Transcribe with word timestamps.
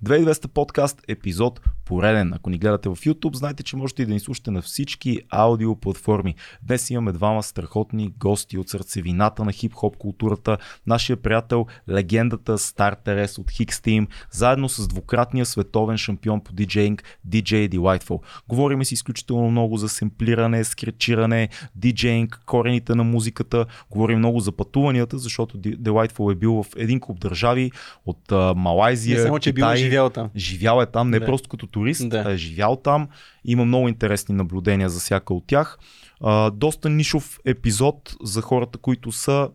2200 0.00 0.48
подкаст, 0.48 0.98
епизод 1.08 1.60
пореден. 1.86 2.32
Ако 2.32 2.50
ни 2.50 2.58
гледате 2.58 2.88
в 2.88 2.96
YouTube, 2.96 3.36
знайте, 3.36 3.62
че 3.62 3.76
можете 3.76 4.02
и 4.02 4.06
да 4.06 4.12
ни 4.12 4.20
слушате 4.20 4.50
на 4.50 4.62
всички 4.62 5.20
аудио 5.30 5.76
платформи. 5.76 6.34
Днес 6.62 6.90
имаме 6.90 7.12
двама 7.12 7.42
страхотни 7.42 8.12
гости 8.18 8.58
от 8.58 8.68
сърцевината 8.68 9.44
на 9.44 9.52
хип-хоп 9.52 9.96
културата. 9.96 10.58
Нашия 10.86 11.16
приятел, 11.16 11.66
легендата 11.88 12.58
Стар 12.58 12.92
Терес 12.92 13.38
от 13.38 13.50
Hicks 13.50 13.70
Team, 13.72 14.06
заедно 14.30 14.68
с 14.68 14.88
двукратния 14.88 15.46
световен 15.46 15.98
шампион 15.98 16.40
по 16.40 16.52
диджейнг 16.52 17.02
DJ 17.28 17.68
Delightful. 17.68 18.20
Говорим 18.48 18.84
си 18.84 18.94
изключително 18.94 19.50
много 19.50 19.76
за 19.76 19.88
семплиране, 19.88 20.64
скречиране, 20.64 21.48
диджейнг, 21.74 22.40
корените 22.46 22.94
на 22.94 23.04
музиката. 23.04 23.66
Говорим 23.90 24.18
много 24.18 24.40
за 24.40 24.52
пътуванията, 24.52 25.18
защото 25.18 25.58
Delightful 25.58 26.32
е 26.32 26.34
бил 26.34 26.62
в 26.62 26.66
един 26.76 27.00
клуб 27.00 27.20
държави 27.20 27.70
от 28.06 28.32
Малайзия, 28.56 29.18
Не 29.18 29.22
само, 29.22 29.38
че 29.38 29.50
е 29.50 29.52
бил 29.52 29.64
Китай. 29.64 29.76
живял 29.76 30.10
там. 30.10 30.30
Живял 30.36 30.80
е 30.80 30.86
там, 30.86 31.10
не 31.10 31.18
Да. 31.18 31.26
просто 31.26 31.48
като 31.48 31.66
турист, 31.76 32.08
Да. 32.08 32.32
е 32.32 32.36
живял 32.36 32.76
там. 32.76 33.08
Има 33.44 33.64
много 33.64 33.88
интересни 33.88 34.34
наблюдения 34.34 34.88
за 34.88 35.00
всяка 35.00 35.34
от 35.34 35.46
тях. 35.46 35.78
А, 36.20 36.50
доста 36.50 36.90
нишов 36.90 37.38
епизод 37.44 38.16
за 38.22 38.40
хората, 38.42 38.78
които 38.78 39.12
са 39.12 39.48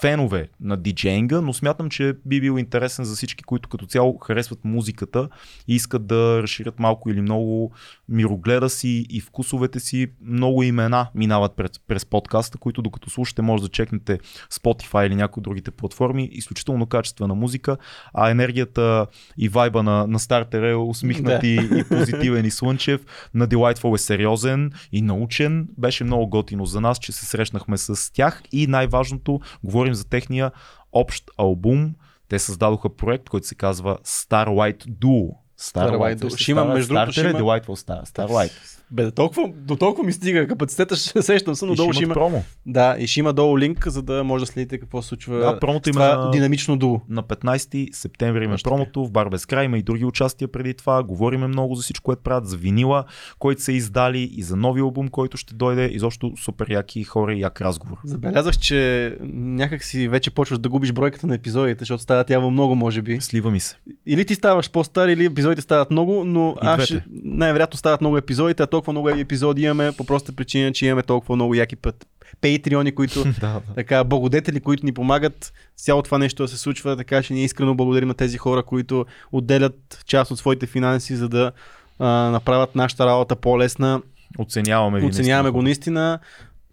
фенове 0.00 0.48
на 0.60 0.76
диджейнга, 0.76 1.40
но 1.40 1.52
смятам, 1.52 1.90
че 1.90 2.14
би 2.26 2.40
бил 2.40 2.58
интересен 2.58 3.04
за 3.04 3.16
всички, 3.16 3.44
които 3.44 3.68
като 3.68 3.86
цяло 3.86 4.18
харесват 4.18 4.64
музиката 4.64 5.28
и 5.68 5.74
искат 5.74 6.06
да 6.06 6.42
разширят 6.42 6.78
малко 6.78 7.10
или 7.10 7.20
много 7.20 7.72
мирогледа 8.08 8.70
си 8.70 9.06
и 9.10 9.20
вкусовете 9.20 9.80
си. 9.80 10.06
Много 10.22 10.62
имена 10.62 11.06
минават 11.14 11.56
през, 11.56 11.70
през 11.86 12.04
подкаста, 12.04 12.58
които 12.58 12.82
докато 12.82 13.10
слушате 13.10 13.42
може 13.42 13.62
да 13.62 13.68
чекнете 13.68 14.18
Spotify 14.52 15.06
или 15.06 15.14
някои 15.14 15.42
другите 15.42 15.70
платформи. 15.70 16.28
Изключително 16.32 16.86
качествена 16.86 17.34
музика, 17.34 17.76
а 18.14 18.30
енергията 18.30 19.06
и 19.38 19.48
вайба 19.48 19.82
на, 19.82 20.06
на 20.06 20.18
стартер 20.18 20.62
е 20.62 20.74
усмихнат 20.74 21.40
Да. 21.40 21.46
и, 21.46 21.54
и 21.54 21.84
позитивен 21.88 22.44
и 22.44 22.50
слънчев. 22.50 23.00
На 23.34 23.48
Delightful 23.48 23.94
е 23.94 23.98
сериозен 23.98 24.72
и 24.92 25.02
научен. 25.02 25.68
Беше 25.78 26.04
много 26.04 26.26
готино 26.26 26.66
за 26.66 26.80
нас, 26.80 26.98
че 26.98 27.12
се 27.12 27.26
срещнахме 27.26 27.78
с 27.78 28.12
тях 28.12 28.42
и 28.52 28.66
най-важното, 28.66 29.40
говорим 29.64 29.87
за 29.94 30.08
техния 30.08 30.52
общ 30.92 31.24
албум. 31.38 31.94
Те 32.28 32.38
създадоха 32.38 32.96
проект, 32.96 33.28
който 33.28 33.46
се 33.46 33.54
казва 33.54 33.98
Starlight 34.04 34.86
Duo. 34.86 35.47
Starlight 35.60 36.16
Duo. 36.16 36.36
Ще 36.36 36.50
има, 36.50 36.64
между 36.64 36.88
другото, 36.88 37.12
ще 37.12 37.20
е 37.20 37.30
има- 37.30 37.38
Delightful 37.38 37.66
Star, 37.66 38.06
Starlight. 38.06 38.50
Бе, 38.90 39.04
до 39.04 39.10
толкова, 39.10 39.48
до 39.56 39.76
толкова 39.76 40.04
ми 40.04 40.12
стига 40.12 40.46
капацитета, 40.46 40.96
ще 40.96 41.22
сещам 41.22 41.54
се, 41.54 41.66
но 41.66 41.72
И 41.72 41.76
долу 41.76 41.92
ще 41.92 42.02
има. 42.02 42.14
промо. 42.14 42.42
Да, 42.66 42.96
и 42.98 43.06
ще 43.06 43.20
има 43.20 43.32
долу 43.32 43.58
линк, 43.58 43.88
за 43.88 44.02
да 44.02 44.24
може 44.24 44.42
да 44.42 44.46
следите 44.46 44.78
какво 44.78 45.02
се 45.02 45.08
случва. 45.08 45.38
Да, 45.38 45.58
промото 45.60 45.88
има 45.88 46.00
на- 46.00 46.30
динамично 46.30 46.76
дуо. 46.76 47.00
На 47.08 47.22
15 47.22 47.88
септември 47.92 48.44
има 48.44 48.54
Точно 48.54 48.70
промото, 48.70 49.06
в 49.06 49.10
Бар 49.10 49.28
без 49.28 49.46
край 49.46 49.64
има 49.64 49.78
и 49.78 49.82
други 49.82 50.04
участия 50.04 50.48
преди 50.48 50.74
това. 50.74 51.02
Говориме 51.02 51.46
много 51.46 51.74
за 51.74 51.82
всичко, 51.82 52.04
което 52.04 52.22
правят, 52.22 52.46
за 52.46 52.56
винила, 52.56 53.04
който 53.38 53.62
са 53.62 53.72
издали 53.72 54.30
и 54.32 54.42
за 54.42 54.56
нови 54.56 54.80
албум, 54.80 55.08
който 55.08 55.36
ще 55.36 55.54
дойде. 55.54 55.84
Изобщо 55.86 56.32
супер 56.36 56.66
яки 56.70 57.04
хора 57.04 57.34
и 57.34 57.40
як 57.40 57.60
разговор. 57.60 57.96
Забелязах, 58.04 58.58
че 58.58 59.16
някак 59.22 59.84
си 59.84 60.08
вече 60.08 60.30
почваш 60.30 60.58
да 60.58 60.68
губиш 60.68 60.92
бройката 60.92 61.26
на 61.26 61.34
епизодите, 61.34 61.78
защото 61.78 62.02
стават 62.02 62.30
явно 62.30 62.50
много, 62.50 62.74
може 62.74 63.02
би. 63.02 63.20
Слива 63.20 63.50
ми 63.50 63.60
се. 63.60 63.76
Или 64.06 64.24
ти 64.24 64.34
ставаш 64.34 64.70
по-стар, 64.70 65.08
или 65.08 65.28
епизодите 65.48 65.62
стават 65.62 65.90
много, 65.90 66.24
но 66.24 66.56
аз 66.60 66.82
ще, 66.82 67.04
най-вероятно 67.24 67.78
стават 67.78 68.00
много 68.00 68.16
епизодите, 68.16 68.62
а 68.62 68.66
толкова 68.66 68.92
много 68.92 69.08
епизоди 69.08 69.62
имаме 69.62 69.92
по 69.92 70.04
проста 70.04 70.32
причина, 70.32 70.72
че 70.72 70.86
имаме 70.86 71.02
толкова 71.02 71.36
много 71.36 71.54
яки 71.54 71.76
път. 71.76 72.06
Пейтриони, 72.40 72.94
които 72.94 73.24
да, 73.24 73.32
да. 73.40 73.60
така, 73.74 74.04
благодетели, 74.04 74.60
които 74.60 74.86
ни 74.86 74.92
помагат 74.92 75.52
цяло 75.76 76.02
това 76.02 76.18
нещо 76.18 76.42
да 76.42 76.48
се 76.48 76.58
случва, 76.58 76.96
така 76.96 77.22
че 77.22 77.34
ние 77.34 77.44
искрено 77.44 77.74
благодарим 77.74 78.08
на 78.08 78.14
тези 78.14 78.38
хора, 78.38 78.62
които 78.62 79.06
отделят 79.32 80.02
част 80.06 80.30
от 80.30 80.38
своите 80.38 80.66
финанси, 80.66 81.16
за 81.16 81.28
да 81.28 81.52
а, 81.98 82.06
направят 82.08 82.74
нашата 82.74 83.06
работа 83.06 83.36
по-лесна. 83.36 84.02
Оценяваме 84.38 85.00
ви. 85.00 85.06
Оценяваме 85.06 85.50
го 85.50 85.62
наистина. 85.62 86.18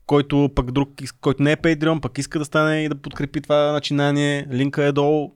Който 0.06 0.50
пък 0.56 0.72
друг, 0.72 0.90
който 1.22 1.44
не 1.44 1.52
е 1.52 1.56
Patreon, 1.56 2.00
пък 2.00 2.18
иска 2.18 2.40
да 2.40 2.46
стане 2.46 2.84
и 2.84 2.90
да 2.90 2.96
подкрепи 2.96 3.42
това 3.42 3.72
начинание, 3.72 4.48
линка 4.52 4.84
е 4.84 4.92
долу. 4.92 5.32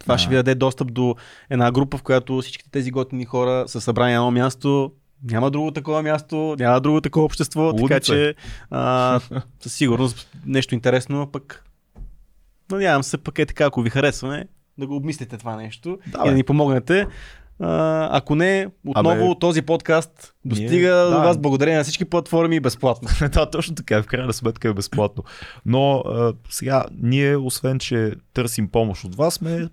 Това 0.00 0.14
Да. 0.14 0.18
ще 0.18 0.28
ви 0.28 0.34
даде 0.34 0.54
достъп 0.54 0.92
до 0.92 1.16
една 1.50 1.72
група, 1.72 1.98
в 1.98 2.02
която 2.02 2.40
всичките 2.40 2.70
тези 2.70 2.90
готини 2.90 3.24
хора 3.24 3.64
са 3.66 3.80
събрани 3.80 4.12
на 4.12 4.16
едно 4.16 4.30
място. 4.30 4.92
Няма 5.24 5.50
друго 5.50 5.70
такова 5.70 6.02
място, 6.02 6.56
няма 6.58 6.80
друго 6.80 7.00
такова 7.00 7.24
общество, 7.24 7.72
така 7.72 7.82
Лудница 7.82 7.96
е. 7.96 8.00
че 8.00 8.34
а, 8.70 9.20
със 9.60 9.72
сигурност 9.72 10.30
нещо 10.46 10.74
интересно, 10.74 11.26
пък 11.32 11.64
надявам 12.70 13.02
се 13.02 13.18
пък 13.18 13.38
е 13.38 13.46
така, 13.46 13.64
ако 13.64 13.82
ви 13.82 13.90
харесваме, 13.90 14.46
да 14.78 14.86
го 14.86 14.96
обмислите 14.96 15.38
това 15.38 15.56
нещо 15.56 15.98
Да, 16.06 16.22
и 16.24 16.28
да 16.28 16.34
ни 16.34 16.44
помогнете. 16.44 17.06
А, 17.60 18.08
ако 18.18 18.34
не, 18.34 18.66
отново 18.86 19.24
Абе, 19.30 19.38
този 19.40 19.62
подкаст 19.62 20.34
достига 20.44 20.68
ние- 20.70 21.04
до 21.04 21.10
да. 21.10 21.18
вас 21.18 21.38
благодарение 21.38 21.78
на 21.78 21.84
всички 21.84 22.04
платформи 22.04 22.60
безплатно. 22.60 23.08
да, 23.32 23.50
точно 23.50 23.74
така. 23.74 24.02
В 24.02 24.06
крайна 24.06 24.32
сметка 24.32 24.68
е 24.68 24.72
безплатно. 24.72 25.24
Но 25.66 25.98
а, 25.98 26.32
сега, 26.50 26.84
ние, 27.02 27.36
освен, 27.36 27.78
че 27.78 28.12
търсим 28.34 28.68
помощ 28.68 29.04
от 29.04 29.14
вас, 29.14 29.34
сме 29.34 29.68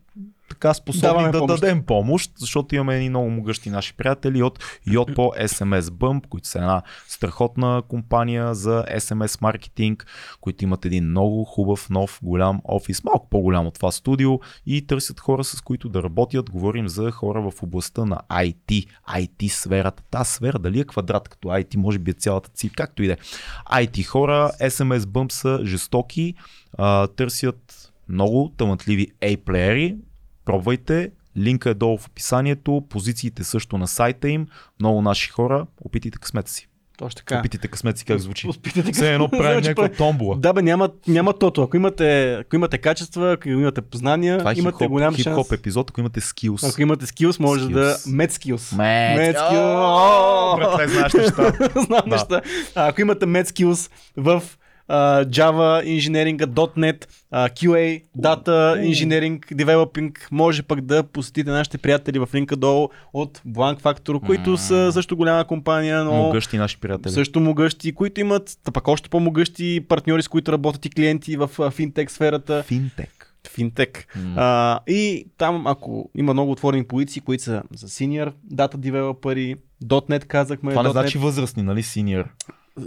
така 0.50 0.73
способни 0.73 1.01
Даваме 1.01 1.31
да 1.31 1.39
помощ. 1.39 1.61
дадем 1.61 1.83
помощ, 1.83 2.31
защото 2.38 2.75
имаме 2.75 2.95
едни 2.95 3.09
много 3.09 3.29
могъщи 3.29 3.69
наши 3.69 3.94
приятели 3.94 4.44
от 4.44 4.59
Yotpo 4.88 5.47
SMS 5.47 5.81
Bump, 5.81 6.28
които 6.28 6.47
са 6.47 6.59
една 6.59 6.81
страхотна 7.07 7.83
компания 7.88 8.56
за 8.56 8.85
SMS 8.91 9.41
маркетинг, 9.41 10.06
които 10.41 10.63
имат 10.63 10.85
един 10.85 11.09
много 11.09 11.44
хубав, 11.44 11.89
нов, 11.89 12.19
голям 12.23 12.61
офис, 12.63 13.03
малко 13.03 13.29
по-голям 13.29 13.67
от 13.67 13.73
това 13.73 13.91
студио 13.91 14.39
и 14.66 14.88
търсят 14.88 15.19
хора, 15.19 15.44
с 15.44 15.61
които 15.61 15.89
да 15.89 16.03
работят. 16.03 16.50
Говорим 16.50 16.88
за 16.88 17.12
хора 17.12 17.51
в 17.51 17.63
областта 17.63 18.06
на 18.06 18.19
IT, 18.29 18.88
IT 19.09 19.47
сферата. 19.47 20.03
Та 20.12 20.23
сфера, 20.23 20.59
дали 20.59 20.79
е 20.79 20.83
квадрат 20.83 21.29
като 21.29 21.47
IT, 21.47 21.75
може 21.75 22.00
би 22.00 22.12
е 22.12 22.13
цялата 22.13 22.50
ЦИП, 22.50 22.75
както 22.75 23.03
и 23.03 23.07
да 23.07 23.13
е. 23.13 23.17
IT 23.73 24.03
хора, 24.03 24.51
SMS 24.62 25.00
Bump 25.00 25.31
са 25.31 25.59
жестоки, 25.66 26.33
търсят 27.16 27.91
много 28.09 28.53
талантливи 28.57 29.07
A-плеери, 29.22 29.95
пробвайте, 30.45 31.11
линка 31.38 31.69
е 31.69 31.73
долу 31.73 31.97
в 31.97 32.07
описанието, 32.07 32.83
позициите 32.89 33.44
също 33.44 33.78
на 33.78 33.88
сайта 33.88 34.29
им, 34.29 34.47
много 34.79 35.01
наши 35.01 35.29
хора, 35.29 35.66
опитайте 35.81 36.17
късмета 36.17 36.51
си. 36.51 36.67
Точно 36.97 37.17
така. 37.17 37.39
Опитайте 37.39 37.67
късмета 37.67 38.00
си 38.00 38.06
как 38.06 38.19
звучи. 38.19 38.47
Опитайте 38.47 38.91
Все 38.91 39.13
едно 39.13 39.29
правим 39.29 39.61
някаква 39.61 39.89
томбола. 39.89 40.35
Да, 40.38 40.53
бе, 40.53 40.61
няма, 40.61 40.89
няма 41.07 41.33
тото. 41.33 41.63
Ако 41.63 41.75
имате, 41.78 42.33
ако 42.33 42.56
имате 42.56 42.78
качества, 42.78 43.31
ако 43.31 43.50
имате 43.50 43.81
познания, 43.81 44.38
Това 44.38 44.51
е 44.51 44.56
имате 44.57 44.75
хип-хоп, 44.75 44.89
голям 44.89 45.16
хип-хоп 45.16 45.47
шанс. 45.47 45.59
епизод, 45.59 45.89
ако 45.89 46.00
имате 46.00 46.22
скилс. 46.22 46.63
Ако 46.63 46.81
имате 46.81 47.06
скилс, 47.06 47.39
може 47.39 47.69
да... 47.69 47.94
Skills. 47.95 48.29
Skills. 48.29 48.75
Мед, 48.77 49.35
Med 49.35 49.39
skills. 49.39 50.53
О, 50.53 50.57
Братле, 50.57 50.88
знаеш 50.88 51.13
неща. 51.13 51.53
Знам 51.85 52.01
Да. 52.06 52.16
неща. 52.16 52.41
Ако 52.75 53.01
имате 53.01 53.25
Med 53.25 53.44
skills 53.45 53.91
в 54.17 54.44
а, 54.88 55.25
Java, 55.25 55.84
инженеринга, 55.85 56.47
.NET, 56.47 57.07
а, 57.31 57.50
QA, 57.50 58.03
Data, 58.18 58.85
Engineering, 58.91 59.40
Developing, 59.40 60.18
може 60.31 60.63
пък 60.63 60.81
да 60.81 61.03
посетите 61.03 61.50
нашите 61.51 61.78
приятели 61.78 62.19
в 62.19 62.29
линка 62.35 62.56
долу 62.56 62.90
от 63.13 63.41
Blank 63.47 63.81
Factor, 63.81 64.25
които 64.25 64.57
са 64.57 64.91
също 64.94 65.18
голяма 65.18 65.45
компания, 65.45 66.03
но 66.03 66.13
Могъщи 66.13 66.57
наши 66.57 66.79
приятели. 66.79 67.13
също 67.13 67.40
могъщи, 67.40 67.91
които 67.91 68.22
имат 68.22 68.57
пък 68.74 68.88
още 68.88 69.09
по-могъщи 69.09 69.85
партньори, 69.90 70.22
с 70.22 70.28
които 70.28 70.51
работят 70.51 70.85
и 70.85 70.90
клиенти 70.90 71.38
в 71.38 71.72
финтек 71.72 72.12
сферата. 72.12 72.63
Финтек. 72.63 73.35
Финтек. 73.50 74.07
М. 74.16 74.34
А, 74.38 74.79
и 74.88 75.28
там, 75.38 75.68
ако 75.68 76.09
има 76.16 76.34
много 76.34 76.51
отворени 76.51 76.84
позиции, 76.84 77.22
които 77.22 77.44
са 77.44 77.63
за 77.74 77.88
senior 77.88 78.34
data 78.53 78.75
developer, 78.75 79.57
.NET 79.84 80.25
казахме. 80.25 80.72
Това 80.72 80.84
не 80.84 80.90
.NET, 80.90 80.91
значи 80.91 81.18
възрастни, 81.18 81.63
нали, 81.63 81.84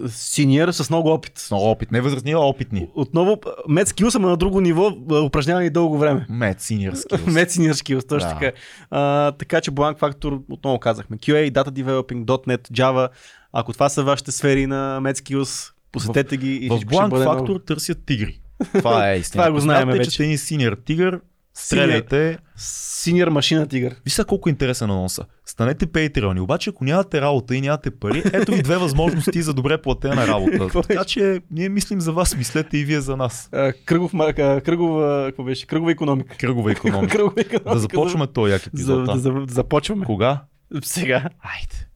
синьор? 0.09 0.69
С 0.69 0.91
много 0.91 1.09
опит. 1.09 1.32
С 1.37 1.50
много 1.50 1.65
опит. 1.65 1.93
Не 1.93 2.00
възрастни, 2.00 2.32
а 2.32 2.38
опитни. 2.38 2.88
Отново, 2.94 3.37
Med 3.69 3.84
Skills 3.84 4.16
ама 4.16 4.28
на 4.28 4.37
друго 4.37 4.60
ниво, 4.60 4.91
а, 5.10 5.21
упражнявани 5.21 5.71
дълго 5.71 5.99
време. 5.99 6.26
Мед, 6.31 6.60
синьор 6.60 6.94
скилс. 6.94 7.21
Med 7.22 7.47
Senior 7.47 7.72
Skills, 7.72 8.09
точно 8.09 8.28
Да. 8.28 8.34
така. 8.34 8.53
А, 8.91 9.32
така 9.32 9.61
че 9.61 9.70
Blank 9.70 9.99
Factor, 9.99 10.40
отново 10.50 10.79
казахме, 10.79 11.17
QA, 11.17 11.52
Data 11.52 11.70
Developing, 11.70 12.25
.NET, 12.25 12.70
Java. 12.70 13.08
Ако 13.52 13.73
това 13.73 13.88
са 13.88 14.02
вашите 14.02 14.32
сфери 14.32 14.67
на 14.67 15.00
Med 15.00 15.14
Skills, 15.14 15.73
посетете 15.93 16.37
ги 16.37 16.55
и 16.55 16.69
В 16.69 16.73
всичко 16.73 16.93
ще 16.93 17.02
Blank 17.02 17.08
бъде 17.08 17.25
много- 17.25 17.46
Factor 17.46 17.67
търсят 17.67 17.99
тигри. 18.06 18.40
Това 18.73 19.11
е 19.11 19.17
истина. 19.17 19.43
Това 19.43 19.52
го 19.52 19.61
знаем 19.61 19.88
вече. 19.88 20.11
че 20.11 20.23
един 20.23 20.38
синьор 20.38 20.76
тигър, 20.76 21.20
стреляйте. 21.58 22.38
Senior 22.58 23.28
машина 23.28 23.66
тигър. 23.66 23.94
Виж 24.05 24.12
сега 24.12 24.26
колко 24.26 24.49
интересен 24.49 24.90
анонса. 24.90 25.25
Станете 25.46 25.87
пейтреони, 25.87 26.40
обаче 26.40 26.70
ако 26.70 26.84
нямате 26.84 27.20
работа 27.20 27.56
и 27.56 27.60
нямате 27.60 27.90
пари, 27.90 28.22
ето 28.32 28.52
ви 28.52 28.62
две 28.62 28.76
възможности 28.76 29.43
за 29.43 29.55
добре 29.55 29.82
платена 29.82 30.26
работа. 30.26 30.82
Така 30.88 31.05
че 31.05 31.40
ние 31.50 31.69
мислим 31.69 32.00
за 32.00 32.12
вас, 32.12 32.37
мислете 32.37 32.78
и 32.78 32.84
вие 32.84 33.00
за 33.00 33.16
нас. 33.16 33.49
А, 33.52 33.72
Кръгов, 33.84 34.10
а, 34.14 34.60
кръгова, 34.60 35.25
какво 35.26 35.44
беше? 35.44 35.66
Кръгова 35.66 35.93
економика. 35.93 36.37
Кръгова 36.37 36.72
економика. 36.72 37.12
Кръгова 37.16 37.40
економика. 37.40 37.72
да 37.72 37.78
започваме 37.78 38.26
този 38.26 38.52
як 38.52 38.62
За, 38.62 38.69
епизод. 38.69 39.04
да, 39.04 39.16
за, 39.19 39.32
да 39.32 39.52
започваме. 39.52 40.04
Кога? 40.06 40.43
Сега. 40.82 41.16
Айде. 41.40 41.87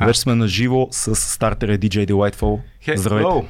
Вече 0.00 0.20
сме 0.20 0.34
на 0.34 0.48
живо 0.48 0.88
с 0.90 1.14
стартера 1.14 1.78
DJ 1.78 2.06
Delightful. 2.10 2.60
Здравейте. 2.96 3.28
Hello. 3.30 3.44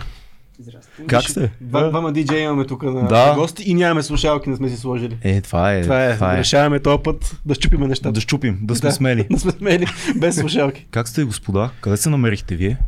Здрасти. 0.60 0.90
Как 1.06 1.22
сте? 1.22 1.50
Два, 1.60 1.88
двама 1.88 2.12
диджеи 2.12 2.42
имаме 2.42 2.64
тук 2.64 2.82
на 2.82 3.02
Да. 3.02 3.34
гости 3.34 3.62
и 3.62 3.74
нямаме 3.74 4.02
слушалки, 4.02 4.50
не 4.50 4.56
сме 4.56 4.68
си 4.68 4.76
сложили. 4.76 5.18
Е, 5.22 5.40
това 5.40 5.74
е. 5.74 5.82
Това 5.82 6.02
е, 6.34 6.38
решаваме 6.38 6.80
този 6.80 7.02
път 7.02 7.36
да 7.46 7.54
щупиме 7.54 7.86
нещата. 7.86 8.12
Да 8.12 8.20
щупим, 8.20 8.58
да 8.62 8.76
сме 8.76 8.92
смели. 8.92 9.26
Да 9.30 9.38
сме 9.38 9.50
смели, 9.52 9.86
без 10.16 10.36
слушалки. 10.36 10.86
Как 10.90 11.08
сте, 11.08 11.24
господа? 11.24 11.70
Къде 11.80 11.96
се 11.96 12.10
намерихте 12.10 12.56
вие? 12.56 12.78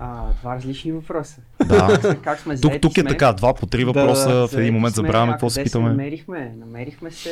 А, 0.00 0.32
това 0.32 0.54
различни 0.56 0.92
въпроса. 0.92 1.40
Да. 1.60 2.16
Как 2.24 2.40
сме 2.40 2.56
Тук, 2.56 2.72
тук 2.82 2.98
е 2.98 3.00
сме? 3.00 3.10
така, 3.10 3.32
два 3.32 3.54
по 3.54 3.66
три 3.66 3.80
Да, 3.80 3.86
въпроса, 3.86 4.30
в 4.30 4.34
Заети 4.40 4.56
един 4.56 4.74
момент 4.74 4.94
сме, 4.94 5.02
забравяме 5.02 5.32
какво 5.32 5.50
се 5.50 5.62
питаме. 5.64 5.88
намерихме? 5.88 6.52
Намерихме 6.56 7.10
се 7.10 7.30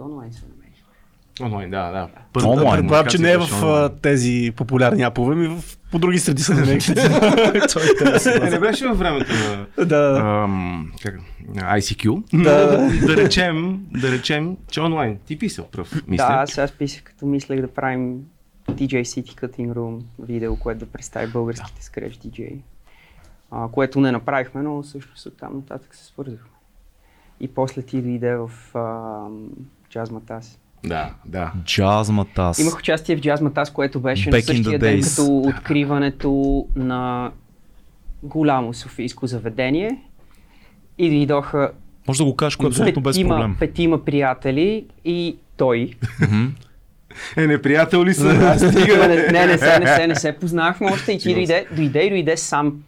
онлайн 0.00 0.30
намерихме. 0.32 0.57
Онлайн, 1.40 1.70
да, 1.70 1.90
да. 1.90 2.08
Онлайн. 2.48 2.80
Предполагам, 2.80 3.06
че 3.10 3.18
не 3.18 3.32
е 3.32 3.38
в 3.38 3.64
а, 3.64 3.88
беше 3.88 4.00
тези 4.02 4.52
популярни 4.56 5.02
апове, 5.02 5.34
ми 5.34 5.48
в, 5.48 5.62
по 5.90 5.98
други 5.98 6.18
среди 6.18 6.42
са 6.42 6.54
онлайн. 6.64 6.98
Е, 8.46 8.50
не 8.50 8.58
беше 8.58 8.88
във 8.88 8.98
времето 8.98 9.32
на 9.78 9.84
да. 9.84 10.20
ам, 10.44 10.92
как, 11.02 11.20
ICQ. 11.54 12.22
Да. 12.42 12.88
Да 13.06 13.16
речем, 13.16 13.86
да 13.90 14.12
речем, 14.12 14.56
че 14.70 14.80
онлайн. 14.80 15.18
Ти 15.26 15.38
писал 15.38 15.68
пръв, 15.72 16.02
мисля. 16.08 16.26
Да, 16.26 16.32
аз 16.32 16.58
аз 16.58 16.72
писах 16.72 17.02
като 17.02 17.26
мислех 17.26 17.60
да 17.60 17.68
правим 17.68 18.20
DJ 18.70 19.02
City 19.02 19.40
Cutting 19.40 19.72
Room 19.72 20.02
видео, 20.18 20.56
което 20.56 20.80
да 20.80 20.86
представи 20.86 21.32
българските 21.32 21.84
скреч 21.84 22.16
DJ. 22.16 22.56
А, 23.50 23.68
което 23.68 24.00
не 24.00 24.12
направихме, 24.12 24.62
но 24.62 24.82
всъщност 24.82 25.26
от 25.26 25.36
там 25.36 25.56
нататък 25.56 25.94
се 25.94 26.04
свързахме. 26.04 26.48
И 27.40 27.48
после 27.48 27.82
ти 27.82 28.02
дойде 28.02 28.36
в 28.36 28.50
Jazz 29.92 30.06
Matas. 30.06 30.58
Да, 30.84 31.10
да. 31.26 31.52
Джаз 31.64 32.10
Матас. 32.10 32.58
Имах 32.58 32.78
участие 32.78 33.16
в 33.16 33.20
Matas, 33.20 33.72
което 33.72 34.00
беше 34.00 34.30
Back 34.30 34.32
на 34.32 34.38
in 34.38 34.42
the 34.42 34.46
същия 34.46 34.78
ден 34.78 35.00
days. 35.00 35.16
като 35.16 35.38
откриването 35.38 36.66
на 36.76 37.30
голямо 38.22 38.74
софийско 38.74 39.26
заведение. 39.26 40.02
И 40.98 41.10
дойдоха 41.10 41.70
Може 42.08 42.18
да 42.18 42.24
го 42.24 42.36
кажеш 42.36 42.58
абсолютно 42.64 43.02
без 43.02 43.16
петима, 43.16 43.34
проблем. 43.34 43.56
петима 43.58 44.04
приятели 44.04 44.86
и 45.04 45.36
той. 45.56 45.90
Е, 47.36 47.46
неприятел 47.46 48.04
ли 48.04 48.14
са? 48.14 48.24
не, 48.34 49.28
не, 49.32 49.46
не 49.46 49.58
се, 49.58 49.78
не 49.78 49.86
се, 49.86 50.06
не 50.06 50.14
се 50.14 50.32
познахме 50.32 50.90
още 50.92 51.12
и 51.12 51.18
ти 51.18 51.34
дойде, 51.34 51.66
дойде 51.76 52.00
и 52.00 52.10
дойде 52.10 52.36
сам. 52.36 52.82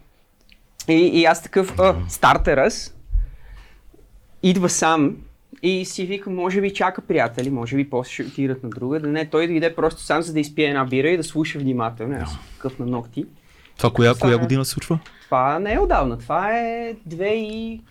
И, 0.87 0.93
и 0.93 1.25
аз 1.25 1.43
такъв, 1.43 1.79
а, 1.79 1.95
стартерас, 2.07 2.95
идва 4.43 4.69
сам 4.69 5.15
и 5.63 5.85
си 5.85 6.05
викам, 6.05 6.35
може 6.35 6.61
би 6.61 6.73
чака 6.73 7.01
приятели, 7.01 7.49
може 7.49 7.75
би 7.75 7.89
после 7.89 8.11
ще 8.13 8.23
отидат 8.23 8.63
на 8.63 8.69
друга. 8.69 8.99
Да 8.99 9.07
не, 9.07 9.25
той 9.25 9.47
дойде 9.47 9.75
просто 9.75 10.01
сам 10.01 10.21
за 10.21 10.33
да 10.33 10.39
изпие 10.39 10.65
една 10.65 10.85
бира 10.85 11.09
и 11.09 11.17
да 11.17 11.23
слуша 11.23 11.59
внимателно. 11.59 12.15
Аз 12.21 12.29
съм 12.31 12.39
такъв 12.53 12.79
на 12.79 12.85
ногти. 12.85 13.25
Това 13.77 13.89
коя, 13.89 14.13
коя 14.15 14.37
година 14.37 14.65
се 14.65 14.71
случва? 14.71 14.99
Това 15.25 15.59
не 15.59 15.73
е 15.73 15.79
отдавна, 15.79 16.17
това 16.17 16.59
е 16.59 16.93
2016 17.09 17.81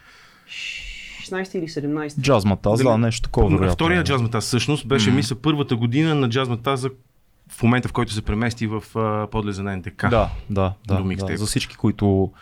или 1.55 1.69
17. 1.69 2.21
Джаз 2.21 2.45
Матас, 2.45 2.79
да, 2.79 2.85
Дали- 2.85 3.01
нещо 3.01 3.23
такова. 3.23 3.49
вероятно. 3.49 3.75
Втория 3.75 4.05
джазмата 4.05 4.41
всъщност 4.41 4.89
беше, 4.89 5.11
мисля, 5.11 5.37
първата 5.37 5.77
година 5.77 6.15
на 6.15 6.29
джазмата 6.29 6.77
за 6.77 6.91
в 7.51 7.63
момента, 7.63 7.89
в 7.89 7.93
който 7.93 8.13
се 8.13 8.23
премести 8.23 8.67
в 8.67 8.83
подлеза 9.31 9.63
на 9.63 9.77
НТК. 9.77 10.11
Да, 10.11 10.31
да, 10.51 10.73
да, 10.87 11.03
да. 11.03 11.37
За 11.37 11.47
всички, 11.47 11.77
които. 11.77 12.33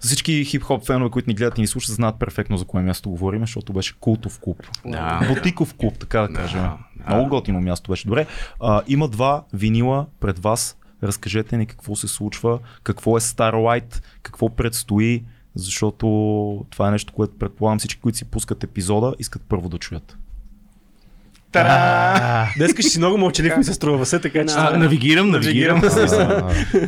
За 0.00 0.06
всички 0.06 0.44
хип-хоп 0.44 0.86
фенове, 0.86 1.10
които 1.10 1.30
ни 1.30 1.34
гледат 1.34 1.58
и 1.58 1.60
ни 1.60 1.66
слушат, 1.66 1.94
знаят 1.94 2.18
перфектно 2.18 2.56
за 2.56 2.64
кое 2.64 2.82
място 2.82 3.10
говорим, 3.10 3.40
защото 3.40 3.72
беше 3.72 3.94
култов 4.00 4.38
клуб. 4.38 4.62
Да. 4.86 5.20
Бутиков 5.28 5.74
клуб, 5.74 5.98
така 5.98 6.20
да 6.20 6.28
Да, 6.28 6.34
кажем. 6.34 6.60
да. 6.60 6.76
Много 7.08 7.28
готино 7.28 7.60
място 7.60 7.90
беше. 7.90 8.04
Добре. 8.04 8.26
А, 8.60 8.82
има 8.88 9.08
два 9.08 9.44
винила 9.52 10.06
пред 10.20 10.38
вас. 10.38 10.76
Разкажете 11.02 11.56
ни 11.56 11.66
какво 11.66 11.96
се 11.96 12.08
случва, 12.08 12.58
какво 12.82 13.16
е 13.16 13.20
Starlight, 13.20 14.02
какво 14.22 14.48
предстои, 14.48 15.24
защото 15.54 16.06
това 16.70 16.88
е 16.88 16.90
нещо, 16.90 17.12
което 17.12 17.38
предполагам 17.38 17.78
всички, 17.78 18.00
които 18.00 18.18
си 18.18 18.24
пускат 18.24 18.64
епизода, 18.64 19.14
искат 19.18 19.42
първо 19.48 19.68
да 19.68 19.78
чуят. 19.78 20.16
Днеска 22.56 22.82
ще 22.82 22.90
си 22.90 22.98
много 22.98 23.18
мълчалив 23.18 23.56
ми 23.56 23.64
се 23.64 23.74
струва 23.74 24.06
се, 24.06 24.20
така 24.20 24.46
че... 24.46 24.54
А, 24.56 24.78
навигирам, 24.78 25.30
навигирам. 25.30 25.82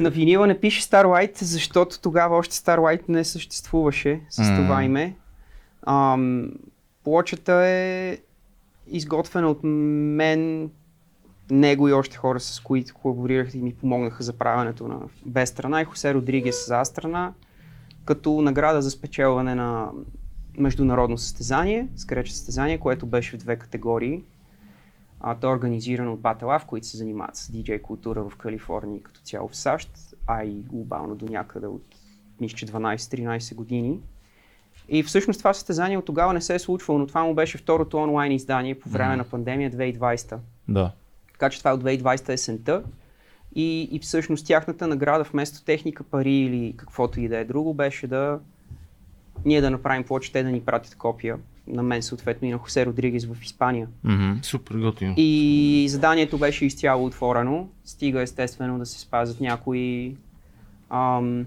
На 0.01 0.11
винила 0.11 0.47
не 0.47 0.61
пише 0.61 0.83
Starlight, 0.83 1.43
защото 1.43 2.01
тогава 2.01 2.37
още 2.37 2.57
Starlight 2.57 3.01
не 3.09 3.25
съществуваше 3.25 4.21
с 4.31 4.57
това 4.57 4.85
име. 4.85 5.17
Плочата 7.05 7.53
е 7.53 8.19
изготвена 8.87 9.51
от 9.51 9.61
мен, 9.63 10.71
него 11.51 11.89
и 11.89 11.93
още 11.93 12.17
хора, 12.17 12.41
с 12.41 12.61
които 12.61 12.95
колаборирах 12.95 13.55
и 13.55 13.59
ми 13.59 13.75
помогнаха 13.75 14.23
за 14.23 14.33
правенето 14.33 14.89
на 14.89 14.97
Без 15.27 15.49
страна 15.49 15.81
и 15.81 15.85
Хосе 15.85 16.15
Родригес 16.15 16.67
за 16.67 16.85
страна, 16.85 17.33
като 18.05 18.43
награда 18.43 18.83
за 18.83 18.91
спечелване 18.91 19.55
на 19.55 19.89
международно 20.59 21.19
състезание, 21.19 21.89
скреч 21.97 22.31
състезание, 22.31 22.79
което 22.79 23.07
беше 23.07 23.37
в 23.37 23.41
две 23.41 23.57
категории. 23.57 24.23
А, 25.21 25.35
то 25.35 25.47
е 25.47 25.55
организирано 25.55 26.13
от 26.13 26.21
Battle 26.21 26.43
Lab, 26.43 26.67
които 26.67 26.87
се 26.87 26.97
занимават 26.97 27.37
с 27.37 27.53
DJ 27.53 27.83
култура 27.83 28.29
в 28.29 28.37
Калифорния 28.37 28.97
и 28.97 29.03
като 29.03 29.21
цяло 29.21 29.49
в 29.49 29.57
САЩ, 29.57 29.91
а 30.27 30.45
и 30.45 30.55
глобално 30.55 31.15
до 31.15 31.27
някъде 31.27 31.67
от 31.67 31.83
мисля, 32.41 32.57
че 32.57 32.67
12-13 32.67 33.55
години. 33.55 34.01
И 34.89 35.03
всъщност 35.03 35.41
това 35.41 35.55
състезание 35.55 35.99
от 35.99 36.05
тогава 36.05 36.33
не 36.33 36.41
се 36.41 36.55
е 36.55 36.59
случвало, 36.59 36.99
но 36.99 37.07
това 37.07 37.25
му 37.25 37.35
беше 37.35 37.59
второто 37.59 37.97
онлайн 37.97 38.33
издание 38.33 38.79
по 38.79 38.89
време 38.89 39.17
на 39.17 39.25
пандемия 39.25 39.71
2020. 39.71 40.39
да. 40.69 40.93
Така 41.33 41.51
че 41.51 41.59
това 41.59 41.71
е 41.71 41.75
от 41.75 41.83
2020 41.83 42.29
есента. 42.29 42.83
И, 43.55 43.89
и 43.93 43.99
всъщност 43.99 44.47
тяхната 44.47 44.87
награда 44.87 45.25
вместо 45.25 45.65
техника, 45.65 46.05
пари 46.05 46.35
или 46.35 46.75
каквото 46.77 47.21
и 47.21 47.29
да 47.29 47.39
е 47.39 47.45
друго, 47.45 47.75
беше 47.75 48.07
да 48.07 48.41
ние 49.45 49.61
да 49.61 49.71
направим 49.71 50.05
плоча, 50.05 50.33
те 50.33 50.43
да 50.43 50.51
ни 50.51 50.61
пратят 50.61 50.95
копия 50.95 51.39
на 51.73 51.83
мен 51.83 52.03
съответно 52.03 52.49
и 52.49 52.51
на 52.51 52.59
Хосе 52.59 52.87
Родригес 52.87 53.27
в 53.27 53.43
Испания. 53.43 53.89
Мгм. 54.05 54.33
Супер 54.43 54.75
готино. 54.75 55.15
И 55.17 55.87
заданието 55.91 56.39
беше 56.39 56.65
изцяло 56.65 57.07
отворено, 57.07 57.69
стига 57.85 58.23
естествено 58.23 58.79
да 58.79 58.87
се 58.87 59.01
спазят 59.01 59.41
някои 59.41 60.17
ам, 60.91 61.47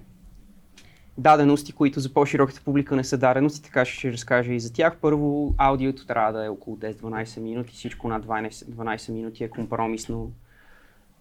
дадености, 1.18 1.72
които 1.72 2.00
за 2.00 2.14
по-широката 2.14 2.62
публика 2.66 2.96
не 2.96 3.04
са 3.04 3.18
дадености, 3.18 3.64
така 3.64 3.86
че 3.86 3.94
ще 3.94 4.12
разкажа 4.12 4.54
и 4.54 4.60
за 4.60 4.74
тях. 4.74 4.98
Първо, 5.02 5.56
аудиото 5.58 6.06
трябва 6.06 6.34
да 6.34 6.46
е 6.46 6.50
около 6.50 6.78
10-12 6.78 7.40
минути, 7.40 7.74
всичко 7.74 8.08
над 8.08 8.26
12, 8.26 8.50
12 8.50 9.12
минути 9.12 9.44
е 9.44 9.50
компромисно 9.50 10.32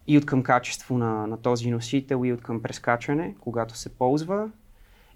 и 0.07 0.19
от 0.19 0.27
към 0.27 0.43
качество 0.43 0.99
на, 0.99 1.27
на 1.27 1.37
този 1.37 1.71
носител 1.71 2.23
и 2.25 2.33
от 2.33 2.43
към 2.43 2.63
прескачане, 2.63 3.35
когато 3.41 3.77
се 3.77 3.89
ползва. 3.89 4.51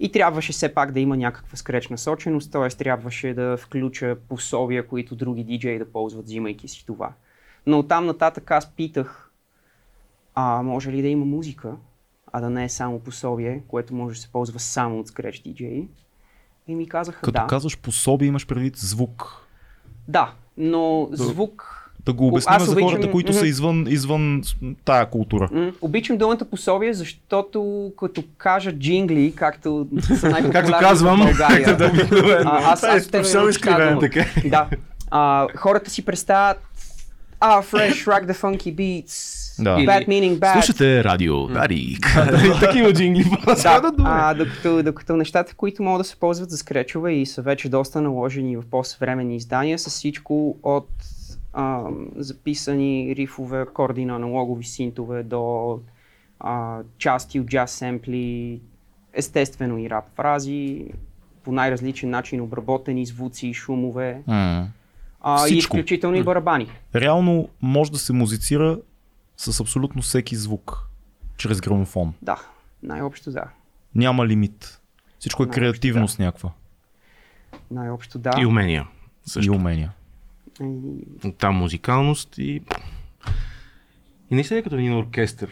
И 0.00 0.12
трябваше 0.12 0.52
все 0.52 0.74
пак 0.74 0.92
да 0.92 1.00
има 1.00 1.16
някаква 1.16 1.56
скреч 1.56 1.88
насоченост, 1.88 2.52
т.е. 2.52 2.68
трябваше 2.68 3.34
да 3.34 3.56
включа 3.56 4.16
пособия, 4.28 4.86
които 4.86 5.16
други 5.16 5.44
диджеи 5.44 5.78
да 5.78 5.92
ползват, 5.92 6.24
взимайки 6.24 6.68
си 6.68 6.86
това. 6.86 7.12
Но 7.66 7.78
оттам 7.78 8.06
нататък 8.06 8.50
аз 8.50 8.70
питах, 8.70 9.30
а 10.34 10.62
може 10.62 10.92
ли 10.92 11.02
да 11.02 11.08
има 11.08 11.24
музика, 11.24 11.76
а 12.32 12.40
да 12.40 12.50
не 12.50 12.64
е 12.64 12.68
само 12.68 13.00
пособие, 13.00 13.62
което 13.68 13.94
може 13.94 14.16
да 14.16 14.22
се 14.22 14.32
ползва 14.32 14.58
само 14.58 15.00
от 15.00 15.08
скреч 15.08 15.40
диджеи. 15.40 15.88
И 16.68 16.74
ми 16.74 16.88
казаха 16.88 17.20
Като 17.20 17.40
да. 17.40 17.46
казваш 17.46 17.78
пособие, 17.78 18.28
имаш 18.28 18.46
предвид 18.46 18.76
звук. 18.76 19.46
Да, 20.08 20.34
но 20.56 21.08
звук... 21.12 21.82
Да 22.06 22.12
го 22.12 22.26
обясним 22.26 22.56
Аз 22.56 22.64
за 22.64 22.72
обичам- 22.72 22.90
хората, 22.90 23.10
които 23.10 23.32
Мгм. 23.32 23.38
са 23.38 23.46
извън, 23.46 23.86
извън 23.88 24.42
тая 24.84 25.06
култура. 25.06 25.48
М, 25.52 25.72
Обичам 25.80 26.16
думата 26.16 26.38
пособие, 26.50 26.94
защото 26.94 27.62
като 27.98 28.24
кажа 28.38 28.72
джингли, 28.72 29.32
както 29.36 29.86
са 30.02 30.28
най-популярни 30.30 30.52
Както 30.52 30.72
казвам, 30.80 31.18
България, 31.18 31.76
да. 31.76 31.92
А, 32.44 32.72
аз, 32.72 32.82
е 32.82 32.86
аз 32.86 33.08
професионално 33.08 33.50
изкривено, 33.50 34.00
така. 34.00 34.24
Да. 34.44 34.66
А, 35.10 35.46
хората 35.56 35.90
си 35.90 36.04
представят 36.04 36.58
а, 37.40 37.62
fresh, 37.62 37.92
rock 38.06 38.26
the 38.26 38.34
funky 38.34 38.74
beats, 38.74 39.36
Да. 39.58 39.76
bad 39.76 40.08
meaning 40.08 40.38
bad. 40.38 40.52
Слушате 40.52 41.04
радио 41.04 41.46
Дарик. 41.46 42.06
Такива 42.60 42.92
джингли. 42.92 43.24
да, 43.46 43.92
а, 43.98 44.34
докато, 44.34 44.82
докато 44.82 45.16
нещата, 45.16 45.54
които 45.54 45.82
могат 45.82 46.00
да 46.00 46.04
се 46.04 46.16
ползват 46.16 46.50
за 46.50 46.56
скречове 46.58 47.12
и 47.12 47.26
са 47.26 47.42
вече 47.42 47.68
доста 47.68 48.00
наложени 48.00 48.56
в 48.56 48.62
по-съвременни 48.70 49.36
издания, 49.36 49.78
са 49.78 49.90
всичко 49.90 50.56
от 50.62 50.88
а, 51.58 51.84
записани 52.16 53.16
рифове, 53.16 53.60
акорди 53.60 54.04
на 54.04 54.16
аналогови 54.16 54.64
синтове 54.64 55.22
до 55.22 55.78
а, 56.40 56.80
части 56.98 57.40
от 57.40 57.46
джаз 57.46 57.70
семпли, 57.70 58.60
естествено 59.12 59.78
и 59.78 59.90
рап 59.90 60.04
фрази, 60.16 60.86
по 61.42 61.52
най-различен 61.52 62.10
начин 62.10 62.40
обработени 62.40 63.06
звуци 63.06 63.48
и 63.48 63.54
шумове, 63.54 64.22
М. 64.26 64.68
а, 65.20 65.48
и 65.48 65.56
изключително 65.56 66.16
и 66.16 66.22
барабани. 66.22 66.68
Реално 66.94 67.48
може 67.62 67.92
да 67.92 67.98
се 67.98 68.12
музицира 68.12 68.78
с 69.36 69.60
абсолютно 69.60 70.02
всеки 70.02 70.36
звук. 70.36 70.88
Чрез 71.36 71.60
грамофон. 71.60 72.14
Да, 72.22 72.40
най-общо 72.82 73.30
да. 73.30 73.44
Няма 73.94 74.26
лимит. 74.26 74.80
Всичко 75.18 75.42
е 75.42 75.46
Най-общо 75.46 75.60
креативност 75.60 76.18
някаква. 76.18 76.50
Най-общо 77.70 78.18
да. 78.18 78.30
И 78.40 78.46
умения. 78.46 78.88
И 79.26 79.30
Също. 79.30 79.52
умения. 79.52 79.92
И- 80.62 81.32
Там 81.38 81.54
музикалност 81.54 82.38
и... 82.38 82.60
И 84.30 84.34
наистина 84.34 84.60
е 84.60 84.62
като 84.62 84.76
един 84.76 84.94
оркестър. 84.94 85.50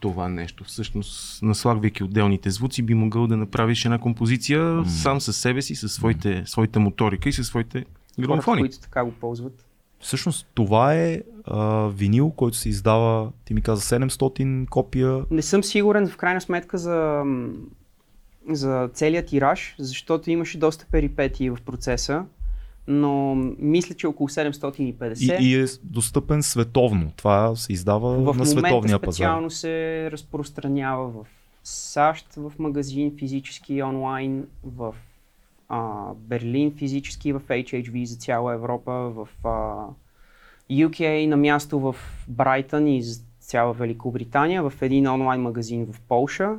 това 0.00 0.28
нещо. 0.28 0.64
Всъщност, 0.64 1.42
наслагвайки 1.42 2.04
отделните 2.04 2.50
звуци, 2.50 2.82
би 2.82 2.94
могъл 2.94 3.26
да 3.26 3.36
направиш 3.36 3.84
една 3.84 3.98
композиция 3.98 4.60
mm. 4.60 4.84
сам 4.86 5.20
със 5.20 5.36
себе 5.36 5.62
си, 5.62 5.74
със 5.74 5.92
своите, 5.92 6.42
своята 6.46 6.80
моторика 6.80 7.28
и 7.28 7.32
със 7.32 7.46
своите 7.46 7.84
грамофони. 8.20 8.60
които 8.60 8.80
така 8.80 9.04
го 9.04 9.12
ползват. 9.12 9.64
Всъщност 10.00 10.46
това 10.54 10.94
е 10.94 11.22
а, 11.44 11.88
винил, 11.88 12.30
който 12.30 12.56
се 12.56 12.68
издава, 12.68 13.32
ти 13.44 13.54
ми 13.54 13.62
каза 13.62 13.98
700 14.00 14.68
копия. 14.68 15.24
Не 15.30 15.42
съм 15.42 15.64
сигурен 15.64 16.08
в 16.08 16.16
крайна 16.16 16.40
сметка 16.40 16.78
за, 16.78 17.24
за 18.50 18.90
целият 18.94 19.26
тираж, 19.26 19.74
защото 19.78 20.30
имаше 20.30 20.58
доста 20.58 20.86
перипетии 20.90 21.50
в 21.50 21.58
процеса, 21.66 22.24
но 22.88 23.34
мисля, 23.58 23.94
че 23.94 24.06
около 24.06 24.28
750. 24.28 25.40
И, 25.40 25.50
и 25.50 25.62
е 25.62 25.66
достъпен 25.82 26.42
световно. 26.42 27.12
Това 27.16 27.56
се 27.56 27.72
издава 27.72 28.10
в 28.10 28.16
на 28.16 28.24
момента 28.24 28.46
световния 28.46 28.98
пазар. 28.98 29.14
специално 29.14 29.50
се 29.50 30.08
разпространява 30.12 31.08
в 31.08 31.26
САЩ 31.64 32.34
в 32.36 32.52
магазин 32.58 33.16
физически 33.18 33.74
и 33.74 33.82
онлайн, 33.82 34.46
в 34.64 34.94
а, 35.68 36.12
Берлин 36.14 36.74
физически, 36.76 37.32
в 37.32 37.40
HHV 37.48 38.04
за 38.04 38.16
цяла 38.16 38.54
Европа, 38.54 38.92
в 38.92 39.28
а, 39.44 39.86
UK 40.70 41.26
на 41.26 41.36
място 41.36 41.78
в 41.78 41.96
Брайтън 42.28 42.86
и 42.86 43.02
за 43.02 43.20
цяла 43.40 43.72
Великобритания, 43.72 44.70
в 44.70 44.72
един 44.82 45.08
онлайн 45.08 45.40
магазин 45.40 45.86
в 45.92 46.00
Полша. 46.00 46.56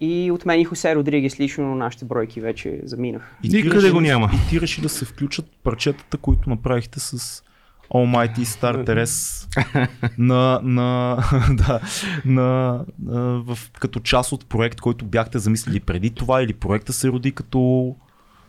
И 0.00 0.30
от 0.30 0.46
мен 0.46 0.60
и 0.60 0.64
Хосе 0.64 0.96
Родригес 0.96 1.40
лично, 1.40 1.64
но 1.64 1.74
нашите 1.74 2.04
бройки 2.04 2.40
вече 2.40 2.80
заминаха. 2.84 3.26
И 3.42 3.48
ти 3.48 3.70
реши 3.70 3.90
го 3.90 3.96
да- 3.96 4.00
няма. 4.00 4.30
И 4.34 4.48
ти 4.50 4.60
реши 4.60 4.80
да 4.80 4.88
се 4.88 5.04
включат 5.04 5.46
парчетата, 5.62 6.16
които 6.16 6.50
направихте 6.50 7.00
с 7.00 7.42
Almighty 7.94 8.38
Star 8.38 8.86
Teres 8.86 9.46
на, 10.18 10.60
на, 10.62 11.16
да, 11.50 11.80
на, 12.24 12.80
на, 13.04 13.42
в, 13.42 13.58
като 13.80 14.00
част 14.00 14.32
от 14.32 14.46
проект, 14.46 14.80
който 14.80 15.04
бяхте 15.04 15.38
замислили 15.38 15.80
преди 15.80 16.10
това 16.10 16.42
или 16.42 16.52
проекта 16.52 16.92
се 16.92 17.08
роди 17.08 17.32
като 17.32 17.94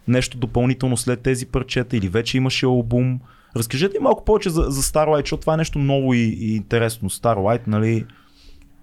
нещо 0.07 0.37
допълнително 0.37 0.97
след 0.97 1.21
тези 1.21 1.45
парчета 1.45 1.97
или 1.97 2.09
вече 2.09 2.37
имаше 2.37 2.65
албум. 2.65 3.19
Разкажете 3.55 3.99
малко 4.01 4.25
повече 4.25 4.49
за, 4.49 4.61
за 4.61 4.81
Starlight, 4.81 5.21
защото 5.21 5.41
това 5.41 5.53
е 5.53 5.57
нещо 5.57 5.79
ново 5.79 6.13
и, 6.13 6.19
и 6.19 6.55
интересно. 6.55 7.09
Starlight, 7.09 7.67
нали? 7.67 8.05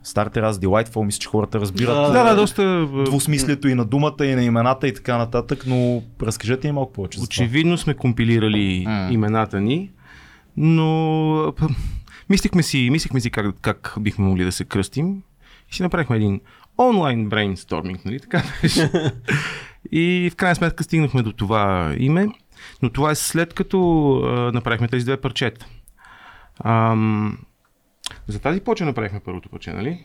Star 0.05 0.35
Terrace 0.35 0.53
Delightful, 0.53 1.05
мисля, 1.05 1.19
че 1.19 1.29
хората 1.29 1.61
разбират 1.61 1.97
Да, 1.97 2.11
Да, 2.13 2.25
да, 2.25 2.37
доста. 2.37 2.87
двусмислието 3.05 3.69
и 3.69 3.75
на 3.75 3.85
думата, 3.85 4.15
и 4.21 4.35
на 4.35 4.45
имената 4.45 4.89
и 4.89 4.95
така 4.95 5.19
нататък, 5.19 5.65
но 5.67 6.03
разкажете 6.23 6.69
ми 6.69 6.73
малко 6.73 6.93
повече. 6.93 7.21
Очевидно 7.21 7.79
сме 7.79 7.95
компилирали 7.95 8.85
М. 8.87 9.09
имената 9.13 9.61
ни, 9.61 9.91
но 10.57 11.53
мислихме 12.31 12.63
си, 12.63 12.89
мислихме 12.93 13.21
си 13.21 13.31
как, 13.31 13.47
как 13.61 13.95
бихме 14.01 14.25
могли 14.25 14.45
да 14.45 14.53
се 14.53 14.65
кръстим 14.65 15.23
и 15.71 15.75
си 15.75 15.83
направихме 15.83 16.17
един 16.17 16.41
онлайн 16.79 17.29
брейнсторминг, 17.29 18.05
нали 18.05 18.21
така 18.21 18.43
беше. 18.63 18.91
и 19.93 20.31
в 20.33 20.37
крайна 20.37 20.55
сметка 20.55 20.85
стигнахме 20.85 21.23
до 21.23 21.33
това 21.33 21.95
име, 21.99 22.29
но 22.83 22.91
това 22.91 23.11
е 23.11 23.15
след 23.15 23.55
като 23.55 23.79
а, 24.17 24.31
направихме 24.53 24.89
тези 24.89 25.05
две 25.05 25.17
парчета. 25.17 25.67
Ам, 26.65 27.39
за 28.29 28.41
тази 28.41 28.61
почва 28.61 28.87
направихме 28.87 29.21
първото 29.21 29.49
парче, 29.49 29.73
нали? 29.73 30.05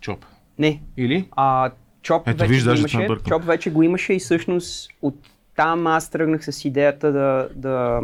Чоп. 0.00 0.24
Не, 0.58 0.82
Или? 0.96 1.28
А, 1.30 1.70
Чоп 2.02 2.28
Ето, 2.28 2.38
вече 2.38 2.52
виж, 2.52 2.64
го 2.64 2.70
имаше. 2.74 3.08
Чоп 3.28 3.44
вече 3.44 3.70
го 3.70 3.82
имаше 3.82 4.12
и 4.12 4.18
всъщност 4.18 4.90
от 5.02 5.14
там 5.56 5.86
аз 5.86 6.10
тръгнах 6.10 6.44
с 6.44 6.64
идеята 6.64 7.12
да, 7.12 7.48
да, 7.54 8.00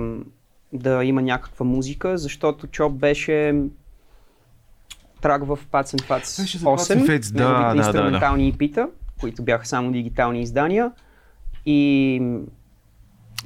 да 0.72 1.04
има 1.04 1.22
някаква 1.22 1.66
музика, 1.66 2.18
защото 2.18 2.66
Чоп 2.66 2.92
беше 2.92 3.54
трак 5.20 5.46
в 5.46 5.58
Беше 5.72 6.58
за 6.58 6.66
8, 6.66 6.76
Pats 6.76 6.76
and 6.76 7.06
Fats, 7.06 7.32
да, 7.32 7.48
да, 7.48 7.68
да, 7.68 7.74
да. 7.74 7.76
инструментални 7.76 8.48
епита, 8.48 8.88
които 9.20 9.42
бяха 9.42 9.66
само 9.66 9.92
дигитални 9.92 10.42
издания. 10.42 10.92
И 11.66 12.20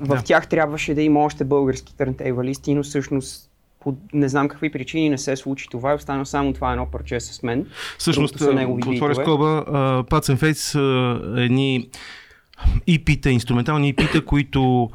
в 0.01 0.17
Да. 0.17 0.23
тях 0.23 0.49
трябваше 0.49 0.95
да 0.95 1.03
има 1.03 1.21
още 1.21 1.45
български 1.45 1.97
търнтейвалисти, 1.97 2.75
но 2.75 2.83
всъщност 2.83 3.48
по 3.81 3.97
не 4.13 4.29
знам 4.29 4.49
какви 4.49 4.73
причини 4.73 5.11
не 5.11 5.19
се 5.19 5.37
случи 5.37 5.69
това 5.71 5.93
и 5.93 5.95
остана 5.95 6.27
само 6.27 6.53
това 6.53 6.73
едно 6.73 6.91
парче 6.91 7.21
с 7.21 7.43
мен. 7.43 7.67
Всъщност, 7.99 8.35
отворя 8.41 9.15
скоба, 9.15 9.65
uh, 9.69 10.11
Pats 10.11 10.35
and 10.35 10.43
Fates 10.43 10.53
са 10.53 11.21
едни 11.37 11.89
EP-та, 12.89 13.31
инструментални 13.31 13.95
EP-та, 13.95 14.25
които 14.25 14.91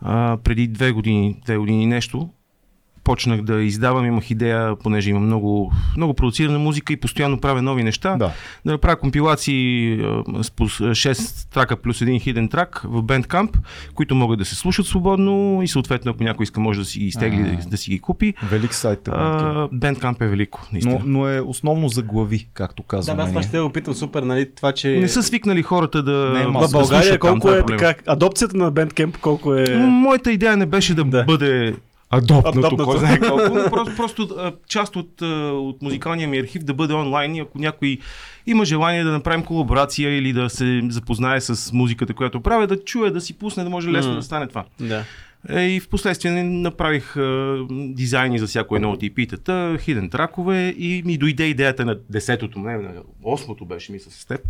а, 0.00 0.38
преди 0.44 0.68
две 0.68 0.92
години, 0.92 1.40
две 1.44 1.56
години 1.56 1.86
нещо, 1.86 2.28
почнах 3.04 3.42
да 3.42 3.54
издавам, 3.56 4.06
имах 4.06 4.30
идея, 4.30 4.76
понеже 4.76 5.10
имам 5.10 5.24
много, 5.24 5.72
много 5.96 6.14
продуцирана 6.14 6.58
музика 6.58 6.92
и 6.92 6.96
постоянно 6.96 7.40
правя 7.40 7.62
нови 7.62 7.82
неща, 7.82 8.16
Да. 8.16 8.30
да 8.64 8.72
направя 8.72 8.96
компилации 8.96 9.96
с 10.34 10.50
по 10.50 10.64
6 10.64 11.14
трака 11.46 11.76
плюс 11.76 12.00
един 12.00 12.20
хиден 12.20 12.48
трак 12.48 12.80
в 12.84 13.02
Bandcamp, 13.02 13.50
които 13.94 14.14
могат 14.14 14.38
да 14.38 14.44
се 14.44 14.54
слушат 14.54 14.86
свободно 14.86 15.34
и 15.62 15.68
съответно, 15.68 16.10
ако 16.10 16.22
някой 16.24 16.44
иска, 16.44 16.60
може 16.60 16.78
да 16.78 16.84
си 16.84 16.98
ги 16.98 17.06
изтегли, 17.06 17.42
да, 17.56 17.68
да 17.68 17.76
си 17.76 17.90
ги 17.90 17.98
купи. 17.98 18.34
Велик 18.44 18.74
сайт. 18.74 19.08
е, 19.08 19.10
А, 19.10 19.68
Bandcamp 19.68 20.20
е 20.20 20.26
велико, 20.26 20.60
но, 20.62 20.68
наистина. 20.72 21.00
но 21.04 21.28
е 21.28 21.40
основно 21.40 21.88
за 21.88 22.02
глави, 22.02 22.48
както 22.54 22.82
Да, 22.82 22.86
казваме. 22.88 23.16
бе, 23.16 23.22
аз 23.22 23.28
това 23.28 23.42
ще 23.42 23.50
те 23.50 23.60
го 23.60 23.70
питам 23.70 23.94
супер, 23.94 24.22
нали, 24.22 24.50
това, 24.50 24.72
че 24.72 24.88
Не 24.90 25.08
са 25.08 25.22
свикнали 25.22 25.62
хората 25.62 26.02
да. 26.02 26.30
Не 26.30 26.40
е 26.40 26.46
в 26.46 26.52
да 26.52 26.68
България 26.68 27.10
там, 27.10 27.18
колко 27.20 27.40
това 27.40 27.52
е 27.52 27.60
проблема. 27.60 27.78
така, 27.78 28.00
адопцията 28.06 28.56
на 28.56 28.72
Bandcamp 28.72 29.18
колко 29.18 29.54
е... 29.54 29.64
Моята 29.76 30.32
идея 30.32 30.56
не 30.56 30.66
беше 30.66 30.94
да, 30.94 31.04
Да. 31.04 31.24
бъде 31.24 31.74
адопнато, 32.16 32.58
Адопнато. 32.58 32.84
кой 32.84 32.98
знае 32.98 33.20
колко, 33.20 33.70
просто, 33.70 33.96
просто 33.96 34.52
част 34.68 34.96
от, 34.96 35.22
от 35.52 35.82
музикалния 35.82 36.28
ми 36.28 36.38
архив 36.38 36.62
да 36.62 36.74
бъде 36.74 36.94
онлайн 36.94 37.34
и 37.34 37.40
ако 37.40 37.58
някой 37.58 37.98
има 38.46 38.64
желание 38.64 39.04
да 39.04 39.12
направим 39.12 39.44
колаборация 39.44 40.18
или 40.18 40.32
да 40.32 40.50
се 40.50 40.82
запознае 40.88 41.40
с 41.40 41.72
музиката, 41.72 42.14
която 42.14 42.40
правя, 42.40 42.66
да 42.66 42.84
чуе, 42.84 43.10
да 43.10 43.20
си 43.20 43.38
пусне, 43.38 43.64
да 43.64 43.70
може 43.70 43.90
лесно 43.90 44.10
М. 44.10 44.16
да 44.16 44.22
стане 44.22 44.46
това. 44.46 44.64
Да. 44.80 45.04
Е, 45.48 45.62
и 45.62 45.80
в 45.80 45.88
последствие 45.88 46.42
направих 46.42 47.16
а, 47.16 47.58
дизайни 47.70 48.38
за 48.38 48.46
всяко 48.46 48.76
едно 48.76 48.90
от 48.90 49.00
EP-тата, 49.00 49.78
хиден 49.78 50.10
тракове 50.10 50.74
и 50.78 51.02
ми 51.06 51.18
дойде 51.18 51.44
идеята 51.44 51.84
на 51.84 51.98
десетото, 52.10 52.58
не, 52.58 52.76
на 52.76 52.90
осмото 53.22 53.64
беше 53.64 53.92
мисля 53.92 54.10
с 54.10 54.26
теб, 54.26 54.40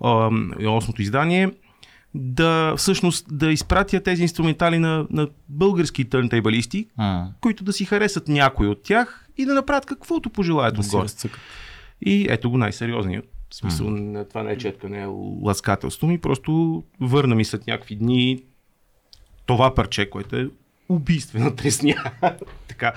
а, 0.00 0.30
осмото 0.66 1.02
издание, 1.02 1.50
да 2.16 2.74
всъщност 2.76 3.26
да 3.30 3.52
изпратя 3.52 4.02
тези 4.02 4.22
инструментали 4.22 4.78
на, 4.78 5.06
на 5.10 5.28
български 5.48 6.04
търнтейбалисти, 6.04 6.86
А, 6.96 7.26
които 7.40 7.64
да 7.64 7.72
си 7.72 7.84
харесат 7.84 8.28
някой 8.28 8.66
от 8.66 8.82
тях 8.82 9.28
и 9.36 9.44
да 9.44 9.54
направят 9.54 9.86
каквото 9.86 10.30
пожелаят 10.30 10.74
да 10.74 10.80
отгоре. 10.80 11.08
И 12.00 12.26
ето 12.30 12.50
го 12.50 12.58
най-сериозният. 12.58 13.24
В 13.50 13.54
смисъл, 13.54 13.86
mm. 13.86 14.28
това 14.28 14.42
не 14.42 14.52
е 14.52 14.58
четка, 14.58 14.88
не 14.88 15.02
е 15.02 15.06
ласкателство 15.42 16.06
ми, 16.06 16.18
просто 16.18 16.84
върна 17.00 17.34
ми 17.34 17.44
след 17.44 17.66
някакви 17.66 17.96
дни 17.96 18.42
това 19.46 19.74
парче, 19.74 20.10
което 20.10 20.36
е 20.36 20.48
убийствена 20.88 21.56
тресня. 21.56 21.94
така, 22.68 22.92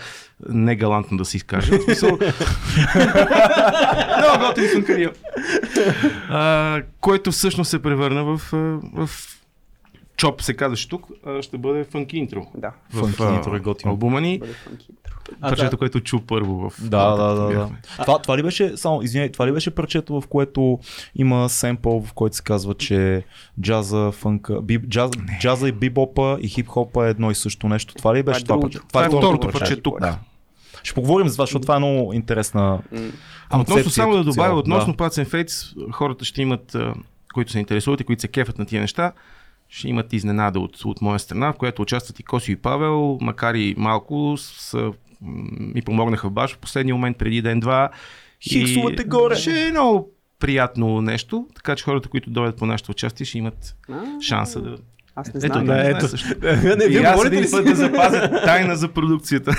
негалантно 0.50 1.18
да 1.18 1.26
се 1.26 1.38
изкаже. 1.38 1.78
В 1.78 1.84
смисъл... 1.84 2.10
Много 4.18 4.48
готин 4.48 4.70
съм 4.70 4.86
Което 7.00 7.32
всъщност 7.32 7.70
се 7.70 7.82
превърна 7.82 8.24
в, 8.24 8.42
в 8.94 9.10
Чоп 10.20 10.42
се 10.42 10.54
казваше 10.54 10.90
тук, 10.90 11.08
а, 11.26 11.42
ще 11.42 11.58
бъде 11.58 11.84
фънки 11.84 12.18
интро. 12.18 12.48
Да, 12.56 12.72
В 12.94 13.00
Фънки 13.00 13.24
а, 13.24 13.34
интро 13.36 13.56
е 13.56 13.60
готино. 13.60 13.92
албума 13.92 14.22
ни. 14.22 14.42
А, 15.42 15.50
Парчето, 15.50 15.72
да. 15.72 15.78
което 15.78 16.00
чу 16.00 16.20
първо 16.22 16.70
в 16.70 16.74
Да, 16.82 17.16
да, 17.16 17.34
да, 17.34 17.48
да. 17.54 17.70
Това, 18.02 18.20
това 18.20 18.38
ли 18.38 18.44
беше, 18.44 18.78
само, 18.78 19.02
извиняй, 19.02 19.32
това 19.32 19.48
ли 19.48 19.52
беше 19.52 19.76
парчето, 19.76 20.22
в 20.22 20.28
което 20.28 20.80
има 21.16 21.50
семпъл, 21.50 22.02
в 22.02 22.14
който 22.14 22.36
се 22.36 22.44
казва, 22.44 22.74
че 22.74 23.24
джаза, 23.62 24.12
фънка, 24.12 24.62
би, 24.62 24.78
джаз, 24.80 25.12
джаза 25.40 25.68
и 25.68 25.72
бибопа 25.72 26.38
и 26.42 26.48
хип-хопа 26.48 27.08
е 27.08 27.10
едно 27.10 27.32
и 27.32 27.36
също 27.36 27.68
нещо. 27.68 27.94
Това 27.94 28.16
ли 28.16 28.24
беше 28.24 28.42
е 28.42 28.44
това, 28.44 28.60
парче? 28.60 28.80
Това 28.88 29.06
е 29.06 29.08
второто 29.08 29.28
второто 29.28 29.60
парче 29.60 29.82
тук. 29.82 30.00
Да. 30.00 30.18
Ще 30.84 30.94
поговорим 30.94 31.28
за 31.28 31.36
това, 31.36 31.44
защото 31.44 31.62
това 31.62 31.76
е 31.76 31.80
много 31.80 32.14
интересна. 32.14 32.80
А 33.50 33.60
относно 33.60 33.92
само 33.92 34.14
да 34.14 34.24
добавя, 34.24 34.60
относно 34.60 34.94
Да. 34.94 35.04
Pats 35.04 35.24
and 35.24 35.28
Fates, 35.28 35.92
хората 35.92 36.26
ще 36.26 36.42
имат, 36.42 36.76
а, 36.76 36.94
които 37.34 37.52
се 37.52 37.60
интересуват 37.60 38.02
и 38.02 38.04
които 38.04 38.22
се 38.22 38.28
кефят 38.28 38.58
на 38.60 38.66
тия 38.66 38.82
неща, 38.82 39.12
ще 39.70 39.90
имат 39.90 40.14
изненада 40.14 40.60
от, 40.60 40.86
от 40.86 41.02
моя 41.02 41.20
страна, 41.20 41.54
в 41.54 41.58
която 41.58 41.82
участват 41.82 42.20
и 42.20 42.24
Косио 42.24 42.54
и 42.54 42.56
Павел, 42.56 43.18
макар 43.22 43.54
и 43.56 43.76
малко, 43.78 44.36
са, 44.38 44.92
ми 45.22 45.82
помогнаха 45.82 46.30
в 46.30 46.32
баш 46.32 46.54
в 46.54 46.58
последния 46.58 46.96
момент, 46.96 47.18
преди 47.18 47.42
ден-два. 47.42 47.90
И 48.42 48.50
Хиксовете 48.50 49.04
горе! 49.04 49.36
Ще 49.36 49.68
е 49.68 49.72
много 49.72 50.12
приятно 50.40 51.02
нещо, 51.02 51.48
така 51.56 51.76
че 51.76 51.84
хората, 51.84 52.10
които 52.10 52.30
дойдат 52.30 52.58
по 52.58 52.66
нашето 52.66 52.92
участие, 52.92 53.26
ще 53.26 53.38
имат 53.38 53.76
шанса 54.22 54.62
да... 54.62 54.78
Аз 55.20 55.34
не 55.34 55.38
Ето, 55.44 55.54
знам. 55.54 55.66
да, 55.66 55.90
ето. 55.90 56.08
не, 56.78 56.88
вие 56.88 57.12
говорите 57.12 57.42
ли 57.42 57.48
си? 57.48 57.64
да 57.64 57.76
запазя 57.76 58.42
тайна 58.46 58.76
за 58.76 58.88
продукцията. 58.88 59.52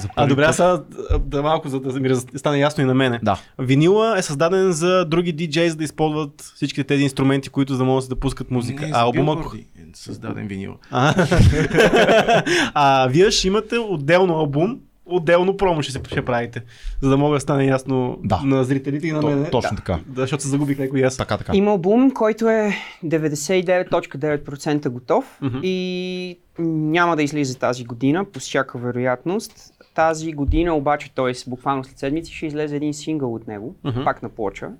За 0.00 0.08
А 0.16 0.26
добре, 0.26 0.44
аз 0.44 0.56
сега 0.56 0.82
да 1.18 1.42
малко, 1.42 1.68
за 1.68 1.80
да 1.80 2.00
ми 2.00 2.16
стане 2.36 2.58
ясно 2.58 2.82
и 2.82 2.86
на 2.86 2.94
мене. 2.94 3.20
Да. 3.22 3.40
Винила 3.58 4.18
е 4.18 4.22
създаден 4.22 4.72
за 4.72 5.04
други 5.04 5.32
диджеи, 5.32 5.70
за 5.70 5.76
да 5.76 5.84
използват 5.84 6.52
всички 6.54 6.84
тези 6.84 7.02
инструменти, 7.02 7.48
които 7.48 7.72
за 7.72 7.78
да 7.78 7.84
могат 7.84 8.08
да 8.08 8.16
пускат 8.16 8.50
музика. 8.50 8.86
Не, 8.86 8.92
а 8.94 9.00
албума... 9.02 9.44
е 9.54 9.82
създаден 9.94 10.46
винил. 10.46 10.74
А, 10.90 11.14
а 12.74 13.08
вие 13.08 13.30
ще 13.30 13.48
имате 13.48 13.78
отделно 13.78 14.34
албум, 14.34 14.78
отделно 15.06 15.56
промо 15.56 15.82
ще, 15.82 15.92
се, 15.92 16.00
ще 16.06 16.24
правите, 16.24 16.62
за 17.02 17.10
да 17.10 17.16
мога 17.16 17.36
да 17.36 17.40
стане 17.40 17.64
ясно 17.64 18.18
Да. 18.24 18.40
на 18.44 18.64
зрителите 18.64 19.06
и 19.06 19.12
на 19.12 19.22
мен. 19.22 19.46
точно 19.52 19.70
да. 19.70 19.76
така. 19.76 19.98
Да, 20.06 20.20
защото 20.20 20.42
се 20.42 20.48
загубих 20.48 20.78
някой 20.78 21.00
и 21.00 21.02
аз. 21.02 21.16
Така, 21.16 21.38
така. 21.38 21.56
Има 21.56 21.70
албум, 21.70 22.10
който 22.10 22.48
е 22.48 22.72
99.9% 23.04 24.88
готов 24.88 25.38
Мгм. 25.42 25.58
и 25.62 26.38
няма 26.58 27.16
да 27.16 27.22
излиза 27.22 27.58
тази 27.58 27.84
година, 27.84 28.24
по 28.24 28.38
всяка 28.38 28.78
вероятност. 28.78 29.52
Тази 29.94 30.32
година 30.32 30.74
обаче, 30.74 31.14
т.е. 31.14 31.32
буквално 31.46 31.84
след 31.84 31.98
седмици, 31.98 32.34
ще 32.34 32.46
излезе 32.46 32.76
един 32.76 32.94
сингъл 32.94 33.34
от 33.34 33.46
него, 33.46 33.74
Мгм. 33.84 34.04
пак 34.04 34.22
на 34.22 34.28
плоча, 34.28 34.70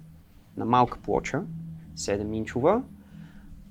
на 0.57 0.65
малка 0.65 0.99
плоча, 0.99 1.41
7-инчова. 1.97 2.81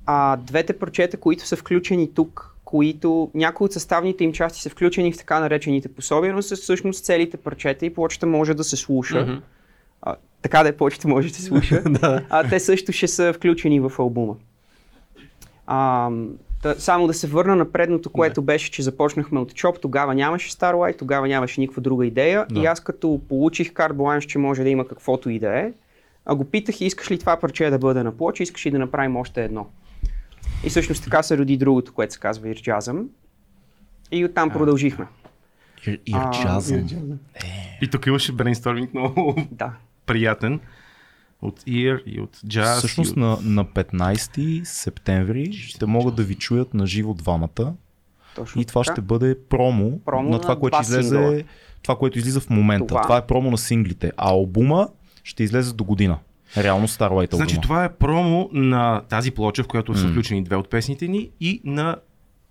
А 0.05 0.37
двете 0.37 0.79
парчета, 0.79 1.17
които 1.17 1.47
са 1.47 1.55
включени 1.55 2.13
тук, 2.13 2.54
които 2.65 3.31
някои 3.33 3.65
от 3.65 3.73
съставните 3.73 4.23
им 4.23 4.33
части 4.33 4.61
са 4.61 4.69
включени 4.69 5.13
в 5.13 5.17
така 5.17 5.39
наречените 5.39 5.87
пособия, 5.87 6.33
но 6.33 6.41
са 6.41 6.55
всъщност 6.55 7.05
целите 7.05 7.37
парчета 7.37 7.85
и 7.85 7.93
плочата 7.93 8.25
може 8.25 8.53
да 8.53 8.63
се 8.63 8.75
слуша. 8.75 9.21
Мгм. 9.21 9.33
А, 10.01 10.15
така 10.41 10.63
да 10.63 10.69
е, 10.69 10.71
плочата 10.71 11.07
може 11.07 11.27
да 11.27 11.33
се 11.33 11.41
слуша. 11.41 11.81
да. 11.89 12.25
а 12.29 12.49
те 12.49 12.59
също 12.59 12.91
ще 12.91 13.07
са 13.07 13.33
включени 13.33 13.79
в 13.79 13.91
албума. 13.99 14.35
А, 15.67 16.09
та, 16.61 16.75
само 16.75 17.07
да 17.07 17.13
се 17.13 17.27
върна 17.27 17.55
на 17.55 17.71
предното, 17.71 18.09
което 18.09 18.41
беше, 18.41 18.71
че 18.71 18.81
започнахме 18.81 19.39
от 19.39 19.53
Chop, 19.53 19.81
тогава 19.81 20.15
нямаше 20.15 20.51
Starlight, 20.51 20.97
тогава 20.97 21.27
нямаше 21.27 21.61
никаква 21.61 21.81
друга 21.81 22.05
идея 22.05 22.45
Да. 22.51 22.59
и 22.59 22.65
аз 22.65 22.79
като 22.79 23.21
получих 23.29 23.73
карт 23.73 23.97
бланш, 23.97 24.25
че 24.25 24.37
може 24.37 24.63
да 24.63 24.69
има 24.69 24.87
каквото 24.87 25.29
и 25.29 25.39
да 25.39 25.59
е, 25.59 25.71
а 26.25 26.35
го 26.35 26.45
питах, 26.45 26.81
искаш 26.81 27.11
ли 27.11 27.19
това 27.19 27.37
парче 27.37 27.69
да 27.69 27.77
бъде 27.77 28.03
на 28.03 28.11
плоча, 28.11 28.43
искаш 28.43 28.65
ли 28.65 28.71
да 28.71 28.79
направим 28.79 29.15
още 29.15 29.43
едно. 29.43 29.67
И 30.63 30.69
всъщност 30.69 31.03
така 31.03 31.23
се 31.23 31.37
роди 31.37 31.57
другото, 31.57 31.93
което 31.93 32.13
се 32.13 32.19
казва 32.19 32.49
Ирджазъм. 32.49 33.09
И 34.11 34.25
оттам 34.25 34.49
продължихме. 34.49 35.05
Ир- 35.79 35.99
А, 36.13 36.27
Ирджазъм. 36.27 36.87
И 37.81 37.87
тук 37.87 38.05
имаше 38.05 38.31
брейнсторминг 38.31 38.93
много 38.93 39.35
Да. 39.51 39.71
приятен. 40.05 40.59
От 41.41 41.59
Ear 41.61 42.03
и 42.03 42.21
от 42.21 42.37
Jazz. 42.37 42.77
Всъщност 42.77 43.11
от... 43.11 43.17
на, 43.17 43.37
на 43.41 43.65
15 43.65 44.63
септември 44.63 45.53
ще 45.53 45.85
могат 45.85 46.15
да 46.15 46.23
ви 46.23 46.35
чуят 46.35 46.73
на 46.73 46.87
живо 46.87 47.13
двамата 47.13 47.73
Точно 48.35 48.61
и 48.61 48.65
това 48.65 48.83
така. 48.83 48.93
ще 48.93 49.01
бъде 49.01 49.37
промо, 49.49 49.99
Промо 49.99 50.29
на 50.29 50.41
това, 50.41 50.53
на 50.53 50.59
което 50.59 50.81
излезе, 50.81 51.09
сингъла. 51.09 51.41
това, 51.81 51.97
което 51.97 52.17
излиза 52.19 52.39
в 52.39 52.49
момента. 52.49 52.87
Това. 52.87 53.01
Това. 53.01 53.17
е 53.17 53.27
промо 53.27 53.51
на 53.51 53.57
синглите, 53.57 54.11
а 54.17 54.29
албума 54.29 54.89
ще 55.23 55.43
излезе 55.43 55.73
до 55.73 55.83
година. 55.83 56.17
Реално 56.57 56.87
Starlight 56.87 57.33
албума. 57.33 57.37
Значи 57.37 57.61
това 57.61 57.85
е 57.85 57.93
промо 57.93 58.49
на 58.51 59.01
тази 59.09 59.31
плоча, 59.31 59.63
в 59.63 59.67
която 59.67 59.95
са 59.95 60.07
включени 60.07 60.43
две 60.43 60.55
от 60.55 60.69
песните 60.69 61.07
ни 61.07 61.29
и 61.39 61.61
на 61.63 61.95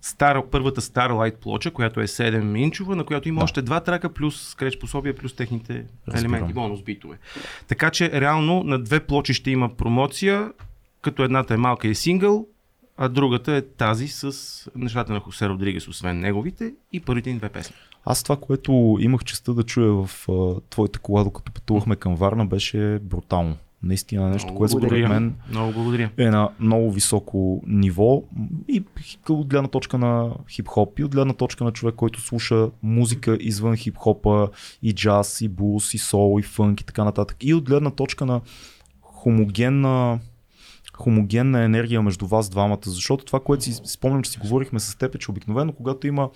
стара, 0.00 0.42
първата 0.50 0.80
Starlight 0.80 1.36
плоча, 1.36 1.70
която 1.70 2.00
е 2.00 2.06
7-инчова, 2.06 2.94
на 2.94 3.04
която 3.04 3.28
има 3.28 3.38
Да. 3.38 3.44
още 3.44 3.62
два 3.62 3.80
трака, 3.80 4.08
плюс 4.08 4.48
скреч 4.48 4.78
пособия, 4.78 5.16
плюс 5.16 5.34
техните 5.36 5.84
Разбирам. 6.08 6.34
елементи, 6.34 6.54
бонус 6.54 6.82
битове. 6.82 7.18
Така 7.68 7.90
че 7.90 8.20
реално 8.20 8.62
на 8.62 8.78
две 8.78 9.00
плочи 9.00 9.34
ще 9.34 9.50
има 9.50 9.68
промоция, 9.68 10.52
като 11.02 11.22
едната 11.22 11.54
е 11.54 11.56
малка 11.56 11.88
и 11.88 11.90
е 11.90 11.94
сингъл, 11.94 12.46
а 12.96 13.08
другата 13.08 13.52
е 13.52 13.62
тази 13.62 14.08
с 14.08 14.32
нещата 14.76 15.12
на 15.12 15.20
Хосе 15.20 15.48
Родригес, 15.48 15.88
освен 15.88 16.20
неговите 16.20 16.74
и 16.92 17.00
първите 17.00 17.32
ни 17.32 17.38
две 17.38 17.48
песни. 17.48 17.76
Аз 18.04 18.22
това, 18.22 18.36
което 18.36 18.96
имах 19.00 19.24
честа 19.24 19.54
да 19.54 19.62
чуя 19.62 20.06
в 20.06 20.26
а, 20.28 20.60
твоята 20.70 20.98
кола, 20.98 21.24
докато 21.24 21.52
пътувахме 21.52 21.96
към 21.96 22.14
Варна, 22.16 22.46
беше 22.46 22.98
брутално. 23.02 23.56
Наистина 23.84 24.28
нещо, 24.28 24.46
Много 24.46 24.58
което 24.58 24.78
според 24.78 25.08
мен 25.08 25.34
Много 25.50 25.72
благодаря. 25.72 26.10
е 26.16 26.24
на 26.24 26.48
много 26.60 26.92
високо 26.92 27.62
ниво 27.66 28.22
и 28.68 28.84
от 29.28 29.46
гледна 29.46 29.68
точка 29.68 29.98
на 29.98 30.30
хип-хоп 30.50 31.00
и 31.00 31.04
от 31.04 31.14
гледна 31.14 31.32
точка 31.32 31.64
на 31.64 31.72
човек, 31.72 31.94
който 31.94 32.20
слуша 32.20 32.70
музика 32.82 33.36
извън 33.40 33.76
хип-хопа 33.76 34.48
и 34.82 34.92
джаз, 34.92 35.40
и 35.40 35.48
блуз, 35.48 35.94
и 35.94 35.98
сол, 35.98 36.40
и 36.40 36.42
фънк 36.42 36.80
и 36.80 36.84
така 36.84 37.04
нататък. 37.04 37.36
И 37.40 37.54
от 37.54 37.64
гледна 37.64 37.90
точка 37.90 38.26
на 38.26 38.40
хомогенна 39.00 40.18
хомогенна 40.96 41.62
енергия 41.62 42.02
между 42.02 42.26
вас 42.26 42.48
двамата, 42.48 42.78
защото 42.86 43.24
това, 43.24 43.40
което 43.40 43.64
си 43.64 43.80
спомням, 43.84 44.22
че 44.22 44.30
си 44.30 44.38
говорихме 44.38 44.80
с 44.80 44.98
теб, 44.98 45.14
е, 45.14 45.18
че 45.18 45.30
обикновено, 45.30 45.72
когато 45.72 46.06
има 46.06 46.30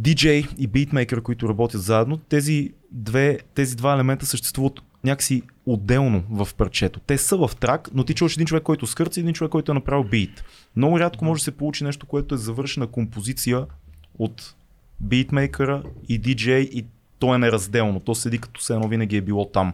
DJ 0.00 0.56
и 0.58 0.66
битмейкър, 0.66 1.22
които 1.22 1.48
работят 1.48 1.82
заедно, 1.82 2.16
тези, 2.16 2.72
две, 2.92 3.38
тези 3.54 3.76
два 3.76 3.94
елемента 3.94 4.26
съществуват 4.26 4.80
някакси 5.08 5.42
отделно 5.66 6.24
в 6.30 6.48
парчето. 6.54 7.00
Те 7.00 7.18
са 7.18 7.36
в 7.36 7.50
трак, 7.60 7.88
но 7.94 8.04
ти 8.04 8.14
чуваш 8.14 8.34
един 8.34 8.46
човек, 8.46 8.62
който 8.62 8.86
скърца 8.86 9.20
и 9.20 9.22
един 9.22 9.34
човек, 9.34 9.50
който 9.50 9.72
е 9.72 9.74
направил 9.74 10.04
бит. 10.04 10.44
Много 10.76 11.00
рядко 11.00 11.24
може 11.24 11.40
да 11.40 11.44
се 11.44 11.56
получи 11.56 11.84
нещо, 11.84 12.06
което 12.06 12.34
е 12.34 12.38
завършена 12.38 12.86
композиция 12.86 13.66
от 14.18 14.54
битмейкъра 15.00 15.82
и 16.08 16.20
DJ 16.20 16.50
и 16.50 16.86
то 17.18 17.34
е 17.34 17.38
неразделно. 17.38 18.00
То 18.00 18.14
седи 18.14 18.38
като 18.38 18.60
се 18.60 18.72
едно 18.72 18.88
винаги 18.88 19.16
е 19.16 19.20
било 19.20 19.44
там. 19.44 19.72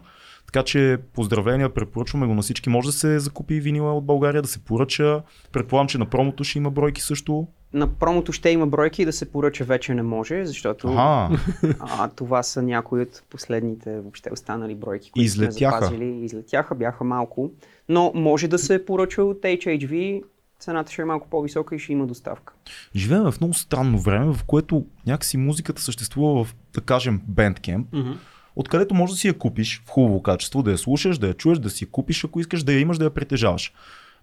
Така 0.55 0.65
че 0.65 0.99
поздравления, 1.15 1.75
препоръчваме 1.75 2.27
го 2.27 2.35
на 2.35 2.43
всички. 2.43 2.69
Може 2.69 2.87
да 2.89 2.93
се 2.93 3.19
закупи 3.19 3.61
винила 3.61 3.95
от 3.95 4.05
България, 4.07 4.43
да 4.43 4.49
се 4.49 4.59
поръча. 4.59 5.23
Предполагам, 5.53 5.89
че 5.89 5.99
на 5.99 6.07
промото 6.07 6.45
ще 6.45 6.59
има 6.59 6.71
бройки 6.71 7.03
също. 7.03 7.47
На 7.73 7.87
промото 7.87 8.33
ще 8.33 8.51
има 8.51 8.67
бройки, 8.67 9.05
да 9.05 9.13
се 9.13 9.31
поръча 9.33 9.65
вече 9.65 9.95
не 9.95 10.03
може, 10.03 10.47
защото 10.47 10.89
Ага, 10.89 11.39
а, 11.81 12.09
това 12.09 12.43
са 12.43 12.63
някои 12.63 13.03
от 13.03 13.23
последните 13.31 14.01
въобще 14.01 14.31
останали 14.33 14.75
бройки, 14.75 15.11
които 15.11 15.25
Излетяха. 15.25 15.77
сме 15.77 15.87
запазили. 15.87 16.25
Излетяха, 16.25 16.75
бяха 16.75 17.05
малко. 17.05 17.51
Но 17.89 18.13
може 18.15 18.49
да 18.49 18.59
се 18.59 18.87
поръча 18.87 19.23
от 19.25 19.43
HHV, 19.43 20.23
цената 20.61 20.93
ще 20.93 21.03
е 21.03 21.05
малко 21.05 21.29
по-висока 21.31 21.75
и 21.75 21.79
ще 21.79 21.93
има 21.93 22.07
доставка. 22.07 22.53
живеем 22.97 23.23
в 23.23 23.41
много 23.41 23.55
странно 23.55 23.99
време, 23.99 24.35
в 24.35 24.45
което 24.45 24.87
някакси 25.07 25.37
музиката 25.37 25.83
съществува 25.83 26.45
в, 26.45 26.55
да 26.75 26.81
кажем, 26.81 27.21
Bandcamp, 27.31 27.85
Мгм. 27.93 28.13
Откъдето 28.57 28.95
може 28.95 29.13
да 29.13 29.17
си 29.17 29.29
я 29.29 29.39
купиш 29.39 29.83
в 29.87 29.91
хубаво 29.91 30.23
качество, 30.23 30.63
да 30.63 30.71
я 30.71 30.79
слушаш, 30.79 31.19
да 31.19 31.27
я 31.27 31.35
чуеш, 31.35 31.59
да 31.59 31.71
си 31.71 31.87
купиш, 31.87 32.25
ако 32.25 32.41
искаш 32.41 32.63
да 32.63 32.73
я 32.73 32.81
имаш, 32.81 32.99
да 32.99 33.05
я 33.05 33.11
притежаваш. 33.11 33.73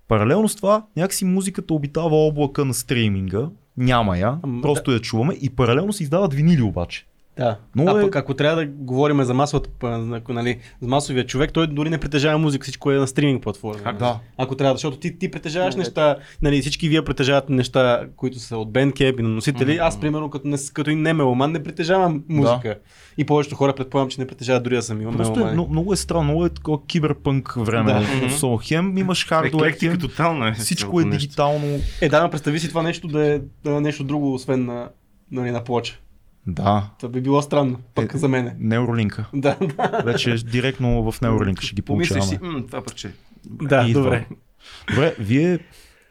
Паралелно 0.08 0.50
с 0.50 0.56
това, 0.56 0.86
някакси 0.96 1.26
музиката 1.26 1.74
обитава 1.74 2.16
облака 2.16 2.66
на 2.66 2.74
стриминга, 2.74 3.50
няма 3.78 4.18
я, 4.18 4.38
Ам, 4.44 4.62
просто 4.62 4.92
я 4.92 5.00
чуваме 5.00 5.34
и 5.42 5.50
паралелно 5.50 5.94
се 5.94 6.04
издават 6.04 6.34
винили 6.34 6.62
обаче. 6.62 7.06
Да. 7.38 7.58
Много 7.76 7.90
а 7.90 8.00
е- 8.00 8.04
пък 8.04 8.16
ако 8.16 8.34
трябва 8.34 8.56
да 8.56 8.66
говорим 8.66 9.24
за 9.24 9.34
масовата, 9.34 9.70
нали, 10.30 10.60
за 10.82 10.88
масовия 10.88 11.26
човек, 11.26 11.54
той 11.54 11.68
дори 11.68 11.90
не 11.90 11.98
притежава 11.98 12.38
музика, 12.38 12.64
всичко 12.64 12.92
е 12.92 12.96
на 12.96 13.08
стриминг 13.08 13.44
платформа. 13.44 13.84
Как 13.84 13.98
да? 13.98 14.20
Ако 14.38 14.56
трябва, 14.56 14.76
защото 14.76 14.98
ти, 14.98 15.18
ти 15.20 15.32
притежаваш 15.32 15.74
Да, 15.74 15.78
неща, 15.78 16.18
нали, 16.42 16.62
всички 16.62 16.90
вие 16.90 17.04
притежават 17.04 17.50
неща, 17.50 18.04
които 18.16 18.40
са 18.40 18.58
от 18.58 18.72
Bandcamp 18.72 19.20
и 19.20 19.24
на 19.24 19.30
носители. 19.30 19.78
Аз, 19.78 20.00
примерно, 20.00 20.30
като, 20.30 20.48
не, 20.48 20.58
като 20.74 20.90
и 20.90 20.96
не 20.96 21.14
меломан, 21.14 21.52
не 21.52 21.64
притежавам 21.64 22.24
музика. 22.30 22.80
И 23.18 23.26
повечето 23.26 23.56
хора 23.56 23.74
предполагам, 23.74 24.10
че 24.10 24.22
не 24.22 24.28
притежават 24.28 24.64
дори 24.64 24.76
да 24.76 24.82
съм 24.82 25.02
имал 25.02 25.14
Просто 25.14 25.32
е, 25.32 25.36
меломани. 25.36 25.54
много, 25.54 25.72
много 25.72 25.94
е 25.94 25.96
странно, 25.96 26.24
много 26.24 26.46
е 26.46 26.50
такова 26.50 26.86
киберпънк 26.86 27.54
време. 27.58 27.94
Да. 27.94 28.00
Да. 28.00 28.30
So, 28.30 28.68
хем 28.68 28.98
имаш 28.98 29.28
хардуер, 29.28 29.68
Еклектика 29.68 29.92
хем 29.92 30.00
тотална 30.00 30.50
е. 30.50 30.54
всичко 30.54 31.02
е 31.02 31.04
дигитално. 31.04 31.80
Е, 32.02 32.10
да, 32.10 32.24
но 32.24 32.30
представи 32.30 32.60
си 32.60 32.70
това 32.70 32.84
нещо 32.84 33.08
да 33.08 33.28
е, 33.28 33.40
да 33.64 33.76
е 33.76 33.82
нещо 33.82 34.04
друго, 34.04 34.34
освен 34.34 34.66
на, 34.66 34.90
нали, 35.32 35.52
на 35.52 35.64
плоча. 35.64 36.00
Да, 36.48 36.90
Това 37.00 37.10
би 37.12 37.22
било 37.22 37.42
странно, 37.42 37.80
пък 37.96 38.14
Е, 38.14 38.18
за 38.18 38.28
мене. 38.28 38.56
Неуролинка. 38.60 39.26
Да, 39.34 39.58
да. 39.78 40.02
Вече 40.06 40.34
директно 40.36 41.12
в 41.12 41.22
Неуролинка 41.22 41.62
ще 41.62 41.76
ги 41.76 41.82
Помислиш 41.82 42.18
получаваме. 42.20 42.52
си, 42.52 42.56
м, 42.58 42.68
това 42.68 42.84
парче. 42.84 43.14
Да, 43.46 43.86
Идва. 43.88 44.04
добре. 44.04 44.26
Добре, 44.90 45.16
вие 45.20 45.60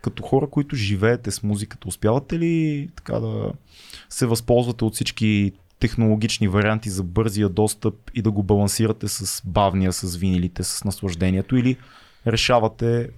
като 0.03 0.23
хора, 0.23 0.47
които 0.47 0.77
живеете 0.77 1.31
с 1.31 1.43
музиката, 1.43 1.89
успявате 1.89 2.39
ли 2.39 2.89
така 2.97 3.13
да 3.13 3.53
се 4.09 4.27
възползвате 4.27 4.85
от 4.85 4.95
всички 4.95 5.53
технологични 5.81 6.49
варианти 6.49 6.91
за 6.91 7.03
бързия 7.03 7.49
достъп 7.49 7.95
и 8.15 8.23
да 8.23 8.31
го 8.31 8.43
балансирате 8.43 9.09
с 9.09 9.43
бавния, 9.47 9.93
с 9.93 10.17
винилите, 10.17 10.63
с 10.63 10.85
наслаждението 10.85 11.57
или 11.57 11.77
решавате 12.27 13.09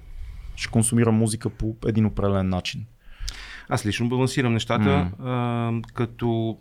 ще 0.57 0.71
консумирам 0.71 1.15
музика 1.15 1.51
по 1.51 1.77
един 1.87 2.07
определен 2.07 2.49
начин? 2.49 2.85
Аз 3.69 3.87
лично 3.87 4.09
балансирам 4.09 4.53
нещата, 4.53 5.11
а, 5.21 5.73
като 5.95 6.59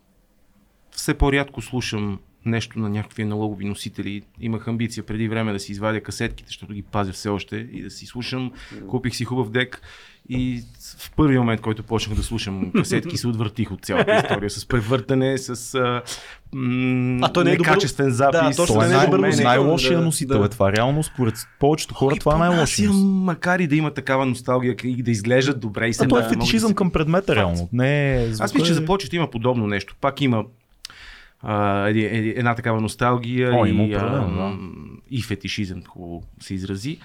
все 0.92 1.14
по-рядко 1.14 1.62
слушам 1.62 2.20
нещо 2.46 2.80
на 2.80 2.90
някакви 2.90 3.24
аналогови 3.24 3.66
носители. 3.66 4.22
Имах 4.40 4.68
амбиция 4.68 5.04
преди 5.04 5.28
време 5.28 5.54
да 5.54 5.60
си 5.60 5.72
извадя 5.72 6.02
касетките, 6.02 6.48
защото 6.48 6.74
ги 6.74 6.82
пазя 6.82 7.12
все 7.12 7.30
още 7.30 7.68
и 7.72 7.84
да 7.84 7.90
си 7.90 8.06
слушам. 8.06 8.52
Купих 8.88 9.16
си 9.16 9.26
хубав 9.26 9.50
дек 9.50 9.82
и 10.30 10.62
в 10.98 11.12
първи 11.12 11.38
момент, 11.38 11.62
който 11.62 11.84
почнах 11.84 12.16
да 12.18 12.24
слушам 12.24 12.72
касетки, 12.72 13.18
се 13.18 13.28
отвъртих 13.28 13.72
от 13.72 13.86
цялата 13.86 14.16
история 14.16 14.50
с 14.50 14.66
превъртане, 14.66 15.38
с 15.38 15.76
а, 15.76 16.02
м- 16.54 17.20
А 17.22 17.34
той 17.34 17.44
не 17.44 17.52
е 17.52 17.54
добър- 17.54 17.60
некачествен 17.60 18.12
запис. 18.12 18.58
точно, 18.58 18.66
Това 18.66 18.86
е 18.86 18.88
е 18.88 18.92
най- 18.92 19.06
добър 19.06 19.20
най-лошия 19.34 19.98
да, 20.00 20.06
носител. 20.06 20.40
да. 20.40 20.46
Е 20.46 20.50
това 20.50 20.72
реално 20.72 21.04
според 21.04 21.36
повечето 21.60 21.94
хора 21.94 22.16
това 22.16 22.36
е 22.36 22.40
най-лошия 22.40 22.92
макар 22.94 23.60
и 23.60 23.68
да 23.68 23.76
има 23.76 23.94
такава 23.94 24.26
носталгия 24.26 24.76
и 24.84 25.04
да 25.04 25.12
изглеждат 25.12 25.60
добре 25.60 25.88
и 25.88 25.94
се 25.94 26.04
А 26.04 26.06
е 26.06 26.08
да, 26.08 26.16
могат 26.16 26.30
да 26.30 26.34
фетишизъм 26.34 26.70
се- 26.70 26.76
към 26.76 26.92
предмета 26.92 27.36
реално. 27.36 27.70
Не 27.74 28.14
е 28.14 28.22
Аз 28.22 28.28
звука 28.30 28.44
мисля, 28.46 28.66
че 28.66 28.72
е- 28.72 28.76
за 28.76 29.16
има 29.16 29.30
подобно 29.30 29.68
нещо. 29.68 29.96
Пак 30.02 30.22
има 30.22 30.44
а, 31.42 31.90
една 31.90 32.56
такава 32.56 32.82
носталгия 32.82 33.52
О, 33.54 33.66
и, 33.66 33.90
да. 33.90 34.58
и 35.10 35.22
фетишизъм, 35.22 35.84
хубаво 35.88 36.24
се 36.40 36.54
изрази. 36.54 36.98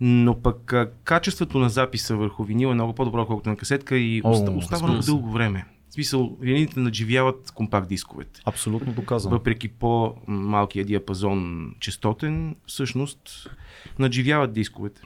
Но 0.00 0.42
пък 0.42 0.72
а, 0.72 0.90
качеството 1.04 1.58
на 1.58 1.68
записа 1.68 2.16
върху 2.16 2.44
винил 2.44 2.68
е 2.68 2.74
много 2.74 2.92
по-добро, 2.92 3.26
колкото 3.26 3.48
на 3.48 3.56
касетка 3.56 3.96
и 3.96 4.20
О, 4.24 4.30
оста, 4.30 4.50
остава 4.50 4.88
разбира 4.88 4.92
много 4.92 5.06
дълго 5.06 5.30
време. 5.30 5.66
В 5.88 5.94
смисъл, 5.94 6.36
винините 6.40 6.80
надживяват 6.80 7.50
компакт 7.54 7.88
дисковете. 7.88 8.40
Абсолютно 8.44 8.92
доказано. 8.92 9.36
Въпреки 9.36 9.68
по-малкия 9.68 10.84
диапазон 10.84 11.70
частотен, 11.80 12.56
всъщност 12.66 13.50
надживяват 13.98 14.52
дисковете. 14.52 15.02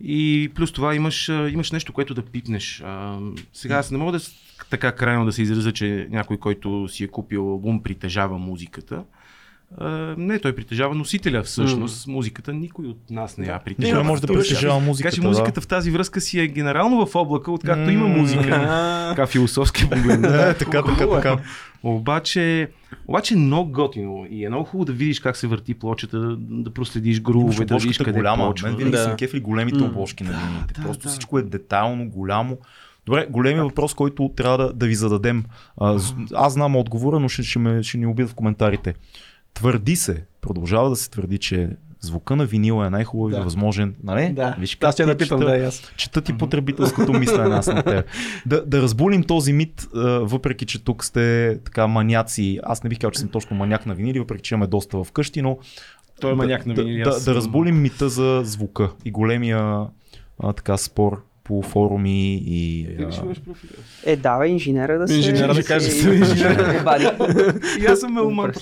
И 0.00 0.50
плюс 0.54 0.72
това 0.72 0.94
имаш, 0.94 1.28
имаш 1.28 1.72
нещо, 1.72 1.92
което 1.92 2.14
да 2.14 2.22
пипнеш. 2.22 2.82
А, 2.84 3.18
сега 3.52 3.76
аз 3.76 3.90
не 3.90 3.98
мога 3.98 4.12
да 4.12 4.20
така 4.70 4.92
крайно 4.92 5.24
да 5.24 5.32
се 5.32 5.42
изразя, 5.42 5.72
че 5.72 6.08
някой, 6.10 6.36
който 6.36 6.88
си 6.88 7.04
е 7.04 7.08
купил 7.08 7.50
албум, 7.50 7.82
притежава 7.82 8.38
музиката. 8.38 9.02
А, 9.78 9.88
не, 10.18 10.38
той 10.38 10.54
притежава 10.54 10.94
носителя 10.94 11.42
всъщност. 11.42 12.06
Музиката 12.06 12.52
никой 12.52 12.86
от 12.86 13.10
нас 13.10 13.38
не 13.38 13.46
я 13.46 13.58
притежава. 13.58 14.02
Не 14.02 14.08
може 14.08 14.22
да 14.22 14.26
притежава 14.26 14.80
музиката. 14.80 15.10
Така 15.10 15.22
че 15.22 15.28
музиката 15.28 15.60
в 15.60 15.66
тази 15.66 15.90
връзка 15.90 16.20
си 16.20 16.40
е 16.40 16.46
генерално 16.46 17.06
в 17.06 17.14
облака, 17.14 17.52
откакто 17.52 17.90
има 17.90 18.08
музика. 18.08 18.42
така 19.10 19.26
философски 19.26 19.90
поглед. 19.90 20.22
Да, 20.22 20.54
така, 20.54 20.82
така, 20.82 21.10
така. 21.10 21.36
Обаче, 21.82 22.68
обаче 23.08 23.34
е 23.34 23.36
много 23.36 23.72
готино 23.72 24.26
и 24.30 24.44
е 24.44 24.48
много 24.48 24.64
хубаво 24.64 24.84
да 24.84 24.92
видиш 24.92 25.20
как 25.20 25.36
се 25.36 25.46
върти 25.46 25.74
плочата, 25.74 26.18
да, 26.18 26.36
да 26.38 26.70
проследиш 26.70 27.16
Имаш 27.16 27.22
грувове, 27.22 27.64
да 27.64 27.76
видиш 27.78 27.98
къде 27.98 28.12
голяма. 28.12 28.46
почва. 28.48 28.68
Мен 28.68 28.76
винаги 28.76 28.96
Да. 28.96 29.02
са 29.02 29.10
ми 29.10 29.16
кефли 29.16 29.40
големите 29.40 29.82
обложки 29.84 30.24
на 30.24 30.30
вините. 30.30 30.74
да, 30.74 30.82
Просто 30.82 31.02
да. 31.02 31.08
всичко 31.08 31.38
е 31.38 31.42
детайлно, 31.42 32.08
голямо. 32.08 32.58
Добре, 33.08 33.26
големият 33.26 33.66
въпрос, 33.66 33.94
който 33.94 34.30
трябва 34.36 34.58
да, 34.58 34.72
да 34.72 34.86
ви 34.86 34.94
зададем. 34.94 35.44
А, 35.76 35.98
з- 35.98 36.14
аз 36.34 36.52
знам 36.52 36.76
отговора, 36.76 37.18
но 37.18 37.28
ще, 37.28 37.42
ще, 37.42 37.58
ме, 37.58 37.82
ще 37.82 37.98
ни 37.98 38.06
убият 38.06 38.30
в 38.30 38.34
коментарите. 38.34 38.94
Твърди 39.54 39.96
се, 39.96 40.24
продължава 40.40 40.90
да 40.90 40.96
се 40.96 41.10
твърди, 41.10 41.38
че 41.38 41.68
звука 42.00 42.36
на 42.36 42.44
винила 42.44 42.86
е 42.86 42.90
най-хубавият 42.90 43.40
Да. 43.40 43.44
възможен. 43.44 43.94
Нали? 44.04 44.28
Да, 44.28 44.56
Виж 44.58 44.78
аз 44.82 44.94
ще 44.94 45.02
ти 45.02 45.06
да 45.06 45.16
питам, 45.16 45.40
чета- 45.40 45.46
да, 45.46 45.56
и 45.56 45.64
аз. 45.64 45.92
Чета 45.96 46.20
ти 46.20 46.32
потребителското 46.34 47.12
мислене 47.12 47.54
аз 47.54 47.66
на 47.66 47.82
теб. 47.82 48.06
Да, 48.46 48.64
да 48.66 48.82
разбулим 48.82 49.22
този 49.22 49.52
мит, 49.52 49.86
въпреки 50.20 50.66
че 50.66 50.84
тук 50.84 51.04
сте 51.04 51.58
така 51.64 51.86
маняци. 51.86 52.60
Аз 52.62 52.82
не 52.82 52.88
бих 52.88 52.98
казал, 52.98 53.10
че 53.10 53.20
съм 53.20 53.28
точно 53.28 53.56
маняк 53.56 53.86
на 53.86 53.94
винили, 53.94 54.20
въпреки 54.20 54.42
че 54.42 54.54
имаме 54.54 54.66
доста 54.66 55.04
вкъщи, 55.04 55.42
но 55.42 55.58
Той 56.20 56.32
е 56.32 56.34
маняк 56.34 56.66
на 56.66 56.74
да, 56.74 56.82
винили. 56.82 57.02
да, 57.02 57.10
аз 57.10 57.16
да 57.16 57.20
съм- 57.20 57.34
разбулим 57.34 57.82
мита 57.82 58.08
за 58.08 58.40
звука 58.44 58.90
и 59.04 59.10
големия 59.10 59.86
а, 60.38 60.52
така 60.52 60.76
спор 60.76 61.22
по 61.48 61.62
форуми 61.62 62.34
и... 62.34 62.86
Ти 62.96 63.06
ли 63.06 63.12
ще 63.12 63.20
А, 63.20 63.24
бъдеш 63.24 63.40
профил? 63.40 63.70
Е, 64.06 64.16
давай 64.16 64.48
инженера 64.48 64.98
да 64.98 65.08
се... 65.08 65.14
Инженера 65.14 65.54
да 65.54 65.64
каже, 65.64 65.90
се- 65.90 66.02
съм 66.02 66.12
инженер. 66.12 66.74
да 66.74 66.80
обади. 66.80 67.08
И 67.80 67.86
аз 67.86 68.00
съм 68.00 68.14
меломан. 68.14 68.52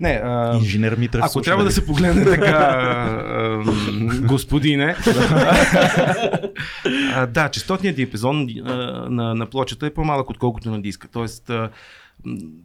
Не, 0.00 0.20
а, 0.24 0.56
инженер 0.56 0.96
Митрев 0.98 1.22
ако 1.24 1.32
слуша, 1.32 1.44
трябва 1.44 1.64
да 1.64 1.70
се 1.70 1.86
погледне 1.86 2.24
така, 2.24 2.50
а, 2.50 3.62
господине. 4.26 4.96
а, 7.14 7.26
да, 7.26 7.48
частотният 7.48 7.96
диапазон 7.96 8.48
а, 8.64 8.72
на, 9.10 9.34
на 9.34 9.46
плочата 9.46 9.86
е 9.86 9.90
по-малък 9.90 10.30
отколкото 10.30 10.70
на 10.70 10.82
диска. 10.82 11.08
Тоест, 11.12 11.50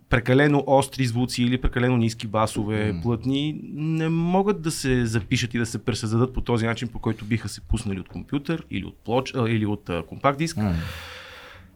прекалено 0.10 0.64
остри 0.68 1.06
звуци 1.06 1.44
или 1.44 1.62
прекалено 1.62 1.98
ниски 1.98 2.28
басове, 2.28 2.94
М. 2.94 3.02
плътни, 3.02 3.60
не 3.74 4.10
могат 4.10 4.62
да 4.62 4.72
се 4.72 5.06
запишат 5.06 5.54
и 5.54 5.58
да 5.58 5.66
се 5.66 5.86
пресъздадат 5.86 6.34
по 6.34 6.42
този 6.42 6.66
начин, 6.66 6.88
по 6.88 7.00
който 7.00 7.26
биха 7.26 7.50
се 7.50 7.62
пуснали 7.62 8.00
от 8.00 8.08
компютър 8.10 8.66
или 8.72 8.86
от, 8.86 8.98
плоч, 8.98 9.34
а, 9.36 9.50
или 9.50 9.66
от 9.66 9.90
а, 9.90 10.04
компакт 10.04 10.38
диск. 10.38 10.58
М. 10.58 10.76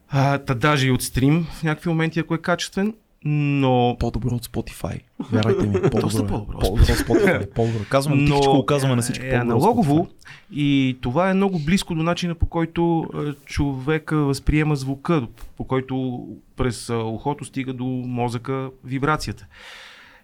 А, 0.08 0.38
та 0.38 0.54
даже 0.54 0.88
и 0.88 0.90
от 0.90 1.02
стрим 1.02 1.44
в 1.44 1.62
някакви 1.62 1.88
моменти, 1.90 2.20
ако 2.20 2.34
е 2.34 2.38
качествен, 2.38 2.94
но 3.24 3.96
По-добро 4.00 4.34
от 4.34 4.46
Spotify. 4.46 5.00
Вярвайте 5.32 5.66
ми. 5.66 5.72
По-добро, 5.82 6.00
Доста 6.00 6.22
е. 6.22 6.26
по-добро. 6.26 6.58
По-добро 6.58 6.82
от 6.82 6.88
Spotify. 6.88 7.50
По-добро. 7.54 7.84
Казвам, 7.88 8.18
но, 8.18 8.26
тихичко 8.26 8.52
го 8.52 8.66
казваме 8.66 8.96
на 8.96 9.02
всички. 9.02 9.26
е 9.26 9.34
аналогово 9.34 10.08
и 10.52 10.98
това 11.00 11.30
е 11.30 11.34
много 11.34 11.58
близко 11.58 11.94
до 11.94 12.02
начина 12.02 12.34
по 12.34 12.46
който 12.46 13.06
е, 13.14 13.32
човека 13.46 14.16
възприема 14.16 14.76
звука, 14.76 15.26
по 15.56 15.64
който 15.64 16.26
през 16.56 16.88
е, 16.88 16.94
ухото 16.94 17.44
стига 17.44 17.72
до 17.72 17.84
мозъка 17.84 18.70
вибрацията. 18.84 19.46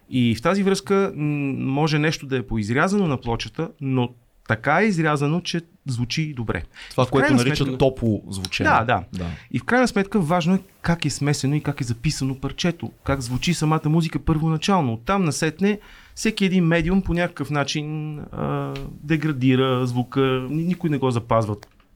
И 0.09 0.35
в 0.35 0.41
тази 0.41 0.63
връзка 0.63 1.13
може 1.15 1.99
нещо 1.99 2.25
да 2.25 2.37
е 2.37 2.47
поизрязано 2.47 3.07
на 3.07 3.17
плочата, 3.17 3.69
но 3.81 4.09
така 4.51 4.81
е 4.81 4.85
изрязано, 4.85 5.41
че 5.41 5.61
звучи 5.87 6.33
добре. 6.33 6.63
Това, 6.91 7.05
което 7.05 7.33
наричат 7.33 7.67
сметка- 7.67 7.77
топло 7.77 8.21
звучене. 8.29 8.69
Да, 8.69 8.83
да. 8.83 9.03
да. 9.13 9.25
И 9.51 9.59
в 9.59 9.63
крайна 9.63 9.87
сметка 9.87 10.19
важно 10.19 10.55
е 10.55 10.59
как 10.81 11.05
е 11.05 11.09
смесено 11.09 11.55
и 11.55 11.61
как 11.61 11.81
е 11.81 11.83
записано 11.83 12.35
парчето, 12.35 12.91
как 13.03 13.21
звучи 13.21 13.53
самата 13.53 13.81
музика 13.85 14.19
първоначално. 14.19 14.93
Оттам 14.93 15.23
насетне 15.23 15.79
всеки 16.15 16.45
един 16.45 16.65
медиум 16.65 17.01
по 17.01 17.13
някакъв 17.13 17.49
начин 17.49 18.17
а, 18.19 18.73
деградира 19.03 19.87
звука, 19.87 20.21
ни- 20.49 20.63
никой 20.63 20.89
не 20.89 20.97
го 20.97 21.11
запазва 21.11 21.55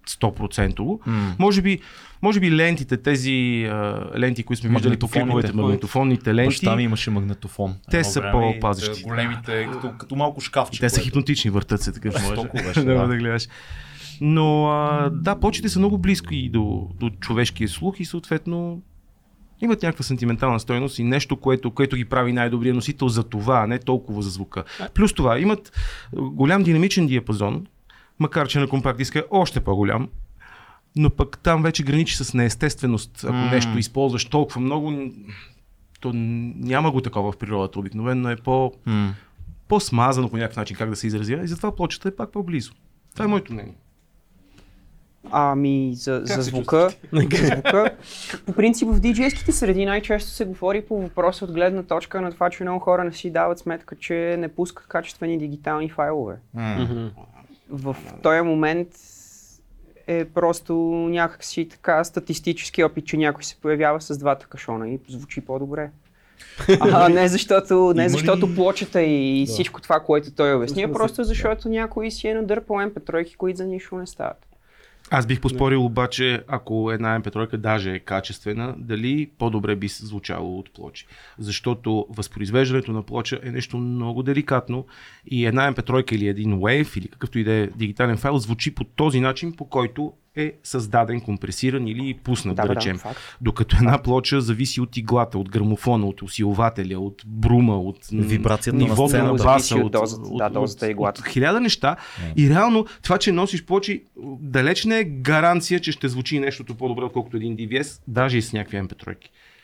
100%. 0.10 1.00
М. 1.06 1.36
Може 1.40 1.62
би, 1.62 1.80
може 2.22 2.40
би 2.40 2.56
лентите, 2.56 2.98
тези 2.98 3.68
а, 3.72 4.10
ленти, 4.18 4.44
които 4.44 4.62
сме 4.62 4.70
виждали 4.70 4.98
по 4.98 5.08
клиповете, 5.08 5.54
магнитофонните 5.54 6.36
ленти, 6.36 6.48
Баща 6.48 6.76
ми 6.76 6.84
имаше 6.84 7.12
магнитофон. 7.12 7.76
Те 7.92 7.98
Едно 7.98 8.12
са 8.12 8.20
и, 8.20 8.32
по-пазещи. 8.32 9.04
Големите, 9.04 9.70
като, 9.72 9.92
като 9.98 10.16
малко 10.16 10.42
шкафче. 10.42 10.80
те 10.80 10.90
са 10.90 11.02
хипнотични, 11.02 11.52
въртат 11.52 11.82
се. 11.82 11.92
Толкова 12.36 12.64
беше, 12.64 12.80
да, 12.84 12.94
да. 12.94 13.08
да 13.08 13.18
гледаш. 13.18 13.48
Но 14.22 14.68
а, 14.68 15.10
да, 15.10 15.40
почите 15.40 15.70
са 15.70 15.80
много 15.80 15.98
близки 15.98 16.50
до, 16.50 16.90
до 17.00 17.10
човешкия 17.10 17.70
слух 17.70 18.00
и 18.00 18.06
съответно 18.06 18.82
имат 19.62 19.84
някаква 19.84 20.04
сантиментална 20.04 20.60
стойност 20.60 21.00
и 21.00 21.04
нещо, 21.04 21.36
което, 21.36 21.72
което 21.72 21.96
ги 21.96 22.06
прави 22.06 22.34
най-добрия 22.34 22.74
носител 22.74 23.08
за 23.08 23.24
това, 23.24 23.62
а 23.64 23.68
не 23.68 23.80
толкова 23.80 24.22
за 24.22 24.30
звука. 24.30 24.64
Плюс 24.94 25.14
това, 25.14 25.40
имат 25.40 25.72
голям 26.14 26.64
динамичен 26.64 27.08
диапазон, 27.08 27.66
макар 28.20 28.48
че 28.48 28.60
на 28.60 28.68
компакт 28.68 28.98
диска 28.98 29.20
е 29.20 29.24
още 29.32 29.60
по-голям, 29.60 30.10
но 30.96 31.10
пък 31.10 31.38
там 31.44 31.64
вече 31.64 31.84
граничи 31.84 32.16
с 32.18 32.34
неестественост. 32.34 33.24
Ако 33.24 33.34
М. 33.34 33.52
нещо 33.52 33.78
използваш 33.78 34.26
толкова 34.26 34.62
много, 34.62 34.94
то 36.00 36.12
няма 36.14 36.92
го 36.92 37.02
такова 37.02 37.32
в 37.32 37.38
природата. 37.38 37.80
Обикновено 37.80 38.30
е 38.30 38.36
по, 38.36 38.74
М. 38.86 39.14
по-смазано 39.68 40.30
по 40.30 40.38
някакъв 40.38 40.58
начин, 40.58 40.78
как 40.78 40.90
да 40.90 40.96
се 40.96 41.08
изразя, 41.08 41.40
и 41.44 41.48
затова 41.48 41.76
плочата 41.76 42.08
е 42.08 42.16
пак 42.16 42.32
по-близо. 42.32 42.74
Това 43.14 43.26
е 43.26 43.28
моето 43.28 43.54
мнение. 43.54 43.76
Ами, 45.32 45.92
за, 45.96 46.24
Как 46.28 46.36
за 46.36 46.42
звука, 46.42 46.90
звука. 47.14 47.92
По 48.46 48.54
принцип 48.54 48.90
в 48.90 49.00
DJ-ските 49.02 49.52
среди 49.52 49.86
най-често 49.86 50.30
се 50.30 50.46
говори 50.46 50.82
по 50.82 51.02
въпроса 51.02 51.46
от 51.46 51.52
гледна 51.52 51.84
точка 51.84 52.22
на 52.22 52.32
това, 52.32 52.50
че 52.50 52.64
много 52.64 52.80
хора 52.80 53.04
не 53.04 53.14
си 53.14 53.32
дават 53.32 53.60
сметка, 53.60 53.96
че 53.96 54.36
не 54.40 54.48
пускат 54.48 54.88
качествени 54.88 55.38
дигитални 55.38 55.90
файлове. 55.90 56.36
М. 56.54 57.12
В 57.70 57.96
този 58.24 58.42
момент 58.42 58.88
е 60.08 60.26
просто 60.26 60.74
някакси 61.10 61.70
така 61.70 62.04
статистически 62.04 62.84
опит, 62.84 63.06
че 63.06 63.18
някой 63.18 63.44
се 63.44 63.56
появява 63.56 64.02
с 64.02 64.18
двата 64.18 64.48
кашона 64.48 64.90
и 64.90 65.00
звучи 65.10 65.42
по-добре. 65.42 65.92
А 66.80 67.10
не 67.10 67.28
защото, 67.28 67.94
не 67.96 68.10
защото 68.10 68.56
плочата 68.56 69.02
и 69.02 69.46
всичко 69.48 69.82
това, 69.82 70.00
което 70.00 70.32
той 70.32 70.56
обясни, 70.56 70.84
а 70.84 70.92
просто 70.92 71.24
защото 71.24 71.70
някой 71.70 72.12
си 72.12 72.28
е 72.28 72.34
надърпал 72.34 72.76
MP3, 72.76 73.36
които 73.36 73.58
за 73.58 73.66
нищо 73.66 73.96
не 73.96 74.08
стават. 74.08 74.48
Аз 75.12 75.28
бих 75.28 75.42
поспорил 75.42 75.86
обаче, 75.86 76.44
ако 76.48 76.92
една 76.92 77.22
MP3 77.22 77.58
даже 77.58 77.92
е 77.92 78.00
качествена, 78.00 78.76
дали 78.78 79.30
по-добре 79.38 79.76
би 79.76 79.90
се 79.90 80.06
звучало 80.06 80.60
от 80.60 80.74
плочи. 80.74 81.08
Защото 81.38 82.08
възпроизвеждането 82.10 82.92
на 82.92 83.04
плоча 83.04 83.40
е 83.44 83.52
нещо 83.52 83.78
много 83.78 84.24
деликатно 84.24 84.86
и 85.28 85.46
една 85.46 85.74
MP3 85.74 86.14
или 86.14 86.28
един 86.28 86.54
Wave 86.54 86.98
или 86.98 87.08
какъвто 87.08 87.40
и 87.40 87.44
да 87.44 87.52
е 87.52 87.68
дигитален 87.68 88.18
файл 88.18 88.38
звучи 88.38 88.76
по 88.76 88.84
този 88.84 89.20
начин, 89.20 89.54
по 89.54 89.70
който 89.70 90.14
е 90.36 90.54
създаден, 90.64 91.22
компресиран 91.22 91.88
или 91.88 92.20
пуснат, 92.24 92.56
да, 92.56 92.62
да, 92.62 92.68
да, 92.68 92.76
речем. 92.76 92.98
факт. 92.98 93.20
Докато 93.42 93.78
една 93.78 94.02
плоча 94.02 94.42
зависи 94.42 94.82
от 94.82 94.98
иглата, 94.98 95.38
от 95.38 95.50
грамофона, 95.50 96.06
от 96.06 96.22
усилвателя, 96.22 97.00
от 97.00 97.22
брума, 97.26 97.80
от 97.80 97.98
Вибрацията 98.12 98.78
на 98.78 98.84
нивото 98.84 99.08
сцената. 99.08 99.32
на 99.32 99.38
Зависи 99.38 99.74
баса, 99.74 99.86
от 99.86 99.92
дозата, 99.92 100.30
да, 100.38 100.50
дозата 100.50 100.88
и 100.88 100.92
иглата. 100.92 101.22
От 101.22 101.28
хиляда 101.28 101.60
неща. 101.60 101.96
И 102.38 102.50
реално 102.50 102.86
това, 103.04 103.18
че 103.18 103.32
носиш 103.32 103.66
плочи, 103.66 104.04
далеч 104.40 104.86
не 104.86 105.00
е 105.00 105.04
гаранция, 105.04 105.80
че 105.80 105.92
ще 105.92 106.08
звучи 106.08 106.40
нещото 106.40 106.76
по-добре, 106.76 107.04
отколкото 107.04 107.38
един 107.38 107.58
DVS, 107.58 108.02
даже 108.08 108.38
и 108.38 108.42
с 108.42 108.54
някакви 108.54 108.78
MP3. 108.78 109.16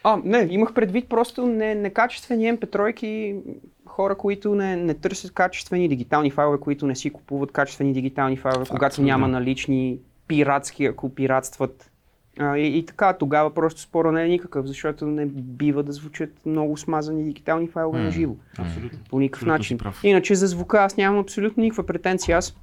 А, 0.04 0.20
не, 0.24 0.48
имах 0.50 0.74
предвид 0.74 1.10
просто 1.10 1.48
не, 1.48 1.76
некачествени 1.76 2.54
MP3 2.54 3.42
хора, 3.86 4.18
които 4.18 4.56
не, 4.56 4.76
не 4.76 4.94
търсят 4.94 5.34
качествени 5.34 5.88
дигитални 5.88 6.32
файлове, 6.32 6.60
които 6.60 6.88
не 6.88 6.96
си 6.96 7.10
купуват 7.10 7.52
качествени 7.52 7.94
дигитални 7.94 8.38
файлове, 8.38 8.66
когато 8.70 9.02
няма 9.02 9.28
да. 9.28 9.32
налични 9.32 9.98
пиратски, 10.32 10.86
ако 10.86 11.16
пиратстват. 11.16 11.92
А, 12.40 12.58
и, 12.58 12.78
и 12.78 12.86
така, 12.86 13.14
тогава 13.14 13.54
просто 13.54 13.82
спора 13.82 14.12
не 14.12 14.24
е 14.24 14.28
никакъв, 14.28 14.68
защото 14.68 15.06
не 15.06 15.26
бива 15.26 15.84
да 15.84 15.92
звучат 15.92 16.30
много 16.46 16.78
смазани 16.78 17.24
дигитални 17.24 17.68
файлове 17.68 18.00
на 18.00 18.12
живо. 18.12 18.36
Абсолютно. 18.58 19.00
По 19.10 19.20
никакъв 19.20 19.48
Абсолютно 19.48 19.86
начин. 19.88 20.10
Иначе 20.10 20.36
за 20.36 20.48
звука 20.48 20.80
аз 20.80 20.98
нямам 20.98 21.20
абсолютно 21.20 21.64
никаква 21.64 21.86
претенция. 21.86 22.38
Аз 22.38 22.56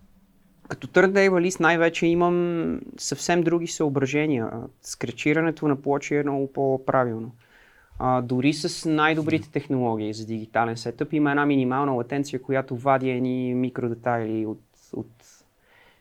като 0.69 0.87
търндейвалист 0.87 1.61
най-вече 1.61 2.07
имам 2.07 2.81
съвсем 2.99 3.43
други 3.43 3.67
съображения. 3.67 4.51
Скречирането 4.83 5.69
на 5.69 5.77
плочи 5.77 6.17
е 6.17 6.23
много 6.23 6.53
по-правилно. 6.53 7.33
А, 7.99 8.23
дори 8.23 8.53
с 8.53 8.89
най-добрите 8.91 9.51
технологии 9.51 10.13
за 10.15 10.27
дигитален 10.27 10.77
сетъп 10.77 11.13
има 11.13 11.31
една 11.31 11.47
минимална 11.47 11.93
латенция, 11.93 12.43
която 12.43 12.77
вади 12.77 13.11
едни 13.11 13.55
микродетайли 13.55 14.47
от, 14.47 14.63
от 14.93 15.13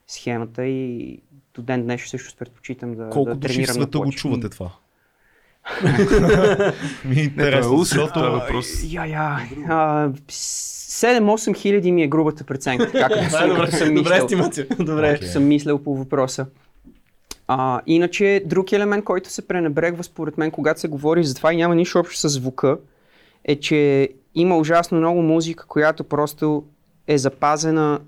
схемата 0.08 0.66
и 0.66 1.20
до 1.58 1.62
ден 1.62 1.84
днес 1.84 2.02
всъщност 2.02 2.38
предпочитам 2.38 2.96
да, 2.96 3.10
Колко 3.10 3.30
да 3.30 3.36
души 3.36 3.66
в 3.66 3.74
света 3.74 4.00
го 4.00 4.12
чувате 4.12 4.50
това? 4.50 4.72
Ми 7.06 7.16
е 7.20 7.24
интересно, 7.24 7.78
защото... 7.78 8.14
това 8.14 8.28
е 8.28 8.30
въпрос. 8.30 8.68
Я, 8.84 9.06
я. 9.06 9.50
а, 9.70 10.10
7-8 10.30 11.56
хиляди 11.56 11.92
ми 11.92 12.04
е 12.04 12.08
грубата 12.08 12.44
преценка, 12.44 12.92
така 12.92 13.10
като 13.10 13.30
съм, 13.38 13.50
Добре, 13.50 13.72
съм 13.72 13.96
добре 13.96 14.10
мислил. 14.10 14.26
естимация. 14.26 14.68
Добре. 14.80 15.14
Като 15.14 15.32
съм 15.32 15.48
мислил 15.48 15.84
по 15.84 15.96
въпроса. 15.96 16.46
А, 17.48 17.82
иначе, 17.88 18.44
друг 18.46 18.72
елемент, 18.72 19.06
който 19.06 19.30
се 19.30 19.48
пренебрегва 19.48 20.04
според 20.04 20.38
мен, 20.38 20.52
когато 20.52 20.80
се 20.80 20.88
говори 20.88 21.24
за 21.24 21.36
това 21.36 21.54
и 21.54 21.58
няма 21.58 21.76
нищо 21.76 22.00
общо 22.00 22.18
с 22.18 22.30
звука, 22.30 22.78
е, 23.44 23.56
че 23.56 24.10
има 24.36 24.58
ужасно 24.58 24.98
много 24.98 25.22
музика, 25.22 25.66
която 25.68 26.04
просто 26.04 26.64
е 27.08 27.18
запазена 27.18 28.00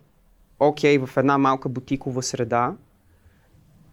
окей 0.60 0.98
в 0.98 1.10
една 1.18 1.38
малка 1.38 1.70
бутикова 1.70 2.24
среда. 2.24 2.74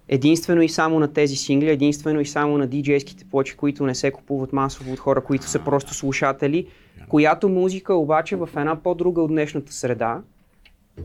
Единствено 0.08 0.62
и 0.62 0.68
само 0.68 1.00
на 1.00 1.12
тези 1.12 1.36
сингли, 1.36 1.70
единствено 1.70 2.20
и 2.20 2.26
само 2.26 2.58
на 2.58 2.66
диджейските 2.66 3.24
плочи, 3.24 3.56
които 3.56 3.86
не 3.86 3.94
се 3.94 4.10
купуват 4.10 4.52
масово 4.52 4.92
от 4.92 4.98
хора, 4.98 5.20
които 5.20 5.46
са 5.46 5.58
просто 5.58 5.94
слушатели, 5.94 6.66
която 7.08 7.48
музика 7.48 7.94
обаче 7.94 8.36
в 8.36 8.48
една 8.56 8.82
по-друга 8.82 9.22
от 9.22 9.30
днешната 9.30 9.72
среда 9.72 10.22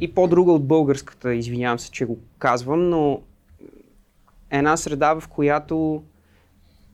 и 0.01 0.13
по-друга 0.13 0.51
от 0.51 0.67
българската, 0.67 1.33
извинявам 1.33 1.79
се, 1.79 1.91
че 1.91 2.05
го 2.05 2.17
казвам, 2.39 2.89
но 2.89 3.21
една 4.51 4.77
среда, 4.77 5.19
в 5.19 5.27
която 5.27 6.03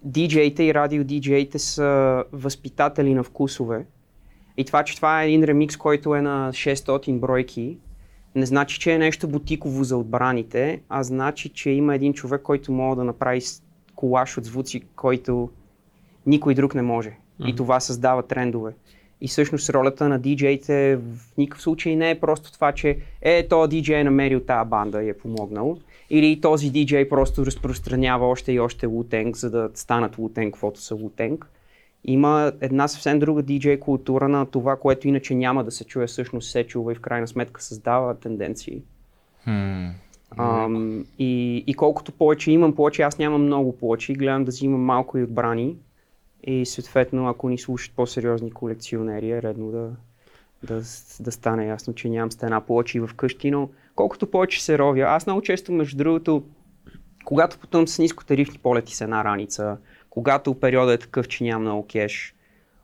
диджеите 0.04 0.64
и 0.64 0.74
радио-диджеите 0.74 1.58
са 1.58 2.24
възпитатели 2.32 3.14
на 3.14 3.24
вкусове. 3.24 3.86
И 4.58 4.66
това, 4.66 4.84
че 4.84 4.96
това 4.96 5.24
е 5.24 5.28
един 5.28 5.44
ремикс, 5.44 5.78
който 5.78 6.16
е 6.16 6.22
на 6.22 6.50
600 6.54 7.20
бройки, 7.20 7.78
не 8.36 8.46
значи, 8.46 8.80
че 8.80 8.92
е 8.92 8.98
нещо 8.98 9.28
бутиково 9.28 9.84
за 9.84 9.98
отбраните, 9.98 10.82
а 10.90 11.04
значи, 11.04 11.50
че 11.50 11.70
има 11.70 11.96
един 11.96 12.14
човек, 12.14 12.42
който 12.42 12.72
може 12.72 12.98
да 12.98 13.04
направи 13.04 13.42
колаж 13.96 14.38
от 14.38 14.46
звуци, 14.46 14.82
който 14.96 15.50
никой 16.26 16.54
друг 16.54 16.76
не 16.76 16.82
може. 16.82 17.18
И 17.46 17.56
това 17.56 17.80
създава 17.80 18.24
трендове. 18.24 18.74
И 19.22 19.28
всъщност 19.28 19.70
ролята 19.70 20.10
на 20.10 20.20
диджеите 20.20 20.96
в 20.96 21.38
никакъв 21.38 21.62
случай 21.62 21.96
не 21.96 22.10
е 22.10 22.20
просто 22.20 22.54
това, 22.54 22.72
че 22.72 22.98
е, 23.22 23.48
този 23.48 23.70
диджей 23.70 24.00
е 24.00 24.04
намерил 24.04 24.40
тази 24.40 24.70
банда 24.70 25.04
и 25.04 25.10
е 25.10 25.18
помогнал. 25.18 25.78
Или 26.10 26.42
този 26.42 26.70
диджей 26.70 27.10
просто 27.10 27.46
разпространява 27.46 28.28
още 28.28 28.52
и 28.52 28.60
още 28.60 28.88
Wu-Tang, 28.88 29.36
за 29.36 29.50
да 29.50 29.70
станат 29.74 30.16
Wu-Tang, 30.16 30.46
каквото 30.46 30.82
са 30.82 30.96
Wu-Tang. 30.96 31.38
Има 32.08 32.52
една 32.62 32.88
съвсем 32.88 33.20
друга 33.20 33.44
диджей 33.44 33.80
култура 33.80 34.28
на 34.28 34.46
това, 34.46 34.76
което 34.76 35.08
иначе 35.08 35.36
няма 35.36 35.64
да 35.64 35.72
се 35.72 35.84
чуе, 35.84 36.08
всъщност 36.08 36.52
се 36.52 36.64
чува 36.64 36.92
и 36.92 36.96
в 36.96 37.02
крайна 37.02 37.28
сметка 37.28 37.64
създава 37.64 38.16
тенденции. 38.16 38.82
Хм. 39.44 39.86
Ам, 40.38 41.06
и, 41.20 41.64
и 41.68 41.74
колкото 41.74 42.12
повече 42.12 42.52
имам 42.52 42.76
плочи, 42.76 43.02
аз 43.02 43.18
нямам 43.18 43.44
много 43.44 43.78
плочи, 43.78 44.14
гледам 44.14 44.46
да 44.46 44.50
взимам 44.50 44.82
малко 44.82 45.18
и 45.18 45.24
отбрани. 45.24 45.76
И 46.44 46.66
съответно, 46.66 47.28
ако 47.28 47.50
ни 47.50 47.58
слушат 47.58 47.96
по-сериозни 47.96 48.52
колекционери, 48.52 49.32
е 49.32 49.42
редно 49.42 49.72
да, 49.72 49.90
да, 50.64 50.76
да 51.20 51.32
стане 51.32 51.68
ясно, 51.68 51.94
че 51.94 52.10
нямам 52.10 52.32
стена 52.32 52.62
плочи 52.62 53.02
вкъщи, 53.08 53.52
но 53.52 53.70
колкото 53.96 54.32
повече 54.32 54.64
се 54.64 54.78
ровя, 54.78 55.02
аз 55.02 55.26
много 55.26 55.42
често, 55.42 55.72
между 55.72 55.98
другото, 55.98 56.44
когато 57.26 57.60
пътувам 57.60 57.88
с 57.88 58.00
нискотарифни 58.00 58.60
полети 58.60 58.96
с 58.96 59.02
една 59.02 59.24
раница, 59.24 59.78
когато 60.18 60.54
периода 60.54 60.94
е 60.94 60.98
такъв, 60.98 61.28
че 61.28 61.44
нямам 61.44 61.62
много 61.62 61.88
кеш, 61.88 62.36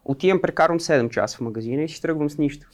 отивам, 0.06 0.42
прекарвам 0.42 0.80
7 0.80 1.10
часа 1.10 1.38
в 1.38 1.42
магазина 1.42 1.84
и 1.84 1.90
си 1.90 2.02
тръгвам 2.02 2.30
с 2.30 2.38
нищо. 2.38 2.68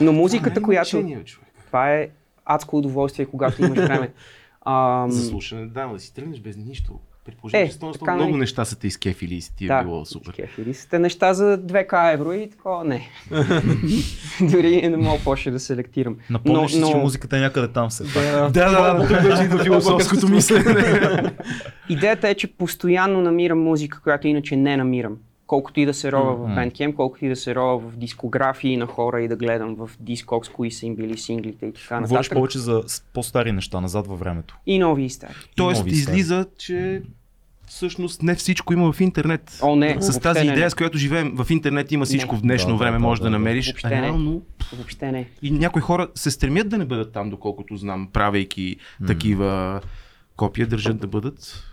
Но 0.00 0.12
музиката, 0.12 0.62
която... 0.62 1.24
Това 1.66 1.94
е 1.94 2.08
адско 2.44 2.76
удоволствие, 2.76 3.26
когато 3.26 3.64
имаш 3.64 3.78
време. 3.78 4.12
Ам, 4.66 5.10
За 5.10 5.24
слушане, 5.24 5.66
да, 5.66 5.86
да 5.86 6.00
си 6.00 6.14
тръгнеш 6.14 6.40
без 6.40 6.56
нищо. 6.56 6.98
Предположим, 7.24 7.60
Е, 7.60 7.66
че 7.66 7.72
сто 7.72 7.86
на 7.86 7.94
сто 7.94 8.04
така, 8.04 8.14
много 8.14 8.30
нали? 8.30 8.40
неща 8.40 8.64
са 8.64 8.78
те 8.78 8.86
изкефили 8.86 9.34
и 9.34 9.40
си 9.40 9.56
ти 9.56 9.64
е 9.64 9.68
да, 9.68 9.82
било 9.82 10.04
супер. 10.04 10.32
Кефили 10.32 10.74
сте 10.74 10.98
неща 10.98 11.34
за 11.34 11.58
2к 11.58 12.12
евро 12.14 12.32
и 12.32 12.50
такова 12.50 12.84
не. 12.84 13.08
Дори 14.40 14.88
не 14.88 14.96
мога 14.96 15.18
повече 15.24 15.50
да 15.50 15.60
селектирам. 15.60 16.16
Напомняш 16.30 16.72
си, 16.72 16.80
но, 16.80 16.86
че 16.88 16.94
но 16.94 17.00
музиката 17.00 17.36
е 17.36 17.40
някъде 17.40 17.68
там 17.68 17.90
се. 17.90 18.04
Да, 18.04 18.48
Да, 18.48 18.70
да, 18.70 18.94
да, 18.94 19.00
тук 19.00 19.20
вече 19.20 19.42
идва 19.42 19.64
философското 19.64 20.28
мислене. 20.30 21.32
идеята 21.88 22.28
е, 22.28 22.34
че 22.34 22.46
постоянно 22.46 23.20
намирам 23.22 23.62
музика, 23.62 24.00
която 24.02 24.28
иначе 24.28 24.56
не 24.56 24.76
намирам. 24.76 25.16
Колкото 25.46 25.80
и 25.80 25.86
да 25.86 25.94
се 25.94 26.12
рова 26.12 26.34
в 26.36 26.48
Bandcamp, 26.48 26.94
колкото 26.94 27.24
и 27.24 27.28
да 27.28 27.36
се 27.36 27.54
рова 27.54 27.78
в 27.80 27.96
дискографии 27.96 28.76
на 28.76 28.86
хора 28.86 29.20
и 29.20 29.28
да 29.28 29.36
гледам 29.36 29.74
в 29.76 29.90
Discogs, 29.98 30.52
кои 30.52 30.70
са 30.70 30.86
им 30.86 30.96
били 30.96 31.18
синглите 31.18 31.66
и 31.66 31.72
така 31.72 31.94
Говориш 31.96 32.10
нататък. 32.10 32.32
повече 32.32 32.58
за 32.58 32.82
по-стари 33.14 33.52
неща, 33.52 33.80
назад 33.80 34.06
във 34.06 34.18
времето. 34.18 34.56
И 34.66 34.78
нови 34.78 35.04
и 35.04 35.10
стари. 35.10 35.32
Тоест, 35.56 35.78
нови 35.80 35.90
стаи. 35.90 36.00
излиза, 36.14 36.46
че 36.58 37.02
всъщност 37.66 38.22
не 38.22 38.34
всичко 38.34 38.72
има 38.72 38.92
в 38.92 39.00
интернет. 39.00 39.58
О, 39.62 39.76
не, 39.76 39.90
С 39.90 39.94
въобще 39.98 40.20
тази 40.20 40.40
не, 40.40 40.46
идея, 40.46 40.64
не. 40.64 40.70
с 40.70 40.74
която 40.74 40.98
живеем 40.98 41.34
в 41.36 41.50
интернет, 41.50 41.92
има 41.92 42.04
всичко 42.04 42.34
Не. 42.34 42.38
в 42.40 42.42
днешно 42.42 42.70
Да, 42.70 42.76
време, 42.76 42.92
да, 42.92 42.98
можеш 42.98 43.20
да, 43.20 43.24
да, 43.24 43.30
да. 43.30 43.38
намериш. 43.38 43.66
Въобще 43.66 43.88
не. 43.90 44.02
Реално 44.02 44.42
Въобще 44.72 45.12
не. 45.12 45.28
И 45.42 45.50
някои 45.50 45.82
хора 45.82 46.08
се 46.14 46.30
стремят 46.30 46.68
да 46.68 46.78
не 46.78 46.84
бъдат 46.84 47.12
там, 47.12 47.30
доколкото 47.30 47.76
знам, 47.76 48.08
правейки 48.12 48.76
такива 49.06 49.80
копия, 50.36 50.66
държат 50.66 50.98
да 50.98 51.06
бъдат. 51.06 51.64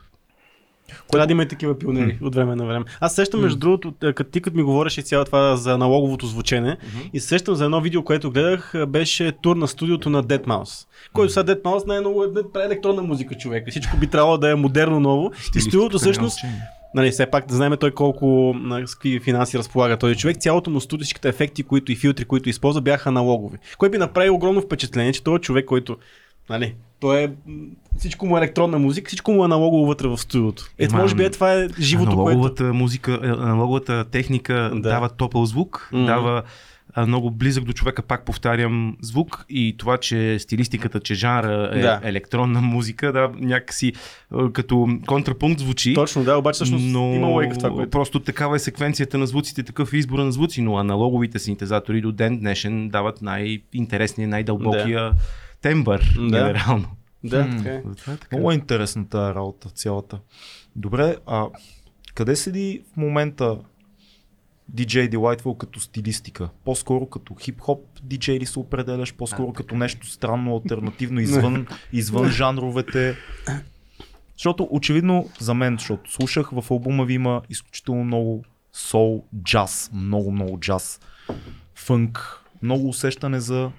Трябва 1.12 1.28
да 1.28 1.32
има 1.32 1.44
и 1.44 1.48
такива 1.48 1.80
пионери 1.80 2.18
от 2.22 2.36
време 2.36 2.56
на 2.56 2.66
време. 2.66 2.86
Аз 3.00 3.16
сещам, 3.16 3.42
между 3.42 3.60
другото, 3.60 3.94
е, 4.04 4.14
като 4.14 4.32
ти 4.32 4.42
като 4.42 4.58
ми 4.58 4.64
говореше 4.64 5.02
цяло 5.02 5.26
това 5.26 5.56
за 5.56 5.74
аналоговото 5.74 6.28
звучене, 6.28 6.78
и 7.14 7.20
се 7.20 7.28
сещам 7.28 7.56
за 7.56 7.66
едно 7.66 7.82
видео, 7.82 8.04
което 8.04 8.32
гледах, 8.32 8.72
е, 8.76 8.86
беше 8.86 9.32
тур 9.32 9.56
на 9.56 9.68
студиото 9.68 10.10
на 10.10 10.24
Dead 10.24 10.46
Mouse. 10.46 10.88
Който 11.14 11.34
сега 11.34 11.44
Dead 11.44 11.62
Mouse 11.62 11.88
не 11.88 11.96
е 11.96 12.42
не 12.42 12.52
прави 12.54 12.66
електронна 12.66 13.02
музика, 13.02 13.36
човек. 13.36 13.70
Всичко 13.70 13.98
би 13.98 14.08
трябвало 14.08 14.38
да 14.38 14.52
е 14.52 14.56
модерно 14.56 15.00
ново. 15.00 15.32
И 15.56 15.62
студиото 15.62 15.98
всъщност, 15.98 16.40
нали, 16.96 17.12
все 17.12 17.26
пак 17.26 17.48
да 17.48 17.56
знаем 17.56 17.74
той 17.80 17.92
колко 17.92 18.56
на 18.60 18.86
какви 18.86 19.20
финанси 19.20 19.58
разполага 19.58 19.98
този 19.98 20.16
човек. 20.16 20.38
Цялото 20.38 20.70
му 20.70 20.82
студио, 20.82 21.04
всичките 21.04 21.30
ефекти, 21.30 21.64
които 21.64 21.92
и 21.92 21.96
филтри, 21.96 22.26
които 22.26 22.50
използва, 22.50 22.82
бяха 22.82 23.10
аналогови. 23.10 23.58
Кой 23.78 23.90
би 23.90 23.98
направил 23.98 24.36
огромно 24.36 24.62
впечатление, 24.62 25.14
че 25.14 25.24
този 25.24 25.42
човек, 25.42 25.66
който 25.66 25.98
Нали? 26.50 26.76
Той 27.02 27.24
е, 27.24 27.30
всичко 27.98 28.26
му 28.26 28.38
е 28.38 28.40
електронна 28.40 28.80
музика, 28.80 29.08
всичко 29.08 29.32
му 29.32 29.42
е 29.44 29.46
аналогово 29.46 29.86
вътре 29.86 30.08
в 30.08 30.18
студиото. 30.18 30.64
Ето, 30.78 30.96
може 30.96 31.16
би 31.16 31.24
е 31.24 31.30
това 31.30 31.54
е 31.54 31.68
живото, 31.80 32.10
което... 32.12 32.22
аналоговата 32.22 32.64
музика, 32.74 33.20
е, 33.24 33.28
аналоговата 33.28 34.06
техника 34.12 34.72
Да. 34.74 34.90
дава 34.90 35.10
топъл 35.10 35.46
звук, 35.46 35.90
Мгм. 35.94 36.06
дава 36.06 36.44
много 36.98 37.32
близък 37.32 37.64
до 37.64 37.74
човека, 37.74 38.02
пак 38.02 38.26
повтарям, 38.26 38.98
звук 39.02 39.46
и 39.50 39.76
това, 39.78 39.98
че 39.98 40.40
стилистиката, 40.40 41.00
че 41.00 41.14
жанра 41.14 41.70
е 41.74 41.82
Да. 41.82 42.00
електронна 42.04 42.62
музика, 42.62 43.12
да, 43.14 43.30
някакси 43.40 43.94
а, 44.32 44.52
като 44.52 44.88
контрапункт 45.08 45.60
звучи. 45.60 45.94
Точно, 45.94 46.24
да, 46.24 46.38
обаче 46.38 46.56
всъщност 46.56 46.86
но 46.88 47.14
има 47.14 47.28
логика 47.28 47.54
в 47.56 47.58
това, 47.58 47.70
което... 47.70 47.90
просто 47.90 48.20
такава 48.20 48.56
е 48.56 48.60
секвенцията 48.60 49.18
на 49.18 49.28
звуците, 49.28 49.64
такъв 49.64 49.94
е 49.94 49.98
избора 49.98 50.24
на 50.24 50.32
звуци, 50.32 50.62
но 50.62 50.78
аналоговите 50.78 51.40
синтезатори 51.40 52.02
до 52.02 52.12
ден 52.12 52.40
днешен 52.40 52.90
дават 52.90 53.22
най-интересния, 53.22 54.28
най-дълбокия 54.28 55.12
тембър, 55.62 56.14
Да. 56.16 56.22
генерално. 56.22 56.88
Да, 57.24 57.46
М. 57.46 57.58
така 57.58 57.70
е. 57.70 57.82
Това 57.98 58.14
е 58.14 58.18
така. 58.18 58.36
Много 58.36 58.52
е 58.52 58.56
интересна 58.56 59.10
тази 59.10 59.36
работа, 59.36 59.70
цялата. 59.70 60.20
Добре, 60.76 61.16
а 61.26 61.46
къде 62.14 62.36
седи 62.36 62.82
в 62.94 62.98
момента 62.98 63.58
DJ 64.76 65.10
Delightful 65.10 65.58
като 65.58 65.80
стилистика? 65.80 66.50
По-скоро 66.66 67.06
като 67.06 67.34
хип-хоп 67.34 67.80
DJ 68.08 68.40
ли 68.40 68.46
се 68.46 68.60
определяш? 68.60 69.14
По-скоро 69.14 69.54
като 69.54 69.76
нещо 69.76 70.08
странно, 70.08 70.56
альтернативно, 70.56 71.20
извън, 71.20 71.68
извън 71.94 72.30
жанровете? 72.30 73.16
Защото 74.34 74.68
очевидно 74.72 75.30
за 75.40 75.54
мен, 75.54 75.78
защото 75.78 76.12
слушах 76.12 76.50
в 76.52 76.72
албума 76.72 77.06
ви 77.06 77.14
има 77.14 77.42
изключително 77.50 78.04
много 78.04 78.44
сол, 78.74 79.24
джаз, 79.44 79.90
много, 79.94 80.32
много 80.32 80.60
джаз, 80.60 81.00
фънк, 81.76 82.40
много 82.62 82.88
усещане 82.90 83.40
за 83.40 83.72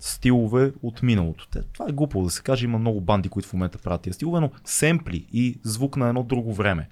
стилове 0.00 0.72
от 0.82 1.02
миналото. 1.02 1.48
Те, 1.48 1.62
това 1.62 1.86
е 1.88 1.92
глупо 1.92 2.22
да 2.22 2.30
се 2.30 2.42
каже, 2.42 2.64
има 2.64 2.78
много 2.78 3.00
банди, 3.00 3.28
които 3.28 3.48
в 3.48 3.52
момента 3.52 3.78
правят 3.78 4.00
тия 4.00 4.14
стилове, 4.14 4.40
но 4.40 4.50
семпли 4.64 5.26
и 5.32 5.58
звук 5.62 5.96
на 5.96 6.08
едно 6.08 6.22
друго 6.22 6.54
време. 6.54 6.88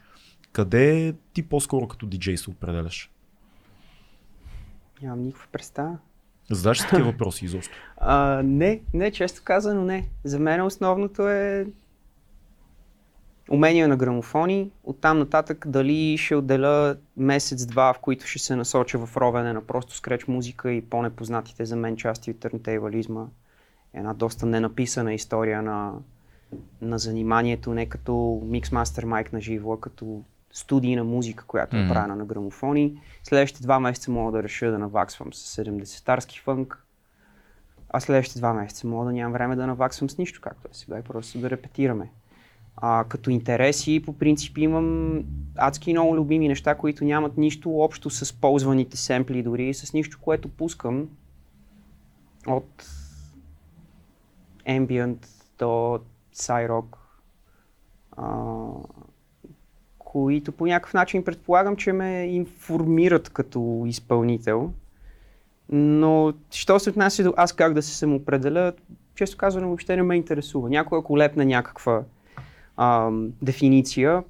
Къде 0.52 1.14
ти 1.32 1.42
по-скоро 1.42 1.88
като 1.88 2.06
диджей 2.06 2.36
се 2.36 2.50
определяш? 2.50 3.10
Нямам 5.02 5.22
никаква 5.22 5.46
представа. 5.52 5.98
Задаш 6.50 6.80
си 6.80 6.86
такива 6.88 7.04
въпроси 7.10 7.44
изобщо. 7.44 7.74
А, 7.96 8.42
не, 8.44 8.82
не, 8.94 9.10
често 9.10 9.40
казано 9.44 9.84
не. 9.84 10.08
За 10.24 10.38
мен 10.38 10.62
основното 10.62 11.28
е 11.28 11.66
умения 13.50 13.88
на 13.88 13.96
грамофони. 13.96 14.70
Оттам 14.84 15.18
нататък 15.18 15.64
дали 15.68 16.18
ще 16.18 16.36
отделя 16.36 16.96
месец-два, 17.16 17.92
в 17.92 17.98
които 17.98 18.26
ще 18.26 18.38
се 18.38 18.56
насоча 18.56 19.06
в 19.06 19.16
ровене 19.16 19.52
на 19.52 19.60
просто 19.60 19.96
скреч 19.96 20.26
музика 20.26 20.72
и 20.72 20.80
по-непознатите 20.82 21.64
за 21.64 21.76
мен 21.76 21.96
части 21.96 22.30
от 22.30 22.40
търнтейвализма. 22.40 23.26
Една 23.94 24.14
доста 24.14 24.46
ненаписана 24.46 25.14
история 25.14 25.62
на, 25.62 25.92
на 26.82 26.98
заниманието, 26.98 27.74
не 27.74 27.86
като 27.86 28.42
миксмастер 28.44 29.04
майк 29.04 29.32
на 29.32 29.40
живо, 29.40 29.72
а 29.72 29.80
като 29.80 30.22
студийна 30.52 31.04
музика, 31.04 31.44
която 31.46 31.76
е 31.76 31.80
Мгм. 31.80 31.92
правена 31.92 32.16
на 32.16 32.24
грамофони. 32.24 33.00
Следващите 33.22 33.62
два 33.62 33.80
месеца 33.80 34.10
мога 34.10 34.32
да 34.32 34.42
реша 34.42 34.70
да 34.70 34.78
наваксвам 34.78 35.32
с 35.32 35.56
70-тарски 35.56 36.40
фънк, 36.40 36.84
а 37.88 38.00
следващите 38.00 38.38
два 38.38 38.52
месеца 38.54 38.86
мога 38.86 39.06
да 39.06 39.12
нямам 39.12 39.32
време 39.32 39.56
да 39.56 39.66
наваксвам 39.66 40.10
с 40.10 40.18
нищо, 40.18 40.40
както 40.42 40.68
е 40.70 40.74
сега 40.74 40.98
и 40.98 41.02
просто 41.02 41.38
да 41.38 41.50
репетираме. 41.50 42.10
А, 42.76 43.04
като 43.08 43.30
интереси, 43.30 44.02
по 44.04 44.12
принцип 44.12 44.58
имам 44.58 45.20
адски 45.56 45.92
много 45.92 46.16
любими 46.16 46.48
неща, 46.48 46.74
които 46.74 47.04
нямат 47.04 47.36
нищо 47.36 47.78
общо 47.80 48.10
с 48.10 48.32
ползваните 48.32 48.96
семпли, 48.96 49.42
дори 49.42 49.74
с 49.74 49.92
нищо, 49.92 50.18
което 50.20 50.48
пускам 50.48 51.08
от 52.46 52.86
ambient 54.68 55.26
до 55.58 56.00
Cyrock, 56.34 56.96
които 59.98 60.52
по 60.52 60.66
някакъв 60.66 60.94
начин 60.94 61.24
предполагам, 61.24 61.76
че 61.76 61.92
ме 61.92 62.26
информират 62.26 63.28
като 63.28 63.84
изпълнител. 63.86 64.72
Но, 65.68 66.32
що 66.50 66.78
се 66.78 66.90
отнася 66.90 67.22
до 67.22 67.34
аз 67.36 67.52
как 67.52 67.74
да 67.74 67.82
се 67.82 67.96
самоопределя, 67.96 68.72
често 69.14 69.36
казвам, 69.36 69.64
въобще 69.64 69.96
не 69.96 70.02
ме 70.02 70.16
интересува. 70.16 70.70
Някой 70.70 70.98
ако 70.98 71.18
лепне 71.18 71.44
някаква 71.44 72.02
а, 72.76 73.10
дефиниция, 73.42 74.22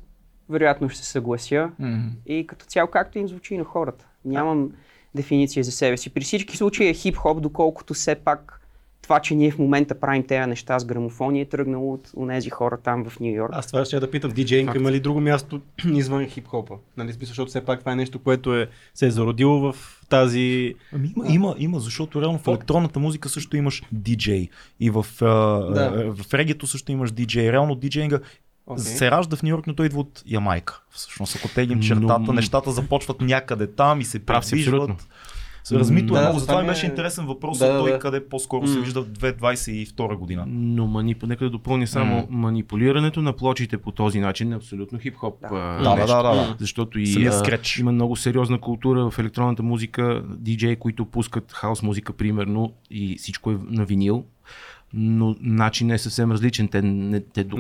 вероятно 0.49 0.89
ще 0.89 0.99
се 0.99 1.11
съглася. 1.11 1.71
Мгм. 1.79 2.09
И 2.27 2.47
като 2.47 2.67
цяло, 2.67 2.91
както 2.91 3.19
им 3.19 3.29
звучи 3.29 3.59
на 3.59 3.65
хората. 3.65 4.07
Нямам 4.25 4.71
дефиниция 5.15 5.65
за 5.65 5.73
себе 5.73 5.97
си. 5.97 6.11
При 6.11 6.21
всички 6.21 6.57
случаи 6.57 6.89
е 6.89 6.95
хип-хоп, 6.95 7.41
доколкото 7.41 7.95
все 7.95 8.15
пак 8.15 8.61
това, 9.05 9.21
че 9.21 9.35
ние 9.35 9.51
в 9.51 9.59
момента 9.59 10.01
правим 10.01 10.27
тези 10.27 10.49
неща 10.49 10.79
с 10.79 10.85
грамофони 10.85 11.41
е 11.41 11.45
тръгнало 11.45 11.93
от 11.93 12.13
тези 12.29 12.51
хора 12.51 12.79
там 12.85 13.05
в 13.05 13.21
Нью 13.21 13.35
Йорк. 13.35 13.53
Аз 13.55 13.67
това 13.67 13.85
ще 13.85 14.01
да 14.01 14.11
питам, 14.11 14.31
диджейнг 14.31 14.75
има 14.75 14.93
ли 14.93 15.01
друго 15.01 15.21
място 15.21 15.61
извън 15.95 16.27
хип-хопа? 16.27 16.75
Нали, 16.97 17.13
смисъл, 17.13 17.31
защото 17.31 17.49
все 17.49 17.65
пак 17.65 17.81
това 17.81 17.93
е 17.93 17.97
нещо, 17.97 18.19
което 18.19 18.57
е, 18.57 18.69
се 18.95 19.07
е 19.07 19.11
зародило 19.11 19.73
в 19.73 20.01
тази... 20.15 20.75
Ами 20.93 21.13
има, 21.17 21.27
има, 21.29 21.55
има, 21.59 21.81
защото 21.81 22.23
реално 22.23 22.39
в 22.39 22.49
електронната 22.49 22.99
музика 22.99 23.29
също 23.29 23.57
имаш 23.57 23.83
диджей 23.93 24.49
и 24.81 24.91
в, 24.91 25.07
а, 25.21 25.25
Да. 25.75 25.93
а, 25.97 26.25
в 26.25 26.35
регето 26.35 26.67
също 26.67 26.93
имаш 26.93 27.13
диджей. 27.13 27.53
Реално 27.53 27.75
диджейнга 27.75 28.19
Okay. 28.67 28.79
се 28.79 29.11
ражда 29.11 29.37
в 29.37 29.43
Нью 29.43 29.51
Йорк, 29.51 29.67
но 29.67 29.75
той 29.75 29.87
идва 29.87 30.01
от 30.01 30.23
Ямайка. 30.27 30.83
Всъщност, 30.91 31.37
ако 31.37 31.49
теглим 31.49 31.81
чертата, 31.81 32.19
Но- 32.19 32.33
нещата 32.33 32.73
започват 32.73 33.21
някъде 33.21 33.67
там 33.67 34.01
и 34.01 34.05
се 34.05 34.19
Прав 34.19 34.45
си, 34.47 34.55
абсолютно. 34.55 34.97
Размито 35.73 36.17
е 36.17 36.21
много, 36.21 36.39
затова 36.39 36.53
това 36.53 36.63
ми 36.63 36.69
беше 36.69 36.87
е- 36.87 36.89
интересен 36.89 37.27
въпрос, 37.27 37.59
Да, 37.59 37.79
той 37.79 37.91
да. 37.93 37.99
къде 37.99 38.29
по-скоро 38.29 38.67
се 38.67 38.81
вижда 38.81 39.03
в 39.03 39.09
2022 39.09 40.17
година. 40.17 40.45
Но 40.49 40.87
манип... 40.87 41.23
нека 41.23 41.45
да 41.45 41.51
допълня 41.51 41.87
само 41.87 42.17
М. 42.17 42.27
манипулирането 42.31 43.23
на 43.23 43.33
плочите 43.33 43.79
по 43.79 43.93
този 43.93 44.21
начин 44.21 44.53
е 44.53 44.57
абсолютно 44.57 44.99
хип-хоп. 44.99 45.41
Да. 45.41 45.49
а, 45.53 45.97
Да, 45.97 46.07
да, 46.07 46.23
да, 46.23 46.35
да. 46.35 46.57
Защото 46.61 46.99
и 46.99 47.27
а, 47.27 47.59
има 47.79 47.93
много 47.93 48.17
сериозна 48.17 48.61
култура 48.61 49.11
в 49.11 49.19
електронната 49.19 49.63
музика, 49.63 50.25
диджеи, 50.29 50.77
които 50.77 51.05
пускат 51.05 51.53
хаос 51.53 51.83
музика, 51.83 52.13
примерно, 52.13 52.73
и 52.91 53.17
всичко 53.19 53.51
е 53.51 53.59
на 53.69 53.85
винил, 53.85 54.25
но 54.95 55.37
начин 55.41 55.91
е 55.91 55.99
съвсем 55.99 56.33
различен. 56.33 56.69
Те, 56.69 56.83
не, 56.83 57.21
те 57.21 57.45
до... 57.45 57.57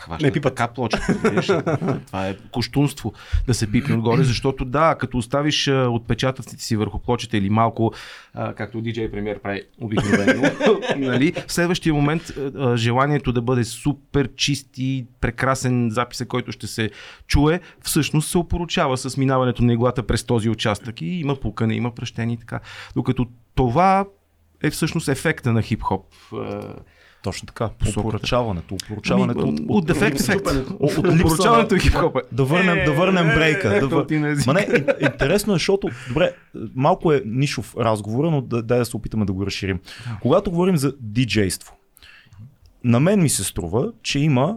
Няма... 0.00 0.16
хващат 0.16 0.26
не 0.26 0.32
пипат. 0.32 0.54
така 0.54 1.32
ли? 1.32 2.00
Това 2.06 2.28
е 2.28 2.36
коштунство 2.50 3.12
да 3.46 3.54
се 3.54 3.70
пипне 3.70 3.94
отгоре, 3.94 4.24
защото 4.24 4.64
да, 4.64 4.94
като 4.94 5.18
оставиш 5.18 5.68
отпечатъците 5.68 6.64
си 6.64 6.76
върху 6.76 6.98
плочата 6.98 7.36
или 7.36 7.50
малко, 7.50 7.92
а, 8.34 8.54
както 8.54 8.80
диджей 8.80 9.10
премьер 9.10 9.38
прави 9.38 9.62
обикновено, 9.80 10.50
нали, 10.96 11.32
в 11.46 11.52
следващия 11.52 11.94
момент 11.94 12.22
а, 12.56 12.76
желанието 12.76 13.32
да 13.32 13.42
бъде 13.42 13.64
супер 13.64 14.28
чист 14.36 14.68
и 14.76 15.06
прекрасен 15.20 15.90
записа, 15.90 16.26
който 16.26 16.52
ще 16.52 16.66
се 16.66 16.90
чуе, 17.26 17.60
всъщност 17.82 18.30
се 18.30 18.38
опоручава 18.38 18.96
с 18.96 19.16
минаването 19.16 19.64
на 19.64 19.72
иглата 19.72 20.02
през 20.02 20.24
този 20.24 20.48
участък 20.48 21.00
и 21.00 21.06
има 21.06 21.36
пукане, 21.36 21.74
има 21.74 21.94
пръщение 21.94 22.34
и 22.34 22.38
така. 22.38 22.60
Докато 22.94 23.26
това 23.54 24.04
е 24.62 24.70
всъщност 24.70 25.08
ефекта 25.08 25.52
на 25.52 25.62
хип-хоп. 25.62 26.04
Точно 27.22 27.46
така. 27.46 27.70
Опоръчаването. 27.96 28.74
Опоръчаването 28.74 29.40
Ами, 29.40 29.50
от, 29.50 29.60
от 29.68 29.86
дефект 29.86 30.20
ефект. 30.20 30.46
от, 30.46 30.70
от 30.80 30.98
Опоручаването 30.98 31.74
е 31.74 31.78
хип-хоп. 31.78 32.20
Да 32.32 32.44
върнем, 32.44 32.84
да 32.84 32.92
върнем 32.92 33.26
брейка. 33.26 33.68
Да, 33.68 33.76
Ето 33.76 33.88
вър... 33.88 34.06
Ма 34.46 34.54
не, 34.54 34.60
ин- 34.60 35.12
интересно 35.12 35.52
е, 35.52 35.56
защото, 35.56 35.88
добре, 36.08 36.32
малко 36.74 37.12
е 37.12 37.22
нишов 37.26 37.76
разговора, 37.76 38.30
но 38.30 38.40
да, 38.40 38.62
дай 38.62 38.78
да 38.78 38.84
се 38.84 38.96
опитаме 38.96 39.24
да 39.24 39.32
го 39.32 39.46
разширим. 39.46 39.80
Когато 40.22 40.50
говорим 40.50 40.76
за 40.76 40.94
диджейство, 41.00 41.76
на 42.84 43.00
мен 43.00 43.22
ми 43.22 43.28
се 43.28 43.44
струва, 43.44 43.92
че 44.02 44.18
има 44.18 44.56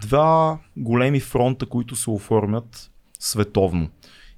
два 0.00 0.58
големи 0.76 1.20
фронта, 1.20 1.66
които 1.66 1.96
се 1.96 2.10
оформят 2.10 2.90
световно. 3.18 3.88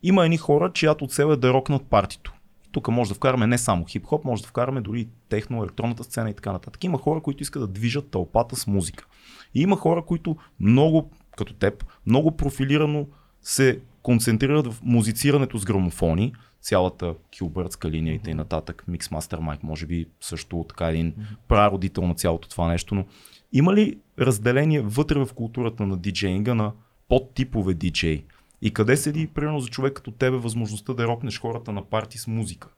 Има 0.02 0.24
едни 0.24 0.36
хора, 0.36 0.70
чиято 0.72 1.06
цел 1.06 1.32
е 1.32 1.36
да 1.36 1.52
рокнат 1.52 1.82
партито. 1.82 2.32
Тук 2.72 2.88
може 2.88 3.08
да 3.08 3.14
вкараме 3.14 3.46
не 3.46 3.58
само 3.58 3.84
хип-хоп, 3.84 4.24
може 4.24 4.42
да 4.42 4.48
вкараме 4.48 4.80
дори 4.80 5.08
техно, 5.28 5.62
електронната 5.62 6.04
сцена 6.04 6.30
и 6.30 6.34
така 6.34 6.52
нататък. 6.52 6.84
Има 6.84 6.98
хора, 6.98 7.20
които 7.20 7.42
искат 7.42 7.62
да 7.62 7.66
движат 7.66 8.10
тълпата 8.10 8.56
с 8.56 8.66
музика. 8.66 9.06
И 9.54 9.60
има 9.60 9.76
хора, 9.76 10.02
които 10.02 10.36
много, 10.60 11.10
като 11.36 11.54
теб, 11.54 11.84
много 12.06 12.36
профилирано 12.36 13.06
се 13.42 13.80
концентрират 14.02 14.72
в 14.72 14.80
музицирането 14.82 15.58
с 15.58 15.64
грамофони, 15.64 16.32
цялата 16.60 17.14
килбъртска 17.30 17.90
линия 17.90 18.14
и 18.14 18.18
т.н. 18.18 18.44
Mixmaster 18.44 19.38
Mike, 19.38 19.62
може 19.62 19.86
би 19.86 20.06
също 20.20 20.66
така 20.68 20.88
един 20.88 21.14
прародител 21.48 22.06
на 22.06 22.14
цялото 22.14 22.48
това 22.48 22.68
нещо, 22.68 22.94
но 22.94 23.04
има 23.52 23.74
ли 23.74 23.98
разделение 24.18 24.80
вътре 24.80 25.24
в 25.24 25.34
културата 25.34 25.86
на 25.86 25.96
диджейнга 25.96 26.54
на 26.54 26.72
подтипове 27.08 27.74
диджей? 27.74 28.24
И 28.62 28.72
къде 28.72 28.96
седи, 28.96 29.26
примерно, 29.26 29.60
за 29.60 29.68
човек 29.68 29.92
като 29.92 30.10
тебе 30.10 30.36
възможността 30.36 30.94
да 30.94 31.06
рокнеш 31.06 31.40
хората 31.40 31.72
на 31.72 31.84
парти 31.84 32.18
с 32.18 32.26
музика? 32.26 32.68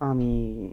Ами, 0.00 0.70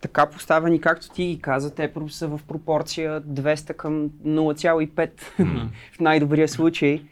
така 0.00 0.26
поставени, 0.26 0.80
както 0.80 1.10
ти 1.10 1.26
ги 1.26 1.40
каза, 1.40 1.74
те 1.74 1.92
са 2.08 2.28
в 2.28 2.40
пропорция 2.48 3.22
200 3.22 3.74
към 3.74 4.10
0,5 4.10 5.10
в 5.92 6.00
най-добрия 6.00 6.48
случай. 6.48 7.02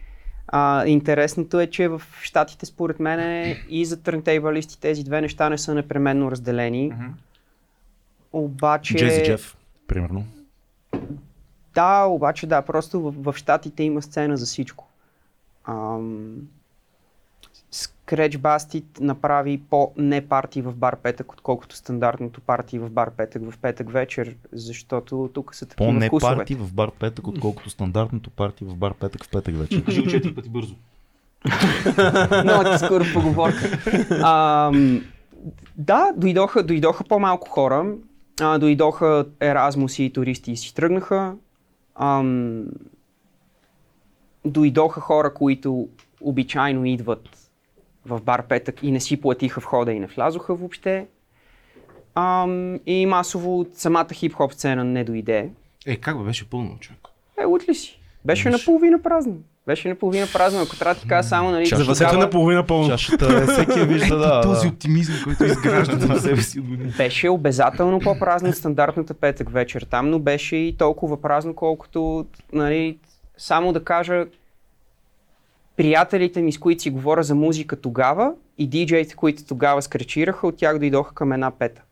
А, 0.49 0.87
интересното 0.87 1.61
е, 1.61 1.67
че 1.67 1.89
в 1.89 2.03
Штатите, 2.23 2.67
според 2.67 3.01
мен, 3.01 3.57
и 3.69 3.85
за 3.85 4.03
търнтейбалисти 4.03 4.81
тези 4.81 5.05
две 5.05 5.21
неща 5.21 5.49
не 5.49 5.59
са 5.59 5.75
непременно 5.75 6.31
разделени. 6.31 6.93
Обаче... 8.33 8.97
Джези 8.97 9.25
Джеф, 9.25 9.57
примерно. 9.87 10.27
Да, 11.77 12.05
обаче 12.05 12.47
да, 12.47 12.63
просто 12.63 13.01
в, 13.01 13.33
в 13.33 13.37
Штатите 13.37 13.83
има 13.83 14.03
сцена 14.03 14.37
за 14.37 14.47
всичко. 14.47 14.89
Ам... 15.65 16.37
Scratch 17.73 18.37
Bastid 18.37 18.85
направи 19.01 19.63
по-не 19.71 20.29
парти 20.29 20.63
в 20.63 20.75
бар 20.75 20.97
петък, 20.97 21.33
отколкото 21.33 21.77
стандартното 21.77 22.41
парти 22.41 22.79
в 22.79 22.91
бар 22.91 23.11
петък 23.11 23.51
в 23.51 23.59
петък 23.59 23.91
вечер, 23.91 24.37
защото 24.53 25.31
тук 25.35 25.55
са 25.55 25.67
такива 25.67 25.89
По-не 25.89 26.07
вкусове. 26.07 26.37
парти 26.37 26.55
в 26.55 26.73
бар 26.73 26.91
петък, 26.91 27.27
отколкото 27.27 27.71
стандартното 27.71 28.31
парти 28.31 28.65
в 28.65 28.77
бар 28.77 28.95
петък 28.95 29.25
в 29.25 29.31
петък 29.31 29.57
вече. 29.57 29.85
Кажи 29.85 30.03
го 30.03 30.09
четири 30.09 30.35
пъти 30.35 30.49
бързо. 30.49 30.75
Много 32.45 32.79
скоро 32.79 33.05
поговорка. 33.15 33.79
Ам, 34.25 35.05
да, 35.77 36.13
дойдоха, 36.17 36.63
дойдоха 36.63 37.05
по-малко 37.05 37.49
хора. 37.49 37.95
А, 38.41 38.59
дойдоха 38.59 39.27
еразмуси 39.41 40.05
и 40.05 40.13
туристи 40.13 40.53
и 40.53 40.57
си 40.57 40.75
тръгнаха. 40.75 41.35
Ам, 41.99 42.67
дойдоха 44.45 45.01
хора, 45.01 45.35
които 45.35 45.89
обичайно 46.21 46.85
идват 46.85 47.51
в 48.07 48.21
бар 48.23 48.47
петък 48.47 48.83
и 48.83 48.93
не 48.93 49.01
си 49.01 49.21
платиха 49.21 49.61
входа 49.61 49.93
и 49.93 50.01
не 50.01 50.07
влязоха 50.07 50.55
въобще. 50.55 51.07
Ам, 52.15 52.81
и 52.87 53.07
масово 53.07 53.67
самата 53.73 54.09
хип-хоп 54.15 54.53
сцена 54.53 54.85
не 54.85 55.05
дойде. 55.05 55.51
Е, 55.87 55.97
как 55.97 56.19
бе, 56.19 56.25
беше 56.25 56.51
пълно, 56.51 56.79
човек. 56.81 57.01
Е, 57.39 57.45
лут 57.45 57.69
ли 57.69 57.75
си? 57.75 58.01
Беше 58.25 58.51
наполовина 58.51 59.03
празно. 59.03 59.37
Беше 59.67 59.89
наполовина 59.89 60.27
празно. 60.33 60.61
Ако 60.63 60.77
трябва 60.77 60.95
да 60.95 61.01
ти 61.01 61.09
кажа 61.09 61.29
само, 61.29 61.51
нали, 61.51 61.67
За 61.67 61.85
въсета 61.85 62.11
тогава- 62.11 62.25
на 62.25 62.31
половина 62.31 62.67
пълно. 62.67 62.89
Чашата 62.89 63.27
е 63.27 63.47
всеки 63.47 63.79
я 63.79 63.85
вижда, 63.87 64.17
да. 64.17 64.41
този 64.43 64.69
оптимизъм, 64.69 65.17
който 65.25 65.45
изгражда 65.45 66.07
на 66.07 66.19
себе 66.19 66.43
си. 66.43 66.61
Беше 66.97 67.29
обязателно 67.29 68.01
по-празно 68.01 68.49
от 68.49 68.57
стандартната 68.57 69.15
петък 69.15 69.51
вечер 69.51 69.87
там, 69.91 70.11
но 70.11 70.19
беше 70.19 70.57
и 70.57 70.77
толкова 70.77 71.23
празно, 71.23 71.55
колкото, 71.55 72.27
нали, 72.53 72.99
само 73.39 73.73
да 73.73 73.85
кажа, 73.85 74.27
приятелите 75.77 76.43
ми, 76.43 76.53
с 76.53 76.59
които 76.59 76.83
си 76.83 76.91
говоря 76.91 77.23
за 77.23 77.35
музика 77.35 77.77
тогава 77.77 78.33
и 78.59 78.67
диджеите, 78.67 79.15
които 79.15 79.45
тогава 79.45 79.83
скречираха, 79.83 80.47
от 80.47 80.57
тях 80.57 80.79
дойдоха 80.79 81.15
към 81.15 81.33
една 81.33 81.51
пета. 81.51 81.83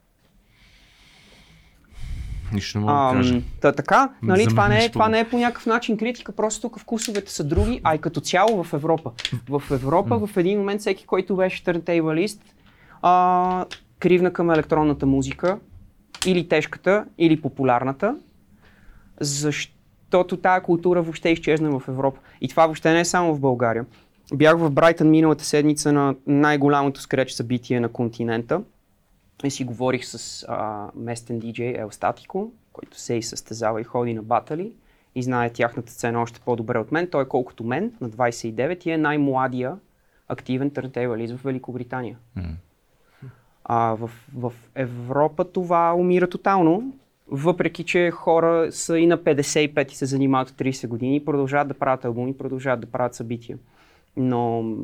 Нищо 2.54 2.78
не 2.78 2.84
мога 2.84 2.92
да 2.92 3.16
кажа. 3.16 3.42
Та, 3.60 3.72
така, 3.72 4.10
нали, 4.22 4.46
това, 4.46 4.68
не 4.68 4.84
е, 4.84 4.88
това 4.88 5.08
не 5.08 5.20
е 5.20 5.28
по 5.28 5.38
някакъв 5.38 5.66
начин 5.66 5.96
критика, 5.96 6.32
просто 6.32 6.60
тук 6.60 6.80
вкусовете 6.80 7.32
са 7.32 7.44
други, 7.44 7.80
а 7.84 7.94
и 7.94 7.98
като 7.98 8.20
цяло 8.20 8.64
в 8.64 8.72
Европа. 8.72 9.10
В 9.48 9.62
Европа 9.70 10.26
в 10.26 10.36
един 10.36 10.58
момент 10.58 10.80
всеки, 10.80 11.06
който 11.06 11.36
беше 11.36 11.64
търнтейбалист, 11.64 12.42
а, 13.02 13.64
кривна 13.98 14.32
към 14.32 14.50
електронната 14.50 15.06
музика, 15.06 15.58
или 16.26 16.48
тежката, 16.48 17.04
или 17.18 17.40
популярната, 17.40 18.16
защото 19.20 20.36
тая 20.36 20.62
култура 20.62 21.02
въобще 21.02 21.28
изчезна 21.28 21.78
в 21.78 21.88
Европа. 21.88 22.20
И 22.40 22.48
това 22.48 22.66
въобще 22.66 22.92
не 22.92 23.00
е 23.00 23.04
само 23.04 23.34
в 23.34 23.40
България. 23.40 23.84
Бях 24.34 24.58
в 24.58 24.70
Брайтън 24.70 25.10
миналата 25.10 25.44
седмица 25.44 25.92
на 25.92 26.14
най-голямото 26.26 27.00
скреч 27.00 27.32
събитие 27.32 27.80
на 27.80 27.88
континента 27.88 28.60
и 29.44 29.50
си 29.50 29.64
говорих 29.64 30.04
с 30.04 30.44
а, 30.48 30.90
местен 30.94 31.38
диджей 31.38 31.74
Ел 31.78 31.90
Статико, 31.90 32.52
който 32.72 33.00
се 33.00 33.14
и 33.14 33.22
състезава 33.22 33.80
и 33.80 33.84
ходи 33.84 34.14
на 34.14 34.22
батали 34.22 34.72
и 35.14 35.22
знае 35.22 35.50
тяхната 35.50 35.92
цена 35.92 36.22
още 36.22 36.40
по-добре 36.40 36.78
от 36.78 36.92
мен. 36.92 37.08
Той 37.10 37.22
е 37.22 37.28
колкото 37.28 37.64
мен, 37.64 37.92
на 38.00 38.10
29 38.10 38.86
и 38.86 38.90
е 38.90 38.98
най-младия 38.98 39.76
активен 40.28 40.70
търнтейбълист 40.70 41.36
в 41.36 41.44
Великобритания. 41.44 42.18
А 43.64 43.94
в, 43.94 44.10
в 44.36 44.52
Европа 44.74 45.44
това 45.44 45.94
умира 45.94 46.26
тотално, 46.26 46.92
въпреки 47.28 47.84
че 47.84 48.10
хора 48.10 48.72
са 48.72 48.98
и 48.98 49.06
на 49.06 49.18
55 49.18 49.92
и 49.92 49.94
се 49.94 50.06
занимават 50.06 50.50
от 50.50 50.56
30 50.56 50.88
години 50.88 51.16
и 51.16 51.24
продължават 51.24 51.68
да 51.68 51.74
правят 51.74 52.04
албуми, 52.04 52.36
продължават 52.36 52.80
да 52.80 52.86
правят 52.86 53.14
събития. 53.14 53.58
Но 54.16 54.74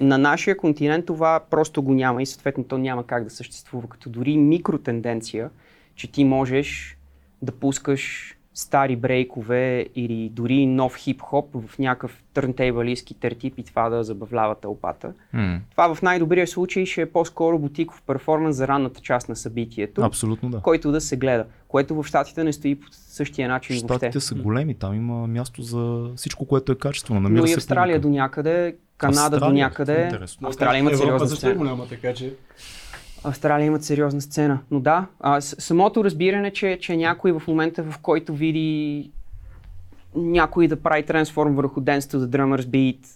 на 0.00 0.18
нашия 0.18 0.56
континент 0.56 1.06
това 1.06 1.40
просто 1.50 1.82
го 1.82 1.94
няма 1.94 2.22
и 2.22 2.26
съответно 2.26 2.64
то 2.64 2.78
няма 2.78 3.06
как 3.06 3.24
да 3.24 3.30
съществува, 3.30 3.88
като 3.88 4.10
дори 4.10 4.36
микротенденция, 4.36 5.50
че 5.94 6.12
ти 6.12 6.24
можеш 6.24 6.98
да 7.42 7.52
пускаш 7.52 8.35
стари 8.58 8.96
брейкове 8.96 9.86
или 9.94 10.28
дори 10.32 10.66
нов 10.66 10.96
хип-хоп 10.96 11.68
в 11.68 11.78
някакъв 11.78 12.22
търнтейбълистски 12.34 13.14
тертип 13.14 13.54
и 13.58 13.62
това 13.62 13.88
да 13.88 14.04
забавлява 14.04 14.54
тълпата. 14.54 15.12
М. 15.32 15.60
Това 15.70 15.94
в 15.94 16.02
най-добрия 16.02 16.46
случай 16.46 16.86
ще 16.86 17.02
е 17.02 17.06
по-скоро 17.06 17.58
бутиков 17.58 18.02
перформанс 18.06 18.56
за 18.56 18.68
ранната 18.68 19.00
част 19.00 19.28
на 19.28 19.36
събитието, 19.36 20.02
Абсолютно 20.02 20.50
да. 20.50 20.60
който 20.60 20.92
да 20.92 21.00
се 21.00 21.16
гледа, 21.16 21.44
което 21.68 22.02
в 22.02 22.04
щатите 22.06 22.44
не 22.44 22.52
стои 22.52 22.74
по 22.74 22.86
същия 22.90 23.48
начин 23.48 23.76
въобще. 23.76 23.94
Щатите 24.06 24.20
са 24.20 24.34
големи, 24.34 24.74
там 24.74 24.94
има 24.94 25.26
място 25.26 25.62
за 25.62 26.10
всичко, 26.16 26.46
което 26.46 26.72
е 26.72 26.74
качествено. 26.74 27.20
Намира 27.20 27.42
Но 27.42 27.48
и 27.48 27.54
Австралия 27.54 27.96
публика. 27.96 28.08
до 28.08 28.14
някъде, 28.14 28.76
Канада 28.98 29.30
до 29.30 29.36
Австралия, 29.36 29.64
някъде. 29.64 30.04
интересно. 30.04 30.48
Австралия 30.48 30.78
имат 30.78 30.92
Европа 30.92 31.06
сериозна 31.06 31.28
също 31.28 31.48
е 31.48 31.54
голяма, 31.54 31.88
така 31.88 32.14
че... 32.14 32.32
Австралия 33.28 33.66
имат 33.66 33.84
сериозна 33.84 34.20
сцена. 34.20 34.58
Но 34.70 34.80
да, 34.80 35.06
а, 35.20 35.40
самото 35.40 36.04
разбиране, 36.04 36.52
че, 36.52 36.78
че 36.80 36.96
някой 36.96 37.32
в 37.32 37.42
момента, 37.48 37.82
в 37.82 37.98
който 37.98 38.34
види 38.34 39.10
някой 40.14 40.68
да 40.68 40.82
прави 40.82 41.02
трансформ 41.02 41.54
върху 41.54 41.80
Dance 41.80 41.98
to 41.98 42.16
the 42.16 42.26
Drummers 42.26 42.62
Beat, 42.62 43.06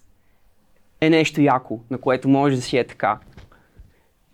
е 1.01 1.11
нещо 1.11 1.41
яко, 1.41 1.81
на 1.91 1.99
което 1.99 2.29
може 2.29 2.57
да 2.57 2.63
си 2.63 2.77
е 2.77 2.87
така. 2.87 3.19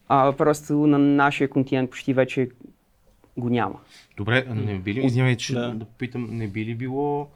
А 0.08 0.32
просто 0.32 0.72
на 0.72 0.98
нашия 0.98 1.48
континент 1.50 1.90
почти 1.90 2.12
вече 2.14 2.48
го 3.36 3.48
няма. 3.48 3.80
Добре, 4.16 4.46
не 4.54 4.78
би 4.78 4.94
ли, 4.94 5.06
извинявай, 5.06 5.36
че 5.36 5.54
Да. 5.54 5.70
да. 5.70 5.84
попитам, 5.84 6.28
не 6.30 6.48
би 6.48 6.64
ли 6.64 6.74
било 6.74 7.28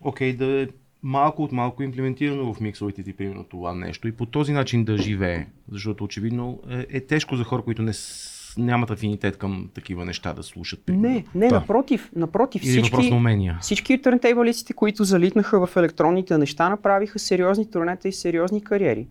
окей 0.00 0.36
да 0.36 0.46
е 0.62 0.66
малко 1.06 1.42
от 1.42 1.52
малко 1.52 1.82
имплементирано 1.82 2.54
в 2.54 2.60
миксовете 2.60 3.02
ти, 3.02 3.12
примерно 3.12 3.44
това 3.44 3.74
нещо 3.74 4.08
и 4.08 4.12
по 4.12 4.26
този 4.26 4.52
начин 4.52 4.84
да 4.84 4.98
живее, 4.98 5.46
защото 5.72 6.04
очевидно 6.04 6.60
е, 6.70 6.86
е 6.90 7.00
тежко 7.00 7.36
за 7.36 7.44
хора, 7.44 7.62
които 7.62 7.82
не 7.82 7.92
с, 7.92 8.54
нямат 8.58 8.90
афинитет 8.90 9.36
към 9.36 9.70
такива 9.74 10.04
неща 10.04 10.32
да 10.32 10.42
слушат. 10.42 10.80
примерно. 10.86 11.14
Не, 11.14 11.24
не, 11.34 11.48
Да. 11.48 11.54
напротив, 11.54 12.10
напротив. 12.16 12.62
Или 12.64 12.82
въпрос 12.82 12.90
Всички, 12.90 13.10
на 13.10 13.16
умения. 13.16 13.58
всички 13.60 14.02
търнтейбълистите, 14.02 14.72
които 14.72 15.04
залитнаха 15.04 15.66
в 15.66 15.76
електронните 15.76 16.38
неща, 16.38 16.68
направиха 16.68 17.18
сериозни 17.18 17.70
турнета 17.70 18.08
и 18.08 18.12
сериозни 18.12 18.64
кариери. 18.64 19.06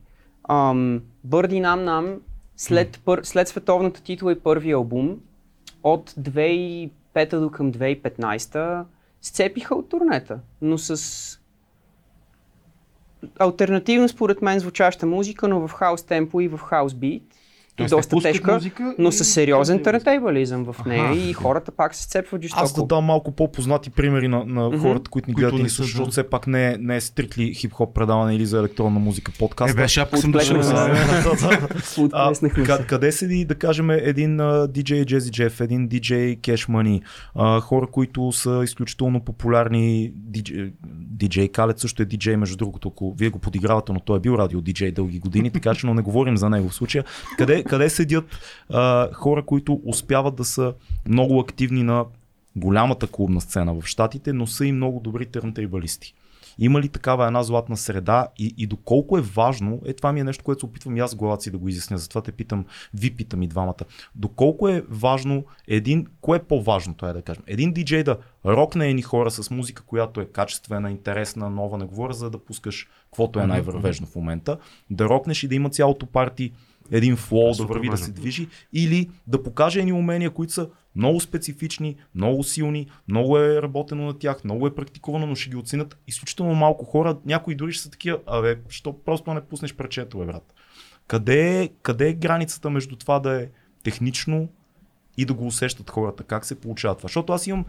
Ам, 0.49 1.01
Бърди 1.23 1.59
Нам 1.59 1.83
Нам, 1.83 2.15
след, 2.57 3.01
пър, 3.05 3.21
след 3.23 3.47
световната 3.47 4.03
титла 4.03 4.31
и 4.31 4.39
първия 4.39 4.75
албум, 4.75 5.17
от 5.83 6.11
2005 6.11 7.39
до 7.39 7.49
към 7.49 7.73
2015 7.73 8.83
сцепиха 9.21 9.75
от 9.75 9.89
турнета, 9.89 10.39
но 10.61 10.77
с 10.77 11.39
альтернативно 13.37 14.07
според 14.07 14.41
мен 14.41 14.59
звучаща 14.59 15.05
музика, 15.05 15.47
но 15.47 15.67
в 15.67 15.71
хаус 15.71 16.03
темпо 16.03 16.39
и 16.41 16.47
в 16.47 16.57
хаус 16.57 16.93
бит. 16.93 17.23
Тоест, 17.77 17.91
доста 17.91 18.15
тежка, 18.21 18.53
музика 18.53 18.95
но 18.97 19.09
и- 19.09 19.11
с 19.11 19.25
сериозен 19.25 19.83
търнтейбълизъм 19.83 20.65
в 20.65 20.85
нея 20.85 21.05
Аха. 21.05 21.15
и 21.15 21.33
хората 21.33 21.71
пак 21.71 21.95
се 21.95 22.03
сцепват 22.03 22.41
жестоко. 22.41 22.63
Аз 22.63 22.73
да 22.73 22.85
дам 22.85 23.03
малко 23.03 23.31
по-познати 23.31 23.89
примери 23.89 24.27
на, 24.27 24.45
на 24.45 24.79
хората, 24.79 25.11
които 25.11 25.29
ни 25.29 25.33
Които 25.33 25.49
гледат 25.51 25.67
и 25.67 25.69
слушат, 25.69 25.91
защото 25.91 26.11
все 26.11 26.29
пак 26.29 26.47
не 26.47 26.67
е, 26.67 26.77
не 26.79 26.95
е 26.95 27.01
стрикли 27.01 27.55
хип-хоп 27.55 27.93
предаване 27.93 28.35
или 28.35 28.45
за 28.45 28.59
електронна 28.59 28.99
музика 28.99 29.31
подкаст. 29.39 29.73
Е, 29.73 29.77
бе, 29.77 29.87
шапка 29.87 30.17
съм 30.17 30.31
дошъл. 30.31 30.61
къде 32.87 33.11
седи, 33.11 33.45
да 33.45 33.55
кажем, 33.55 33.89
един 33.89 34.37
DJ 34.37 35.05
Jazzy 35.05 35.19
Jeff, 35.49 35.63
един 35.63 35.89
DJ 35.89 36.37
Cash 36.37 36.69
Money, 36.69 37.01
а, 37.35 37.59
хора, 37.59 37.87
които 37.87 38.31
са 38.31 38.61
изключително 38.63 39.19
популярни, 39.19 40.13
DJ, 40.31 40.71
DJ 41.17 41.51
Khaled 41.51 41.77
също 41.77 42.03
е 42.03 42.05
DJ, 42.05 42.35
между 42.35 42.57
другото, 42.57 42.87
ако 42.87 43.15
вие 43.17 43.29
го 43.29 43.39
подигравате, 43.39 43.93
но 43.93 43.99
той 43.99 44.17
е 44.17 44.21
бил 44.21 44.31
радио 44.31 44.61
DJ 44.61 44.93
дълги 44.93 45.19
години, 45.19 45.49
така 45.49 45.75
че 45.75 45.87
но 45.87 45.93
не 45.93 46.01
говорим 46.01 46.37
за 46.37 46.49
него 46.49 46.69
в 46.69 46.75
случая. 46.75 47.03
Къде, 47.37 47.63
къде 47.69 47.89
седят 47.89 48.25
а, 48.69 49.13
хора, 49.13 49.43
които 49.45 49.81
успяват 49.85 50.35
да 50.35 50.45
са 50.45 50.73
много 51.07 51.39
активни 51.39 51.83
на 51.83 52.05
голямата 52.55 53.07
клубна 53.07 53.41
сцена 53.41 53.73
в 53.73 53.85
Штатите, 53.85 54.33
но 54.33 54.47
са 54.47 54.65
и 54.65 54.71
много 54.71 54.99
добри 54.99 55.25
търнтейбалисти. 55.25 56.13
Има 56.59 56.81
ли 56.81 56.89
такава 56.89 57.25
една 57.27 57.43
златна 57.43 57.77
среда 57.77 58.27
и, 58.37 58.53
и 58.57 58.67
доколко 58.67 59.17
е 59.17 59.21
важно, 59.21 59.81
е 59.85 59.93
това 59.93 60.11
ми 60.11 60.19
е 60.19 60.23
нещо, 60.23 60.43
което 60.43 60.59
се 60.59 60.65
опитвам 60.65 60.97
и 60.97 60.99
аз 60.99 61.15
главата 61.15 61.43
си 61.43 61.51
да 61.51 61.57
го 61.57 61.69
изясня, 61.69 61.97
затова 61.97 62.21
те 62.21 62.31
питам, 62.31 62.65
ви 62.93 63.15
питам 63.15 63.43
и 63.43 63.47
двамата. 63.47 63.83
Доколко 64.15 64.69
е 64.69 64.83
важно 64.89 65.45
един, 65.67 66.07
кое 66.21 66.37
е 66.37 66.43
по-важното 66.43 67.05
е 67.05 67.13
да 67.13 67.21
кажем, 67.21 67.43
един 67.47 67.73
диджей 67.73 68.03
да 68.03 68.17
рокне 68.45 68.89
едни 68.89 69.01
хора 69.01 69.31
с 69.31 69.51
музика, 69.51 69.83
която 69.83 70.21
е 70.21 70.25
качествена, 70.25 70.91
интересна, 70.91 71.49
нова, 71.49 71.77
не 71.77 71.85
говоря 71.85 72.13
за 72.13 72.29
да 72.29 72.37
пускаш 72.37 72.87
каквото 73.05 73.39
е 73.39 73.47
най-вървежно 73.47 74.07
в 74.07 74.15
момента, 74.15 74.57
да 74.89 75.05
рокнеш 75.05 75.43
и 75.43 75.47
да 75.47 75.55
има 75.55 75.69
цялото 75.69 76.05
парти 76.05 76.51
един 76.91 77.15
флоу, 77.15 77.51
да 77.53 77.65
върви, 77.65 77.89
да 77.89 77.97
се 77.97 78.11
движи, 78.11 78.47
или 78.73 79.09
да 79.27 79.43
покаже 79.43 79.79
едни 79.79 79.93
умения, 79.93 80.29
които 80.29 80.53
са 80.53 80.69
много 80.95 81.19
специфични, 81.19 81.95
много 82.15 82.43
силни, 82.43 82.87
много 83.07 83.37
е 83.37 83.61
работено 83.61 84.05
на 84.05 84.19
тях, 84.19 84.43
много 84.43 84.67
е 84.67 84.75
практикувано, 84.75 85.27
но 85.27 85.35
ще 85.35 85.49
ги 85.49 85.55
оценят 85.55 85.97
изключително 86.07 86.55
малко 86.55 86.85
хора. 86.85 87.17
Някои 87.25 87.55
дори 87.55 87.73
ще 87.73 87.83
са 87.83 87.89
такива, 87.89 88.19
абе, 88.25 88.59
що 88.69 89.03
просто 89.03 89.33
не 89.33 89.41
пуснеш 89.41 89.75
пречето, 89.75 90.17
бе, 90.17 90.25
брат. 90.25 90.53
Къде 91.07 91.63
е, 91.63 91.69
къде 91.81 92.09
е 92.09 92.13
границата 92.13 92.69
между 92.69 92.95
това 92.95 93.19
да 93.19 93.41
е 93.41 93.49
технично 93.83 94.49
и 95.17 95.25
да 95.25 95.33
го 95.33 95.45
усещат 95.45 95.89
хората? 95.89 96.23
Как 96.23 96.45
се 96.45 96.59
получава 96.59 96.95
това? 96.95 97.07
Защото 97.07 97.33
аз 97.33 97.47
имам 97.47 97.65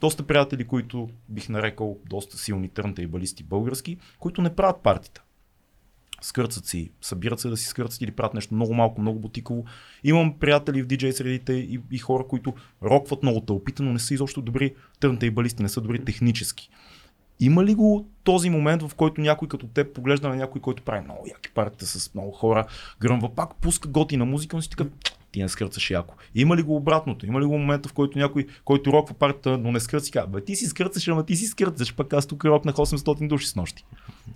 доста 0.00 0.22
приятели, 0.22 0.64
които 0.64 1.08
бих 1.28 1.48
нарекал 1.48 1.98
доста 2.06 2.38
силни 2.38 2.68
търнтейбалисти 2.68 3.42
български, 3.42 3.96
които 4.18 4.42
не 4.42 4.54
правят 4.56 4.82
партита 4.82 5.22
скърцат 6.22 6.66
си, 6.66 6.90
събират 7.00 7.40
се 7.40 7.48
да 7.48 7.56
си 7.56 7.66
скърцат 7.66 8.02
или 8.02 8.10
правят 8.10 8.34
нещо 8.34 8.54
много 8.54 8.74
малко, 8.74 9.00
много 9.00 9.18
бутиково. 9.18 9.64
Имам 10.04 10.38
приятели 10.38 10.82
в 10.82 10.86
диджей 10.86 11.12
средите 11.12 11.52
и, 11.52 11.80
и 11.90 11.98
хора, 11.98 12.24
които 12.28 12.54
рокват 12.82 13.22
много 13.22 13.40
тълпите, 13.40 13.82
но 13.82 13.92
не 13.92 13.98
са 13.98 14.14
изобщо 14.14 14.42
добри 14.42 14.74
търнтейбалисти, 15.00 15.62
не 15.62 15.68
са 15.68 15.80
добри 15.80 16.04
технически. 16.04 16.70
Има 17.40 17.64
ли 17.64 17.74
го 17.74 18.06
този 18.24 18.50
момент, 18.50 18.82
в 18.82 18.94
който 18.94 19.20
някой 19.20 19.48
като 19.48 19.66
теб 19.66 19.94
поглежда 19.94 20.28
на 20.28 20.36
някой, 20.36 20.60
който 20.60 20.82
прави 20.82 21.04
много 21.04 21.26
яки 21.28 21.50
партита 21.50 21.86
с 21.86 22.14
много 22.14 22.30
хора, 22.30 22.66
гръмва 23.00 23.34
пак, 23.34 23.54
пуска 23.54 23.88
готина 23.88 24.24
музика, 24.24 24.56
но 24.56 24.62
си 24.62 24.70
така, 24.70 24.84
ти 25.32 25.42
не 25.42 25.48
скърцаш 25.48 25.90
яко. 25.90 26.14
Има 26.34 26.56
ли 26.56 26.62
го 26.62 26.76
обратното? 26.76 27.26
Има 27.26 27.40
ли 27.40 27.44
го 27.44 27.58
момента, 27.58 27.88
в 27.88 27.92
който 27.92 28.18
някой, 28.18 28.46
който 28.64 28.92
роква 28.92 29.14
партията, 29.14 29.58
но 29.58 29.72
не 29.72 29.80
скърци, 29.80 30.10
казва, 30.10 30.28
бе, 30.28 30.40
ти 30.40 30.56
си 30.56 30.66
скърцаш, 30.66 31.08
ама 31.08 31.26
ти 31.26 31.36
си 31.36 31.46
скърцаш, 31.46 31.94
пък 31.94 32.12
аз 32.12 32.26
тук 32.26 32.44
рокнах 32.44 32.74
800 32.74 33.28
души 33.28 33.46
с 33.48 33.56
нощи. 33.56 33.84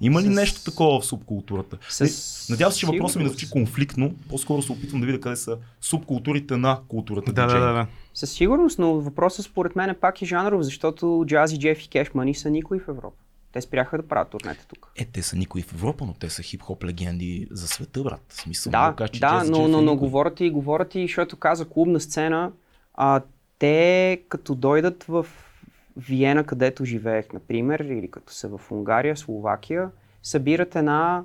Има 0.00 0.22
ли 0.22 0.26
С- 0.26 0.28
нещо 0.30 0.64
такова 0.64 1.00
в 1.00 1.06
субкултурата? 1.06 1.78
С- 1.88 2.00
Не- 2.00 2.54
Надявам 2.54 2.72
се, 2.72 2.78
че 2.78 2.86
въпросът 2.86 3.16
ми 3.16 3.24
да 3.24 3.28
сигурност. 3.28 3.38
звучи 3.38 3.50
конфликтно. 3.50 4.14
По-скоро 4.28 4.62
се 4.62 4.72
опитвам 4.72 5.00
да 5.00 5.06
видя 5.06 5.20
къде 5.20 5.36
са 5.36 5.58
субкултурите 5.80 6.56
на 6.56 6.80
културата. 6.88 7.32
Да, 7.32 7.46
да, 7.46 7.60
да, 7.60 7.72
да. 7.72 7.86
Със 8.14 8.30
сигурност, 8.30 8.78
но 8.78 8.94
въпросът 8.94 9.44
според 9.44 9.76
мен 9.76 9.90
е 9.90 9.94
пак 9.94 10.22
и 10.22 10.26
жанров, 10.26 10.62
защото 10.62 11.24
Джази, 11.26 11.58
Джеф 11.58 11.84
и 11.84 11.88
Кеш 11.88 12.14
Мани 12.14 12.34
са 12.34 12.50
никой 12.50 12.78
в 12.78 12.88
Европа. 12.88 13.16
Те 13.56 13.60
спряха 13.62 13.96
да 13.96 14.08
правят 14.08 14.28
турнета 14.30 14.66
тук. 14.68 14.92
Е, 14.96 15.04
те 15.04 15.22
са 15.22 15.36
никой 15.36 15.62
в 15.62 15.72
Европа, 15.72 16.04
но 16.04 16.14
те 16.14 16.30
са 16.30 16.42
хип-хоп 16.42 16.84
легенди 16.84 17.48
за 17.50 17.68
света, 17.68 18.02
брат. 18.02 18.20
В 18.28 18.34
смисъл, 18.34 18.70
Да, 18.70 18.94
кажа, 18.96 19.12
че 19.12 19.20
да, 19.20 19.44
но, 19.44 19.58
но, 19.58 19.68
но 19.68 19.80
никой. 19.80 19.96
говорят 19.96 20.40
и 20.40 20.50
говорят 20.50 20.94
и, 20.94 21.02
защото 21.02 21.36
каза 21.36 21.68
клубна 21.68 22.00
сцена, 22.00 22.52
а, 22.94 23.20
те 23.58 24.22
като 24.28 24.54
дойдат 24.54 25.04
в 25.04 25.26
Виена, 25.96 26.44
където 26.44 26.84
живеех, 26.84 27.32
например, 27.32 27.80
или 27.80 28.10
като 28.10 28.32
са 28.32 28.48
в 28.48 28.60
Унгария, 28.70 29.16
Словакия, 29.16 29.90
събират 30.22 30.76
една 30.76 31.24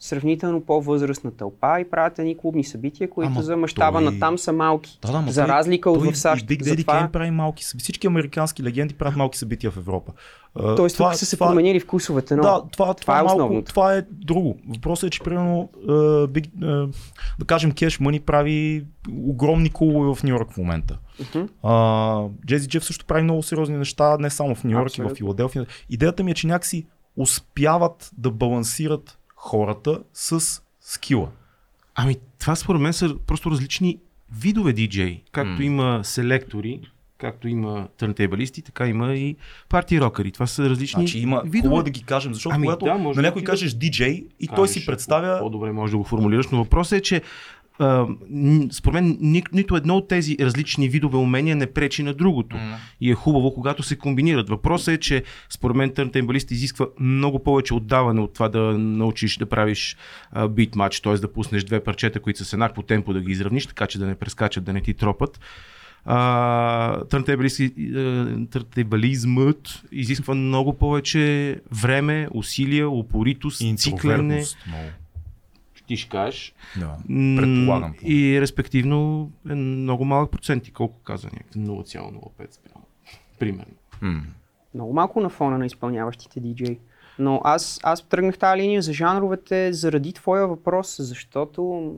сравнително 0.00 0.60
по-възрастна 0.60 1.30
тълпа 1.30 1.80
и 1.80 1.90
правят 1.90 2.18
едни 2.18 2.36
клубни 2.38 2.64
събития, 2.64 3.10
които 3.10 3.32
Ама 3.32 3.42
за 3.42 3.56
мащаба 3.56 3.98
той- 3.98 4.04
на 4.04 4.18
там 4.18 4.38
са 4.38 4.52
малки. 4.52 4.98
Да, 5.02 5.12
да, 5.22 5.32
за 5.32 5.40
той- 5.44 5.48
разлика 5.50 5.90
от 5.90 5.98
той 5.98 6.12
в 6.12 6.18
САЩ. 6.18 6.46
Big 6.46 6.62
Daddy 6.62 6.68
Затова, 6.68 6.94
Kane 6.94 7.10
прави 7.10 7.30
малки 7.30 7.64
събития. 7.64 7.82
Всички 7.84 8.06
американски 8.06 8.62
легенди 8.62 8.94
правят 8.94 9.16
малки 9.16 9.38
събития 9.38 9.70
в 9.70 9.76
Европа. 9.76 10.12
Тоест 10.76 10.96
тук 10.96 11.14
са 11.14 11.26
се 11.26 11.38
променили 11.38 11.80
вкусовете, 11.80 12.36
но 12.36 12.42
Да, 12.42 12.48
това, 12.48 12.70
това, 12.70 12.94
това 12.94 13.16
е 13.16 13.20
е 13.20 13.22
малко, 13.22 13.36
основното. 13.36 13.68
това 13.68 13.94
е 13.94 14.02
друго. 14.10 14.58
Въпросът 14.68 15.06
е, 15.06 15.10
че 15.10 15.20
примерно, 15.20 15.70
а, 15.88 15.92
Big, 16.26 16.48
а, 16.62 16.88
да 17.38 17.44
кажем, 17.46 17.72
Cash 17.72 18.00
Money 18.00 18.20
прави 18.20 18.84
огромни 19.12 19.70
клубове 19.72 20.14
в 20.14 20.22
Нью 20.22 20.30
Йорк 20.30 20.52
в 20.52 20.56
момента. 20.56 20.98
Джези 22.46 22.68
Джеф 22.68 22.84
също 22.84 23.06
прави 23.06 23.22
много 23.22 23.42
сериозни 23.42 23.76
неща, 23.76 24.16
не 24.18 24.30
само 24.30 24.54
в 24.54 24.64
Нью 24.64 24.72
Йорк 24.72 24.98
и 24.98 25.02
в. 25.02 25.14
Филаделфия. 25.14 25.66
Идеята 25.90 26.24
ми 26.24 26.30
е, 26.30 26.34
че 26.34 26.46
някакси 26.46 26.86
успяват 27.16 28.10
да 28.18 28.30
балансират 28.30 29.18
хората 29.40 30.00
с 30.14 30.62
скила. 30.80 31.28
Ами, 31.94 32.16
това 32.38 32.56
според 32.56 32.80
мен 32.80 32.92
са 32.92 33.16
просто 33.26 33.50
различни 33.50 33.98
видове 34.38 34.72
диджей. 34.72 35.22
Както 35.32 35.52
М. 35.52 35.64
има 35.64 36.00
селектори, 36.04 36.80
както 37.18 37.48
има 37.48 37.88
търнтейбалисти, 37.96 38.62
така 38.62 38.86
има 38.86 39.14
и 39.14 39.36
парти 39.68 40.00
рокъри. 40.00 40.32
Това 40.32 40.46
са 40.46 40.70
различни 40.70 41.02
Значи 41.02 41.18
има, 41.18 41.42
видове. 41.44 41.60
хубаво 41.62 41.82
да 41.82 41.90
ги 41.90 42.02
кажем, 42.02 42.34
защото 42.34 42.54
Ами 42.54 42.66
когато 42.66 42.84
да, 42.84 42.94
на 42.94 43.12
да 43.12 43.22
някой 43.22 43.42
ти 43.42 43.46
кажеш 43.46 43.72
диджей 43.72 44.26
и 44.40 44.48
той 44.48 44.68
си 44.68 44.86
представя 44.86 45.38
По-добре 45.38 45.72
може 45.72 45.90
да 45.90 45.96
го 45.98 46.04
формулираш, 46.04 46.48
но 46.48 46.58
въпросът 46.58 46.98
е, 46.98 47.02
че 47.02 47.22
според 48.72 48.94
мен 48.94 49.18
ни, 49.20 49.42
нито 49.52 49.76
едно 49.76 49.96
от 49.96 50.08
тези 50.08 50.36
различни 50.40 50.88
видове 50.88 51.16
умения 51.16 51.56
не 51.56 51.66
пречи 51.66 52.02
на 52.02 52.14
другото. 52.14 52.56
М. 52.56 52.76
И 53.00 53.10
е 53.10 53.14
хубаво, 53.14 53.54
когато 53.54 53.82
се 53.82 53.96
комбинират. 53.96 54.48
Въпросът 54.48 54.94
е, 54.94 54.98
че 54.98 55.22
според 55.48 55.76
мен 55.76 55.90
търнтейбалист 55.90 56.50
изисква 56.50 56.86
много 57.00 57.42
повече 57.42 57.74
отдаване 57.74 58.20
от 58.20 58.34
това 58.34 58.48
да 58.48 58.60
научиш 58.78 59.36
да 59.36 59.46
правиш 59.46 59.96
а, 60.32 60.48
бит 60.48 60.76
матч, 60.76 61.00
т.е. 61.00 61.14
да 61.14 61.32
пуснеш 61.32 61.64
две 61.64 61.84
парчета, 61.84 62.20
които 62.20 62.38
са 62.38 62.44
с 62.44 62.52
еднакво 62.52 62.82
темпо 62.82 63.12
да 63.12 63.20
ги 63.20 63.32
изравниш, 63.32 63.66
така 63.66 63.86
че 63.86 63.98
да 63.98 64.06
не 64.06 64.14
прескачат, 64.14 64.64
да 64.64 64.72
не 64.72 64.80
ти 64.80 64.94
тропат. 64.94 65.40
Търнтейбализмът 68.50 69.82
изисква 69.92 70.34
много 70.34 70.78
повече 70.78 71.56
време, 71.82 72.28
усилия, 72.34 72.90
упоритост, 72.90 73.58
циклене. 73.58 73.94
интровертност. 73.94 74.58
Много. 74.66 74.84
Ти 75.90 75.96
ще 75.96 76.08
кажеш. 76.08 76.54
Да. 76.76 76.96
Предполагам. 77.36 77.94
И 78.02 78.40
респективно 78.40 79.30
е 79.50 79.54
много 79.54 80.04
малък 80.04 80.30
процент. 80.30 80.68
И 80.68 80.72
колко 80.72 80.98
каза 80.98 81.28
някакъв 81.32 81.54
0,05 81.54 82.54
спрямо. 82.54 82.84
Примерно. 83.38 83.74
М. 84.00 84.22
Много 84.74 84.92
малко 84.92 85.20
на 85.20 85.28
фона 85.28 85.58
на 85.58 85.66
изпълняващите 85.66 86.40
диджей. 86.40 86.78
Но 87.18 87.40
аз, 87.44 87.80
аз 87.82 88.02
тръгнах 88.02 88.38
тази 88.38 88.62
линия 88.62 88.82
за 88.82 88.92
жанровете 88.92 89.72
заради 89.72 90.12
твоя 90.12 90.46
въпрос, 90.46 90.96
защото 90.98 91.94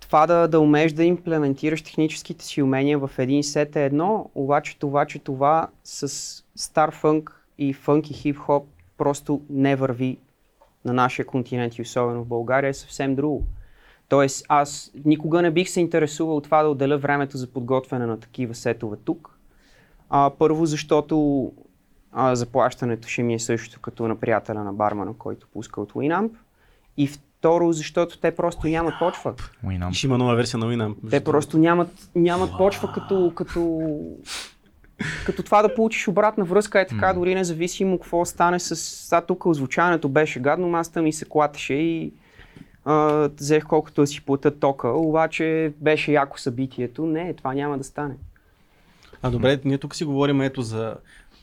това 0.00 0.26
да, 0.26 0.48
да 0.48 0.60
умееш 0.60 0.92
да 0.92 1.04
имплементираш 1.04 1.82
техническите 1.82 2.44
си 2.44 2.62
умения 2.62 2.98
в 2.98 3.10
един 3.18 3.42
сет 3.42 3.76
е 3.76 3.84
едно, 3.84 4.30
обаче 4.34 4.78
това, 4.78 5.06
че 5.06 5.18
това 5.18 5.68
с 5.84 6.08
стар 6.56 6.94
фънк 6.94 7.46
и 7.58 7.72
фънк 7.72 8.10
и 8.10 8.14
хип-хоп 8.14 8.64
просто 8.98 9.42
не 9.50 9.76
върви 9.76 10.18
на 10.84 10.92
нашия 10.92 11.26
континент 11.26 11.74
и 11.78 11.82
особено 11.82 12.24
в 12.24 12.28
България 12.28 12.68
е 12.68 12.74
съвсем 12.74 13.14
друго. 13.14 13.44
Тоест 14.08 14.46
аз 14.48 14.92
никога 15.04 15.42
не 15.42 15.50
бих 15.50 15.68
се 15.68 15.80
интересувал 15.80 16.36
от 16.36 16.44
това 16.44 16.62
да 16.62 16.68
отделя 16.68 16.98
времето 16.98 17.36
за 17.36 17.46
подготвяне 17.46 18.06
на 18.06 18.20
такива 18.20 18.54
сетове 18.54 18.96
тук. 19.04 19.38
А, 20.10 20.30
първо, 20.38 20.66
защото 20.66 21.52
а, 22.12 22.34
заплащането 22.34 23.08
ще 23.08 23.22
ми 23.22 23.34
е 23.34 23.38
същото 23.38 23.80
като 23.80 24.08
на 24.08 24.16
приятеля 24.16 24.64
на 24.64 24.72
бармана, 24.72 25.14
който 25.18 25.46
пуска 25.52 25.80
от 25.80 25.92
Winamp. 25.92 26.30
И 26.96 27.06
второ, 27.06 27.72
защото 27.72 28.18
те 28.18 28.36
просто 28.36 28.66
нямат 28.66 28.94
почва. 28.98 29.34
Winamp. 29.64 29.92
Ще 29.92 30.06
има 30.06 30.18
нова 30.18 30.34
версия 30.34 30.58
на 30.58 30.66
Winamp. 30.66 31.10
Те 31.10 31.24
просто 31.24 31.58
нямат, 31.58 32.10
нямат 32.14 32.50
почва 32.58 32.92
като, 32.92 33.32
като, 33.34 33.80
като 35.26 35.42
това 35.42 35.62
да 35.62 35.74
получиш 35.74 36.08
обратна 36.08 36.44
връзка 36.44 36.80
е 36.80 36.86
така, 36.86 37.12
дори 37.12 37.34
независимо 37.34 37.98
какво 37.98 38.24
стане 38.24 38.60
с... 38.60 38.76
Сега 38.76 39.20
тук 39.20 39.46
озвучаването 39.46 40.08
беше 40.08 40.40
гадно, 40.40 40.68
маста 40.68 41.02
ми 41.02 41.12
се 41.12 41.24
клатеше 41.24 41.74
и 41.74 42.12
а, 42.84 43.28
взех 43.40 43.64
колкото 43.66 44.00
да 44.00 44.06
си 44.06 44.20
плата 44.24 44.58
тока, 44.58 44.88
обаче 44.88 45.72
беше 45.80 46.12
яко 46.12 46.40
събитието. 46.40 47.06
Не, 47.06 47.34
това 47.34 47.54
няма 47.54 47.78
да 47.78 47.84
стане. 47.84 48.14
А 49.22 49.30
добре, 49.30 49.60
ние 49.64 49.78
тук 49.78 49.94
си 49.94 50.04
говорим 50.04 50.40
ето 50.40 50.62
за 50.62 50.94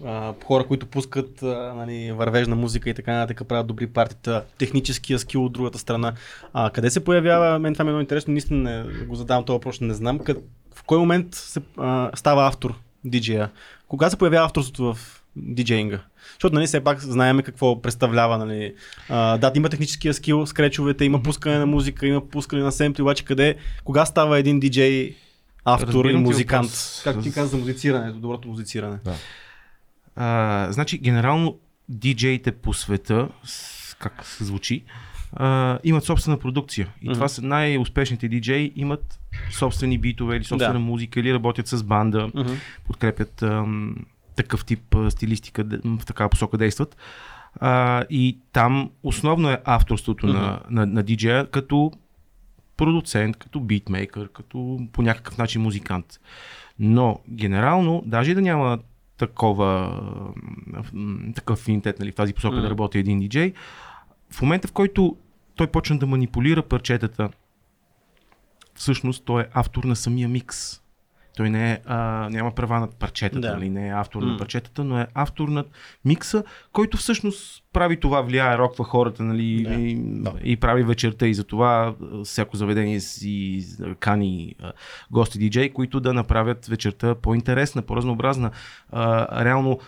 а, 0.05 0.33
хора, 0.45 0.67
които 0.67 0.85
пускат 0.85 1.43
а, 1.43 1.73
нали, 1.77 2.11
вървежна 2.11 2.55
музика 2.55 2.89
и 2.89 2.93
така 2.93 3.13
нататък, 3.13 3.47
правят 3.47 3.67
добри 3.67 3.87
партита, 3.87 4.43
техническия 4.57 5.19
скил 5.19 5.45
от 5.45 5.53
другата 5.53 5.77
страна. 5.77 6.13
А, 6.53 6.69
къде 6.69 6.89
се 6.89 7.03
появява, 7.03 7.59
мен 7.59 7.73
това 7.73 7.85
ми 7.85 7.89
е 7.89 7.91
много 7.91 8.01
интересно, 8.01 8.31
наистина 8.31 8.83
не 8.83 9.05
го 9.05 9.15
задавам 9.15 9.45
този 9.45 9.55
въпрос, 9.55 9.81
не 9.81 9.93
знам, 9.93 10.19
къд, 10.19 10.37
в 10.75 10.83
кой 10.83 10.97
момент 10.97 11.35
се, 11.35 11.61
а, 11.77 12.11
става 12.15 12.47
автор 12.47 12.73
диджея? 13.05 13.49
Кога 13.87 14.09
се 14.09 14.17
появява 14.17 14.45
авторството 14.45 14.93
в 14.93 15.21
диджеинга? 15.35 15.99
Защото 16.33 16.55
нали, 16.55 16.67
все 16.67 16.83
пак 16.83 16.99
знаем 16.99 17.41
какво 17.41 17.81
представлява. 17.81 18.37
Нали. 18.37 18.75
А, 19.09 19.37
да, 19.37 19.51
има 19.55 19.69
техническия 19.69 20.13
скил, 20.13 20.45
скречовете, 20.45 21.05
има 21.05 21.23
пускане 21.23 21.57
на 21.57 21.65
музика, 21.65 22.07
има 22.07 22.29
пускане 22.29 22.63
на 22.63 22.71
семпли, 22.71 23.01
обаче 23.01 23.25
къде, 23.25 23.55
кога 23.83 24.05
става 24.05 24.39
един 24.39 24.59
диджей 24.59 25.15
автор 25.65 25.87
Разбирам 25.87 26.09
и 26.09 26.13
ти 26.13 26.29
музикант? 26.29 26.65
въпрос. 26.65 27.01
Как 27.03 27.21
ти 27.23 27.33
каза 27.33 27.47
за 27.47 27.57
музицирането, 27.57 28.19
доброто 28.19 28.47
музициране? 28.47 28.97
А, 30.15 30.67
значи, 30.71 30.97
генерално 30.97 31.57
диджеите 31.89 32.51
по 32.51 32.73
света, 32.73 33.27
как 33.99 34.25
се 34.25 34.43
звучи, 34.43 34.83
а, 35.33 35.79
имат 35.83 36.03
собствена 36.03 36.37
продукция. 36.39 36.87
И 37.01 37.05
Мгм. 37.05 37.13
това 37.13 37.27
са 37.27 37.41
най-успешните 37.41 38.27
диджеи, 38.27 38.73
имат 38.75 39.19
собствени 39.51 39.97
битове 39.97 40.35
или 40.35 40.43
собствена 40.43 40.73
Да. 40.73 40.79
музика, 40.79 41.19
или 41.19 41.33
работят 41.33 41.67
с 41.67 41.83
банда, 41.83 42.29
Мгм. 42.35 42.53
подкрепят 42.85 43.41
ам, 43.41 43.95
такъв 44.35 44.65
тип 44.65 44.95
а, 44.95 45.11
стилистика, 45.11 45.65
в 45.85 46.05
такава 46.05 46.29
посока 46.29 46.57
действат. 46.57 46.97
А, 47.55 48.03
и 48.09 48.37
там 48.53 48.89
основно 49.03 49.49
е 49.49 49.61
авторството 49.65 50.27
на, 50.27 50.59
на, 50.69 50.85
на 50.85 51.03
диджея 51.03 51.47
като 51.47 51.91
продуцент, 52.77 53.37
като 53.37 53.59
битмейкър, 53.59 54.29
като 54.29 54.79
по 54.93 55.01
някакъв 55.01 55.37
начин 55.37 55.61
музикант. 55.61 56.05
Но 56.79 57.19
генерално, 57.29 58.03
даже 58.05 58.33
да 58.33 58.41
няма 58.41 58.79
такова, 59.17 60.01
такъв 61.35 61.59
финтет 61.59 61.99
нали, 61.99 62.11
в 62.11 62.15
тази 62.15 62.33
посока 62.33 62.55
Мгм. 62.55 62.63
да 62.63 62.69
работи 62.69 62.97
един 62.97 63.19
диджей, 63.19 63.53
в 64.33 64.41
момента 64.41 64.67
в 64.67 64.71
който 64.71 65.17
той 65.55 65.67
почна 65.67 65.99
да 65.99 66.05
манипулира 66.07 66.63
парчетата, 66.63 67.29
всъщност 68.75 69.25
той 69.25 69.41
е 69.41 69.45
автор 69.53 69.83
на 69.83 69.95
самия 69.95 70.29
микс. 70.29 70.81
Той 71.37 71.49
не 71.49 71.71
е, 71.71 71.79
а, 71.85 72.29
няма 72.31 72.51
права 72.51 72.79
над 72.79 72.95
парчетата, 72.95 73.41
Да. 73.41 73.53
нали? 73.53 73.69
не 73.69 73.87
е 73.87 73.91
автор 73.91 74.21
М. 74.23 74.31
на 74.31 74.37
парчетата, 74.37 74.83
но 74.83 74.99
е 74.99 75.07
автор 75.13 75.47
над 75.47 75.67
микса, 76.05 76.43
който 76.73 76.97
всъщност 76.97 77.63
прави 77.73 77.99
това, 77.99 78.21
влияе, 78.21 78.57
роква 78.57 78.85
хората 78.85 79.23
нали? 79.23 79.63
Да. 79.63 79.73
И, 79.73 79.95
Да. 79.99 80.33
и 80.43 80.57
прави 80.57 80.83
вечерта 80.83 81.27
и 81.27 81.33
затова 81.33 81.95
всяко 82.23 82.57
заведение 82.57 82.99
си 82.99 83.65
кани 83.99 84.55
гости 85.11 85.39
диджей, 85.39 85.69
които 85.73 85.99
да 85.99 86.13
направят 86.13 86.65
вечерта 86.65 87.15
по-интересна, 87.15 87.81
по-разнообразна. 87.81 88.51
А, 88.91 89.45
реално 89.45 89.79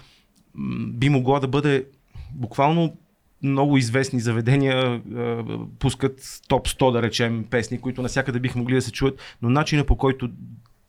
би 0.88 1.10
могло 1.10 1.40
да 1.40 1.48
бъде 1.48 1.86
буквално 2.32 2.98
много 3.44 3.78
известни 3.78 4.20
заведения 4.20 4.76
а, 4.76 5.46
пускат 5.80 6.42
топ 6.48 6.68
100, 6.68 6.92
да 6.92 7.02
речем, 7.02 7.46
песни, 7.50 7.82
които 7.82 8.02
навсякъде 8.02 8.40
биха 8.40 8.60
могли 8.60 8.76
да 8.76 8.82
се 8.82 8.92
чуят, 8.92 9.20
но 9.42 9.50
начинът 9.50 9.88
по 9.88 9.98
който 9.98 10.30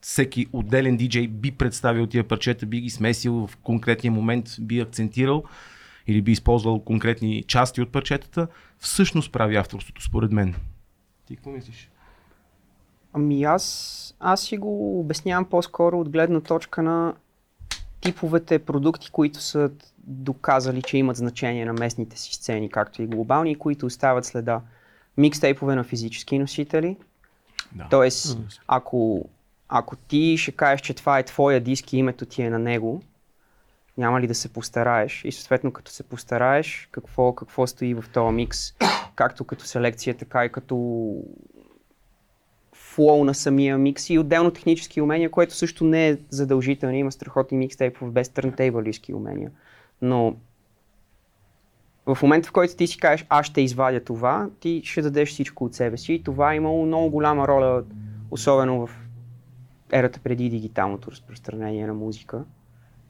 всеки 0.01 0.47
отделен 0.53 0.97
диджей 0.97 1.29
би 1.29 1.51
представил 1.51 2.07
тия 2.07 2.25
парчета, 2.25 2.67
би 2.67 2.81
ги 2.81 2.91
смесил 2.91 3.47
в 3.47 3.57
конкретния 3.57 4.13
момент, 4.13 4.47
би 4.61 4.81
акцентирал 4.81 5.45
или 6.07 6.23
би 6.23 6.33
използвал 6.33 6.81
конкретни 6.81 7.43
части 7.43 7.81
от 7.81 7.93
парчетата, 7.93 8.49
всъщност 8.79 9.33
прави 9.33 9.57
авторството, 9.57 10.03
според 10.03 10.33
мен. 10.33 10.55
Ти 11.27 11.37
какво 11.37 11.51
мислиш? 11.51 11.91
Ами 13.13 13.45
аз, 13.45 14.17
аз 14.21 14.43
си 14.43 14.57
го 14.57 15.01
обяснявам 15.01 15.45
по-скоро 15.45 16.01
от 16.01 16.09
гледна 16.09 16.41
точка 16.41 16.83
на 16.83 17.15
типовете 18.05 18.59
продукти, 18.59 19.11
които 19.11 19.41
са 19.41 19.71
доказали, 19.99 20.83
че 20.83 20.97
имат 20.97 21.17
значение 21.17 21.65
на 21.65 21.73
местните 21.73 22.19
си 22.19 22.35
сцени, 22.35 22.71
както 22.71 23.03
и 23.03 23.07
глобални, 23.07 23.59
които 23.59 23.87
остават 23.87 24.25
следа. 24.25 24.61
Микстейпове 25.17 25.75
на 25.75 25.85
физически 25.85 26.39
носители. 26.39 26.97
Да. 27.73 27.87
Тоест, 27.91 28.39
ако, 28.69 29.29
ако 29.69 29.97
ти 29.97 30.37
ще 30.39 30.53
кажеш, 30.53 30.81
че 30.81 30.95
това 30.95 31.19
е 31.19 31.23
твоя 31.23 31.61
диск 31.61 31.93
и 31.93 31.97
името 31.97 32.27
ти 32.27 32.43
е 32.43 32.51
на 32.51 32.59
него, 32.59 33.03
няма 33.99 34.21
ли 34.21 34.27
да 34.27 34.35
се 34.35 34.53
постараеш? 34.53 35.25
И 35.25 35.33
съответно, 35.33 35.73
като 35.73 35.91
се 35.91 36.03
постараеш, 36.03 36.89
какво, 36.93 37.33
какво 37.33 37.67
стои 37.67 37.95
в 37.95 38.05
този 38.13 38.35
микс, 38.35 38.59
както 39.15 39.45
като 39.45 39.65
селекция, 39.65 40.17
така 40.17 40.45
и 40.45 40.53
като 40.53 41.17
флоу 42.95 43.25
на 43.25 43.35
самия 43.35 43.79
микс 43.79 44.11
и 44.11 44.19
отделно 44.19 44.51
технически 44.51 45.01
умения, 45.01 45.31
което 45.31 45.55
също 45.55 45.85
не 45.85 46.09
е 46.09 46.17
задължително. 46.31 46.97
Има 46.97 47.13
страхотни 47.13 47.59
микстейпове 47.59 48.11
без 48.11 48.29
търнтейбълистки 48.29 49.15
умения. 49.15 49.51
Но 50.03 50.37
в 52.07 52.19
момента, 52.23 52.49
в 52.49 52.53
който 52.53 52.77
ти 52.77 52.87
си 52.87 52.99
кажеш, 52.99 53.27
аз 53.29 53.47
ще 53.47 53.61
извадя 53.61 54.05
това, 54.05 54.49
ти 54.61 54.83
ще 54.85 55.03
дадеш 55.03 55.29
всичко 55.29 55.65
от 55.65 55.75
себе 55.75 55.97
си. 55.97 56.13
И 56.13 56.23
това 56.23 56.53
е 56.53 56.57
имало 56.57 56.87
много 56.87 57.11
голяма 57.11 57.49
роля, 57.49 57.85
особено 58.31 58.87
в 58.87 58.99
ерата 59.93 60.21
преди 60.21 60.49
дигиталното 60.49 61.11
разпространение 61.11 61.87
на 61.87 61.95
музика. 61.95 62.45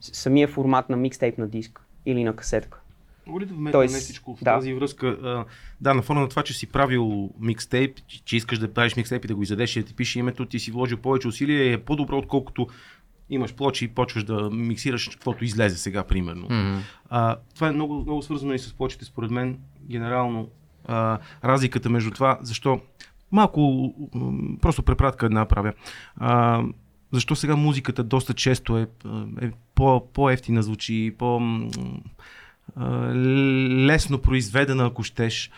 Самия 0.00 0.48
формат 0.48 0.90
на 0.90 0.96
микстейп 0.96 1.38
на 1.38 1.48
диск 1.48 1.80
или 2.06 2.24
на 2.24 2.36
касетка. 2.36 2.80
Мога 3.26 3.40
ли 3.40 3.46
да 3.46 3.54
вметна 3.54 3.72
Тоест, 3.72 3.94
нещичко 3.94 4.36
в 4.36 4.44
да. 4.44 4.54
тази 4.54 4.74
връзка? 4.74 5.06
А, 5.06 5.44
да, 5.80 5.94
на 5.94 6.02
фона 6.02 6.20
на 6.20 6.28
това, 6.28 6.42
че 6.42 6.54
си 6.54 6.66
правил 6.66 7.30
микстейп, 7.40 8.06
че, 8.06 8.24
че 8.24 8.36
искаш 8.36 8.58
да 8.58 8.72
правиш 8.72 8.96
микстейп 8.96 9.24
и 9.24 9.28
да 9.28 9.34
го 9.34 9.42
издадеш 9.42 9.76
и 9.76 9.80
да 9.80 9.86
ти 9.86 9.94
пише 9.94 10.18
името, 10.18 10.46
ти 10.46 10.58
си 10.58 10.70
вложил 10.70 10.98
повече 10.98 11.28
усилия 11.28 11.64
и 11.64 11.72
е 11.72 11.78
по-добро, 11.78 12.18
отколкото 12.18 12.66
имаш 13.30 13.54
плочи 13.54 13.84
и 13.84 13.88
почваш 13.88 14.24
да 14.24 14.50
миксираш 14.50 15.08
каквото 15.08 15.44
излезе 15.44 15.78
сега, 15.78 16.04
примерно. 16.04 16.46
М. 16.50 16.82
А, 17.10 17.36
това 17.54 17.68
е 17.68 17.72
много, 17.72 17.94
много 17.94 18.22
свързано 18.22 18.54
и 18.54 18.58
с 18.58 18.72
плочите, 18.72 19.04
според 19.04 19.30
мен, 19.30 19.58
генерално. 19.90 20.48
А, 20.84 21.18
разликата 21.44 21.90
между 21.90 22.10
това, 22.10 22.38
защо 22.42 22.80
малко 23.32 23.92
просто 24.60 24.82
препратка 24.82 25.26
една 25.26 25.44
правя. 25.46 25.72
А, 26.16 26.62
защо 27.12 27.36
сега 27.36 27.56
музиката 27.56 28.04
доста 28.04 28.34
често 28.34 28.78
е, 28.78 28.86
е 29.42 29.50
по, 29.74 30.12
по-ефтина 30.12 30.62
звучи, 30.62 31.14
по 31.18 31.40
лесно 33.86 34.18
произведена, 34.18 34.86
ако 34.86 35.02
щеш, 35.02 35.50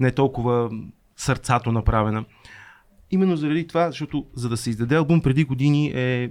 не 0.00 0.10
толкова 0.10 0.70
сърцато 1.16 1.72
направена. 1.72 2.24
Именно 3.10 3.36
заради 3.36 3.66
това, 3.66 3.90
защото 3.90 4.26
за 4.34 4.48
да 4.48 4.56
се 4.56 4.70
издаде 4.70 4.96
албум 4.96 5.20
преди 5.20 5.44
години 5.44 5.92
е 5.94 6.30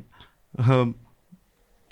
а, 0.58 0.86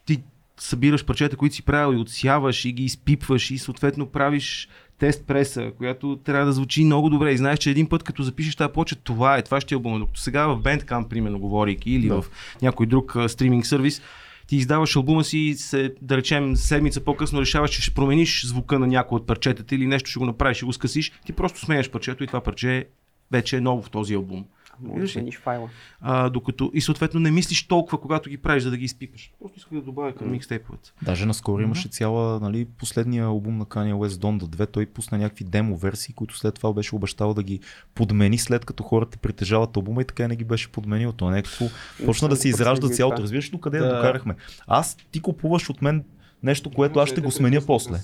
ти 0.05 0.23
събираш 0.57 1.05
парчета, 1.05 1.37
които 1.37 1.55
си 1.55 1.63
правил 1.63 1.97
и 1.97 2.01
отсяваш 2.01 2.65
и 2.65 2.71
ги 2.71 2.83
изпипваш 2.83 3.51
и 3.51 3.57
съответно 3.57 4.05
правиш 4.05 4.69
тест 4.99 5.27
преса, 5.27 5.71
която 5.77 6.19
трябва 6.23 6.45
да 6.45 6.53
звучи 6.53 6.83
много 6.83 7.09
добре 7.09 7.31
и 7.31 7.37
знаеш, 7.37 7.59
че 7.59 7.69
един 7.69 7.89
път 7.89 8.03
като 8.03 8.23
запишеш 8.23 8.55
тази 8.55 8.73
плоча, 8.73 8.95
това 8.95 9.37
е, 9.37 9.41
това 9.41 9.61
ще 9.61 9.73
е 9.73 9.75
албума. 9.75 9.99
Докато 9.99 10.19
сега 10.19 10.47
в 10.47 10.61
Bandcamp, 10.61 11.07
примерно, 11.07 11.39
говорейки 11.39 11.91
или 11.91 12.07
Да. 12.07 12.21
в 12.21 12.31
някой 12.61 12.85
друг 12.85 13.15
а, 13.15 13.29
стриминг 13.29 13.65
сервис, 13.65 14.01
ти 14.49 14.55
издаваш 14.55 14.95
албума 14.95 15.23
си 15.23 15.53
се, 15.57 15.93
да 16.01 16.17
речем, 16.17 16.55
седмица 16.55 17.01
по-късно 17.01 17.41
решаваш, 17.41 17.71
че 17.71 17.81
ще 17.81 17.93
промениш 17.93 18.45
звука 18.45 18.79
на 18.79 18.87
някой 18.87 19.15
от 19.15 19.27
парчетата 19.27 19.75
или 19.75 19.87
нещо 19.87 20.09
ще 20.09 20.19
го 20.19 20.25
направиш, 20.25 20.57
ще 20.57 20.65
го 20.65 20.73
скъсиш, 20.73 21.11
ти 21.25 21.33
просто 21.33 21.59
сменяш 21.59 21.89
парчето 21.89 22.23
и 22.23 22.27
това 22.27 22.41
парче 22.41 22.87
вече 23.31 23.57
е 23.57 23.61
ново 23.61 23.81
в 23.81 23.89
този 23.89 24.13
албум. 24.13 24.45
Може 24.81 25.01
Виждаш 25.01 25.23
да 25.23 25.31
файла. 25.31 25.69
А, 26.01 26.29
докато 26.29 26.71
и 26.73 26.81
съответно 26.81 27.19
не 27.19 27.31
мислиш 27.31 27.67
толкова, 27.67 28.01
когато 28.01 28.29
ги 28.29 28.37
правиш, 28.37 28.63
за 28.63 28.71
да 28.71 28.77
ги 28.77 28.85
изпипаш. 28.85 29.31
Просто 29.39 29.57
исках 29.57 29.73
да 29.73 29.81
добавя 29.81 30.13
към 30.13 30.31
микстейповете. 30.31 30.91
Даже 31.01 31.25
наскоро 31.25 31.61
имаше 31.61 31.87
цяла, 31.87 32.39
нали, 32.39 32.65
последния 32.65 33.25
албум 33.25 33.57
на 33.57 33.65
Kanye 33.65 33.93
West 33.93 34.21
Donda 34.21 34.43
2, 34.43 34.71
той 34.71 34.85
пусна 34.85 35.17
някакви 35.17 35.43
демо 35.43 35.77
версии, 35.77 36.13
които 36.13 36.37
след 36.37 36.55
това 36.55 36.73
беше 36.73 36.95
обещал 36.95 37.33
да 37.33 37.43
ги 37.43 37.59
подмени 37.95 38.37
след 38.37 38.65
като 38.65 38.83
хората 38.83 39.17
притежават 39.17 39.77
албума 39.77 40.01
и 40.01 40.05
така 40.05 40.23
и 40.23 40.27
не 40.27 40.35
ги 40.35 40.43
беше 40.43 40.71
подменил. 40.71 41.11
То 41.11 41.27
е 41.27 41.31
някакво, 41.31 41.65
почна 42.05 42.29
да 42.29 42.35
се 42.35 42.49
изражда 42.49 42.89
цялото. 42.89 43.21
Разбираш 43.21 43.47
ли 43.47 43.51
докъде 43.51 43.79
Да. 43.79 43.87
да. 43.87 43.95
докарахме? 43.95 44.35
Аз, 44.67 44.97
ти 45.11 45.19
купуваш 45.19 45.69
от 45.69 45.81
мен 45.81 46.03
нещо, 46.43 46.71
което 46.71 46.99
аз 46.99 47.09
ще 47.09 47.21
го 47.21 47.31
сменя 47.31 47.61
после. 47.67 47.99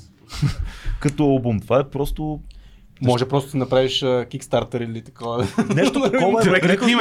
като 1.00 1.24
албум. 1.24 1.60
Това 1.60 1.80
е 1.80 1.90
просто 1.90 2.40
Може 3.02 3.28
просто 3.28 3.52
да 3.52 3.58
направиш 3.58 4.00
Kickstarter 4.02 4.84
или 4.84 5.02
такова. 5.02 5.48
нещо 5.76 6.02
такова. 6.12 6.42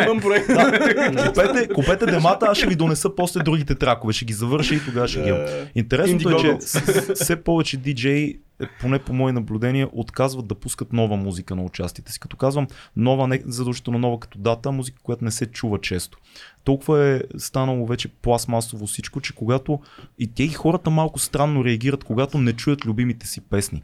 е. 0.03 0.05
Имам 0.05 0.20
проект. 0.20 0.47
Да, 0.47 1.28
купете, 1.28 1.68
купете 1.74 2.07
демата, 2.07 2.47
аз 2.47 2.59
ще 2.59 2.66
ви 2.66 2.76
донеса 2.76 3.14
после 3.14 3.40
другите 3.40 3.74
тракове, 3.74 4.12
ще 4.12 4.24
ги 4.24 4.32
завърша 4.32 4.74
и 4.74 4.84
тогава 4.84 5.09
ще 5.09 5.22
ги 5.22 5.28
имам. 5.28 5.40
Интересното 5.74 6.30
е, 6.30 6.36
че 6.40 6.59
все 7.14 7.42
повече 7.42 7.76
диджеи, 7.76 8.38
е, 8.62 8.66
поне 8.80 8.99
по 8.99 9.12
мои 9.12 9.32
наблюдения, 9.32 9.88
отказват 9.92 10.47
да 10.47 10.55
пускат 10.55 10.92
нова 10.92 11.16
музика 11.16 11.57
на 11.57 11.62
участите 11.62 12.12
си. 12.12 12.20
Като 12.20 12.36
казвам 12.36 12.66
нова, 12.97 13.28
не 13.28 13.42
задължително 13.47 13.99
нова 13.99 14.20
като 14.20 14.38
дата, 14.38 14.72
музика, 14.72 14.99
която 15.03 15.24
не 15.24 15.30
се 15.30 15.47
чува 15.47 15.80
често. 15.80 16.18
Толкова 16.64 17.07
е 17.07 17.20
станало 17.38 17.86
вече 17.86 18.09
пластмасово 18.09 18.86
всичко, 18.86 19.20
че 19.20 19.34
когато 19.34 19.80
и 20.18 20.34
те 20.34 20.42
и 20.42 20.49
хората 20.49 20.90
малко 20.90 21.18
странно 21.18 21.64
реагират, 21.64 22.05
когато 22.05 22.38
не 22.38 22.53
чуят 22.53 22.84
любимите 22.84 23.26
си 23.26 23.40
песни. 23.40 23.82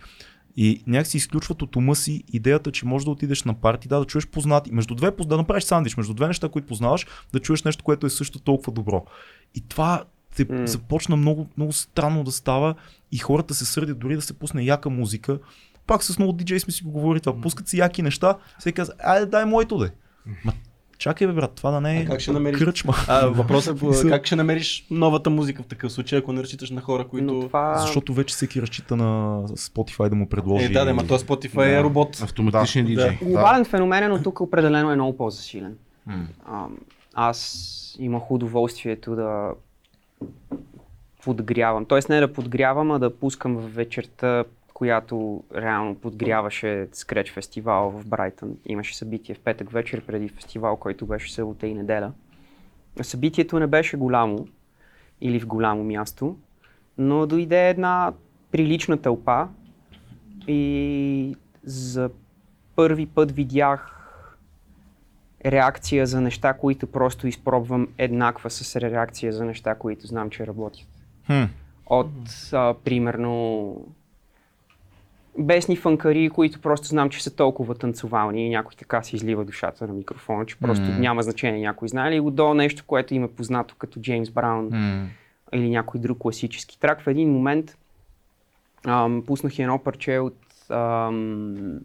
И 0.62 0.82
някакси 0.86 1.16
изключват 1.16 1.62
от 1.62 1.76
ума 1.76 1.96
си 1.96 2.24
идеята, 2.32 2.72
че 2.72 2.86
можеш 2.86 3.04
да 3.04 3.10
отидеш 3.10 3.44
на 3.44 3.54
парти, 3.54 3.88
да, 3.88 3.98
да 3.98 4.04
чуеш 4.04 4.26
познати, 4.26 4.72
между 4.72 4.94
две, 4.94 5.10
да 5.10 5.36
направиш 5.36 5.64
сандвич, 5.64 5.96
между 5.96 6.14
две 6.14 6.26
неща, 6.26 6.48
които 6.48 6.68
познаваш, 6.68 7.06
да 7.32 7.40
чуеш 7.40 7.62
нещо, 7.62 7.84
което 7.84 8.06
е 8.06 8.10
също 8.10 8.38
толкова 8.38 8.72
добро. 8.72 9.04
И 9.54 9.60
това 9.68 10.04
те 10.36 10.46
М. 10.50 10.66
започна 10.66 11.16
много, 11.16 11.48
много 11.56 11.72
странно 11.72 12.24
да 12.24 12.32
става 12.32 12.74
и 13.12 13.18
хората 13.18 13.54
се 13.54 13.64
сърдят 13.64 13.98
дори 13.98 14.16
да 14.16 14.22
се 14.22 14.38
пусне 14.38 14.62
яка 14.62 14.90
музика. 14.90 15.38
Пак 15.86 16.04
с 16.04 16.18
много 16.18 16.32
диджей 16.32 16.60
сме 16.60 16.72
си 16.72 16.82
го 16.82 16.90
говорили 16.90 17.20
това. 17.20 17.40
Пускат 17.40 17.68
си 17.68 17.78
яки 17.78 18.02
неща, 18.02 18.38
се 18.58 18.72
казва, 18.72 18.94
айде 18.98 19.26
дай 19.26 19.44
моето 19.44 19.78
де. 19.78 19.90
Ма, 20.44 20.52
чакай 21.00 21.26
бе 21.26 21.32
брат, 21.32 21.52
това 21.54 21.70
да 21.70 21.80
не 21.80 22.00
е 22.00 22.02
А 22.02 22.06
как 22.06 22.20
ще 22.20 22.30
намериш- 22.30 22.58
кръчма. 22.58 22.94
А, 23.08 23.26
въпросът 23.26 23.82
е 24.04 24.08
как 24.08 24.26
ще 24.26 24.36
намериш 24.36 24.86
новата 24.90 25.30
музика 25.30 25.62
в 25.62 25.66
такъв 25.66 25.92
случай, 25.92 26.18
ако 26.18 26.32
не 26.32 26.42
разчиташ 26.42 26.70
на 26.70 26.80
хора, 26.80 27.08
които... 27.08 27.24
Но 27.24 27.40
това... 27.40 27.78
Защото 27.78 28.14
вече 28.14 28.34
всеки 28.34 28.62
разчита 28.62 28.96
на 28.96 29.42
Spotify 29.48 30.08
да 30.08 30.16
му 30.16 30.28
предложи. 30.28 30.64
Е, 30.64 30.68
да, 30.68 30.84
да, 30.84 30.94
ма 30.94 31.06
то 31.06 31.18
Spotify 31.18 31.78
е 31.80 31.82
робот. 31.82 32.20
Автоматичен 32.22 32.84
Да, 32.84 32.88
диджей. 32.88 33.18
Глобален 33.22 33.64
феномен 33.64 34.02
е, 34.02 34.08
но 34.08 34.22
тук 34.22 34.40
определено 34.40 34.90
е 34.90 34.94
много 34.94 35.16
по-засилен. 35.16 35.76
Аз 37.14 37.96
имах 37.98 38.30
удоволствието 38.30 39.14
да 39.14 39.50
подгрявам. 41.24 41.84
Тоест 41.84 42.08
не 42.08 42.20
да 42.20 42.32
подгрявам, 42.32 42.90
а 42.90 42.98
да 42.98 43.16
пускам 43.16 43.56
в 43.56 43.74
вечерта, 43.74 44.44
която 44.80 45.44
реално 45.56 45.94
подгряваше 45.94 46.88
Скреч 46.92 47.32
фестивал 47.32 47.90
в 47.90 48.06
Брайтън. 48.06 48.56
Имаше 48.66 48.96
събитие 48.96 49.34
в 49.34 49.40
петък 49.40 49.70
вечер 49.70 50.00
преди 50.06 50.28
фестивал, 50.28 50.76
който 50.76 51.06
беше 51.06 51.32
събота 51.32 51.66
и 51.66 51.74
неделя. 51.74 52.12
Събитието 53.02 53.58
не 53.58 53.66
беше 53.66 53.96
голямо 53.96 54.48
или 55.20 55.40
в 55.40 55.46
голямо 55.46 55.84
място, 55.84 56.36
но 56.98 57.26
дойде 57.26 57.68
една 57.68 58.12
прилична 58.50 58.96
тълпа 58.96 59.48
и 60.48 61.36
за 61.64 62.10
първи 62.76 63.06
път 63.06 63.32
видях 63.32 64.10
реакция 65.46 66.06
за 66.06 66.20
неща, 66.20 66.52
които 66.52 66.86
просто 66.86 67.26
изпробвам 67.26 67.88
еднаква 67.98 68.50
с 68.50 68.76
реакция 68.76 69.32
за 69.32 69.44
неща, 69.44 69.74
които 69.74 70.06
знам, 70.06 70.30
че 70.30 70.46
работят. 70.46 70.86
Хм. 71.26 71.44
От, 71.86 72.12
а, 72.52 72.74
примерно, 72.84 73.74
бесни 75.38 75.76
фанкари, 75.76 76.30
които 76.30 76.60
просто 76.60 76.88
знам, 76.88 77.10
че 77.10 77.22
са 77.22 77.36
толкова 77.36 77.74
танцовални 77.74 78.46
и 78.46 78.50
някой 78.50 78.74
така 78.78 79.02
си 79.02 79.16
излива 79.16 79.44
душата 79.44 79.86
на 79.86 79.92
микрофона, 79.92 80.46
че 80.46 80.56
просто 80.56 80.84
М. 80.84 80.98
няма 80.98 81.22
значение 81.22 81.60
някой 81.60 81.88
знае 81.88 82.10
ли 82.10 82.20
го, 82.20 82.30
до 82.30 82.54
нещо, 82.54 82.84
което 82.86 83.14
им 83.14 83.24
е 83.24 83.28
познато 83.28 83.74
като 83.78 84.00
Джеймс 84.00 84.30
Браун 84.30 84.68
М. 84.72 85.06
или 85.52 85.70
някой 85.70 86.00
друг 86.00 86.18
класически 86.18 86.80
трак. 86.80 87.00
В 87.00 87.06
един 87.06 87.32
момент 87.32 87.76
ам, 88.86 89.22
пуснах 89.26 89.58
едно 89.58 89.78
парче 89.78 90.18
от 90.18 90.36
ам, 90.70 91.80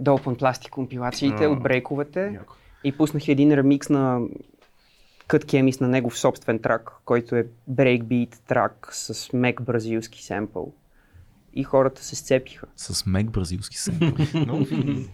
The 0.00 0.10
Open 0.10 0.40
Plastic 0.40 0.70
компилациите, 0.70 1.44
А, 1.44 1.48
от 1.48 1.62
брейковете 1.62 2.38
и 2.84 2.92
пуснах 2.92 3.28
един 3.28 3.54
ремикс 3.54 3.88
на 3.88 4.20
Cut 5.28 5.44
Chemis 5.44 5.80
на 5.80 5.88
негов 5.88 6.18
собствен 6.18 6.58
трак, 6.58 6.92
който 7.04 7.36
е 7.36 7.46
брейкбит 7.68 8.42
трак 8.46 8.88
с 8.92 9.32
мек 9.32 9.62
бразилски 9.62 10.24
семпъл. 10.24 10.72
И 11.54 11.64
хората 11.64 12.04
се 12.04 12.16
сцепиха. 12.16 12.66
С 12.76 13.06
мек 13.06 13.30
бразилски 13.30 13.76
фин. 14.68 15.08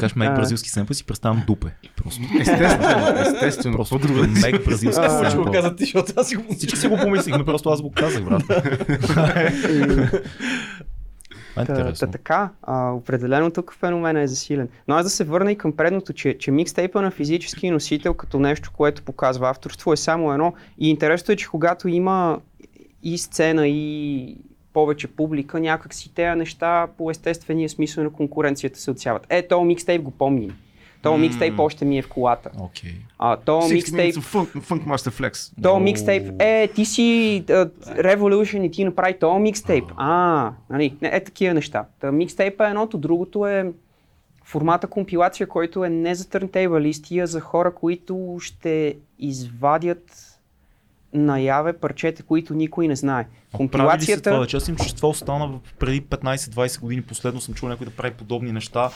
Кажеш 0.00 0.14
мек 0.16 0.34
бразилски 0.34 0.70
семпъл 0.70 0.94
си 0.94 1.04
представям 1.04 1.44
дупе. 1.46 1.66
Просто. 1.96 2.22
Естествено, 2.40 3.20
естествено. 3.20 3.76
Просто 3.76 3.98
друго 3.98 4.20
мек 4.42 4.64
бразилски 4.64 5.04
А, 5.04 5.30
Ще 5.30 5.38
го 5.38 5.50
каза 5.52 5.76
ти, 5.76 5.84
защото 5.84 6.12
аз 6.16 6.34
го... 6.34 6.54
Всички 6.54 6.78
си 6.78 6.88
го 6.88 6.96
помислихме, 6.96 7.44
просто 7.44 7.70
аз 7.70 7.82
го 7.82 7.92
казах, 7.92 8.24
брат. 8.24 8.42
Е 11.56 11.64
Та, 11.64 11.92
така, 11.92 12.50
а, 12.62 12.90
определено 12.90 13.50
тук 13.50 13.74
феномена 13.74 14.20
е 14.20 14.26
засилен. 14.26 14.68
Но 14.88 14.94
аз 14.94 15.04
да 15.04 15.10
се 15.10 15.24
върна 15.24 15.52
и 15.52 15.58
към 15.58 15.72
предното, 15.72 16.12
че, 16.12 16.38
че 16.38 16.50
микстейпа 16.50 17.02
на 17.02 17.10
физически 17.10 17.70
носител 17.70 18.14
като 18.14 18.38
нещо, 18.38 18.70
което 18.76 19.02
показва 19.02 19.50
авторство 19.50 19.92
е 19.92 19.96
само 19.96 20.32
едно. 20.32 20.54
И 20.78 20.90
интересното 20.90 21.32
е, 21.32 21.36
че 21.36 21.48
когато 21.48 21.88
има 21.88 22.40
и 23.02 23.18
сцена, 23.18 23.68
и 23.68 24.36
повече 24.76 25.06
публика, 25.06 25.60
някак 25.60 25.94
си 25.94 26.14
тези 26.14 26.38
неща 26.38 26.86
по 26.98 27.10
естествения 27.10 27.68
смисъл 27.68 28.04
на 28.04 28.10
конкуренцията 28.10 28.78
се 28.78 28.90
отсяват. 28.90 29.26
Е, 29.28 29.48
то 29.48 29.64
микстейп 29.64 30.02
го 30.02 30.10
помни. 30.10 30.52
То 31.02 31.12
М. 31.12 31.18
микстейп 31.18 31.58
още 31.58 31.84
ми 31.84 31.98
е 31.98 32.02
в 32.02 32.08
колата. 32.08 32.50
Окей. 32.60 32.90
А, 33.18 33.36
то 33.36 33.52
60 33.52 33.72
микстейп 33.74 34.14
funk, 34.14 34.46
funk 34.46 34.86
Master 34.86 35.10
Flex. 35.10 35.52
то 35.54 35.60
Много- 35.60 35.80
микстейп, 35.80 36.32
е, 36.38 36.68
ти 36.68 36.84
си 36.84 37.04
а, 37.48 37.52
Revolution 37.86 38.62
и 38.62 38.70
ти 38.70 38.84
направи 38.84 39.18
то 39.18 39.38
микстейп. 39.38 39.84
А, 39.96 40.52
нали, 40.70 40.96
не, 41.02 41.08
е 41.08 41.24
такива 41.24 41.54
неща. 41.54 41.84
Та 42.00 42.12
микстейп 42.12 42.60
е 42.60 42.64
едното, 42.64 42.98
другото 42.98 43.46
е 43.46 43.72
формата 44.44 44.86
компилация, 44.86 45.46
който 45.46 45.84
е 45.84 45.88
не 45.88 46.14
за 46.14 46.28
търнтейбалисти, 46.28 47.18
а 47.18 47.26
за 47.26 47.40
хора, 47.40 47.74
които 47.74 48.36
ще 48.40 48.96
извадят 49.18 50.25
наяве 51.12 51.72
парчета, 51.72 52.22
които 52.22 52.54
никой 52.54 52.88
не 52.88 52.96
знае. 52.96 53.22
Прави 53.22 53.32
ли 53.32 53.50
се 53.52 53.56
Компилацията... 53.56 54.30
това 54.30 54.40
вече? 54.40 54.56
Аз 54.56 54.68
им, 54.68 54.76
че 54.76 54.94
това 54.96 55.08
остана 55.08 55.58
преди 55.78 56.02
15-20 56.02 56.80
години. 56.80 57.02
Последно 57.02 57.40
съм 57.40 57.54
чул 57.54 57.68
някой 57.68 57.84
да 57.84 57.90
прави 57.90 58.14
подобни 58.14 58.52
неща. 58.52 58.90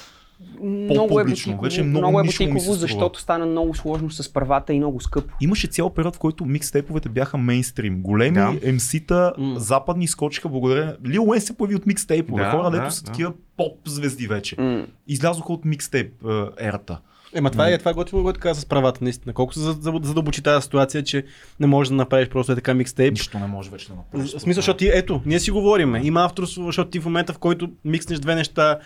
много 0.61 0.95
е 0.95 0.97
по-публично, 0.97 1.53
бутиково, 1.53 1.63
вече 1.63 1.83
много 1.83 1.99
много 2.07 2.21
е 2.21 2.25
бутиково 2.25 2.75
защото 2.75 3.21
стана 3.21 3.47
много 3.47 3.75
сложно 3.75 4.11
с 4.11 4.33
правата 4.33 4.73
и 4.73 4.79
много 4.79 5.01
скъпо. 5.01 5.35
Имаше 5.41 5.67
цял 5.67 5.91
период, 5.91 6.17
в 6.17 6.19
който 6.19 6.45
микстейповете 6.45 7.09
бяха 7.09 7.39
мейнстрим. 7.39 8.03
Големи 8.03 8.35
Да. 8.35 8.53
MC-та, 8.53 9.33
М. 9.39 9.55
западни 9.61 10.09
скочиха 10.09 10.49
благодарение. 10.49 10.95
Лил 11.07 11.29
Уейн 11.29 11.41
се 11.41 11.57
появи 11.57 11.75
от 11.75 11.87
микстейпове. 11.87 12.43
Да, 12.43 12.51
Хора, 12.51 12.71
да, 12.71 12.79
дето 12.81 12.95
са 12.95 13.03
да. 13.03 13.11
такива 13.11 13.33
поп 13.57 13.79
звезди 13.89 14.27
вече. 14.27 14.57
М. 14.61 14.87
Излязоха 15.09 15.53
от 15.53 15.65
микстейп 15.65 16.13
е, 16.25 16.67
ерата. 16.67 16.99
Ема 17.35 17.51
това 17.51 17.69
е, 17.69 17.79
това 17.79 17.91
е 17.91 17.95
готино, 17.95 18.23
което 18.23 18.41
каза 18.41 18.61
с 18.61 18.67
правата, 18.67 18.99
наистина. 19.03 19.33
Колко 19.33 19.55
се 19.55 19.61
за- 19.61 19.73
за- 19.73 20.01
задълбочи 20.03 20.43
тази 20.43 20.63
ситуация, 20.63 21.03
че 21.05 21.25
не 21.61 21.67
можеш 21.67 21.89
да 21.89 21.95
направиш 21.95 22.29
просто 22.29 22.53
е 22.53 22.55
така 22.55 22.75
микстейп. 22.75 23.13
Нищо 23.13 23.39
не 23.39 23.47
може 23.47 23.71
вече 23.71 23.89
да 23.89 23.95
направиш. 23.95 24.27
В 24.27 24.41
смисъл, 24.41 24.59
защото 24.59 24.77
ти, 24.77 24.91
ето, 24.95 25.21
ние 25.27 25.41
си 25.41 25.51
говориме. 25.51 26.01
Има 26.05 26.25
авторство, 26.25 26.65
защото 26.65 26.91
ти 26.91 27.01
в 27.01 27.05
момента, 27.05 27.33
в 27.33 27.39
който 27.39 27.71
микснеш 27.85 28.19
две 28.19 28.35
неща, 28.35 28.79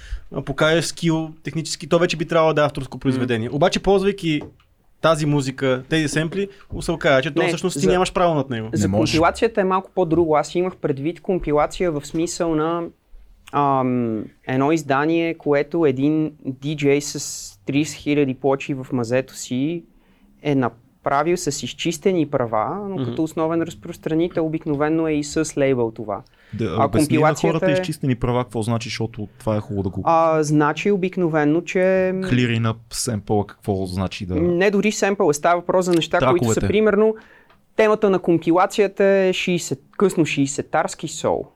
покажеш 0.45 0.85
скил, 0.85 1.31
технически, 1.43 1.87
то 1.89 1.99
вече 1.99 2.17
би 2.17 2.25
трябвало 2.25 2.53
да 2.53 2.63
е 2.63 2.67
авторско 2.67 2.99
произведение. 2.99 3.49
Обаче, 3.53 3.81
ползвайки 3.81 4.41
тази 5.01 5.27
музика, 5.27 5.83
тези 5.89 6.09
семпли, 6.09 6.49
се 6.81 6.93
оказа, 6.93 7.23
че 7.23 7.31
то 7.31 7.43
Не, 7.43 7.49
всъщност 7.49 7.75
ти 7.75 7.85
за- 7.85 7.91
нямаш 7.93 8.13
право 8.13 8.35
над 8.35 8.51
него. 8.51 8.69
За 8.73 8.91
компилацията 8.91 9.61
е 9.61 9.65
малко 9.65 9.91
по-друго. 9.95 10.37
Аз 10.37 10.55
имах 10.55 10.77
предвид 10.77 11.21
компилация 11.21 11.93
в 11.93 12.07
смисъл 12.07 12.55
на 12.55 12.83
ам, 13.55 14.25
едно 14.47 14.73
издание, 14.73 15.35
което 15.35 15.87
един 15.87 16.33
диджей 16.45 17.01
с 17.01 17.19
30 17.67 17.83
000 17.83 18.35
плочи 18.35 18.75
в 18.75 18.87
мазето 18.93 19.35
си 19.37 19.85
е 20.43 20.55
направил 20.55 21.37
с 21.37 21.63
изчистени 21.63 22.27
права, 22.27 22.89
но 22.89 23.05
като 23.05 23.23
основен 23.23 23.63
разпространител 23.63 24.47
обикновено 24.47 25.09
е 25.09 25.13
и 25.13 25.25
с 25.25 25.53
лейбъл 25.59 25.91
това. 25.91 26.23
Да, 26.55 26.65
А 26.65 26.85
обясни 26.85 26.85
на 26.85 26.89
компилацията 27.09 27.59
хората 27.59 27.71
е- 27.71 27.73
изчистени 27.73 28.15
права, 28.15 28.45
какво 28.45 28.63
значи, 28.63 28.89
защото 28.89 29.29
това 29.39 29.57
е 29.57 29.61
хубаво 29.61 29.83
да 29.83 29.89
го 29.89 30.01
А, 30.05 30.43
значи 30.43 30.91
обикновено, 30.91 31.61
че... 31.61 32.13
клири 32.31 32.59
на 32.59 32.75
семпъла, 32.91 33.47
какво 33.47 33.87
значи 33.87 34.27
да... 34.27 34.35
Не 34.35 34.71
дори 34.71 34.93
семпъл, 34.93 35.33
става 35.33 35.61
въпрос 35.61 35.85
за 35.85 35.93
неща, 35.93 36.19
които 36.19 36.33
Траковете. 36.35 36.61
са 36.61 36.67
примерно 36.67 37.15
темата 37.77 38.11
на 38.11 38.19
компилацията 38.19 39.05
е 39.05 39.33
60, 39.33 39.79
късно 39.97 40.25
60-тарски 40.25 41.07
сол. 41.07 41.47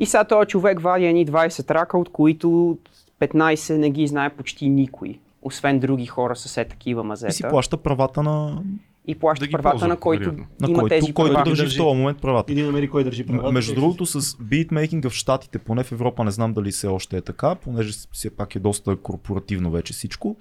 И 0.00 0.06
сега 0.06 0.24
този 0.24 0.48
човек 0.48 0.80
вади 0.80 1.04
едни 1.04 1.26
20 1.26 1.66
трака, 1.66 1.98
от 1.98 2.08
които 2.08 2.78
15 3.20 3.76
не 3.76 3.90
ги 3.90 4.06
знае 4.06 4.30
почти 4.30 4.68
никой, 4.68 5.18
освен 5.42 5.78
други 5.80 6.06
хора 6.06 6.36
с 6.36 6.56
е 6.56 6.64
такива 6.64 7.04
мазета. 7.04 7.30
И 7.30 7.32
си 7.32 7.42
плаща 7.50 7.76
правата 7.76 8.22
на, 8.22 8.62
и 9.06 9.14
плаща 9.14 9.46
Да 9.46 9.50
правата 9.50 9.70
ползва, 9.70 9.88
на 9.88 9.96
който 9.96 10.30
вероятно. 10.30 10.46
на 10.60 10.70
има 10.70 10.78
който, 10.78 10.88
тези 10.94 11.12
който 11.12 11.32
права. 11.32 11.44
държи 11.44 11.76
в 11.76 11.78
този 11.78 11.98
момент 11.98 12.18
правата. 12.20 12.52
Или 12.52 12.62
намери 12.62 12.90
кой 12.90 13.04
държи 13.04 13.26
правата. 13.26 13.52
Между 13.52 13.74
другото, 13.74 14.06
с 14.06 14.36
битмейкинга 14.40 15.10
в 15.10 15.12
Штатите, 15.12 15.58
поне 15.58 15.82
в 15.82 15.92
Европа, 15.92 16.24
не 16.24 16.30
знам 16.30 16.52
дали 16.52 16.70
все 16.70 16.86
още 16.86 17.16
е 17.16 17.20
така, 17.20 17.54
понеже 17.54 17.92
все 18.12 18.30
пак 18.30 18.54
е 18.54 18.58
доста 18.58 18.96
корпоративно 18.96 19.70
вече 19.70 19.92
всичко. 19.92 20.36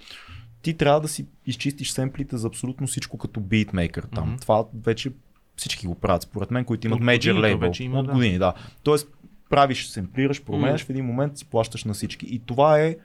Ти 0.61 0.73
трябва 0.73 1.01
да 1.01 1.07
си 1.07 1.25
изчистиш 1.45 1.91
семплите 1.91 2.37
за 2.37 2.47
абсолютно 2.47 2.87
всичко 2.87 3.17
като 3.17 3.39
битмейкър 3.39 4.07
там. 4.15 4.27
Мгм. 4.27 4.37
Това 4.41 4.65
вече 4.83 5.11
всички 5.55 5.87
го 5.87 5.95
правят, 5.95 6.21
според 6.21 6.51
мен, 6.51 6.65
които 6.65 6.87
имат 6.87 6.99
От 6.99 7.05
major 7.05 7.33
label. 7.33 7.59
вече 7.59 7.83
има, 7.83 7.99
От 7.99 8.05
да. 8.05 8.11
години, 8.13 8.37
да. 8.37 8.53
Тоест, 8.83 9.07
правиш, 9.49 9.87
семплираш, 9.87 10.43
променяш, 10.43 10.85
в 10.85 10.89
един 10.89 11.05
момент 11.05 11.37
си 11.37 11.45
плащаш 11.45 11.83
на 11.83 11.93
всички. 11.93 12.25
И 12.25 12.39
това 12.45 12.79
е, 12.79 12.95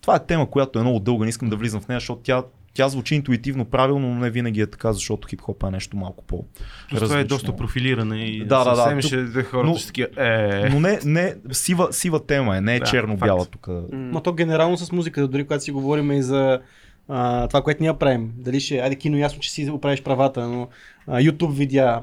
това 0.00 0.16
е 0.16 0.26
тема, 0.26 0.50
която 0.50 0.78
е 0.78 0.82
много 0.82 1.00
дълга, 1.00 1.24
не 1.24 1.28
искам 1.28 1.48
да 1.48 1.56
влизам 1.56 1.80
в 1.80 1.88
нея, 1.88 2.00
защото 2.00 2.20
тя, 2.22 2.42
тя 2.74 2.88
звучи 2.88 3.14
интуитивно 3.14 3.64
правилно, 3.64 4.08
но 4.08 4.20
не 4.20 4.30
винаги 4.30 4.60
е 4.60 4.66
така, 4.66 4.92
защото 4.92 5.28
хип-хоп 5.28 5.68
е 5.68 5.70
нещо 5.70 5.96
малко 5.96 6.24
по 6.24 6.44
Плюс 6.90 7.00
това 7.00 7.18
е 7.18 7.24
доста 7.24 7.56
профилиране 7.56 8.24
и 8.24 8.44
Да, 8.44 8.64
да, 8.64 8.76
да, 8.76 8.96
тук- 8.96 9.06
ще 9.06 9.16
да 9.16 9.44
хората 9.44 9.70
но- 9.70 9.76
ще 9.76 9.86
такива, 9.86 10.08
е, 10.16 10.68
Но 10.70 10.80
не, 10.80 10.98
не 11.04 11.34
сива, 11.52 11.92
сива 11.92 12.26
тема 12.26 12.56
е, 12.56 12.60
не 12.60 12.76
е 12.76 12.78
Да, 12.78 12.86
черно-бяла 12.86 13.46
тук. 13.46 13.68
Но 13.92 14.20
то 14.20 14.32
генерално 14.32 14.76
с 14.76 14.92
музиката, 14.92 15.28
дори 15.28 15.44
когато 15.44 15.64
си 15.64 15.70
говорим 15.70 16.12
и 16.12 16.22
за 16.22 16.60
а, 17.08 17.48
това, 17.48 17.62
което 17.62 17.82
ние 17.82 17.94
правим. 17.94 18.32
Дали 18.36 18.60
ще, 18.60 18.78
айде 18.78 18.96
кино, 18.96 19.16
ясно, 19.18 19.40
че 19.40 19.50
си 19.50 19.70
оправиш 19.70 20.02
правата, 20.02 20.48
но 20.48 20.68
YouTube 21.08 21.52
видеа, 21.52 22.00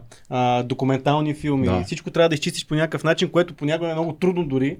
документални 0.63 1.33
филми, 1.33 1.65
Да. 1.65 1.83
всичко 1.83 2.11
трябва 2.11 2.29
да 2.29 2.35
изчистиш 2.35 2.67
по 2.67 2.75
някакъв 2.75 3.03
начин, 3.03 3.29
което 3.29 3.53
понякога 3.53 3.89
е 3.89 3.93
много 3.93 4.13
трудно 4.13 4.45
дори, 4.45 4.77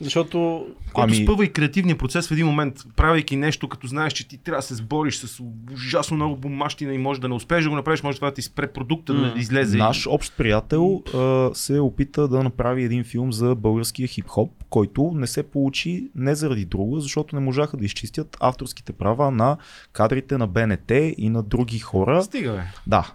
защото 0.00 0.66
Който 0.92 1.14
Ами- 1.14 1.22
спъва 1.22 1.44
и 1.44 1.52
креативния 1.52 1.98
процес 1.98 2.28
в 2.28 2.32
един 2.32 2.46
момент, 2.46 2.74
правейки 2.96 3.36
нещо, 3.36 3.68
като 3.68 3.86
знаеш, 3.86 4.12
че 4.12 4.28
ти 4.28 4.38
трябва 4.38 4.58
да 4.58 4.62
се 4.62 4.74
сбориш 4.74 5.16
с 5.16 5.42
ужасно 5.74 6.16
много 6.16 6.36
бумащина 6.36 6.94
и 6.94 6.98
може 6.98 7.20
да 7.20 7.28
не 7.28 7.34
успееш 7.34 7.64
да 7.64 7.70
го 7.70 7.76
направиш, 7.76 8.02
може 8.02 8.16
това 8.18 8.28
да 8.28 8.34
ти 8.34 8.42
спре 8.42 8.66
продукта 8.66 9.12
М. 9.14 9.32
да 9.34 9.40
излезе. 9.40 9.76
Наш 9.78 10.06
общ 10.06 10.36
приятел 10.36 11.02
а, 11.14 11.50
се 11.54 11.78
опита 11.78 12.28
да 12.28 12.42
направи 12.42 12.84
един 12.84 13.04
филм 13.04 13.32
за 13.32 13.54
българския 13.54 14.08
хип-хоп, 14.08 14.50
който 14.70 15.12
не 15.14 15.26
се 15.26 15.42
получи 15.42 16.10
не 16.14 16.34
заради 16.34 16.64
друго, 16.64 17.00
защото 17.00 17.36
не 17.36 17.40
можаха 17.40 17.76
да 17.76 17.84
изчистят 17.84 18.36
авторските 18.40 18.92
права 18.92 19.30
на 19.30 19.56
кадрите 19.92 20.38
на 20.38 20.46
БНТ 20.46 20.90
и 21.18 21.28
на 21.28 21.42
други 21.42 21.78
хора. 21.78 22.22
Стига, 22.22 22.52
бе. 22.52 22.62
Да. 22.86 23.12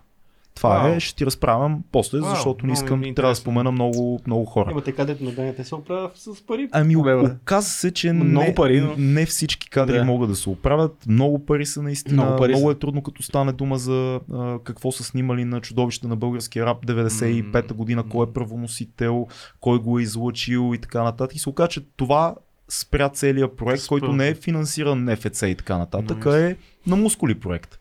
Това 0.55 0.69
Вау. 0.79 0.87
е, 0.87 0.99
ще 0.99 1.15
ти 1.15 1.25
разправям 1.25 1.83
после, 1.91 2.19
Вау, 2.19 2.29
защото 2.29 2.65
не 2.65 2.73
искам, 2.73 3.03
е 3.03 3.13
трябва 3.13 3.31
да 3.31 3.35
спомена 3.35 3.71
много, 3.71 4.19
много 4.27 4.45
хора. 4.45 4.71
имате 4.71 4.91
кадрите 4.91 5.23
на 5.23 5.31
БНТ 5.31 5.65
се 5.65 5.75
оправя 5.75 6.11
с 6.15 6.45
пари. 6.47 6.67
Ами, 6.71 6.95
оказа 6.95 7.69
се, 7.69 7.91
че 7.91 8.13
Много 8.13 8.39
не, 8.39 8.55
пари, 8.55 8.81
но- 8.81 8.95
не 8.97 9.25
всички 9.25 9.69
кадри 9.69 9.93
Да. 9.93 10.03
могат 10.03 10.29
да 10.29 10.35
се 10.35 10.49
оправят. 10.49 11.05
Много 11.07 11.45
пари 11.45 11.65
са 11.65 11.81
наистина. 11.81 12.23
Много 12.23 12.37
пари 12.37 12.51
много 12.51 12.67
са. 12.67 12.71
е 12.71 12.79
трудно, 12.79 13.03
като 13.03 13.23
стане 13.23 13.51
дума 13.51 13.77
за 13.77 14.19
а, 14.33 14.59
какво 14.59 14.91
са 14.91 15.03
снимали 15.03 15.45
на 15.45 15.61
чудовище 15.61 16.07
на 16.07 16.15
българския 16.15 16.65
рап 16.65 16.85
95-та 16.85 17.73
година, 17.73 18.03
кой 18.03 18.25
е 18.25 18.33
правоносител, 18.33 19.27
кой 19.59 19.79
го 19.79 19.99
е 19.99 20.03
излъчил 20.03 20.71
и 20.75 20.77
така 20.77 21.03
нататък. 21.03 21.35
И 21.35 21.39
се 21.39 21.49
оказа, 21.49 21.69
че 21.69 21.81
това 21.87 22.35
спря 22.69 23.09
целият 23.09 23.57
проект, 23.57 23.87
който 23.87 24.13
не 24.13 24.27
е 24.27 24.35
финансиран 24.35 25.03
НФЦ 25.03 25.41
и 25.41 25.55
така 25.55 25.77
нататък, 25.77 26.25
а 26.25 26.39
е 26.39 26.55
на 26.87 26.95
мускули 26.95 27.35
проект. 27.35 27.79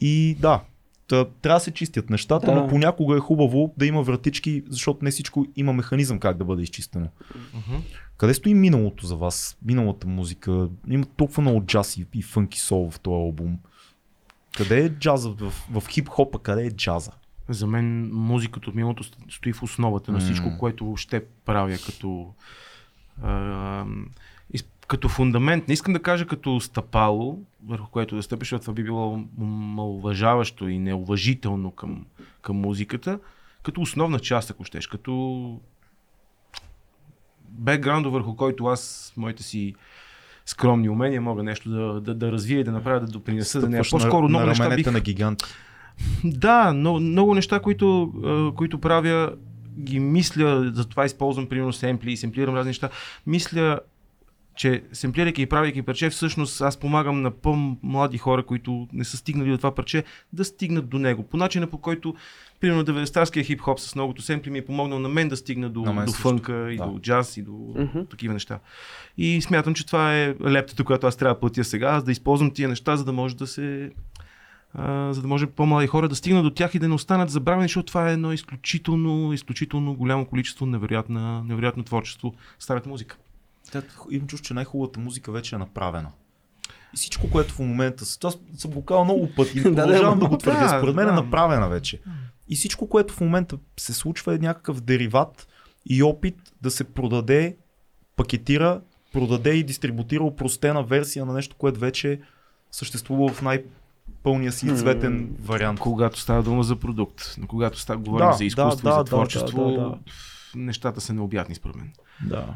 И 0.00 0.36
да, 0.40 0.60
Та, 1.08 1.24
трябва 1.42 1.56
да 1.56 1.60
се 1.60 1.70
чистят 1.70 2.10
нещата, 2.10 2.46
Да. 2.46 2.54
но 2.54 2.68
понякога 2.68 3.16
е 3.16 3.20
хубаво 3.20 3.74
да 3.76 3.86
има 3.86 4.02
вратички, 4.02 4.62
защото 4.68 5.04
не 5.04 5.10
всичко 5.10 5.46
има 5.56 5.72
механизъм 5.72 6.18
как 6.18 6.36
да 6.36 6.44
бъде 6.44 6.62
изчистено. 6.62 7.08
Мгм. 7.54 7.76
Къде 8.16 8.34
стои 8.34 8.54
миналото 8.54 9.06
за 9.06 9.16
вас? 9.16 9.58
Миналата 9.64 10.06
музика? 10.06 10.68
Има 10.88 11.06
толкова 11.06 11.40
много 11.42 11.64
джаз 11.66 11.96
и, 11.96 12.06
и 12.14 12.22
фънки 12.22 12.60
сол 12.60 12.90
в 12.90 13.00
този 13.00 13.14
албум. 13.14 13.58
Къде 14.56 14.84
е 14.84 14.88
джаза? 14.88 15.30
В, 15.30 15.52
в 15.70 15.88
хип-хопа 15.88 16.38
къде 16.38 16.66
е 16.66 16.70
джаза? 16.70 17.10
За 17.48 17.66
мен 17.66 18.10
музиката 18.12 18.70
от 18.70 18.76
миналото 18.76 19.04
стои 19.30 19.52
в 19.52 19.62
основата 19.62 20.12
на 20.12 20.18
всичко, 20.18 20.58
което 20.58 20.94
ще 20.96 21.24
правя 21.24 21.76
като, 21.86 22.32
а, 23.22 23.84
из- 23.84 24.00
като 24.86 25.08
фундамент. 25.08 25.68
Не 25.68 25.74
искам 25.74 25.92
да 25.92 26.02
кажа 26.02 26.26
като 26.26 26.60
стъпало, 26.60 27.42
върху 27.66 27.90
което 27.90 28.16
да 28.16 28.22
стъпиш, 28.22 28.46
защото 28.46 28.62
това 28.62 28.74
би 28.74 28.84
било 28.84 29.16
м- 29.16 29.26
маловажаващо 29.46 30.68
и 30.68 30.78
неуважително 30.78 31.70
към, 31.70 32.06
към 32.42 32.56
музиката, 32.56 33.18
като 33.62 33.80
основна 33.80 34.18
част, 34.18 34.50
ако 34.50 34.64
щеш, 34.64 34.86
като 34.86 35.60
бекграунда, 37.48 38.10
върху 38.10 38.36
който 38.36 38.66
аз, 38.66 39.12
моите 39.16 39.42
си 39.42 39.74
скромни 40.46 40.88
умения, 40.88 41.20
мога 41.20 41.42
нещо 41.42 41.70
да, 41.70 42.00
да, 42.00 42.14
да 42.14 42.32
развия 42.32 42.60
и 42.60 42.64
да 42.64 42.72
направя, 42.72 43.00
да 43.00 43.06
допринеса 43.06 43.60
за. 43.60 43.66
Стъпваш 43.66 43.90
По-скоро 43.90 44.22
на, 44.22 44.28
много 44.28 44.42
на 44.42 44.48
неща 44.48 44.76
бих... 44.76 44.92
на 44.92 45.00
гиганти. 45.00 45.44
Да, 46.24 46.72
но, 46.72 47.00
много 47.00 47.34
неща, 47.34 47.60
които, 47.60 48.12
които 48.56 48.80
правя, 48.80 49.32
ги 49.78 50.00
мисля, 50.00 50.72
затова 50.74 51.04
използвам 51.04 51.46
примерно 51.46 51.72
семпли 51.72 52.12
и 52.12 52.16
семплирам 52.16 52.54
разни 52.54 52.70
неща. 52.70 52.88
Мисля, 53.26 53.80
че 54.56 54.82
семплирайки 54.92 55.42
и 55.42 55.46
правейки 55.46 55.82
парче, 55.82 56.10
всъщност 56.10 56.60
аз 56.60 56.76
помагам 56.76 57.22
на 57.22 57.30
по-млади 57.30 58.18
хора, 58.18 58.42
които 58.42 58.88
не 58.92 59.04
са 59.04 59.16
стигнали 59.16 59.50
до 59.50 59.56
това 59.56 59.74
парче, 59.74 60.04
да 60.32 60.44
стигнат 60.44 60.88
до 60.88 60.98
него. 60.98 61.22
По 61.22 61.36
начина 61.36 61.66
по 61.66 61.78
който, 61.78 62.14
примерно, 62.60 62.84
90-тарския 62.84 63.44
хип-хоп 63.46 63.78
с 63.78 63.94
многото 63.94 64.22
семпли 64.22 64.50
ми 64.50 64.58
е 64.58 64.64
помогнал 64.64 64.98
на 64.98 65.08
мен 65.08 65.28
да 65.28 65.36
стигна 65.36 65.68
до, 65.68 65.82
до 65.82 65.94
също. 66.02 66.12
фънка 66.12 66.72
и 66.72 66.76
Да. 66.76 66.86
до 66.86 66.98
джаз 66.98 67.36
и 67.36 67.42
до 67.42 67.52
Мгм. 67.76 68.00
такива 68.10 68.34
неща. 68.34 68.58
И 69.18 69.42
смятам, 69.42 69.74
че 69.74 69.86
това 69.86 70.16
е 70.16 70.34
лептата, 70.42 70.84
която 70.84 71.06
аз 71.06 71.16
трябва 71.16 71.34
да 71.34 71.40
платя 71.40 71.64
сега, 71.64 71.86
аз 71.86 72.04
да 72.04 72.12
използвам 72.12 72.50
тия 72.50 72.68
неща, 72.68 72.96
за 72.96 73.04
да 73.04 73.12
може 73.12 73.36
да 73.36 73.46
се 73.46 73.90
а, 74.74 75.12
за 75.12 75.22
да 75.22 75.28
може 75.28 75.46
по-млади 75.46 75.86
хора 75.86 76.08
да 76.08 76.14
стигнат 76.14 76.44
до 76.44 76.50
тях 76.50 76.74
и 76.74 76.78
да 76.78 76.88
не 76.88 76.94
останат 76.94 77.30
забравени, 77.30 77.64
защото 77.64 77.86
това 77.86 78.10
е 78.10 78.12
едно 78.12 78.32
изключително, 78.32 79.32
изключително 79.32 79.94
голямо 79.94 80.26
количество 80.26 80.66
невероятна, 80.66 81.44
невероятно 81.44 81.82
творчество 81.82 82.34
старата 82.58 82.88
музика. 82.88 83.16
Имам 84.10 84.26
чувство, 84.26 84.46
че 84.46 84.54
най-хубавата 84.54 85.00
музика 85.00 85.32
вече 85.32 85.54
е 85.54 85.58
направена. 85.58 86.10
И 86.94 86.96
всичко, 86.96 87.30
което 87.30 87.54
в 87.54 87.58
момента... 87.58 88.04
Аз 88.24 88.38
съм 88.56 88.70
го 88.70 88.84
казал 88.84 89.04
много 89.04 89.30
пъти 89.36 89.58
и 89.58 89.62
продължавам 89.62 90.18
да, 90.18 90.28
го 90.28 90.38
твърдя. 90.38 90.78
Според 90.78 90.94
мен 90.94 91.08
е 91.08 91.12
направена 91.12 91.68
вече. 91.68 92.00
И 92.48 92.56
всичко, 92.56 92.88
което 92.88 93.14
в 93.14 93.20
момента 93.20 93.58
се 93.76 93.92
случва 93.92 94.34
е 94.34 94.38
някакъв 94.38 94.80
дериват 94.80 95.48
и 95.86 96.02
опит 96.02 96.36
да 96.62 96.70
се 96.70 96.84
продаде, 96.84 97.56
пакетира, 98.16 98.80
продаде 99.12 99.54
и 99.54 99.64
дистрибутира 99.64 100.24
упростена 100.24 100.82
версия 100.82 101.26
на 101.26 101.32
нещо, 101.32 101.56
което 101.56 101.80
вече 101.80 102.20
съществува 102.70 103.32
в 103.32 103.42
най-пълния 103.42 104.52
си 104.52 104.66
М. 104.66 104.76
цветен 104.76 105.36
вариант. 105.40 105.80
Когато 105.80 106.20
става 106.20 106.42
дума 106.42 106.62
за 106.62 106.76
продукт, 106.76 107.34
но 107.38 107.46
когато 107.46 107.80
става 107.80 108.00
говорим 108.00 108.26
Да, 108.26 108.32
за 108.32 108.44
изкуство 108.44 108.82
да, 108.82 108.90
и 108.90 108.92
за 108.92 108.98
да, 108.98 109.04
творчество, 109.04 109.64
да, 109.64 109.72
да, 109.72 109.80
да. 109.80 109.98
нещата 110.54 111.00
са 111.00 111.12
необятни 111.12 111.54
според 111.54 111.76
мен. 111.76 111.92
Да. 112.28 112.54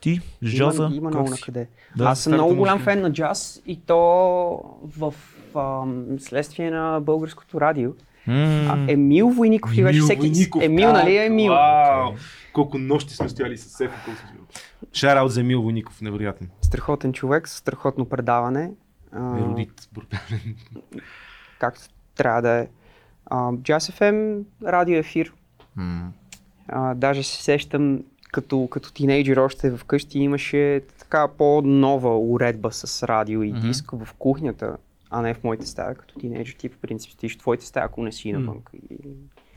Ти, 0.00 0.16
с 0.16 0.22
Има, 0.42 0.50
джаза, 0.50 0.90
има 0.92 1.10
как 1.10 1.14
много 1.14 1.26
си? 1.26 1.30
на 1.30 1.44
къде. 1.44 1.68
Да, 1.96 2.04
Аз 2.04 2.20
съм 2.20 2.32
много 2.32 2.54
голям 2.56 2.78
фен 2.80 3.00
на 3.00 3.12
джаз 3.12 3.62
и 3.66 3.76
то 3.76 3.98
в 4.98 5.14
ам, 5.56 6.04
следствие 6.20 6.70
на 6.70 7.00
българското 7.00 7.60
радио. 7.60 7.90
А, 8.28 8.84
Емил 8.88 9.28
Войников 9.28 9.72
ли 9.72 9.82
беше? 9.82 10.00
Всеки... 10.00 10.48
Емил, 10.60 10.92
нали 10.92 11.16
е 11.16 11.26
Емил? 11.26 11.52
Вау! 11.52 12.12
Колко 12.52 12.78
нощи 12.78 13.14
сме 13.14 13.28
стояли 13.28 13.58
с 13.58 13.68
Сефа, 13.68 13.94
колко 14.04 14.20
сме 14.20 14.28
Шараут 14.92 15.32
за 15.32 15.40
Емил 15.40 15.62
Войников, 15.62 16.00
невероятен. 16.00 16.50
Страхотен 16.62 17.12
човек, 17.12 17.48
страхотно 17.48 18.04
предаване. 18.04 18.70
А, 19.12 19.38
Еродит, 19.38 19.88
брутален. 19.92 20.56
както 21.58 21.80
трябва 22.14 22.42
да 22.42 22.50
е. 22.50 22.68
Jazz 23.30 23.92
FM, 23.92 24.42
радио 24.64 24.96
ефир. 24.96 25.32
м. 25.76 26.12
А, 26.68 26.94
даже 26.94 27.22
се 27.22 27.42
сещам 27.42 28.00
като, 28.32 28.68
като 28.70 28.92
тинейджър 28.92 29.36
още 29.36 29.76
вкъщи 29.76 30.18
имаше 30.18 30.80
така 30.98 31.28
по-нова 31.38 32.18
уредба 32.18 32.72
с 32.72 33.02
радио 33.02 33.42
и 33.42 33.52
диск 33.52 33.90
в 33.92 34.08
кухнята, 34.18 34.76
а 35.10 35.22
не 35.22 35.34
в 35.34 35.44
моите 35.44 35.66
стая. 35.66 35.94
Като 35.94 36.14
тинейджър 36.20 36.54
ти 36.54 36.68
по 36.68 36.78
принцип 36.78 37.12
стоиш 37.12 37.34
в 37.34 37.38
твоите 37.38 37.66
стая, 37.66 37.86
ако 37.86 38.02
не 38.02 38.12
си 38.12 38.32
навън. 38.32 38.58
И... 38.90 38.96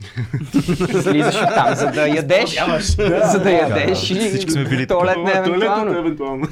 Слизаш 1.02 1.40
там, 1.54 1.74
за 1.74 1.86
да 1.86 2.08
ядеш. 2.08 2.56
за 3.32 3.40
да 3.42 3.50
ядеш 3.50 4.10
и 4.10 4.14
Всички 4.14 4.50
сме 4.50 4.64
били 4.64 4.86
туалет 4.86 5.16
не 5.24 5.44
Туалетната 5.44 5.98
евентуално. 5.98 6.48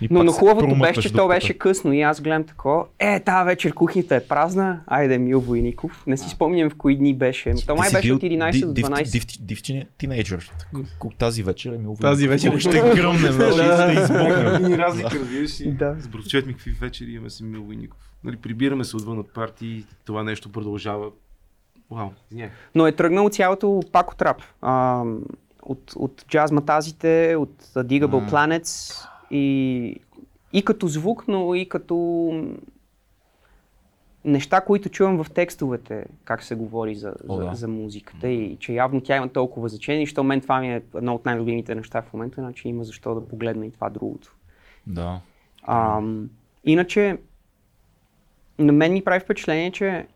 И 0.00 0.08
Но, 0.10 0.24
но 0.24 0.32
хубавото 0.32 0.76
беше, 0.76 1.00
че 1.00 1.12
то 1.12 1.28
беше 1.28 1.54
късно 1.54 1.92
и 1.92 2.02
аз 2.02 2.20
гледам 2.20 2.44
такова. 2.44 2.84
Е, 2.98 3.20
тази 3.20 3.46
вечер 3.46 3.74
кухнята 3.74 4.16
е 4.16 4.20
празна. 4.20 4.80
Айде, 4.86 5.18
Мил 5.18 5.40
Войников. 5.40 6.04
Не 6.06 6.16
си 6.16 6.28
спомням 6.28 6.70
в 6.70 6.74
кои 6.74 6.96
дни 6.96 7.14
беше. 7.14 7.54
То 7.66 7.76
май 7.76 7.88
си 7.88 7.94
беше 7.94 8.12
от 8.12 8.22
11 8.22 8.60
до 8.60 8.66
ди- 8.66 8.74
див- 8.74 8.86
12. 8.86 9.12
див- 9.12 9.26
Див 9.40 9.62
див- 9.62 9.84
тинейджър. 9.98 10.52
Тази 11.18 11.42
вечер 11.42 11.72
е 11.72 11.78
мил. 11.78 11.96
Тази 12.00 12.28
вечер 12.28 12.58
ще 12.58 12.70
гръмне, 12.70 13.18
ще 13.18 14.00
избухнем. 14.02 14.62
Ни 14.62 14.78
разлика, 14.78 15.10
разбираш 15.14 15.60
ли? 15.60 15.70
Да. 15.70 15.96
С 16.00 16.08
братовчет 16.08 16.46
ми 16.46 16.52
какви 16.52 16.70
вечери 16.70 17.10
имаме 17.10 17.30
с 17.30 17.40
Емил 17.40 17.62
Войников. 17.62 17.98
Нали, 18.24 18.36
прибираме 18.36 18.84
се 18.84 18.96
отвън 18.96 19.18
от 19.18 19.34
партии, 19.34 19.84
това 20.04 20.22
нещо 20.22 20.52
продължава. 20.52 21.06
Вау. 21.90 22.08
Но 22.74 22.86
е 22.86 22.92
тръгнал 22.92 23.28
цялото 23.28 23.82
пак 23.92 24.12
от 24.12 24.22
рап. 24.22 24.42
От, 25.62 25.92
от 25.96 26.24
джаз 26.28 26.50
матазите, 26.52 27.36
от 27.38 27.62
Digable 27.76 28.30
Planets 28.30 29.04
и, 29.30 29.96
и 30.52 30.64
като 30.64 30.86
звук, 30.86 31.24
но 31.28 31.54
и 31.54 31.68
като 31.68 31.96
неща, 34.24 34.60
които 34.60 34.88
чувам 34.88 35.24
в 35.24 35.30
текстовете, 35.30 36.06
как 36.24 36.42
се 36.42 36.54
говори 36.54 36.94
за, 36.94 37.14
О, 37.28 37.36
за, 37.36 37.44
да. 37.44 37.54
за 37.54 37.68
музиката 37.68 38.28
и 38.28 38.56
че 38.56 38.72
явно 38.72 39.00
тя 39.00 39.16
има 39.16 39.28
толкова 39.28 39.68
значение, 39.68 40.02
и 40.02 40.06
що 40.06 40.24
мен 40.24 40.40
това 40.40 40.60
ми 40.60 40.74
е 40.74 40.82
едно 40.94 41.14
от 41.14 41.24
най-любимите 41.24 41.74
неща 41.74 42.02
в 42.02 42.12
момента, 42.12 42.40
значи 42.40 42.68
има 42.68 42.84
защо 42.84 43.14
да 43.14 43.28
погледна 43.28 43.66
и 43.66 43.70
това 43.70 43.90
другото. 43.90 44.34
Да. 44.86 45.20
Ам, 45.62 46.30
иначе, 46.64 47.18
на 48.58 48.72
мен 48.72 48.92
ми 48.92 49.04
прави 49.04 49.20
впечатление, 49.20 49.70
че 49.72 50.06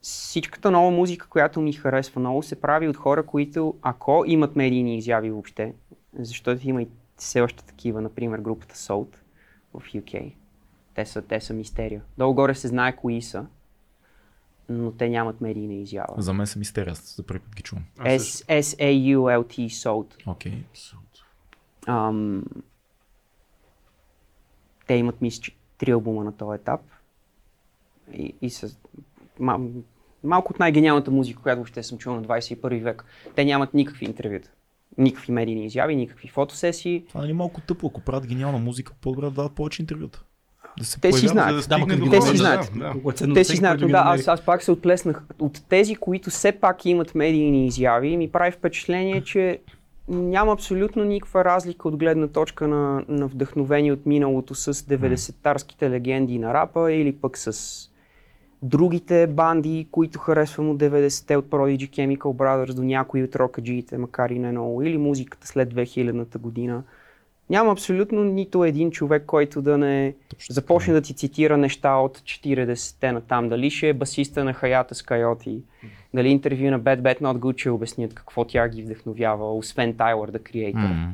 всичката 0.00 0.70
нова 0.70 0.90
музика, 0.90 1.28
която 1.28 1.60
ми 1.60 1.72
харесва 1.72 2.20
много, 2.20 2.42
се 2.42 2.60
прави 2.60 2.88
от 2.88 2.96
хора, 2.96 3.26
които, 3.26 3.74
ако 3.82 4.24
имат 4.26 4.56
медийни 4.56 4.96
изяви 4.96 5.30
въобще, 5.30 5.74
защото 6.18 6.68
има 6.68 6.82
и 6.82 6.88
все 7.18 7.40
още 7.40 7.64
такива, 7.64 8.00
например 8.00 8.38
групата 8.38 8.74
Salt 8.74 9.16
в 9.74 9.80
UK. 9.80 10.32
Те 10.94 11.06
са, 11.06 11.22
те 11.22 11.40
са 11.40 11.54
мистерия. 11.54 12.02
Долу-горе 12.18 12.54
се 12.54 12.68
знае 12.68 12.96
кои 12.96 13.22
са, 13.22 13.46
но 14.68 14.92
те 14.92 15.08
нямат 15.08 15.40
медийна 15.40 15.74
изява. 15.74 16.22
За 16.22 16.32
мен 16.34 16.46
са 16.46 16.58
мистерия, 16.58 16.94
за 16.94 17.22
първи 17.22 17.40
път 17.40 17.56
ги 17.56 17.62
чувам. 17.62 17.84
S-A-U-L-T 17.98 19.68
Salt. 19.68 20.26
Окей. 20.26 20.64
Ам, 21.86 22.44
те 24.86 24.94
имат, 24.94 25.20
мисля, 25.20 25.52
три 25.78 25.90
албума 25.90 26.24
на 26.24 26.36
този 26.36 26.60
етап. 26.60 26.80
И, 28.12 28.34
и 28.42 28.50
са 28.50 28.76
мал, 29.38 29.70
малко 30.24 30.52
от 30.52 30.58
най-гениалната 30.58 31.10
музика, 31.10 31.42
която 31.42 31.58
въобще 31.58 31.82
съм 31.82 31.98
чул 31.98 32.14
на 32.14 32.22
21 32.22 32.82
век. 32.82 33.04
Те 33.34 33.44
нямат 33.44 33.74
никакви 33.74 34.06
интервюта. 34.06 34.50
Никакви 34.98 35.32
медийни 35.32 35.66
изяви, 35.66 35.96
никакви 35.96 36.28
фотосесии. 36.28 37.04
Това 37.08 37.28
е 37.28 37.32
малко 37.32 37.60
тъпо, 37.60 37.86
ако 37.86 38.00
правят 38.00 38.26
гениална 38.26 38.58
музика, 38.58 38.92
по-добре 39.00 39.24
да 39.24 39.30
дадат 39.30 39.52
повече 39.52 39.82
интервюта. 39.82 40.24
Да 40.78 40.84
се 40.84 41.00
Те 41.00 41.12
си 41.12 41.28
знаят. 41.28 41.68
Да 41.68 41.78
Да, 41.78 41.96
до 41.96 42.04
ма, 42.04 42.10
те 42.10 42.22
си 42.22 42.36
знаят. 42.36 42.72
Да, 42.76 42.94
да. 43.26 43.34
Те 43.34 43.44
си 43.44 43.56
знаят, 43.56 43.80
да, 43.80 44.02
аз, 44.06 44.28
аз 44.28 44.40
пак 44.40 44.62
се 44.62 44.70
отплеснах. 44.70 45.22
От 45.38 45.62
тези, 45.68 45.94
които 45.94 46.30
все 46.30 46.52
пак 46.52 46.84
имат 46.84 47.14
медийни 47.14 47.66
изяви, 47.66 48.16
ми 48.16 48.30
прави 48.30 48.50
впечатление, 48.50 49.24
че 49.24 49.58
няма 50.08 50.52
абсолютно 50.52 51.04
никаква 51.04 51.44
разлика 51.44 51.88
от 51.88 51.96
гледна 51.96 52.28
точка 52.28 52.68
на, 52.68 53.04
на 53.08 53.26
вдъхновение 53.26 53.92
от 53.92 54.06
миналото 54.06 54.54
с 54.54 54.74
90-тарските 54.74 55.90
легенди 55.90 56.38
на 56.38 56.54
рапа 56.54 56.92
или 56.92 57.12
пък 57.12 57.38
с 57.38 57.87
другите 58.62 59.26
банди, 59.26 59.88
които 59.90 60.18
харесвам 60.18 60.70
от 60.70 60.78
90-те, 60.78 61.36
от 61.36 61.46
Prodigy 61.46 61.90
Chemical 61.90 62.18
Brothers 62.18 62.74
до 62.74 62.82
някои 62.82 63.22
от 63.22 63.36
рокаджиите, 63.36 63.98
макар 63.98 64.30
и 64.30 64.38
не 64.38 64.50
много, 64.50 64.82
или 64.82 64.98
музиката 64.98 65.46
след 65.46 65.74
2000-та 65.74 66.38
година. 66.38 66.82
Няма 67.50 67.72
абсолютно 67.72 68.24
нито 68.24 68.64
един 68.64 68.90
човек, 68.90 69.22
който 69.26 69.62
да 69.62 69.78
не 69.78 70.14
Точно 70.28 70.52
започне 70.52 70.92
да 70.94 71.02
ти 71.02 71.14
цитира 71.14 71.56
неща 71.56 71.94
от 71.94 72.18
40-те 72.18 73.12
на 73.12 73.20
там. 73.20 73.48
Дали 73.48 73.70
ще 73.70 73.88
е 73.88 73.92
басиста 73.92 74.44
на 74.44 74.54
Хаята 74.54 74.94
с 74.94 75.02
Койоти, 75.02 75.62
дали 76.14 76.28
интервю 76.28 76.70
на 76.70 76.80
Bad 76.80 77.00
Bad 77.00 77.20
Not 77.20 77.38
Good 77.38 77.58
ще 77.58 77.70
обяснят 77.70 78.14
какво 78.14 78.44
тя 78.44 78.68
ги 78.68 78.82
вдъхновява, 78.82 79.56
освен 79.56 79.96
Тайлър 79.96 80.30
да 80.30 80.38
Creator. 80.38 80.74
М. 80.74 81.12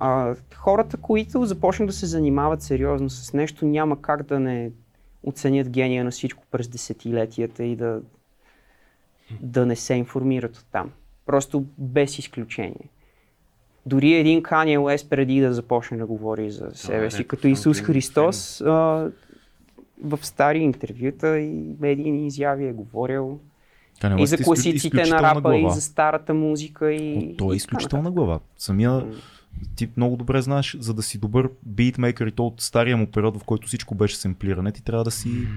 А, 0.00 0.34
хората, 0.54 0.96
които 0.96 1.44
започнат 1.44 1.86
да 1.86 1.92
се 1.92 2.06
занимават 2.06 2.62
сериозно 2.62 3.10
с 3.10 3.32
нещо, 3.32 3.66
няма 3.66 4.02
как 4.02 4.22
да 4.22 4.40
не 4.40 4.70
оценят 5.26 5.70
гения 5.70 6.04
на 6.04 6.10
всичко 6.10 6.44
през 6.50 6.68
десетилетията 6.68 7.64
и 7.64 7.76
да, 7.76 8.00
да 9.40 9.66
не 9.66 9.76
се 9.76 9.94
информират 9.94 10.56
от 10.56 10.66
там. 10.72 10.90
Просто 11.26 11.64
без 11.78 12.18
изключение. 12.18 12.88
Дори 13.86 14.12
един 14.12 14.42
Kanye 14.42 14.78
West 14.78 15.08
преди 15.08 15.40
да 15.40 15.54
започне 15.54 15.96
да 15.96 16.06
говори 16.06 16.50
за 16.50 16.70
себе 16.74 17.10
си, 17.10 17.24
като 17.24 17.48
Исус. 17.48 17.80
Христос, 17.80 18.60
а, 18.60 19.10
в 20.04 20.18
стари 20.22 20.58
интервюта 20.58 21.38
и 21.38 21.76
медийни 21.80 22.26
изяви 22.26 22.66
е 22.66 22.72
говорил 22.72 23.38
Kanye 24.00 24.22
и 24.22 24.26
за 24.26 24.38
класиците 24.38 25.06
на 25.06 25.22
рапа, 25.22 25.56
и 25.56 25.60
глава. 25.60 25.74
за 25.74 25.80
старата 25.80 26.34
музика. 26.34 26.92
И... 26.92 27.36
Той 27.36 27.54
е 27.54 27.56
изключителна 27.56 28.10
глава. 28.10 28.40
Самия 28.56 29.06
ти 29.76 29.88
много 29.96 30.16
добре 30.16 30.42
знаеш, 30.42 30.76
за 30.80 30.94
да 30.94 31.02
си 31.02 31.18
добър 31.18 31.50
битмейкър 31.66 32.26
и 32.26 32.32
то 32.32 32.46
от 32.46 32.60
стария 32.60 32.96
му 32.96 33.10
период, 33.10 33.40
в 33.40 33.44
който 33.44 33.66
всичко 33.66 33.94
беше 33.94 34.16
семплиране, 34.16 34.72
ти 34.72 34.82
трябва 34.82 35.04
да 35.04 35.10
си, 35.10 35.48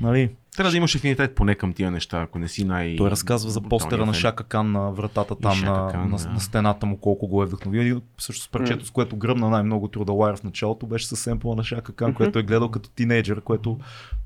нали, 0.00 0.30
Трябва 0.56 0.70
да 0.70 0.76
имаш 0.76 0.94
афинитет 0.94 1.34
поне 1.34 1.54
към 1.54 1.72
тия 1.72 1.90
неща, 1.90 2.22
ако 2.22 2.38
не 2.38 2.48
си 2.48 2.64
най... 2.64 2.96
той 2.96 3.10
разказва 3.10 3.50
за 3.50 3.60
постера 3.60 4.06
на 4.06 4.14
Шака 4.14 4.44
Кан 4.44 4.72
на 4.72 4.90
вратата 4.90 5.36
там 5.36 5.60
на, 5.60 5.88
Кан, 5.90 6.10
на, 6.10 6.16
да. 6.16 6.28
на, 6.28 6.40
стената 6.40 6.86
му, 6.86 6.96
колко 6.96 7.28
го 7.28 7.42
е 7.42 7.46
вдъхновил. 7.46 7.80
И 7.80 8.00
също 8.18 8.44
с 8.44 8.48
парчето, 8.48 8.86
с 8.86 8.90
което 8.90 9.16
гръмна 9.16 9.50
най-много 9.50 9.88
Wire 9.88 10.36
в 10.36 10.44
началото, 10.44 10.86
беше 10.86 11.06
с 11.06 11.16
семпла 11.16 11.56
на 11.56 11.64
Шака 11.64 11.92
Кан, 11.92 12.14
което 12.14 12.38
е 12.38 12.42
гледал 12.42 12.70
като 12.70 12.90
тинейджър, 12.90 13.40
което 13.40 13.78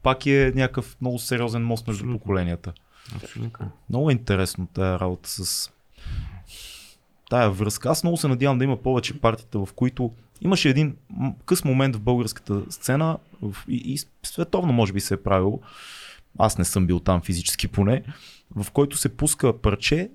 пак 0.03 0.27
е 0.27 0.53
някакъв 0.55 0.97
много 1.01 1.19
сериозен 1.19 1.65
мост 1.65 1.87
между 1.87 2.13
поколенията. 2.13 2.73
Абсолютно. 3.17 3.71
Много 3.91 4.11
е 4.11 4.13
интересно 4.13 4.67
тая 4.67 5.01
работа 5.01 5.29
с 5.29 5.71
тая 7.31 7.51
връзка. 7.51 7.89
Аз 7.89 8.05
много 8.05 8.17
се 8.17 8.29
надявам 8.29 8.59
да 8.59 8.65
има 8.65 8.77
повече 8.77 9.21
партита, 9.21 9.59
в 9.59 9.73
които 9.73 10.11
имаше 10.41 10.69
един 10.69 10.97
къс 11.47 11.65
момент 11.65 11.97
в 11.97 12.01
българската 12.01 12.63
сцена 12.71 13.19
и, 13.69 13.77
и 13.77 13.99
световно 14.23 14.73
може 14.73 14.93
би 14.93 15.01
се 15.01 15.15
е 15.15 15.23
правило. 15.23 15.61
Аз 16.39 16.59
не 16.59 16.65
съм 16.65 16.87
бил 16.87 17.01
там 17.01 17.23
физически 17.23 17.69
поне, 17.69 18.03
в 18.57 18.71
който 18.71 18.97
се 18.97 19.17
пуска 19.17 19.61
парче 19.61 20.11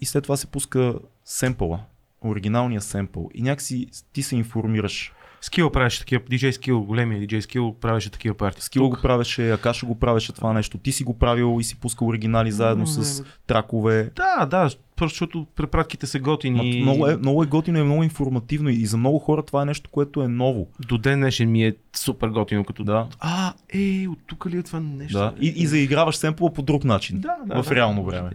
и 0.00 0.06
след 0.06 0.22
това 0.22 0.36
се 0.36 0.46
пуска 0.46 0.94
семпъла, 1.24 1.80
оригиналния 2.24 2.80
семпъл 2.80 3.30
и 3.34 3.42
някакси 3.42 3.86
ти 4.12 4.22
се 4.22 4.36
информираш. 4.36 5.12
Скил 5.40 5.70
правеше 5.70 5.98
такива, 5.98 6.22
DJ 6.22 6.50
Скил, 6.50 6.80
големия 6.80 7.20
DJ 7.20 7.40
Скил 7.40 7.76
правеше 7.80 8.10
такива 8.10 8.34
партии. 8.34 8.62
Скило 8.62 8.90
го 8.90 8.96
правеше, 9.02 9.52
Акаша 9.52 9.86
го 9.86 9.98
правеше 9.98 10.32
това 10.32 10.52
нещо, 10.52 10.78
ти 10.78 10.92
си 10.92 11.04
го 11.04 11.18
правил 11.18 11.56
и 11.60 11.64
си 11.64 11.80
пускал 11.80 12.08
оригинали 12.08 12.52
заедно 12.52 12.86
с 12.86 13.24
тракове. 13.46 14.10
Да, 14.16 14.46
да, 14.46 14.70
просто 15.02 15.14
защото 15.14 15.46
препратките 15.56 16.06
са 16.06 16.18
готини. 16.18 16.82
Ма, 16.84 16.92
Много 16.92 17.08
е, 17.08 17.16
много 17.16 17.42
е 17.42 17.46
готино 17.46 17.78
и 17.78 17.82
много 17.82 18.02
информативно 18.02 18.68
и 18.68 18.86
за 18.86 18.96
много 18.96 19.18
хора 19.18 19.42
това 19.42 19.62
е 19.62 19.64
нещо, 19.64 19.90
което 19.90 20.22
е 20.22 20.28
ново. 20.28 20.68
До 20.88 20.98
ден 20.98 21.20
днешен 21.20 21.50
ми 21.50 21.66
е 21.66 21.74
супер 21.96 22.28
готино, 22.28 22.64
като 22.64 22.84
Да. 22.84 23.06
А, 23.20 23.52
е, 23.74 24.08
от 24.08 24.18
тук 24.26 24.46
ли 24.46 24.58
е 24.58 24.62
това 24.62 24.80
нещо? 24.80 25.18
Да. 25.18 25.34
И, 25.40 25.52
и 25.56 25.66
заиграваш 25.66 26.16
семпла 26.16 26.52
по 26.52 26.62
друг 26.62 26.84
начин. 26.84 27.20
Да, 27.20 27.36
да, 27.46 27.62
в 27.62 27.68
да. 27.68 27.74
реално 27.74 28.04
време. 28.04 28.30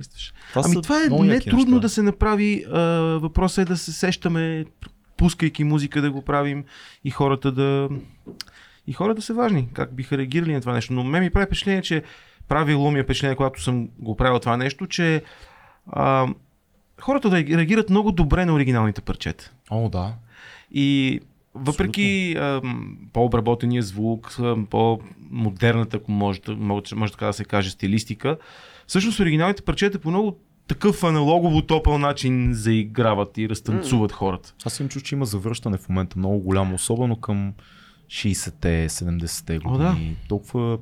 Това 0.49 0.61
ами 0.65 0.81
това 0.81 1.03
е 1.03 1.09
не 1.09 1.39
трудно 1.39 1.65
неща. 1.65 1.79
да 1.79 1.89
се 1.89 2.01
направи. 2.01 2.65
А, 2.71 2.79
въпросът 3.21 3.57
е 3.57 3.65
да 3.65 3.77
се 3.77 3.91
сещаме, 3.91 4.65
пускайки 5.17 5.63
музика 5.63 6.01
да 6.01 6.11
го 6.11 6.21
правим 6.21 6.63
и 7.03 7.09
хората 7.09 7.51
да... 7.51 7.89
И 8.87 8.93
хората 8.93 9.21
са 9.21 9.33
важни, 9.33 9.69
как 9.73 9.95
биха 9.95 10.17
реагирали 10.17 10.53
на 10.53 10.61
това 10.61 10.73
нещо. 10.73 10.93
Но 10.93 11.03
мен 11.03 11.23
ми 11.23 11.29
прави 11.29 11.45
впечатление, 11.45 11.81
че 11.81 12.03
правило 12.47 12.91
ми 12.91 12.99
е 12.99 13.03
впечатление, 13.03 13.35
когато 13.35 13.63
съм 13.63 13.89
го 13.99 14.15
правил 14.15 14.39
това 14.39 14.57
нещо, 14.57 14.87
че 14.87 15.23
а, 15.87 16.27
хората 17.01 17.29
да 17.29 17.37
реагират 17.37 17.89
много 17.89 18.11
добре 18.11 18.45
на 18.45 18.53
оригиналните 18.53 19.01
парчета. 19.01 19.51
О, 19.69 19.89
да. 19.89 20.13
И 20.71 21.19
въпреки 21.55 22.35
ам, 22.37 22.97
по-обработения 23.13 23.83
звук, 23.83 24.35
ам, 24.39 24.65
по-модерната, 24.65 25.97
ако 25.97 26.11
може, 26.11 26.41
може, 26.47 26.95
може 26.95 27.11
така 27.11 27.25
да 27.25 27.33
се 27.33 27.45
каже, 27.45 27.69
стилистика, 27.69 28.37
всъщност 28.87 29.19
оригиналните 29.19 29.61
парчета 29.61 29.99
по 29.99 30.09
много 30.09 30.37
такъв 30.67 31.03
аналогово 31.03 31.61
топъл 31.61 31.97
начин 31.97 32.53
заиграват 32.53 33.37
и 33.37 33.49
разтанцуват 33.49 34.11
хората. 34.11 34.53
Аз 34.65 34.79
им 34.79 34.89
чух, 34.89 35.03
че 35.03 35.15
има 35.15 35.25
завръщане 35.25 35.77
в 35.77 35.89
момента 35.89 36.19
много 36.19 36.39
голямо, 36.39 36.75
особено 36.75 37.15
към 37.15 37.53
60-те, 38.07 38.89
70-те 38.89 39.59
О, 39.65 39.77
да. 39.77 39.89
години. 39.89 40.17
Толкова 40.27 40.77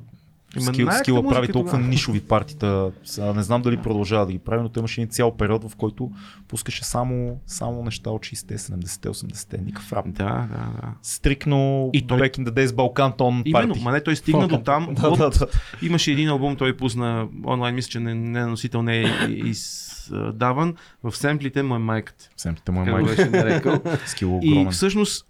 Скил, 0.60 0.88
скила 0.92 1.22
прави 1.24 1.48
толкова 1.48 1.72
тогава. 1.72 1.88
нишови 1.88 2.20
партита. 2.20 2.90
Сега 3.04 3.32
не 3.32 3.42
знам 3.42 3.62
дали 3.62 3.76
продължава 3.76 4.26
да 4.26 4.32
ги 4.32 4.38
прави, 4.38 4.62
но 4.62 4.68
той 4.68 4.80
имаше 4.80 5.00
един 5.00 5.10
цял 5.10 5.32
период, 5.32 5.64
в 5.64 5.76
който 5.76 6.10
пускаше 6.48 6.84
само, 6.84 7.40
само 7.46 7.82
неща 7.82 8.10
от 8.10 8.22
60-те, 8.22 8.58
70-те, 8.58 9.08
80-те, 9.08 9.58
никакъв 9.58 9.92
рап. 9.92 10.04
Да, 10.08 10.24
да, 10.24 10.46
да. 10.72 10.88
Стрикно 11.02 11.90
И 11.92 12.06
той- 12.06 12.20
Back 12.20 12.38
in 12.38 12.44
the 12.44 12.50
Days 12.50 12.74
Балкан 12.74 13.12
тон 13.12 13.42
Именно, 13.46 13.74
ма 13.74 13.92
не, 13.92 14.00
той 14.00 14.16
стигна 14.16 14.48
до 14.48 14.58
там. 14.58 14.88
Да, 14.92 15.08
от- 15.08 15.18
да, 15.18 15.30
да. 15.30 15.46
Имаше 15.82 16.12
един 16.12 16.28
албум, 16.28 16.56
той 16.56 16.76
пусна 16.76 17.28
онлайн, 17.46 17.74
мисля, 17.74 17.88
че 17.88 18.00
не, 18.00 18.14
не 18.14 18.40
е 18.40 18.46
носител, 18.46 18.82
не 18.82 18.98
е 18.98 19.04
издаван. 19.28 20.74
В 21.02 21.16
семплите 21.16 21.62
му 21.62 21.74
е 21.74 21.80
майката. 21.80 22.28
Семплите 22.36 22.72
му 22.72 22.82
е 22.82 22.84
Как 22.84 22.94
го 22.94 23.00
майка. 23.00 23.16
беше 23.16 23.30
нарекал. 23.32 23.80
Скил 24.06 24.40
И 24.42 24.48
огромен. 24.48 24.72
всъщност 24.72 25.26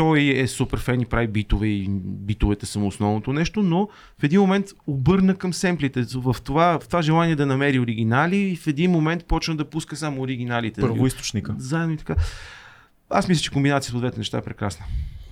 той 0.00 0.32
е 0.36 0.46
супер 0.46 0.78
фен 0.78 1.00
и 1.00 1.06
прави 1.06 1.26
битове 1.26 1.66
и 1.66 1.88
битовете 2.04 2.66
са 2.66 2.78
му 2.78 2.86
основното 2.86 3.32
нещо, 3.32 3.62
но 3.62 3.88
в 4.18 4.24
един 4.24 4.40
момент 4.40 4.66
обърна 4.86 5.34
към 5.34 5.52
семплите. 5.52 6.04
В 6.14 6.36
това, 6.44 6.78
в 6.78 6.88
това 6.88 7.02
желание 7.02 7.36
да 7.36 7.46
намери 7.46 7.78
оригинали 7.78 8.36
и 8.36 8.56
в 8.56 8.66
един 8.66 8.90
момент 8.90 9.24
почна 9.24 9.56
да 9.56 9.64
пуска 9.64 9.96
само 9.96 10.20
оригиналите. 10.20 10.80
Първоисточника. 10.80 11.54
Заедно 11.58 11.94
и 11.94 11.96
така. 11.96 12.14
Аз 13.10 13.28
мисля, 13.28 13.42
че 13.42 13.50
комбинацията 13.50 13.96
от 13.96 14.02
двете 14.02 14.18
неща 14.18 14.38
е 14.38 14.42
прекрасна. 14.42 14.84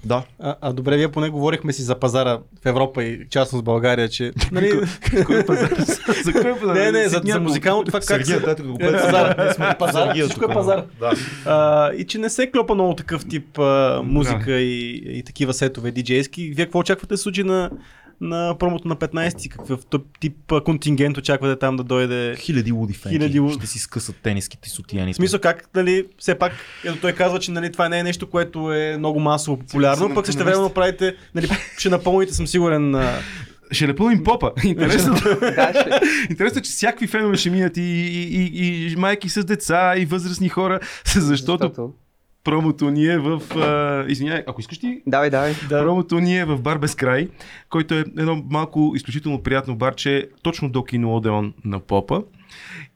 Да. 0.05 0.22
А, 0.38 0.57
а 0.61 0.72
добре, 0.72 0.96
вие 0.96 1.09
поне 1.09 1.28
говорихме 1.28 1.72
си 1.72 1.82
за 1.82 1.99
пазара 1.99 2.38
в 2.62 2.66
Европа 2.66 3.05
и 3.05 3.28
частност 3.30 3.64
България, 3.64 4.09
че... 4.09 4.32
Нали, 4.53 4.80
Кой 5.26 5.46
пазар? 5.46 5.70
За 6.24 6.32
кой 6.32 6.59
пазар? 6.61 6.74
не, 6.74 6.92
не, 6.92 7.09
за, 7.09 7.22
за 7.24 7.40
музикалното 7.40 7.86
това 7.86 8.01
как 8.01 8.09
Сергия, 8.09 8.38
се... 8.38 8.46
дайте 8.46 8.62
да 8.62 8.68
го 8.68 8.76
Е, 8.80 8.92
пазар. 8.92 9.78
Пазар. 9.78 10.07
Сергия 10.07 10.26
Всичко 10.26 10.44
е 10.44 10.55
пазар. 10.55 10.84
Да. 11.01 11.12
А, 11.46 11.92
и 11.92 12.07
че 12.07 12.18
не 12.18 12.30
се 12.30 12.51
клопа 12.51 12.74
много 12.74 12.94
такъв 12.94 13.28
тип 13.28 13.59
а, 13.59 14.01
музика 14.05 14.53
и, 14.53 15.03
и 15.18 15.22
такива 15.22 15.55
сетове 15.55 15.90
диджейски. 15.90 16.53
Вие 16.55 16.64
какво 16.64 16.78
очаквате 16.78 17.14
да 17.14 17.18
случи 17.18 17.42
на, 17.44 17.70
на 18.20 18.56
промото 18.58 18.88
на 18.88 18.96
15-ти? 18.96 19.48
Какъв 19.48 19.80
тип- 20.20 20.62
контингент 20.64 21.18
очаквате 21.18 21.58
там 21.58 21.76
да 21.76 21.84
дойде? 21.84 22.36
Хиляди 22.36 22.72
луди 22.72 22.92
фенки. 22.94 23.16
Хиляди 23.18 23.40
луди. 23.40 23.54
Ще 23.54 23.66
си 23.66 23.78
скъсат 23.78 24.16
тениските 24.22 24.68
сутиени. 24.68 25.12
В 25.12 25.16
смисъл 25.16 25.40
как, 25.40 25.68
нали, 25.74 26.04
все 26.18 26.34
пак, 26.34 26.52
ето 26.84 26.96
той 27.00 27.12
казва, 27.12 27.38
че 27.38 27.50
нали, 27.50 27.72
това 27.72 27.88
не 27.88 27.98
е 27.98 28.02
нещо, 28.02 28.30
което 28.30 28.72
е 28.72 28.96
много 28.98 29.20
масово 29.20 29.58
популярно, 29.58 30.08
се 30.08 30.14
пък 30.14 30.26
също 30.26 30.38
намести. 30.38 30.56
времено 30.56 30.74
правите, 30.74 31.16
нали, 31.34 31.48
ще 31.78 31.88
напълните, 31.88 32.34
съм 32.34 32.46
сигурен, 32.46 32.94
а, 32.94 33.18
Ще 33.70 33.86
напълним 33.86 34.24
попа. 34.24 34.52
Интересно, 34.64 35.14
Да, 35.40 36.00
интересно, 36.30 36.58
е, 36.58 36.62
че 36.62 36.70
всякакви 36.70 37.06
фенове 37.06 37.36
ще 37.36 37.50
минат 37.50 37.76
и, 37.76 37.80
и, 37.80 38.50
и, 38.54 38.92
и 38.92 38.96
майки 38.96 39.28
с 39.28 39.44
деца, 39.44 39.94
и 39.96 40.06
възрастни 40.06 40.48
хора, 40.48 40.80
защото 41.14 41.92
промото 42.45 42.91
ни 42.91 43.07
е 43.07 43.18
в... 43.18 43.43
А, 43.57 44.05
извинявай, 44.09 44.43
ако 44.47 44.61
искаш 44.61 44.78
ти 44.78 45.03
Давай, 45.07 45.30
давай. 45.30 45.55
Да. 45.68 45.82
Промото 45.82 46.20
ни 46.20 46.39
е 46.39 46.45
в 46.45 46.61
бар 46.61 46.78
без 46.78 46.95
край, 46.95 47.28
който 47.70 47.95
е 47.95 47.99
едно 47.99 48.45
малко 48.51 48.93
изключително 48.97 49.43
приятно 49.43 49.76
барче, 49.76 50.28
точно 50.43 50.70
до 50.70 50.84
кино 50.84 51.16
Одеон 51.16 51.55
на 51.64 51.80
Попа. 51.80 52.22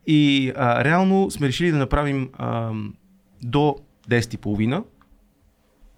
И 0.07 0.53
а, 0.57 0.85
реално 0.85 1.31
сме 1.31 1.49
решили 1.49 1.71
да 1.71 1.77
направим 1.77 2.31
а, 2.39 2.71
до 3.43 3.77
10.30 4.09 4.85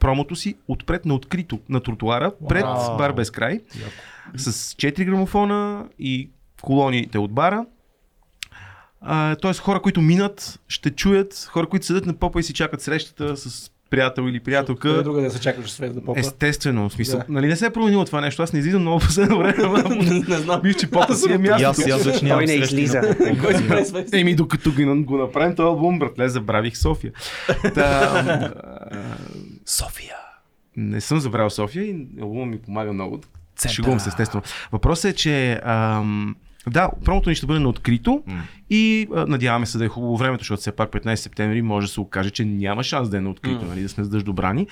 промото 0.05 0.37
си 0.37 0.55
отпред 0.69 1.05
на 1.05 1.15
открито 1.15 1.59
на 1.69 1.81
тротуара, 1.81 2.33
пред 2.49 2.63
Вау. 2.63 2.97
бар 2.97 3.13
без 3.13 3.31
край, 3.31 3.61
с 4.37 4.75
4 4.75 5.05
грамофона 5.05 5.89
и 5.99 6.31
колониите 6.63 7.19
от 7.19 7.33
бара. 7.33 7.67
Тоест 9.41 9.61
хора, 9.61 9.81
които 9.81 10.01
минат, 10.01 10.61
ще 10.69 10.91
чуят, 10.91 11.49
хора, 11.51 11.67
които 11.67 11.87
седят 11.87 12.07
на 12.07 12.15
попа 12.15 12.41
и 12.41 12.43
си 12.43 12.53
чакат 12.53 12.81
срещата 12.83 13.37
с 13.37 13.71
приятел 13.91 14.23
или 14.23 14.41
приятелка. 14.41 14.89
къде 14.89 15.03
друга 15.03 15.23
да 15.23 15.31
се 15.31 15.41
чакаш 15.41 15.71
свет 15.71 15.95
да 15.95 16.05
попа. 16.05 16.21
Естествено, 16.21 16.89
в 16.89 16.93
смисъл. 16.93 17.19
Да. 17.19 17.25
Нали 17.29 17.47
не 17.47 17.57
се 17.57 17.67
е 17.67 17.71
променило 17.71 18.05
това 18.05 18.21
нещо. 18.21 18.43
Аз 18.43 18.53
не 18.53 18.59
излизам 18.59 18.81
много 18.81 19.01
в 19.01 19.07
последно 19.07 19.39
време. 19.39 19.85
не 20.29 20.37
знам. 20.37 20.61
Мисля, 20.65 20.81
че 20.81 20.91
попа 20.91 21.15
си 21.15 21.33
е 21.33 21.39
място. 21.39 21.69
аз, 21.69 21.87
и 21.87 21.91
аз 21.91 22.05
вече 22.05 22.25
нямам 22.25 22.47
Той 22.47 22.47
не 22.47 22.63
излиза. 22.63 23.17
Еми, 24.13 24.35
докато 24.35 24.73
го, 24.73 25.05
го 25.05 25.19
направим 25.19 25.57
този 25.57 25.67
албум, 25.67 25.99
братле, 25.99 26.29
забравих 26.29 26.77
София. 26.77 27.13
София. 29.67 30.17
не 30.77 31.01
съм 31.01 31.21
забравил 31.21 31.51
София 31.51 31.85
и 31.85 32.07
албумът 32.21 32.49
ми 32.49 32.59
помага 32.59 32.93
много. 32.93 33.21
Шегувам 33.69 34.01
се, 34.01 34.09
естествено. 34.09 34.43
Въпросът 34.73 35.13
е, 35.13 35.15
че 35.15 35.61
ам, 35.65 36.37
да, 36.71 36.91
промото 37.05 37.29
ни 37.29 37.35
ще 37.35 37.47
бъде 37.47 37.61
на 37.61 37.69
открито 37.69 38.23
М. 38.27 38.43
и 38.71 39.09
а, 39.15 39.27
надяваме 39.27 39.67
се 39.67 39.79
да 39.79 39.85
е 39.85 39.89
хубаво 39.89 40.17
времето, 40.17 40.43
защото 40.43 40.61
все 40.61 40.73
пак 40.73 40.91
15 40.91 41.15
септември 41.15 41.63
може 41.63 41.87
да 41.87 41.93
се 41.93 42.01
окаже, 42.01 42.31
че 42.31 42.45
няма 42.45 42.83
шанс 42.83 43.09
да 43.09 43.17
е 43.17 43.21
на 43.21 43.31
открито, 43.31 43.65
М. 43.65 43.69
нали, 43.69 43.83
да 43.83 43.89
сме 43.89 44.05
с 44.05 44.09
дъждо 44.09 44.33
брани. 44.33 44.67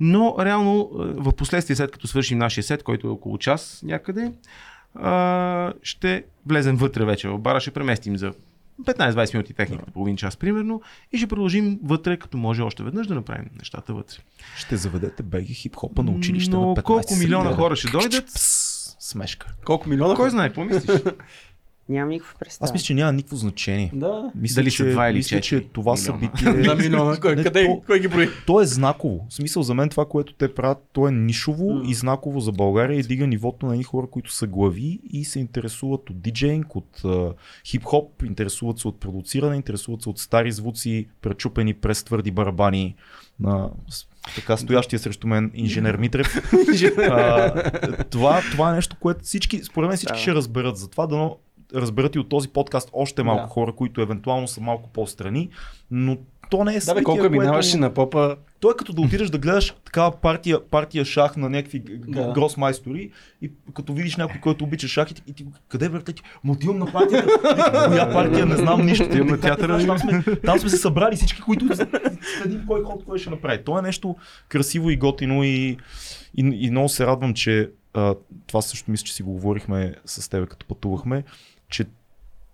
Но 0.00 0.36
реално 0.40 0.88
в 0.92 1.32
последствие, 1.32 1.76
след 1.76 1.90
като 1.90 2.06
свършим 2.06 2.38
нашия 2.38 2.64
сет, 2.64 2.82
който 2.82 3.06
е 3.06 3.10
около 3.10 3.38
час 3.38 3.80
някъде, 3.84 4.32
а, 4.94 5.72
ще 5.82 6.24
влезем 6.46 6.76
вътре 6.76 7.04
вече 7.04 7.28
в 7.28 7.38
бара, 7.38 7.60
ще 7.60 7.70
преместим 7.70 8.16
за 8.16 8.32
15-20 8.84 9.34
минути 9.34 9.54
техника, 9.54 9.84
половин 9.92 10.16
час 10.16 10.36
примерно, 10.36 10.82
и 11.12 11.18
ще 11.18 11.26
продължим 11.26 11.78
вътре, 11.84 12.16
като 12.16 12.36
може 12.36 12.62
още 12.62 12.82
веднъж 12.82 13.06
да 13.06 13.14
направим 13.14 13.44
нещата 13.58 13.94
вътре. 13.94 14.16
Ще 14.56 14.76
заведете 14.76 15.22
беги 15.22 15.54
хип-хопа 15.54 16.02
на 16.02 16.10
училище 16.10 16.50
Но 16.50 16.60
на 16.60 16.74
15 16.74 16.82
колко 16.82 17.14
милиона 17.16 17.54
хора 17.54 17.76
ще 17.76 17.90
дойдат? 17.90 18.26
Пс, 18.26 18.65
Смешка. 19.06 19.46
Колко 19.64 19.88
милиона? 19.88 20.14
Кой 20.14 20.30
знае, 20.30 20.48
какво 20.48 20.64
мислиш? 20.64 21.00
Нямам 21.88 22.08
никаква 22.08 22.38
представа. 22.38 22.64
Аз 22.64 22.72
мисля, 22.72 22.84
че 22.84 22.94
няма 22.94 23.12
никакво 23.12 23.36
значение. 23.36 23.90
Да. 23.94 24.30
Мисля, 24.34 24.54
Дали 24.54 24.70
че, 24.70 24.76
са 24.76 24.90
два 24.90 25.08
или 25.08 25.16
мисля, 25.16 25.36
че 25.36 25.40
четири 25.40 25.68
това 25.68 25.94
милиона? 25.94 26.30
събитие... 26.30 26.62
Два 26.62 26.74
милиона. 26.74 27.16
Кой, 27.16 27.36
къде, 27.36 27.66
то- 27.66 27.82
кой 27.86 28.00
ги 28.00 28.08
брои? 28.08 28.28
То 28.46 28.60
е 28.60 28.66
знаково. 28.66 29.26
В 29.28 29.34
смисъл 29.34 29.62
за 29.62 29.74
мен 29.74 29.88
това, 29.88 30.04
което 30.04 30.32
те 30.32 30.54
правят, 30.54 30.78
то 30.92 31.08
е 31.08 31.12
нишово 31.12 31.74
М. 31.74 31.82
и 31.86 31.94
знаково 31.94 32.40
за 32.40 32.52
България 32.52 32.98
и 32.98 33.02
дига 33.02 33.26
нивото 33.26 33.66
на 33.66 33.72
едни 33.72 33.84
хора, 33.84 34.06
които 34.06 34.32
са 34.32 34.46
глави 34.46 35.00
и 35.04 35.24
се 35.24 35.40
интересуват 35.40 36.10
от 36.10 36.20
диджейнг, 36.20 36.76
от 36.76 37.00
а, 37.04 37.32
хип-хоп, 37.64 38.22
интересуват 38.22 38.78
се 38.78 38.88
от 38.88 39.00
продуциране, 39.00 39.56
интересуват 39.56 40.02
се 40.02 40.08
от 40.08 40.18
стари 40.18 40.52
звуци, 40.52 41.08
пречупени 41.22 41.74
през 41.74 42.04
твърди 42.04 42.30
барабани 42.30 42.94
на 43.40 43.70
така 44.34 44.56
стоящия 44.56 44.98
срещу 44.98 45.26
мен 45.26 45.50
инженер 45.54 45.96
Митрев. 46.00 46.36
а, 46.98 47.52
това, 48.04 48.40
това 48.50 48.70
е 48.70 48.74
нещо, 48.74 48.96
което 49.00 49.24
всички, 49.24 49.64
според 49.64 49.88
мен 49.88 49.96
всички 49.96 50.14
Да. 50.14 50.20
ще 50.20 50.34
разберат. 50.34 50.76
Затова 50.76 51.06
дано 51.06 51.36
разберат 51.74 52.14
и 52.14 52.18
от 52.18 52.28
този 52.28 52.48
подкаст 52.48 52.90
още 52.92 53.22
малко 53.22 53.42
Да. 53.42 53.48
хора, 53.48 53.72
които 53.72 54.00
евентуално 54.00 54.48
са 54.48 54.60
малко 54.60 54.90
по-страни, 54.92 55.48
но 55.90 56.16
то 56.50 56.64
не 56.64 56.70
е 56.70 56.74
Да, 56.74 56.76
бе, 56.76 56.80
събитие, 56.80 57.04
колко 57.04 57.20
което- 57.20 57.32
минаваш 57.32 57.74
на 57.74 57.94
попа? 57.94 58.36
той 58.60 58.70
е 58.70 58.76
като 58.76 58.92
да 58.92 59.00
отидеш 59.00 59.28
да 59.28 59.38
гледаш 59.38 59.74
такава 59.84 60.12
партия, 60.12 60.66
партия 60.66 61.04
шах 61.04 61.36
на 61.36 61.50
някакви 61.50 61.78
Да. 61.78 62.22
да. 62.22 62.32
гросмайстори 62.32 63.10
и 63.42 63.50
като 63.74 63.92
видиш 63.92 64.16
някой, 64.16 64.40
който 64.40 64.64
обича 64.64 64.88
шах 64.88 65.10
и 65.10 65.14
ти, 65.14 65.22
и 65.26 65.32
ти 65.32 65.46
къде 65.68 65.88
бе, 65.88 66.02
ти, 66.02 66.22
му 66.44 66.52
отивам 66.52 66.78
на 66.78 66.92
партията, 66.92 67.26
Викам, 67.56 67.86
коя 67.86 68.12
партия, 68.12 68.46
не 68.46 68.56
знам 68.56 68.86
нищо. 68.86 69.04
Отивам 69.04 69.28
на 69.28 69.40
театъра. 69.40 69.86
Там 69.86 69.98
сме, 69.98 70.22
там 70.36 70.58
сме 70.58 70.70
се 70.70 70.76
събрали 70.76 71.16
всички, 71.16 71.40
които 71.40 71.64
следим 72.34 72.64
кой 72.66 72.82
ход 72.82 73.04
кой 73.04 73.18
ще 73.18 73.30
направи. 73.30 73.64
То 73.64 73.78
е 73.78 73.82
нещо 73.82 74.16
красиво 74.48 74.90
и 74.90 74.96
готино 74.96 75.44
и, 75.44 75.48
и, 75.48 75.76
и 76.36 76.70
много 76.70 76.88
се 76.88 77.06
радвам, 77.06 77.34
че 77.34 77.70
а, 77.94 78.14
това 78.46 78.62
също 78.62 78.90
мисля, 78.90 79.04
че 79.04 79.14
си 79.14 79.22
го 79.22 79.32
говорихме 79.32 79.94
с 80.04 80.30
теб, 80.30 80.48
като 80.48 80.66
пътувахме, 80.66 81.24
че 81.68 81.84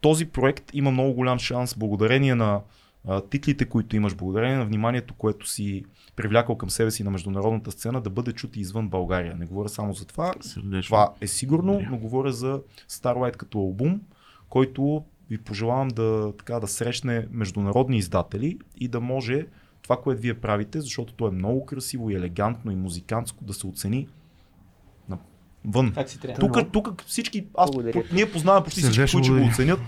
този 0.01 0.27
проект 0.27 0.65
има 0.73 0.91
много 0.91 1.13
голям 1.13 1.39
шанс 1.39 1.75
благодарение 1.75 2.35
на 2.35 2.61
а, 3.05 3.21
титлите, 3.21 3.65
които 3.65 3.97
имаш, 3.97 4.15
благодарение 4.15 4.57
на 4.57 4.65
вниманието, 4.65 5.15
което 5.15 5.49
си 5.49 5.85
привлякал 6.17 6.57
към 6.57 6.71
себе 6.71 6.91
си 6.91 7.05
на 7.05 7.11
международната 7.11 7.71
сцена, 7.71 8.01
да 8.01 8.11
бъде 8.11 8.33
чут 8.33 8.57
и 8.57 8.61
извън 8.61 8.89
България. 8.89 9.37
Не 9.37 9.47
говоря 9.47 9.69
само 9.69 9.95
за 9.95 10.07
това. 10.07 10.35
Сърдечно. 10.41 10.87
Това 10.87 11.13
е 11.21 11.27
сигурно, 11.27 11.81
но 11.91 11.99
говоря 11.99 12.33
за 12.33 12.61
Starlight 12.89 13.37
като 13.37 13.59
албум, 13.59 14.01
който 14.49 15.05
ви 15.31 15.39
пожелавам 15.39 15.89
да, 15.89 16.33
така, 16.39 16.61
да 16.61 16.67
срещне 16.67 17.27
международни 17.31 17.97
издатели 17.97 18.59
и 18.77 18.89
да 18.89 19.01
може 19.01 19.47
това, 19.83 19.97
което 19.97 20.23
вие 20.23 20.35
правите, 20.35 20.81
защото 20.81 21.15
то 21.15 21.29
е 21.29 21.31
много 21.31 21.67
красиво 21.67 22.11
и 22.11 22.15
елегантно 22.15 22.73
и 22.73 22.77
музикантско, 22.77 23.45
да 23.45 23.55
се 23.55 23.67
оцени. 23.67 24.09
Вън. 25.65 25.95
Тук, 26.41 26.73
тук 26.73 27.03
всички, 27.07 27.47
аз, 27.55 27.71
Благодаря. 27.71 27.93
по, 27.93 28.15
ние 28.15 28.31
познаваме 28.31 28.65
почти 28.65 28.81
всички, 28.81 28.95
Сърдечно 28.95 29.21
които 29.21 29.35
ще 29.35 29.43
го 29.43 29.49
оценят. 29.49 29.81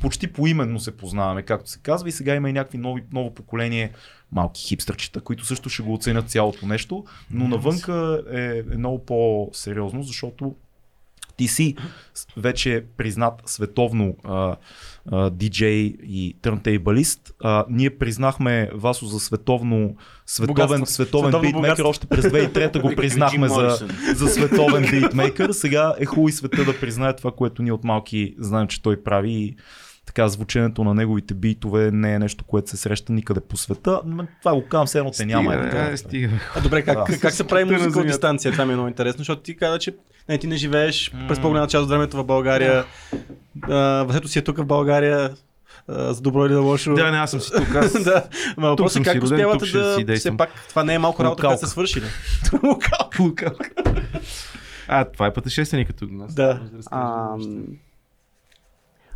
Почти 0.00 0.32
поименно 0.32 0.80
се 0.80 0.96
познаваме, 0.96 1.42
както 1.42 1.70
се 1.70 1.78
казва. 1.78 2.08
И 2.08 2.12
сега 2.12 2.34
има 2.34 2.50
и 2.50 2.52
някакви 2.52 2.78
нови, 2.78 3.02
ново 3.12 3.34
поколение 3.34 3.92
малки 4.32 4.62
хипстърчета, 4.62 5.20
които 5.20 5.46
също 5.46 5.68
ще 5.68 5.82
го 5.82 5.94
оценят 5.94 6.30
цялото 6.30 6.66
нещо. 6.66 7.04
Но 7.30 7.48
навънка 7.48 8.22
е, 8.32 8.58
е 8.58 8.76
много 8.76 9.04
по-сериозно, 9.04 10.02
защото 10.02 10.54
ти 11.40 11.48
си 11.48 11.76
вече 12.36 12.84
признат 12.96 13.42
световно 13.46 14.16
а, 14.24 14.56
а, 15.12 15.30
диджей 15.30 15.96
и 16.02 16.36
търнтейбалист. 16.42 17.32
А, 17.42 17.64
ние 17.70 17.90
признахме 17.90 18.70
Васо 18.74 19.06
за 19.06 19.20
световно, 19.20 19.96
световен, 20.26 20.54
Богатство. 20.54 20.86
световен 20.86 21.32
Световно 21.32 21.40
битмейкър. 21.40 21.84
Още 21.84 22.06
през 22.06 22.24
2003 22.24 22.80
го 22.80 22.94
признахме 22.96 23.48
за, 23.48 23.78
за 24.14 24.28
световен 24.28 24.82
битмейкър. 24.90 25.52
Сега 25.52 25.94
е 25.98 26.04
хубаво 26.04 26.28
и 26.28 26.32
света 26.32 26.64
да 26.64 26.80
признае 26.80 27.16
това, 27.16 27.32
което 27.32 27.62
ние 27.62 27.72
от 27.72 27.84
малки 27.84 28.34
знаем, 28.38 28.68
че 28.68 28.82
той 28.82 29.02
прави. 29.02 29.32
И 29.32 29.56
така 30.10 30.28
звученето 30.28 30.84
на 30.84 30.94
неговите 30.94 31.34
битове 31.34 31.90
не 31.90 32.14
е 32.14 32.18
нещо, 32.18 32.44
което 32.44 32.70
се 32.70 32.76
среща 32.76 33.12
никъде 33.12 33.40
по 33.40 33.56
света. 33.56 34.00
Това 34.42 34.54
го 34.54 34.66
казвам, 34.68 34.86
все 34.86 34.98
едно 34.98 35.10
те 35.10 35.26
няма. 35.26 35.50
Стига, 35.50 35.66
е 35.66 35.70
така. 35.70 35.92
е, 35.92 35.96
стига. 35.96 36.30
А 36.56 36.60
добре, 36.60 36.82
как, 36.82 37.10
Да. 37.10 37.18
как, 37.18 37.32
се 37.32 37.46
прави 37.46 37.64
музика 37.64 38.00
от 38.00 38.06
дистанция? 38.06 38.52
Това 38.52 38.64
ми 38.66 38.72
е 38.72 38.74
много 38.74 38.88
интересно, 38.88 39.18
защото 39.18 39.42
ти 39.42 39.56
каза, 39.56 39.78
че 39.78 39.96
не, 40.28 40.38
ти 40.38 40.46
не 40.46 40.56
живееш 40.56 41.12
през 41.28 41.40
по-голяма 41.40 41.66
част 41.66 41.82
от 41.82 41.88
времето 41.88 42.16
в 42.16 42.24
България. 42.24 42.84
А, 43.62 44.04
Васето 44.04 44.28
си 44.28 44.38
е 44.38 44.42
тук 44.42 44.56
в 44.56 44.64
България, 44.64 45.30
а, 45.88 46.14
за 46.14 46.20
добро 46.20 46.46
или 46.46 46.54
за 46.54 46.60
лошо. 46.60 46.94
Да, 46.94 47.10
не, 47.10 47.18
аз 47.18 47.30
съм 47.30 47.40
си 47.40 47.50
тук. 47.56 47.74
Аз... 47.74 47.92
да. 48.04 48.24
Ма 48.56 48.68
въпросът 48.68 49.00
е 49.00 49.04
как 49.04 49.12
си 49.12 49.20
роден, 49.20 49.46
успявате 49.46 50.04
да... 50.04 50.16
си 50.16 50.20
Все 50.20 50.36
пак, 50.36 50.50
това 50.68 50.84
не 50.84 50.94
е 50.94 50.98
малко 50.98 51.24
работа, 51.24 51.40
която 51.40 51.58
сте 51.58 51.66
свършили. 51.66 52.04
Лукалка. 53.18 53.52
А, 54.88 55.04
това 55.04 55.26
е 55.26 55.32
пътешественика 55.32 55.92
тук. 55.92 56.10
Нас. 56.10 56.34
Да. 56.34 56.60
Неща. 56.72 57.28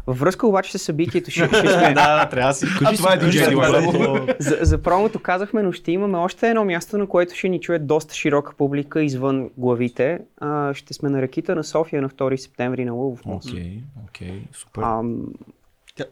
Във 0.07 0.19
връзка 0.19 0.47
обаче 0.47 0.79
с 0.79 0.83
събитието 0.83 1.31
ще, 1.31 1.47
ще 1.47 1.57
сме... 1.69 1.95
да, 1.95 2.29
трябва 2.29 2.49
да 2.49 2.55
си. 2.55 2.67
А, 2.85 2.97
това 2.97 3.13
е 3.13 3.17
е- 3.17 4.37
за, 4.39 4.59
за 4.61 4.79
промото 4.79 5.19
казахме, 5.19 5.63
но 5.63 5.73
ще 5.73 5.93
имаме 5.93 6.19
още 6.19 6.49
едно 6.49 6.65
място, 6.65 6.99
на 6.99 7.07
което 7.07 7.35
ще 7.35 7.49
ни 7.49 7.61
чуе 7.61 7.79
доста 7.79 8.15
широка 8.15 8.55
публика 8.57 9.03
извън 9.03 9.51
главите. 9.57 10.19
А, 10.41 10.75
ще 10.75 10.95
сме 10.95 11.09
на 11.11 11.23
рекита 11.23 11.55
на 11.55 11.65
София 11.65 12.03
на 12.03 12.09
2 12.09 12.37
септември 12.37 12.85
на 12.85 12.93
Лъвов 12.93 13.25
мост. 13.25 13.51
Окей, 13.51 13.81
окей, 14.09 14.43
супер. 14.53 14.83
Става 14.83 15.05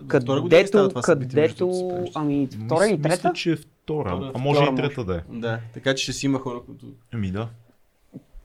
където, 0.09 0.89
това 0.89 1.03
където, 1.03 1.91
ами, 2.15 2.49
втора 2.65 2.87
или 2.87 2.97
Мисля, 2.97 3.09
трета? 3.09 3.33
че 3.35 3.51
е 3.53 3.57
втора. 3.57 4.17
Втора, 4.17 4.33
А 4.35 4.39
може 4.39 4.61
втора 4.63 4.73
и 4.73 4.77
трета 4.77 5.05
да 5.05 5.15
е. 5.15 5.21
Да, 5.29 5.59
така 5.75 5.95
че 5.95 6.03
ще 6.03 6.13
си 6.13 6.27
има 6.27 6.39
хора, 6.39 6.61
които... 6.67 6.87
Еми 7.15 7.31
да. 7.31 7.49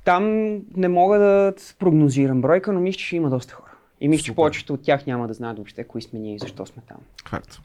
Там 0.06 0.54
не 0.76 0.88
мога 0.88 1.20
да 1.20 1.54
прогнозирам 1.80 2.42
бройка, 2.42 2.74
но 2.74 2.80
мисля, 2.80 2.98
че 2.98 3.06
ще 3.06 3.16
има 3.16 3.30
доста 3.30 3.54
хора. 3.54 3.67
И 4.02 4.08
мисля, 4.08 4.24
че 4.24 4.36
повечето 4.36 4.74
от 4.74 4.82
тях 4.82 5.06
няма 5.06 5.28
да 5.28 5.34
знаят 5.34 5.58
въобще 5.58 5.84
кои 5.84 6.02
сме 6.02 6.20
ние 6.20 6.36
и 6.36 6.40
защо 6.40 6.66
сме 6.66 6.82
там. 6.88 6.98
Факт. 7.30 7.60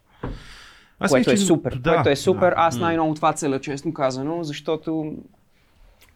което 0.98 1.30
е 1.30 1.32
мисля, 1.32 1.42
че- 1.42 1.46
супер. 1.46 1.74
Да, 1.74 1.94
което 1.94 2.08
е 2.08 2.16
супер. 2.16 2.48
да. 2.48 2.54
Аз 2.56 2.76
най-много 2.76 3.14
това 3.14 3.32
целя, 3.32 3.60
честно 3.60 3.94
казано, 3.94 4.44
защото 4.44 5.14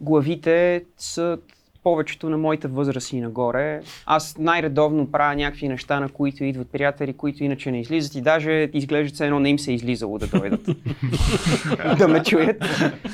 главите 0.01 0.85
са 0.99 1.39
повечето 1.87 2.31
на 2.31 2.39
моите 2.39 2.69
възраст 2.69 3.13
и 3.13 3.21
нагоре. 3.21 3.81
Аз 4.07 4.37
най-редовно 4.39 5.11
правя 5.11 5.37
някакви 5.37 5.69
неща, 5.69 6.01
на 6.01 6.09
които 6.09 6.45
идват 6.45 6.69
приятели, 6.69 7.13
които 7.13 7.45
иначе 7.45 7.71
не 7.71 7.81
излизат 7.81 8.15
и 8.15 8.21
даже 8.21 8.71
изглеждат 8.73 9.15
все 9.15 9.25
едно 9.25 9.41
не 9.41 9.49
им 9.49 9.59
се 9.59 9.71
е 9.71 9.75
излизало 9.75 10.19
да 10.19 10.27
дойдат. 10.27 10.61
да 11.99 12.09
ме 12.09 12.23
чуят. 12.23 12.57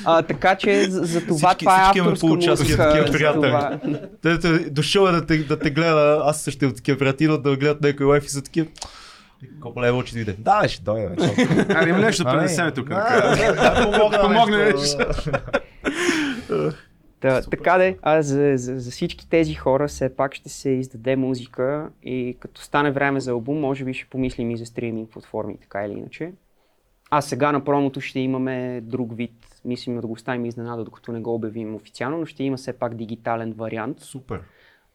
А, 0.05 0.21
така 0.21 0.55
че 0.55 0.83
за, 0.83 1.01
за 1.01 1.21
това 1.21 1.49
Всички- 1.49 1.65
това 1.65 1.75
е 1.75 1.83
всички 1.83 1.97
имаме 1.97 2.11
авторска 2.13 2.51
музика. 2.51 3.05
такива 3.05 3.33
това- 3.33 3.79
дошъл 4.71 5.07
е 5.07 5.11
да 5.11 5.25
те, 5.25 5.37
да 5.37 5.59
те 5.59 5.69
гледа, 5.69 6.21
аз 6.25 6.41
също 6.41 6.65
от 6.65 6.75
такива 6.75 6.97
приятели 6.99 7.27
да 7.27 7.57
гледат 7.57 7.81
някой 7.81 8.05
лайф 8.05 8.25
и 8.25 8.29
са 8.29 8.41
такива. 8.41 8.67
Колко 9.61 9.81
лева 9.81 10.03
ще 10.05 10.15
дойде? 10.15 10.35
Да, 10.39 10.67
ще 10.67 10.83
дойде. 10.83 11.15
Аре, 11.69 11.89
има 11.89 11.99
нещо 11.99 12.23
да 12.23 12.31
пренесем 12.31 12.71
тук. 12.71 12.89
Помогне 14.21 14.57
нещо. 14.57 14.97
Та, 17.23 17.41
така 17.41 17.77
де, 17.77 17.97
а 18.01 18.21
за, 18.21 18.57
за, 18.57 18.79
за 18.79 18.91
всички 18.91 19.29
тези 19.29 19.53
хора 19.53 19.87
все 19.87 20.15
пак 20.15 20.35
ще 20.35 20.49
се 20.49 20.69
издаде 20.69 21.15
музика 21.15 21.89
и 22.03 22.37
като 22.39 22.61
стане 22.61 22.91
време 22.91 23.19
за 23.19 23.31
албум, 23.31 23.59
може 23.59 23.85
би 23.85 23.93
ще 23.93 24.09
помислим 24.09 24.51
и 24.51 24.57
за 24.57 24.65
стриминг 24.65 25.09
платформи, 25.09 25.57
така 25.57 25.85
или 25.85 25.93
иначе. 25.93 26.33
А 27.09 27.21
сега 27.21 27.51
на 27.51 27.63
промото 27.63 28.01
ще 28.01 28.19
имаме 28.19 28.81
друг 28.81 29.15
вид, 29.15 29.31
мислим 29.65 30.01
да 30.01 30.07
го 30.07 30.13
оставим 30.13 30.45
изненада, 30.45 30.83
докато 30.83 31.11
не 31.11 31.19
го 31.19 31.35
обявим 31.35 31.75
официално, 31.75 32.17
но 32.17 32.25
ще 32.25 32.43
има 32.43 32.57
все 32.57 32.73
пак 32.73 32.95
дигитален 32.95 33.53
вариант. 33.53 33.99
Супер. 33.99 34.41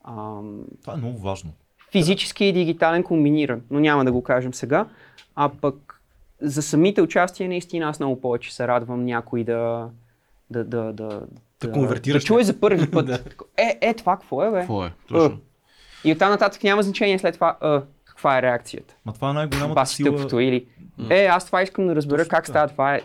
Ам, 0.05 0.65
Това 0.81 0.95
е 0.95 0.97
много 0.97 1.19
важно. 1.19 1.53
физически 1.93 2.45
и 2.45 2.53
дигитален 2.53 3.03
комбиниран, 3.03 3.63
но 3.71 3.81
няма 3.81 4.05
да 4.05 4.13
го 4.13 4.23
кажем 4.23 4.55
сега. 4.55 4.87
А 5.35 5.49
пък 5.61 6.03
за 6.41 6.63
самите 6.63 7.03
участия 7.03 7.49
наистина 7.49 7.89
аз 7.89 8.01
много 8.01 8.21
повече 8.21 8.55
се 8.55 8.69
радвам 8.69 9.05
някой 9.05 9.45
да 9.45 9.91
да, 10.51 10.65
да, 10.65 10.93
да, 10.93 11.21
Да 11.61 11.73
конвертираш 11.73 12.23
да 12.23 12.27
чуе 12.27 12.45
за 12.45 12.61
първи 12.61 12.91
път. 12.91 13.09
е, 13.57 13.79
е, 13.81 13.95
това 13.95 14.17
какво 14.17 14.45
е, 14.45 14.51
бе? 14.51 14.59
Какво 14.61 14.85
е? 14.85 14.87
Е. 14.87 14.93
Точно. 15.09 15.39
И 16.05 16.13
оттам 16.13 16.31
нататък 16.31 16.65
няма 16.65 16.83
значение 16.83 17.19
след 17.19 17.35
това 17.35 17.59
е, 17.63 17.79
каква 18.05 18.39
е 18.39 18.43
реакцията. 18.43 18.95
Ма 19.05 19.13
това 19.13 19.31
е 19.31 19.33
най-голямата 19.33 19.75
Бас 19.75 19.91
сила. 19.91 20.17
тъпото 20.17 20.39
или 20.41 20.67
е, 21.11 21.25
аз 21.25 21.47
това 21.47 21.63
искам 21.63 21.87
да 21.87 21.97
разбера 21.97 22.19
Точно 22.19 22.31
как 22.31 22.47
става 22.47 22.69
това, 22.69 22.95
е, 22.95 23.01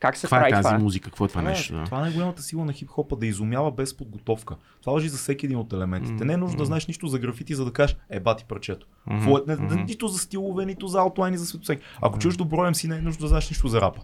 как 0.00 0.16
се 0.16 0.22
Каква 0.22 0.36
е 0.36 0.40
прави 0.40 0.52
тази 0.52 0.62
това. 0.62 0.78
музика? 0.78 1.10
Какво 1.10 1.24
е 1.24 1.28
това 1.28 1.40
Това 1.40 1.50
е, 1.50 1.52
нещо? 1.52 1.74
да? 1.74 1.84
това 1.84 1.98
е 1.98 2.00
най-голямата 2.00 2.42
сила 2.42 2.64
на 2.64 2.72
хип-хопа, 2.72 3.16
да 3.16 3.26
изумява 3.26 3.70
без 3.72 3.96
подготовка. 3.96 4.54
Това 4.80 4.92
важи 4.92 5.08
за 5.08 5.18
всеки 5.18 5.46
един 5.46 5.58
от 5.58 5.72
елементите. 5.72 6.24
Не 6.24 6.32
е 6.32 6.36
нужно 6.36 6.58
да 6.58 6.64
знаеш 6.64 6.86
нищо 6.86 7.06
за 7.06 7.18
графити, 7.18 7.54
за 7.54 7.64
да 7.64 7.72
кажеш, 7.72 7.96
е 8.10 8.20
бати 8.20 8.44
пръчето. 8.44 8.86
Е- 9.10 9.14
не- 9.46 9.56
не- 9.56 9.84
Нито 9.84 10.08
за 10.08 10.18
стилове, 10.18 10.66
нито 10.66 10.88
за 10.88 10.98
аутлайни, 10.98 11.38
за 11.38 11.46
светосек. 11.46 11.80
Ако 12.02 12.18
чуеш 12.18 12.36
добро 12.36 12.56
MC, 12.56 12.88
не 12.88 12.96
е 12.96 13.00
нужно 13.00 13.20
да 13.20 13.28
знаеш 13.28 13.50
нищо 13.50 13.68
за 13.68 13.80
рапа. 13.80 14.00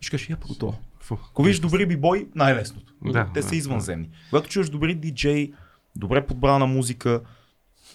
И 0.00 0.04
ще 0.04 0.10
кажеш, 0.10 0.28
я 0.30 0.36
готово. 0.48 0.74
Какво? 1.02 1.18
Ако 1.30 1.42
видиш 1.42 1.60
добри 1.60 1.86
бибой, 1.86 2.28
най-лесното. 2.34 2.94
Да, 3.04 3.30
Те 3.34 3.40
да, 3.40 3.48
са 3.48 3.56
извънземни. 3.56 4.08
Когато 4.30 4.48
чуеш 4.48 4.68
добри 4.68 4.94
диджей, 4.94 5.52
добре 5.96 6.26
подбрана 6.26 6.66
музика, 6.66 7.20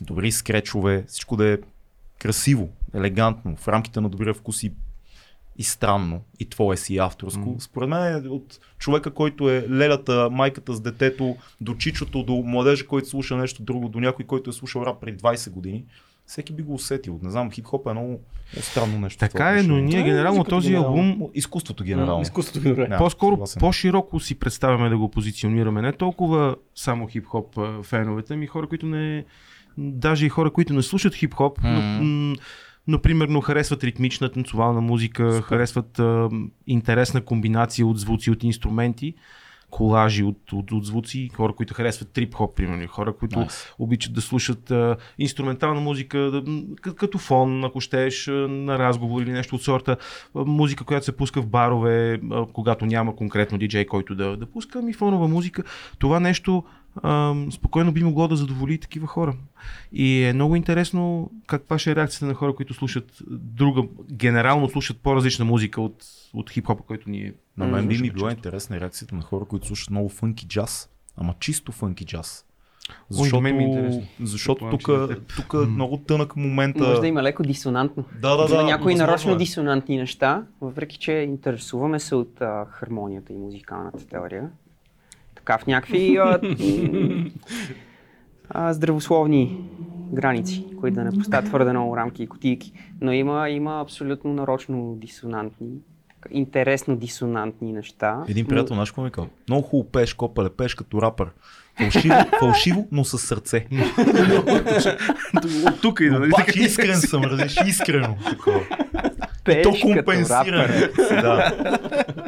добри 0.01 0.31
скречове, 0.31 1.05
всичко 1.07 1.35
да 1.35 1.53
е 1.53 1.57
красиво, 2.19 2.69
елегантно, 2.93 3.55
в 3.55 3.67
рамките 3.67 4.01
на 4.01 4.09
добрия 4.09 4.33
вкус 4.33 4.63
и, 4.63 4.71
и 5.57 5.63
странно, 5.63 6.21
и 6.39 6.49
твое 6.49 6.77
си 6.77 6.97
авторско. 6.97 7.49
Мгм. 7.49 7.59
Според 7.59 7.89
мен 7.89 8.25
е 8.25 8.27
от 8.27 8.59
човека, 8.77 9.13
който 9.13 9.49
е 9.49 9.69
лелята, 9.69 10.29
майката 10.31 10.73
с 10.73 10.81
детето, 10.81 11.37
до 11.61 11.75
чичото, 11.75 12.23
до 12.23 12.33
младежа, 12.33 12.87
който 12.87 13.09
слуша 13.09 13.37
нещо 13.37 13.63
друго, 13.63 13.89
до 13.89 13.99
някой, 13.99 14.25
който 14.25 14.49
е 14.49 14.53
слушал 14.53 14.81
рап 14.81 15.01
преди 15.01 15.17
20 15.17 15.49
години, 15.49 15.85
всеки 16.28 16.53
би 16.53 16.63
го 16.63 16.73
усетил. 16.73 17.19
Не 17.23 17.30
знам, 17.32 17.51
хип-хоп 17.51 17.89
е 17.89 17.93
много, 17.93 18.19
странно 18.53 18.99
нещо. 18.99 19.19
Така 19.19 19.59
е, 19.59 19.63
но 19.63 19.78
ние 19.78 19.99
е 19.99 20.03
генерално 20.03 20.38
музиката 20.38 20.49
този 20.49 20.69
генерално. 20.69 20.97
албум 21.13 21.30
Изкуството 21.34 21.84
генерално. 21.84 22.21
Изкуството 22.21 22.69
добре. 22.69 22.88
Да, 22.88 22.97
по-скоро 22.97 23.36
съгласен. 23.36 23.59
по-широко 23.59 24.19
си 24.19 24.36
представяме 24.36 24.89
да 24.89 24.97
го 24.97 25.11
позиционираме. 25.11 25.82
Не 25.82 25.93
толкова 25.93 26.55
само 26.75 27.07
хип-хоп 27.07 27.84
феновете, 27.84 28.36
ми 28.36 28.47
хора, 28.47 28.67
които 28.67 28.86
не... 28.86 29.25
Даже 29.78 30.25
и 30.25 30.30
хора, 30.30 30.51
които 30.51 30.73
не 30.73 30.82
слушат 30.82 31.13
хип-хоп, 31.15 31.59
но, 31.63 31.82
Мгм. 31.82 32.30
м, 32.30 32.36
но 32.88 33.01
примерно 33.01 33.41
харесват 33.41 33.84
ритмична 33.84 34.32
танцовална 34.32 34.82
музика, 34.82 35.32
Супер. 35.32 35.41
харесват 35.43 35.99
а, 35.99 36.30
интересна 36.67 37.21
комбинация 37.21 37.88
от 37.88 37.99
звуци, 37.99 38.32
от 38.32 38.43
инструменти, 38.43 39.13
колажи 39.70 40.24
от, 40.24 40.53
от, 40.53 40.72
от 40.72 40.86
звуци, 40.86 41.30
хора, 41.36 41.53
които 41.53 41.74
харесват 41.74 42.09
трип-хоп, 42.09 42.55
примерно, 42.55 42.88
хора, 42.88 43.13
които 43.13 43.39
Найс. 43.39 43.74
обичат 43.80 44.13
да 44.13 44.22
слушат 44.22 44.72
а, 44.72 44.97
инструментална 45.20 45.82
музика, 45.82 46.18
да, 46.20 46.43
като 46.95 47.18
фон, 47.18 47.65
ако 47.65 47.82
щеш, 47.82 48.28
на 48.49 48.80
разговор 48.80 49.22
или 49.22 49.32
нещо 49.32 49.55
от 49.55 49.63
сорта, 49.63 49.97
а, 50.36 50.45
музика, 50.45 50.84
която 50.84 51.05
се 51.05 51.18
пуска 51.18 51.41
в 51.41 51.47
барове, 51.47 52.20
а, 52.32 52.45
когато 52.53 52.86
няма 52.86 53.15
конкретно 53.15 53.57
диджей, 53.57 53.86
който 53.86 54.15
да, 54.15 54.38
да 54.38 54.45
пуска, 54.45 54.82
ми 54.82 54.93
фонова 54.93 55.28
музика. 55.28 55.63
Това 55.99 56.20
нещо 56.20 56.63
спокойно 57.51 57.91
би 57.91 58.03
могло 58.03 58.27
да 58.27 58.35
задоволи 58.35 58.77
такива 58.77 59.07
хора. 59.07 59.35
И 59.91 60.23
е 60.23 60.33
много 60.33 60.55
интересно 60.55 61.31
каква 61.47 61.77
ще 61.77 61.91
е 61.91 61.95
реакцията 61.95 62.25
на 62.25 62.33
хора, 62.33 62.55
които 62.55 62.73
слушат 62.73 63.17
друга, 63.29 63.83
генерално 64.11 64.69
слушат 64.69 64.97
по-различна 64.97 65.45
музика 65.45 65.81
от, 65.81 66.05
от 66.33 66.49
хип-хопа, 66.49 66.83
който 66.83 67.09
ние 67.09 67.33
На 67.57 67.67
мен 67.67 67.87
би 67.87 67.97
ми 67.97 68.11
била 68.11 68.31
интересна 68.31 68.79
реакцията 68.79 69.15
на 69.15 69.21
хора, 69.21 69.45
които 69.45 69.67
слушат 69.67 69.89
много 69.89 70.09
фънки 70.09 70.47
джаз, 70.47 70.89
ама 71.17 71.33
чисто 71.39 71.71
фънки 71.71 72.05
джаз. 72.05 72.43
Ой, 72.89 72.95
Защото, 73.09 73.41
мен 73.41 73.57
ми 73.57 73.63
е 73.63 73.67
интересно. 73.67 74.03
защото 74.21 74.69
тук, 74.69 74.89
тук 75.35 75.53
е 75.53 75.67
много 75.67 75.97
тънък 75.97 76.35
момента. 76.35 76.83
Може 76.87 77.01
да 77.01 77.07
има 77.07 77.23
леко 77.23 77.43
дисонантно. 77.43 78.03
Да, 78.21 78.37
да, 78.37 78.47
да. 78.47 78.53
има 78.53 78.63
някои 78.63 78.95
нарочно 78.95 79.31
е. 79.31 79.37
дисонантни 79.37 79.97
неща, 79.97 80.43
въпреки 80.61 80.97
че 80.97 81.11
интересуваме 81.11 81.99
се 81.99 82.15
от 82.15 82.41
а, 82.41 82.65
хармонията 82.71 83.33
и 83.33 83.37
музикалната 83.37 84.07
теория. 84.07 84.49
Така 85.47 85.57
в 85.57 85.67
някакви 85.67 86.17
а, 86.17 86.39
а, 88.49 88.73
здравословни 88.73 89.57
граници, 90.13 90.65
които 90.80 90.95
да 90.95 91.03
не 91.03 91.11
поставят 91.11 91.45
твърде 91.45 91.72
много 91.72 91.97
рамки 91.97 92.23
и 92.23 92.27
кутийки. 92.27 92.73
Но 93.01 93.11
има, 93.11 93.49
има 93.49 93.81
абсолютно 93.81 94.34
нарочно 94.34 94.95
дисонантни, 94.95 95.67
интересно 96.31 96.95
дисонантни 96.95 97.73
неща. 97.73 98.23
Един 98.30 98.45
приятел 98.45 98.76
наш 98.76 98.91
какво 98.91 99.01
ми 99.01 99.11
казал? 99.11 99.30
Много 99.49 99.67
хубаво 99.67 99.91
пееш, 99.91 100.13
копале, 100.13 100.49
пееш 100.49 100.76
като 100.76 101.01
рапър. 101.01 101.30
Фалшиво, 101.77 102.15
фалшиво, 102.39 102.88
но 102.91 103.03
с 103.03 103.17
сърце. 103.17 103.67
От 105.67 105.81
тук 105.81 105.99
и 105.99 106.09
да 106.09 106.19
нали? 106.19 106.31
Обаче 106.34 106.59
искрен 106.59 106.95
съм, 106.95 107.23
разбираш, 107.23 107.57
искрено. 107.67 108.17
Такова. 108.30 108.61
Пееш 109.43 109.63
То 109.63 109.73
като 109.95 110.11
рапър. 110.30 110.91
Да, 111.09 111.51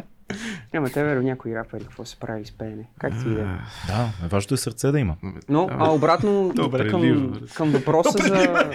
Ама 0.73 0.89
те 0.89 1.03
веро 1.03 1.21
някои 1.21 1.55
рапъри 1.55 1.83
какво 1.83 2.05
се 2.05 2.19
прави 2.19 2.45
с 2.45 2.51
пеене. 2.51 2.87
Както 2.99 3.29
и 3.29 3.33
да 3.33 3.41
е. 3.41 3.45
да, 3.87 4.27
важното 4.29 4.53
е 4.53 4.57
сърце 4.57 4.91
да 4.91 4.99
има. 4.99 5.15
Но 5.49 5.67
а 5.71 5.91
обратно 5.93 6.51
Добре, 6.55 6.89
към, 6.89 7.01
ливо. 7.01 7.37
към 7.55 7.71
въпроса 7.71 8.17
за... 8.17 8.69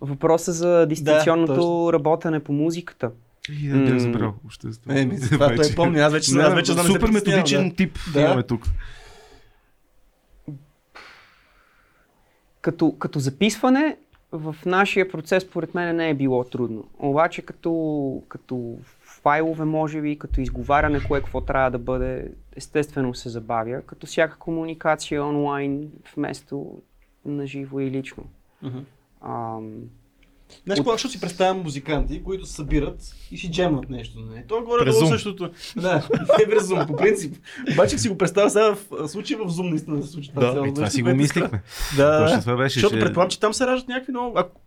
въпроса 0.00 0.52
за 0.52 0.86
дистанционното 0.86 1.54
точно. 1.54 1.92
работене 1.92 2.40
по 2.40 2.52
музиката. 2.52 3.10
И 3.62 3.68
да 3.68 3.78
бях 3.78 3.98
забрал. 3.98 4.34
Още 4.46 4.72
с 4.72 4.78
това. 4.78 4.98
Еми, 4.98 5.20
това 5.20 5.54
той 5.54 5.74
помни, 5.76 6.00
аз 6.00 6.12
вече, 6.12 6.38
аз 6.38 6.54
вече 6.54 6.72
знам 6.72 6.86
да 6.86 6.92
Супер 6.92 7.08
методичен 7.10 7.68
да. 7.68 7.74
тип 7.74 7.98
Да. 8.12 8.20
имаме 8.20 8.42
тук. 8.42 8.64
като, 12.66 12.98
като 12.98 13.18
записване, 13.18 13.96
в 14.38 14.56
нашия 14.66 15.08
процес, 15.08 15.42
според 15.42 15.74
мен, 15.74 15.96
не 15.96 16.10
е 16.10 16.14
било 16.14 16.44
трудно. 16.44 16.84
Обаче, 16.98 17.42
като, 17.42 18.22
като 18.28 18.78
файлове, 19.00 19.64
може 19.64 20.00
би, 20.00 20.18
като 20.18 20.40
изговаряне, 20.40 21.00
кое 21.08 21.20
какво 21.20 21.40
трябва 21.40 21.70
да 21.70 21.78
бъде, 21.78 22.32
естествено 22.56 23.14
се 23.14 23.28
забавя, 23.28 23.82
като 23.82 24.06
всяка 24.06 24.38
комуникация 24.38 25.24
онлайн, 25.24 25.90
вместо 26.16 26.82
на 27.24 27.46
живо 27.46 27.80
и 27.80 27.90
лично. 27.90 28.24
Ам, 29.20 29.72
Знаеш, 30.64 30.80
От- 30.80 30.86
защото 30.86 31.12
си 31.12 31.20
представям 31.20 31.58
музиканти, 31.58 32.22
които 32.22 32.46
се 32.46 32.52
събират 32.52 32.98
и 33.30 33.38
си 33.38 33.50
джемнат 33.50 33.90
нещо. 33.90 34.18
Не? 34.20 34.44
То 34.46 34.58
е 34.58 34.62
горе 34.62 34.84
долу 34.84 35.06
същото. 35.06 35.50
Да, 35.76 36.08
не 36.38 36.44
през 36.46 36.62
Zoom, 36.62 36.86
по 36.86 36.96
принцип. 36.96 37.36
Обаче 37.72 37.98
си 37.98 38.08
го 38.08 38.18
представя 38.18 38.50
сега 38.50 38.74
в 38.90 39.08
случай 39.08 39.36
в 39.36 39.40
Zoom 39.40 39.70
наистина 39.70 39.96
да 39.96 40.02
се 40.02 40.12
случи 40.12 40.28
това. 40.30 40.42
Да, 40.42 40.52
цяло 40.52 40.74
това 40.74 40.90
си 40.90 41.02
го 41.02 41.08
мислихме. 41.10 41.62
Да, 41.96 42.24
Точно 42.24 42.40
това 42.40 42.56
беше, 42.56 42.74
защото 42.74 42.94
че- 42.94 43.00
предполагам, 43.00 43.30
че 43.30 43.40
там 43.40 43.54
се 43.54 43.66
раждат 43.66 43.88
някакви 43.88 44.12
много... 44.12 44.38
Ако... 44.38 44.60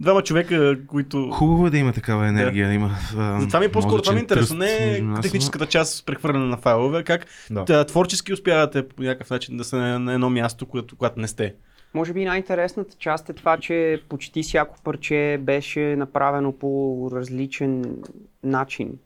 Двама 0.00 0.22
човека, 0.22 0.76
които... 0.86 1.30
Хубаво 1.30 1.66
е 1.66 1.70
да 1.70 1.78
има 1.78 1.92
такава 1.92 2.28
енергия, 2.28 2.68
да, 2.68 2.74
има. 2.74 2.90
а, 3.16 3.40
Затова 3.40 3.58
ми 3.60 3.66
е 3.66 3.72
по-скоро 3.72 4.02
това 4.02 4.12
ми 4.12 4.18
е 4.18 4.22
интересно. 4.22 4.56
Не 4.56 5.00
но- 5.02 5.20
техническата 5.20 5.66
част 5.66 5.94
с 5.94 6.02
прехвърляне 6.02 6.44
на 6.44 6.56
файлове, 6.56 7.02
как 7.02 7.26
Да. 7.50 7.64
да. 7.64 7.84
творчески 7.84 8.32
успявате 8.32 8.88
по 8.88 9.02
някакъв 9.02 9.30
начин 9.30 9.56
да 9.56 9.64
сте 9.64 9.76
на, 9.76 9.98
на 9.98 10.12
едно 10.14 10.30
място, 10.30 10.66
което, 10.66 10.96
когато 10.96 11.20
не 11.20 11.28
сте. 11.28 11.54
Може 11.94 12.12
би 12.12 12.24
най-интересната 12.24 12.96
част 12.98 13.30
е 13.30 13.32
това, 13.32 13.58
че 13.58 14.02
почти 14.08 14.42
всяко 14.42 14.76
парче 14.84 15.38
беше 15.40 15.96
направено 15.96 16.52
по 16.52 17.08
различен 17.12 18.02
начин. 18.42 18.98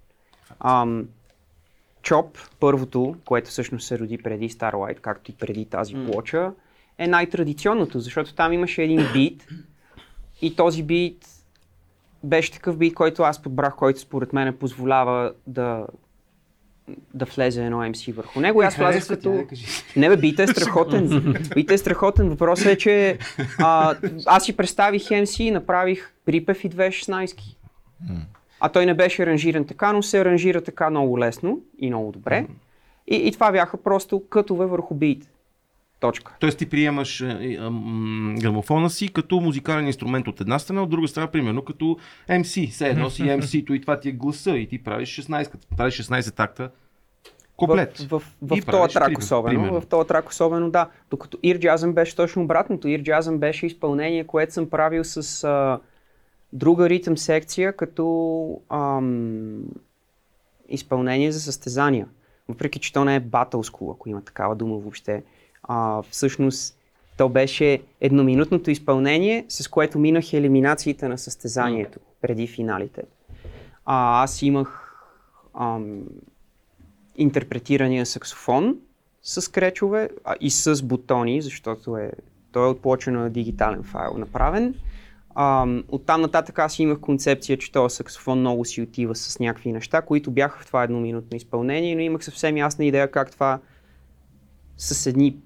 Ам, 0.60 1.08
Chop, 2.02 2.38
първото, 2.60 3.16
което 3.24 3.50
всъщност 3.50 3.86
се 3.86 3.98
роди 3.98 4.18
преди 4.18 4.50
Starlight, 4.50 5.00
както 5.00 5.30
и 5.30 5.34
преди 5.34 5.64
тази 5.64 5.94
плоча, 5.94 6.52
е 6.98 7.06
най-традиционното, 7.06 8.00
защото 8.00 8.34
там 8.34 8.52
имаше 8.52 8.82
един 8.82 9.06
бит 9.12 9.48
и 10.42 10.56
този 10.56 10.82
бит 10.82 11.26
беше 12.24 12.52
такъв 12.52 12.76
бит, 12.76 12.94
който 12.94 13.22
аз 13.22 13.42
подбрах, 13.42 13.76
който 13.76 14.00
според 14.00 14.32
мен 14.32 14.56
позволява 14.56 15.32
да, 15.46 15.86
да 17.14 17.24
влезе 17.24 17.64
едно 17.64 17.78
MC 17.78 18.14
върху 18.14 18.40
него. 18.40 18.62
И 18.62 18.64
аз 18.66 18.76
влязах 18.76 19.08
като... 19.08 19.44
Не 19.96 20.08
бе, 20.08 20.16
бита 20.16 20.42
е 20.42 20.46
страхотен. 20.46 21.34
бита 21.54 21.74
е 21.74 21.78
страхотен. 21.78 22.28
Въпросът 22.28 22.66
е, 22.66 22.78
че 22.78 23.18
а, 23.58 23.94
аз 24.26 24.44
си 24.44 24.56
представих 24.56 25.02
MC 25.02 25.40
и 25.42 25.50
направих 25.50 26.12
припев 26.24 26.64
и 26.64 26.68
две 26.68 26.88
16 26.88 27.56
А 28.60 28.68
той 28.68 28.86
не 28.86 28.94
беше 28.94 29.22
аранжиран 29.22 29.64
така, 29.64 29.92
но 29.92 30.02
се 30.02 30.20
аранжира 30.20 30.60
така 30.60 30.90
много 30.90 31.18
лесно 31.18 31.60
и 31.78 31.86
много 31.88 32.12
добре. 32.12 32.46
И, 33.06 33.16
и 33.16 33.32
това 33.32 33.52
бяха 33.52 33.76
просто 33.76 34.22
кътове 34.30 34.66
върху 34.66 34.94
бит. 34.94 35.30
Точка. 36.00 36.36
Тоест 36.40 36.58
ти 36.58 36.68
приемаш 36.68 37.20
е, 37.20 37.26
е, 37.26 37.56
грамофона 38.38 38.90
си 38.90 39.08
като 39.08 39.40
музикален 39.40 39.86
инструмент 39.86 40.28
от 40.28 40.40
една 40.40 40.58
страна, 40.58 40.82
от 40.82 40.90
друга 40.90 41.08
страна, 41.08 41.26
примерно 41.26 41.64
като 41.64 41.98
MC. 42.28 42.70
Все 42.70 42.88
едно 42.88 43.10
си 43.10 43.22
MC-то 43.22 43.74
и 43.74 43.80
това 43.80 44.00
ти 44.00 44.08
е 44.08 44.12
гласа 44.12 44.58
и 44.58 44.68
ти 44.68 44.82
правиш 44.82 45.08
16, 45.20 45.76
правиш 45.76 46.02
16 46.02 46.34
такта 46.34 46.70
комплет. 47.58 47.98
В, 47.98 48.18
в, 48.18 48.22
в, 48.42 48.56
в 48.56 48.66
този 48.66 48.94
трак 48.94 49.18
особено. 49.18 49.54
примерно. 49.54 49.80
В 49.80 49.86
този 49.86 50.08
трак 50.08 50.28
особено, 50.28 50.70
да. 50.70 50.88
Докато 51.10 51.36
Earjazm 51.36 51.92
беше 51.92 52.16
точно 52.16 52.42
обратното. 52.42 52.88
Earjazm 52.88 53.38
беше 53.38 53.66
изпълнение, 53.66 54.24
което 54.24 54.52
съм 54.52 54.70
правил 54.70 55.04
с 55.04 55.44
а, 55.44 55.80
друга 56.52 56.88
ритъм 56.88 57.18
секция, 57.18 57.72
като 57.72 58.60
ам, 58.70 59.64
изпълнение 60.68 61.32
за 61.32 61.40
състезания. 61.40 62.06
Въпреки, 62.48 62.78
че 62.78 62.92
то 62.92 63.04
не 63.04 63.16
е 63.16 63.20
school, 63.20 63.92
ако 63.92 64.08
има 64.08 64.22
такава 64.22 64.56
дума 64.56 64.76
въобще. 64.76 65.22
А, 65.68 66.02
всъщност, 66.02 66.78
то 67.16 67.28
беше 67.28 67.82
едноминутното 68.00 68.70
изпълнение, 68.70 69.46
с 69.48 69.68
което 69.68 69.98
минах 69.98 70.32
елиминациите 70.32 71.08
на 71.08 71.18
състезанието 71.18 71.98
преди 72.22 72.46
финалите. 72.46 73.02
А, 73.84 74.22
аз 74.22 74.42
имах 74.42 74.94
ам, 75.60 76.02
интерпретирания 77.16 78.06
саксофон 78.06 78.76
с 79.22 79.52
кречове 79.52 80.10
а, 80.24 80.34
и 80.40 80.50
с 80.50 80.82
бутони, 80.82 81.42
защото 81.42 81.96
е, 81.96 82.12
той 82.52 82.66
е 82.66 82.70
отплочен 82.70 83.14
на 83.14 83.30
дигитален 83.30 83.82
файл 83.82 84.14
направен. 84.18 84.74
Ам, 85.34 85.84
оттам 85.88 86.20
нататък 86.20 86.58
аз 86.58 86.78
имах 86.78 87.00
концепция, 87.00 87.58
че 87.58 87.72
този 87.72 87.96
саксофон 87.96 88.40
много 88.40 88.64
си 88.64 88.82
отива 88.82 89.14
с 89.14 89.38
някакви 89.38 89.72
неща, 89.72 90.02
които 90.02 90.30
бяха 90.30 90.62
в 90.62 90.66
това 90.66 90.84
едноминутно 90.84 91.36
изпълнение, 91.36 91.94
но 91.94 92.00
имах 92.00 92.24
съвсем 92.24 92.56
ясна 92.56 92.84
идея 92.84 93.10
как 93.10 93.30
това 93.30 93.60
с 94.76 95.06
едни 95.06 95.36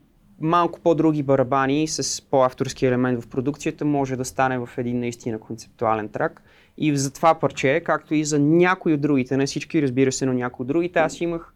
малко 0.43 0.81
по-други 0.81 1.23
барабани, 1.23 1.89
с 1.89 2.23
по-авторски 2.31 2.87
елемент 2.87 3.23
в 3.23 3.29
продукцията, 3.29 3.85
може 3.85 4.17
да 4.17 4.25
стане 4.25 4.59
в 4.59 4.69
един 4.79 5.01
наистина 5.01 5.41
концептуален 5.41 6.09
трак. 6.09 6.43
И 6.79 6.97
за 6.97 7.13
това 7.13 7.35
парче, 7.35 7.83
както 7.85 8.15
и 8.15 8.25
за 8.25 8.39
някои 8.39 8.95
от 8.95 9.01
другите, 9.01 9.37
не 9.37 9.47
всички 9.47 9.83
разбира 9.83 10.13
се, 10.13 10.27
но 10.27 10.33
някои 10.33 10.65
от 10.65 10.69
другите, 10.69 10.99
аз 10.99 11.21
имах 11.21 11.55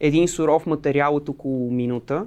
един 0.00 0.28
суров 0.28 0.66
материал 0.66 1.16
от 1.16 1.28
около 1.28 1.70
минута 1.70 2.26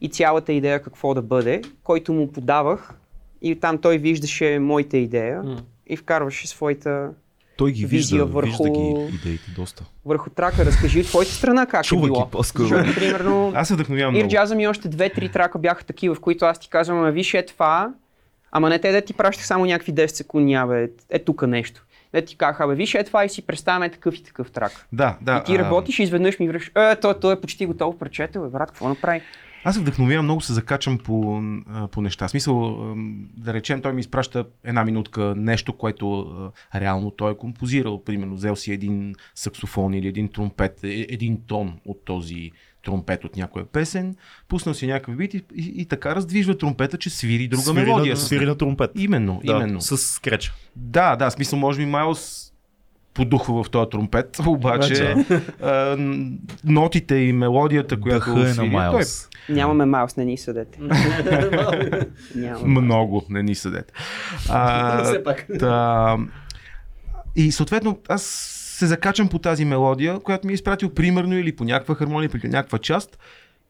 и 0.00 0.08
цялата 0.08 0.52
идея 0.52 0.82
какво 0.82 1.14
да 1.14 1.22
бъде, 1.22 1.62
който 1.84 2.12
му 2.12 2.32
подавах 2.32 2.94
и 3.42 3.60
там 3.60 3.78
той 3.78 3.98
виждаше 3.98 4.58
моята 4.58 4.98
идея 4.98 5.42
М. 5.42 5.62
и 5.86 5.96
вкарваше 5.96 6.48
своята 6.48 7.10
Той 7.56 7.72
ги 7.72 7.86
вижда, 7.86 8.24
върху- 8.26 8.48
вижда 8.48 8.70
ги 8.70 9.08
идеите 9.14 9.50
доста. 9.56 9.84
върху 10.04 10.30
трака. 10.30 10.64
Разкажи 10.64 11.00
от 11.00 11.06
твоята 11.06 11.32
страна 11.32 11.66
как 11.66 11.84
Чува 11.84 12.02
е 12.02 12.04
било. 12.06 12.24
ги 12.24 12.30
по-скоро. 12.30 12.66
Защото, 12.68 12.94
примерно, 12.94 13.52
Аз 13.56 13.68
се 13.68 13.74
вдъхновявам 13.74 14.14
много. 14.14 14.30
Earjazm 14.30 14.62
и 14.62 14.66
още 14.66 14.88
две-три 14.88 15.28
трака 15.28 15.58
бяха 15.58 15.84
такива, 15.84 16.14
в 16.14 16.20
които 16.20 16.44
аз 16.44 16.58
ти 16.58 16.68
казвам, 16.68 17.10
виж 17.10 17.34
е 17.34 17.46
това, 17.46 17.92
ама 18.52 18.68
не 18.68 18.78
те 18.78 18.92
да 18.92 19.00
ти 19.00 19.14
пращах 19.14 19.46
само 19.46 19.64
някакви 19.64 19.94
10 19.94 20.06
секунди, 20.06 20.54
абе, 20.54 20.88
е 21.10 21.18
тук 21.18 21.42
нещо. 21.42 21.84
Де 22.14 22.24
ти 22.24 22.36
казаха, 22.36 22.64
абе, 22.64 22.74
виж 22.74 22.94
е 22.94 23.04
това 23.04 23.24
и 23.24 23.28
си 23.28 23.42
представяме 23.42 23.90
такъв 23.90 24.14
и 24.14 24.22
такъв 24.24 24.50
трак. 24.50 24.72
Да, 24.92 25.16
да. 25.20 25.36
и 25.36 25.44
ти 25.44 25.54
а, 25.54 25.58
работиш 25.58 25.98
и 25.98 26.02
изведнъж 26.02 26.38
ми 26.38 26.48
връщаш, 26.48 26.72
е, 26.76 26.96
то, 26.96 27.14
то 27.14 27.32
е 27.32 27.40
почти 27.40 27.66
готово 27.66 27.98
бе, 28.40 28.48
брат, 28.48 28.70
какво 28.70 28.88
направи? 28.88 29.20
Аз 29.64 29.74
се 29.74 29.80
вдъхновявам, 29.80 30.26
много 30.26 30.40
се 30.40 30.52
закачам 30.52 30.98
по, 30.98 31.42
по 31.90 32.00
неща. 32.00 32.28
Смисъл, 32.28 32.78
да 33.36 33.54
речем, 33.54 33.82
той 33.82 33.92
ми 33.92 34.00
изпраща 34.00 34.44
една 34.64 34.84
минутка 34.84 35.34
нещо, 35.36 35.72
което 35.72 36.26
реално 36.74 37.10
той 37.10 37.32
е 37.32 37.36
композирал. 37.36 38.04
Примерно, 38.04 38.34
взел 38.34 38.56
си 38.56 38.72
един 38.72 39.14
саксофон 39.34 39.94
или 39.94 40.08
един 40.08 40.28
тромпет, 40.28 40.84
е- 40.84 41.06
един 41.08 41.40
тон 41.46 41.78
от 41.84 42.04
този 42.04 42.50
тромпет 42.84 43.24
от 43.24 43.36
някоя 43.36 43.64
песен, 43.64 44.16
пуснал 44.48 44.74
си 44.74 44.86
някакъв 44.86 45.16
бит 45.16 45.34
и, 45.34 45.44
и, 45.54 45.72
и 45.76 45.86
така 45.86 46.16
раздвижва 46.16 46.58
тромпета, 46.58 46.98
че 46.98 47.10
свири 47.10 47.48
друга 47.48 47.62
свири 47.62 47.84
мелодия. 47.84 48.14
На, 48.14 48.20
свири 48.20 48.46
на 48.46 48.54
тромпет. 48.54 48.90
Именно, 48.96 49.40
да, 49.44 49.52
именно. 49.52 49.80
С 49.80 49.98
скреч. 49.98 50.52
Да, 50.76 51.16
да, 51.16 51.30
смисъл, 51.30 51.58
може 51.58 51.78
би 51.78 51.86
Майлз 51.86 52.51
подухва 53.14 53.64
в 53.64 53.70
този 53.70 53.90
тромпет, 53.90 54.38
обаче 54.46 55.14
а, 55.62 55.96
н- 55.96 56.30
нотите 56.64 57.14
и 57.14 57.32
мелодията, 57.32 58.00
която 58.00 58.34
Дъха 58.34 58.50
е 58.50 58.54
на 58.54 58.64
Майлз. 58.64 59.28
Нямаме 59.48 59.84
Майлс, 59.84 60.16
не 60.16 60.24
ни 60.24 60.38
съдете. 60.38 60.78
Той 62.34 62.68
много 62.68 63.24
не 63.30 63.42
ни 63.42 63.54
съдете. 63.54 63.92
А. 64.48 65.34
Та, 65.58 66.16
и 67.36 67.52
съответно 67.52 67.98
аз 68.08 68.22
се 68.78 68.86
закачам 68.86 69.28
по 69.28 69.38
тази 69.38 69.64
мелодия, 69.64 70.20
която 70.20 70.46
ми 70.46 70.52
е 70.52 70.54
изпратил 70.54 70.90
примерно 70.90 71.38
или 71.38 71.56
по 71.56 71.64
някаква 71.64 71.94
хармония, 71.94 72.26
или 72.26 72.40
по 72.40 72.46
някаква 72.46 72.78
част 72.78 73.18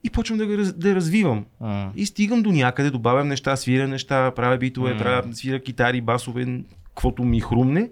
и 0.04 0.10
почвам 0.10 0.38
да, 0.38 0.72
да 0.72 0.88
я 0.88 0.94
развивам. 0.94 1.44
М. 1.60 1.92
И 1.96 2.06
стигам 2.06 2.42
до 2.42 2.52
някъде, 2.52 2.90
добавям 2.90 3.28
неща, 3.28 3.56
свиря 3.56 3.88
неща, 3.88 4.30
правя 4.30 4.56
битове, 4.56 4.98
правя, 4.98 5.34
свиря 5.34 5.60
китари, 5.60 6.00
басове, 6.00 6.60
каквото 6.88 7.24
ми 7.24 7.40
хрумне. 7.40 7.90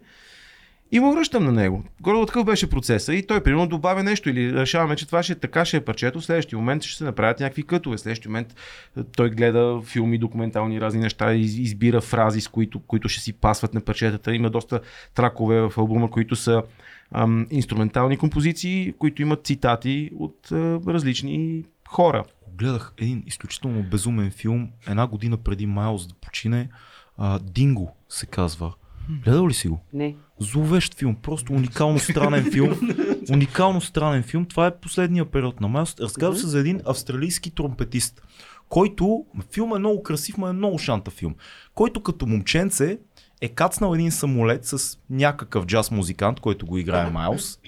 И 0.93 1.01
му 1.01 1.12
връщам 1.12 1.45
на 1.45 1.53
него. 1.53 1.85
Горе 2.01 2.27
такъв 2.27 2.45
беше 2.45 2.71
процеса 2.71 3.15
и 3.15 3.27
той 3.27 3.43
примерно 3.43 3.67
добавя 3.67 4.03
нещо 4.03 4.31
или 4.31 4.53
решаваме, 4.53 4.97
че 4.97 5.07
това 5.07 5.23
ще 5.23 5.33
е 5.33 5.39
така, 5.39 5.65
ще 5.65 5.77
е 5.77 5.85
парчето, 5.85 6.21
в 6.21 6.25
следващия 6.25 6.59
момент 6.59 6.83
ще 6.83 6.99
се 6.99 7.05
направят 7.05 7.41
някакви 7.41 7.62
кътове, 7.62 7.97
в 7.97 8.01
следващия 8.01 8.31
момент 8.31 8.55
е, 8.99 9.03
той 9.17 9.31
гледа 9.31 9.81
филми, 9.85 10.19
документални 10.19 10.81
разни 10.81 11.01
неща, 11.01 11.35
из, 11.35 11.59
избира 11.59 12.01
фрази, 12.01 12.41
с 12.41 12.49
които, 12.49 12.81
които 12.81 13.09
ще 13.09 13.23
си 13.23 13.33
пасват 13.33 13.75
на 13.75 13.81
парчетата. 13.81 14.35
Има 14.35 14.51
доста 14.51 14.81
тракове 15.15 15.61
в 15.61 15.73
албума, 15.77 16.11
които 16.11 16.37
са 16.37 16.62
ам, 17.12 17.47
инструментални 17.51 18.17
композиции, 18.17 18.95
които 18.99 19.23
имат 19.23 19.47
цитати 19.47 20.11
от 20.19 20.53
а, 20.53 20.81
различни 20.87 21.65
хора. 21.89 22.25
Гледах 22.59 22.93
един 22.99 23.23
изключително 23.27 23.83
безумен 23.83 24.31
филм 24.31 24.69
една 24.89 25.07
година 25.07 25.37
преди 25.37 25.67
Майлз 25.67 26.07
да 26.07 26.15
почине. 26.15 26.69
А, 27.19 27.39
Динго 27.39 27.97
се 28.09 28.27
казва. 28.27 28.73
Гледал 29.25 29.49
ли 29.49 29.55
си 29.55 29.69
го? 29.69 29.81
Не. 29.93 30.17
Зловещ 30.39 30.95
филм, 30.95 31.17
просто 31.23 31.53
уникално 31.53 31.99
странен 31.99 32.51
филм. 32.53 32.81
уникално 33.33 33.81
странен 33.81 34.23
филм. 34.23 34.45
Това 34.45 34.67
е 34.67 34.77
последния 34.77 35.25
период 35.25 35.61
на 35.61 35.69
Майлз. 35.69 35.97
Разказва 36.01 36.37
се 36.37 36.47
за 36.47 36.61
един 36.61 36.81
австралийски 36.87 37.51
тромпетист, 37.51 38.23
който, 38.69 39.25
филм 39.53 39.77
е 39.77 39.79
много 39.79 40.03
красив, 40.03 40.39
но 40.39 40.49
е 40.49 40.53
много 40.53 40.79
шанта 40.79 41.11
филм, 41.11 41.35
който 41.75 42.03
като 42.03 42.27
момченце 42.27 42.99
е 43.41 43.49
кацнал 43.49 43.95
един 43.95 44.13
самолет 44.13 44.65
с 44.65 44.99
някакъв 45.11 45.67
джаз 45.67 45.91
музикант, 45.91 46.41
който 46.41 46.67
го 46.67 46.79
играе 46.79 47.11
Майлз. 47.11 47.59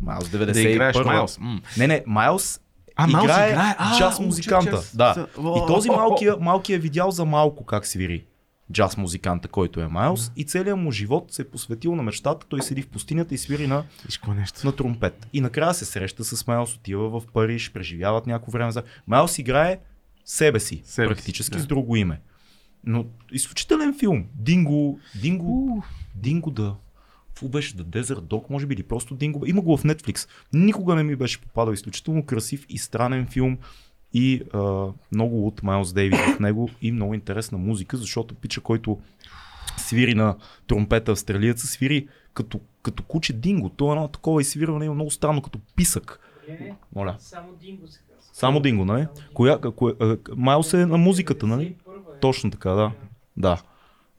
Майлз 0.00 0.28
91. 0.28 0.52
Да 0.52 0.60
играеш 0.60 0.96
Майлз. 1.04 1.38
Не, 1.78 1.86
не, 1.86 2.04
Майлз 2.06 2.60
А, 2.96 3.08
играе, 3.08 3.50
играе. 3.50 3.74
А, 3.78 3.98
джаз 3.98 4.20
музиканта. 4.20 4.80
Да. 4.94 5.26
И 5.38 5.66
този 5.66 5.90
малкия, 5.90 6.36
малкия 6.40 6.76
е 6.76 6.78
видял 6.78 7.10
за 7.10 7.24
малко 7.24 7.66
как 7.66 7.86
свири 7.86 8.24
джаз 8.72 8.96
музиканта, 8.96 9.48
който 9.48 9.80
е 9.80 9.88
Майлз 9.88 10.32
и 10.36 10.44
целият 10.44 10.78
му 10.78 10.90
живот 10.90 11.32
се 11.32 11.42
е 11.42 11.44
посветил 11.44 11.94
на 11.94 12.02
мечтата. 12.02 12.46
Той 12.48 12.62
седи 12.62 12.82
в 12.82 12.88
пустинята 12.88 13.34
и 13.34 13.38
свири 13.38 13.66
на, 13.66 13.84
какво 14.02 14.34
нещо. 14.34 14.66
на 14.66 14.76
тромпет. 14.76 15.26
И 15.32 15.40
накрая 15.40 15.74
се 15.74 15.84
среща 15.84 16.24
с 16.24 16.46
Майлз, 16.46 16.76
отива 16.76 17.20
в 17.20 17.26
Париж, 17.32 17.72
преживяват 17.72 18.26
някакво 18.26 18.52
време. 18.52 18.72
За... 18.72 18.82
Майлз 19.06 19.38
играе 19.38 19.78
себе 20.24 20.60
си, 20.60 20.82
Себе 20.84 21.06
си, 21.06 21.14
практически 21.14 21.56
да. 21.56 21.62
с 21.62 21.66
друго 21.66 21.96
име. 21.96 22.20
Но 22.84 23.06
изключителен 23.32 23.98
филм. 23.98 24.24
Динго, 24.34 25.00
Динго, 25.20 25.84
Динго 26.14 26.50
да. 26.50 26.76
Какво 27.28 27.48
беше? 27.48 27.76
The 27.76 27.82
Desert 27.82 28.20
Dog, 28.20 28.50
може 28.50 28.66
би, 28.66 28.74
или 28.74 28.82
просто 28.82 29.14
Динго. 29.14 29.46
Има 29.46 29.62
го 29.62 29.76
в 29.76 29.82
Netflix. 29.82 30.28
Никога 30.52 30.94
не 30.94 31.02
ми 31.02 31.16
беше 31.16 31.40
попадал. 31.40 31.72
Изключително 31.72 32.26
красив 32.26 32.66
и 32.68 32.78
странен 32.78 33.26
филм 33.26 33.58
и 34.14 34.42
а, 34.54 34.86
много 35.12 35.46
от 35.46 35.62
Майлз 35.62 35.92
Дейвид 35.92 36.20
в 36.36 36.40
него 36.40 36.70
и 36.82 36.92
много 36.92 37.14
интересна 37.14 37.58
музика, 37.58 37.96
защото 37.96 38.34
пича, 38.34 38.60
който 38.60 38.98
свири 39.76 40.14
на 40.14 40.36
тромпета 40.66 41.12
австралиеца, 41.12 41.66
свири 41.66 42.08
като, 42.34 42.60
като 42.82 43.02
куче 43.02 43.32
Динго. 43.32 43.68
То 43.68 43.88
е 43.88 43.90
едно 43.90 44.08
такова 44.08 44.40
изсвирване, 44.40 44.84
има 44.84 44.94
много 44.94 45.10
странно, 45.10 45.42
като 45.42 45.58
писък. 45.76 46.20
Моля. 46.94 47.16
Само 47.18 47.48
Динго 47.60 47.88
се 47.88 48.00
казва. 48.08 48.34
Само 48.34 48.60
Динго, 48.60 48.84
нали? 48.84 49.06
Коя, 49.34 49.58
коя, 49.58 49.94
Майлз 50.36 50.72
е 50.72 50.86
на 50.86 50.98
музиката, 50.98 51.46
нали? 51.46 51.76
Точно 52.20 52.50
така, 52.50 52.70
да. 52.70 52.92
Да. 53.36 53.62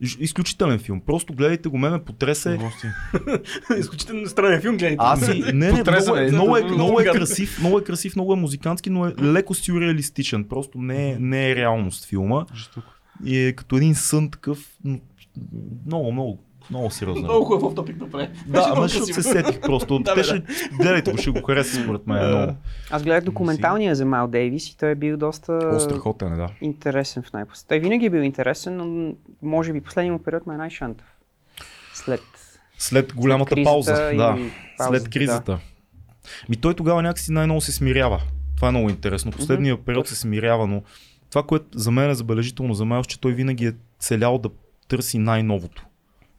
Из- 0.02 0.18
Изключителен 0.20 0.80
филм. 0.80 1.02
Просто 1.06 1.34
гледайте 1.34 1.70
го, 1.70 1.78
ме 1.78 1.90
ме 1.90 2.04
потресе. 2.04 2.58
Гости. 2.58 2.88
Изключително 3.80 4.28
странен 4.28 4.62
филм, 4.62 4.78
гледайте. 4.78 4.98
Аз 5.00 5.26
си, 5.26 5.44
не, 5.54 5.72
не, 5.72 5.84
много, 5.84 6.16
е, 6.18 6.28
е. 6.28 6.32
много, 6.32 6.58
е, 6.58 6.62
Много 6.62 6.76
много 6.76 7.02
е 7.02 7.06
красив, 7.06 7.60
много 7.60 7.80
е 7.80 7.84
красив, 7.84 8.16
много 8.16 8.34
е 8.34 8.36
музикантски, 8.36 8.90
но 8.90 9.06
е 9.06 9.14
леко 9.22 9.54
сюрреалистичен. 9.54 10.44
Просто 10.44 10.78
не 10.78 11.12
е, 11.12 11.18
не 11.20 11.52
е 11.52 11.56
реалност 11.56 12.06
филма. 12.06 12.46
Жестоко. 12.56 12.88
И 13.26 13.40
е 13.40 13.54
като 13.54 13.78
един 13.78 13.96
сън 13.96 14.32
такъв, 14.32 14.78
много, 15.86 16.12
много, 16.12 16.44
много 16.72 16.92
сериозно. 16.92 17.22
Много 17.24 17.46
хубав 17.46 17.76
топик 17.76 17.98
да 17.98 18.10
прави. 18.10 18.28
Да, 18.48 18.72
ама 18.72 18.82
защото 18.82 19.14
се 19.14 19.24
сетих 19.24 19.62
просто. 19.62 20.00
Да, 20.04 20.14
Те 20.14 20.20
бе, 20.20 20.24
ще, 20.24 20.44
гледайте 20.74 21.12
го, 21.12 21.18
ще 21.18 21.30
го 21.32 21.42
хареса 21.42 21.84
според 21.84 22.08
мен. 22.08 22.28
Много. 22.28 22.54
Аз 22.92 23.04
гледах 23.04 23.24
документалния 23.24 23.96
за 23.96 24.06
Майл 24.06 24.28
Дейвис 24.28 24.70
и 24.70 24.78
той 24.78 24.92
е 24.92 24.96
бил 24.96 25.18
доста 25.18 25.72
О, 25.76 25.80
страхотен 25.80 26.34
е, 26.34 26.36
да. 26.36 26.48
интересен 26.62 27.24
в 27.24 27.34
най-после. 27.34 27.68
Той 27.68 27.80
винаги 27.80 28.06
е 28.06 28.10
бил 28.10 28.20
интересен, 28.20 28.78
но 28.78 29.14
може 29.42 29.74
би 29.74 29.82
последния 29.82 30.14
му 30.14 30.20
период 30.20 30.48
ме 30.48 30.54
е 30.54 30.58
най-шантов. 30.58 31.08
След 31.94 32.22
След 32.78 33.14
голямата 33.16 33.56
кризата 33.56 33.72
пауза. 33.72 34.10
и 34.14 34.18
Да. 34.18 34.38
паузата, 34.78 35.00
След 35.00 35.14
кризата. 35.14 35.60
Ми 36.50 36.56
той 36.56 36.74
тогава 36.74 37.02
някакси 37.02 37.32
най-много 37.32 37.62
се 37.62 37.72
смирява. 37.72 38.22
Това 38.56 38.68
е 38.68 38.72
много 38.72 38.90
интересно. 38.90 39.32
Последния 39.32 39.78
период 39.78 40.08
се 40.08 40.16
смирява, 40.16 40.68
но 40.68 40.82
това, 41.30 41.44
което 41.44 41.80
за 41.80 41.92
мен 41.92 42.10
е 42.10 42.16
забележително 42.16 42.74
за 42.74 42.86
Майлз, 42.86 43.08
че 43.08 43.22
той 43.22 43.34
винаги 43.34 43.66
е 43.66 43.74
целял 44.00 44.38
да 44.38 44.50
търси 44.88 45.18
най-новото. 45.18 45.86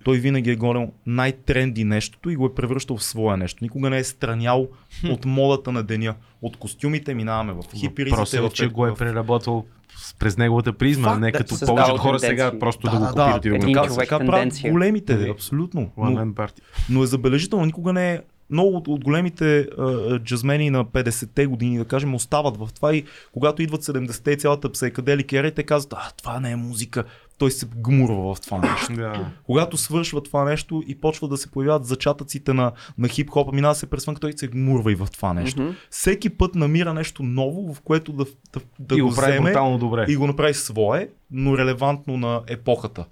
Той 0.05 0.19
винаги 0.19 0.51
е 0.51 0.57
гонил 0.57 0.93
най-тренди 1.07 1.85
нещото 1.85 2.31
и 2.31 2.37
го 2.37 2.47
е 2.47 2.55
превръщал 2.55 2.97
в 2.97 3.05
свое 3.05 3.37
нещо. 3.37 3.59
Никога 3.63 3.91
не 3.91 3.99
е 3.99 4.05
странял 4.05 4.69
от 5.11 5.25
модата 5.25 5.73
на 5.73 5.83
деня. 5.83 6.15
От 6.43 6.57
костюмите 6.57 7.15
минаваме 7.15 7.53
в 7.53 7.65
хипиризите. 7.75 8.17
Въпросът 8.17 8.41
е, 8.41 8.43
в- 8.43 8.51
че 8.51 8.69
го 8.69 8.87
е 8.87 8.95
преработвал 8.95 9.65
през 10.19 10.37
неговата 10.39 10.73
призма, 10.73 11.09
Факт, 11.09 11.21
не 11.21 11.31
да, 11.31 11.39
като 11.39 11.67
повечето 11.67 11.97
хора 11.97 12.19
сега 12.21 12.59
просто 12.59 12.87
да, 12.87 12.93
Да, 12.93 12.99
го 12.99 13.15
да, 13.15 13.33
копират 13.33 13.45
и 13.45 13.49
да 13.49 13.81
го 13.81 13.85
един 13.85 13.97
така, 13.97 14.19
правят 14.19 14.55
големите, 14.71 15.15
Нали? 15.17 15.31
абсолютно. 15.31 15.91
Но, 15.97 16.33
но 16.91 17.03
е 17.03 17.07
забележително, 17.07 17.65
никога 17.67 17.93
не 17.93 18.13
е 18.13 18.21
много 18.51 18.77
от, 18.77 18.89
от 18.89 19.05
големите 19.05 19.59
а, 19.79 20.19
джазмени 20.19 20.71
на 20.71 20.85
50-те 20.85 21.47
години, 21.47 21.79
да 21.79 21.85
кажем, 21.85 22.15
остават 22.15 22.57
в 22.57 22.69
това 22.75 22.95
и 22.95 23.05
когато 23.33 23.63
идват 23.63 23.83
70-те 23.83 24.31
и 24.31 24.37
цялата 24.37 24.73
псайкаделика 24.73 25.39
ера, 25.39 25.51
те 25.51 25.63
казват, 25.63 25.93
а, 25.93 26.11
това 26.17 26.41
не 26.41 26.51
е 26.51 26.57
музика. 26.57 27.05
Той 27.43 27.51
се 27.51 27.67
гмурва 27.77 28.35
в 28.35 28.41
това 28.41 28.59
нещо. 28.59 28.93
Да. 28.93 29.31
Когато 29.45 29.77
свършва 29.77 30.23
това 30.23 30.45
нещо 30.45 30.83
и 30.87 31.01
почва 31.01 31.29
да 31.29 31.37
се 31.37 31.51
появяват 31.51 31.85
зачатъците 31.85 32.53
на, 32.53 32.73
на 32.99 33.09
хип-хопа, 33.09 33.53
минава 33.53 33.75
се 33.75 33.91
през 33.91 34.05
фънк, 34.05 34.21
той 34.21 34.33
се 34.37 34.49
гмурва 34.49 34.93
и 34.93 34.95
в 34.95 35.09
това 35.13 35.35
нещо. 35.35 35.63
Мгм. 35.63 35.73
Всеки 35.91 36.31
път 36.31 36.55
намира 36.55 36.95
нещо 36.95 37.23
ново, 37.23 37.75
в 37.75 37.81
което 37.81 38.13
да, 38.13 38.25
да, 38.53 38.61
да 38.79 38.97
и 38.97 39.01
го 39.01 39.09
го 39.09 39.15
прави 39.15 39.33
вземе 39.33 39.79
добре. 39.79 40.07
и 40.09 40.17
го 40.17 40.27
направи 40.27 40.55
свое, 40.55 41.09
но 41.31 41.59
релевантно 41.59 42.17
на 42.17 42.43
епохата. 42.47 43.05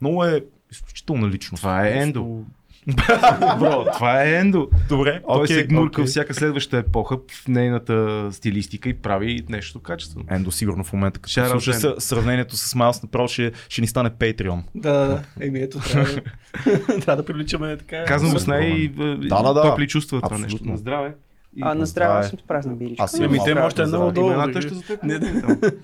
Много 0.00 0.24
е 0.24 0.44
изключителна 0.72 1.28
личност. 1.28 1.60
Това 1.60 1.88
е 1.88 1.98
Ендо. 1.98 2.44
Бро, 3.58 3.84
това 3.94 4.22
е 4.22 4.34
Ендо. 4.34 4.68
Добре, 4.88 5.20
Той 5.28 5.36
окей, 5.36 5.56
се 5.56 5.64
гмурка 5.64 5.92
окей. 5.92 6.04
всяка 6.04 6.34
следваща 6.34 6.78
епоха 6.78 7.16
в 7.34 7.48
нейната 7.48 8.28
стилистика 8.32 8.88
и 8.88 8.94
прави 8.94 9.44
нещо 9.48 9.80
качествено. 9.80 10.24
Ендо 10.30 10.50
сигурно 10.50 10.84
в 10.84 10.92
момента, 10.92 11.20
като 11.20 11.32
out 11.34 11.50
слуша 11.50 11.74
с- 11.74 11.94
сравнението 11.98 12.56
с 12.56 12.74
Майлз, 12.74 13.02
направо 13.02 13.28
ще, 13.28 13.52
ще 13.68 13.80
ни 13.80 13.86
стане 13.86 14.10
Patreon. 14.10 14.60
Да, 14.74 14.92
да, 14.92 15.06
да. 15.06 15.22
Еми 15.40 15.58
ето, 15.60 15.78
трябва 15.80 16.08
да, 16.10 17.00
трябва 17.00 17.16
да 17.16 17.24
привличаме 17.24 17.76
така. 17.76 18.04
Казвам 18.04 18.32
го 18.32 18.38
с 18.38 18.46
най 18.46 18.88
Да, 18.88 19.42
да, 19.42 19.54
да. 19.54 19.62
топли 19.62 19.86
чувства 19.88 20.18
това 20.18 20.26
Абсолютно. 20.26 20.54
нещо. 20.54 20.64
На 20.64 20.76
здраве. 20.76 21.14
И 21.56 21.60
А, 21.62 21.74
на 21.74 21.86
здраве, 21.86 22.14
е- 22.14 22.18
аз 22.18 22.28
съм 22.30 22.38
с 22.38 22.42
празна 22.42 22.74
биличка. 22.74 23.04
Аз 23.04 23.18
имам 23.18 23.58
още 23.58 23.82
е 23.82 23.86
много 23.86 24.12
долу. 24.12 24.26
Имената 24.26 24.52
държи. 24.52 24.68
ще 24.68 24.76
за 24.76 24.82
теб. 24.82 25.74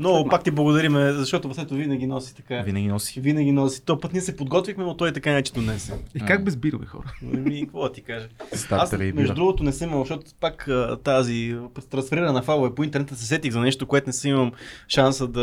Не. 0.00 0.08
Много 0.08 0.28
пак 0.28 0.44
ти 0.44 0.50
благодариме, 0.50 1.12
защото 1.12 1.48
Васето 1.48 1.74
винаги 1.74 2.06
носи 2.06 2.34
така. 2.34 2.62
Винаги 2.62 2.86
носи. 2.86 3.20
Винаги 3.20 3.52
носи. 3.52 3.82
То 3.84 4.00
път 4.00 4.12
ние 4.12 4.22
се 4.22 4.36
подготвихме, 4.36 4.84
но 4.84 4.96
той 4.96 5.12
така 5.12 5.32
не 5.32 5.42
че 5.42 5.52
донесе. 5.52 5.92
И 6.14 6.20
как 6.20 6.44
без 6.44 6.56
бирове 6.56 6.86
хора? 6.86 7.12
Еми, 7.34 7.60
какво 7.60 7.92
ти 7.92 8.02
кажа? 8.02 8.28
Аз, 8.70 8.92
и 8.92 9.12
между 9.14 9.34
другото, 9.34 9.62
не 9.64 9.72
съм 9.72 9.88
имал, 9.90 10.00
защото 10.00 10.26
пак 10.40 10.68
тази 11.04 11.56
трансферирана 11.90 12.42
файлове 12.42 12.74
по 12.74 12.84
интернета 12.84 13.16
се 13.16 13.26
сетих 13.26 13.52
за 13.52 13.60
нещо, 13.60 13.86
което 13.86 14.08
не 14.08 14.12
съм 14.12 14.30
имал 14.30 14.50
шанса 14.88 15.28
да, 15.28 15.40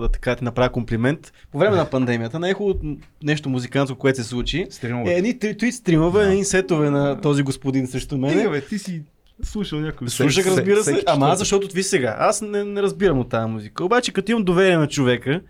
да 0.00 0.08
така 0.08 0.36
ти 0.36 0.44
направя 0.44 0.68
комплимент. 0.72 1.32
По 1.52 1.58
време 1.58 1.76
на 1.76 1.90
пандемията, 1.90 2.38
най-хубаво 2.38 2.78
нещо 3.22 3.48
музикантско, 3.48 3.98
което 3.98 4.16
се 4.22 4.24
случи, 4.24 4.66
Стримове. 4.70 5.12
е 5.12 5.16
едни 5.16 5.38
три- 5.38 5.56
твит 5.56 5.74
стримове, 5.74 6.24
едни 6.24 6.44
сетове 6.44 6.90
на 6.90 7.20
този 7.20 7.42
господин 7.42 7.86
срещу 7.86 8.18
мен. 8.18 8.50
бе, 8.50 8.60
ти 8.60 8.78
си 8.78 9.02
слушал 9.44 9.80
някой. 9.80 10.08
Слушах, 10.08 10.46
разбира 10.46 10.84
се, 10.84 11.02
ама 11.06 11.26
аз 11.28 11.38
защото 11.38 11.68
ви 11.68 11.82
сега, 11.82 12.16
аз 12.18 12.40
не, 12.40 12.64
не 12.64 12.82
разбирам 12.82 13.18
от 13.18 13.28
тази 13.28 13.50
музика. 13.50 13.84
Обаче 13.84 14.12
като 14.12 14.32
имам 14.32 14.44
доверие 14.44 14.76
на 14.76 14.88
човека, 14.88 15.40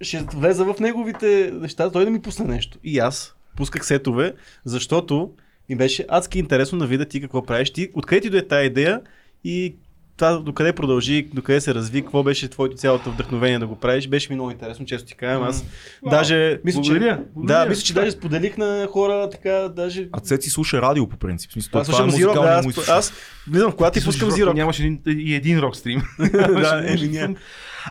ще 0.00 0.26
влеза 0.34 0.64
в 0.64 0.74
неговите 0.80 1.50
неща, 1.54 1.90
той 1.90 2.04
да 2.04 2.10
ми 2.10 2.22
пусне 2.22 2.44
нещо. 2.44 2.78
И 2.84 2.98
аз 2.98 3.34
пусках 3.56 3.86
сетове, 3.86 4.34
защото 4.64 5.30
ми 5.68 5.76
беше 5.76 6.06
адски 6.08 6.38
интересно 6.38 6.78
да 6.78 6.86
видя 6.86 7.04
ти 7.04 7.20
какво 7.20 7.42
правиш. 7.42 7.70
Ти, 7.70 7.90
откъде 7.94 8.20
ти 8.20 8.30
дойде 8.30 8.48
тази 8.48 8.66
идея 8.66 9.00
и 9.44 9.76
това 10.18 10.38
докъде 10.38 10.72
продължи, 10.72 11.28
докъде 11.34 11.60
се 11.60 11.74
разви, 11.74 12.02
какво 12.02 12.22
беше 12.22 12.48
твоето 12.48 12.76
цялото 12.76 13.10
вдъхновение 13.10 13.58
да 13.58 13.66
го 13.66 13.76
правиш, 13.76 14.08
беше 14.08 14.28
ми 14.30 14.34
много 14.34 14.50
интересно, 14.50 14.86
често 14.86 15.08
ти 15.08 15.14
кажа. 15.14 15.44
Аз 15.44 15.64
даже, 16.10 16.60
мисля, 16.64 16.82
че, 16.82 16.90
Благодаря, 16.90 17.20
да, 17.36 17.66
мисля, 17.66 17.82
че 17.82 17.94
даже 17.94 18.10
споделих 18.10 18.58
на 18.58 18.86
хора, 18.90 19.30
така, 19.30 19.68
даже 19.68 20.08
А 20.12 20.20
Цеци 20.20 20.50
слуша 20.50 20.82
радио 20.82 21.08
по 21.08 21.16
принцип. 21.16 21.52
Смисъл, 21.52 21.80
аз 21.80 21.86
това 21.86 21.98
е 21.98 22.00
слушам 22.00 22.18
Зирок, 22.18 22.34
да, 22.34 22.62
аз, 22.66 22.88
аз 22.88 23.12
влизам 23.50 23.70
в 23.72 23.76
колата 23.76 23.98
и 23.98 24.04
пускам 24.04 24.30
Зирок. 24.30 24.54
Нямаше 24.54 24.82
един, 24.82 25.00
и 25.06 25.34
един 25.34 25.58
рок 25.58 25.76
стрим. 25.76 26.02
да, 26.32 26.96
няма. 27.10 27.34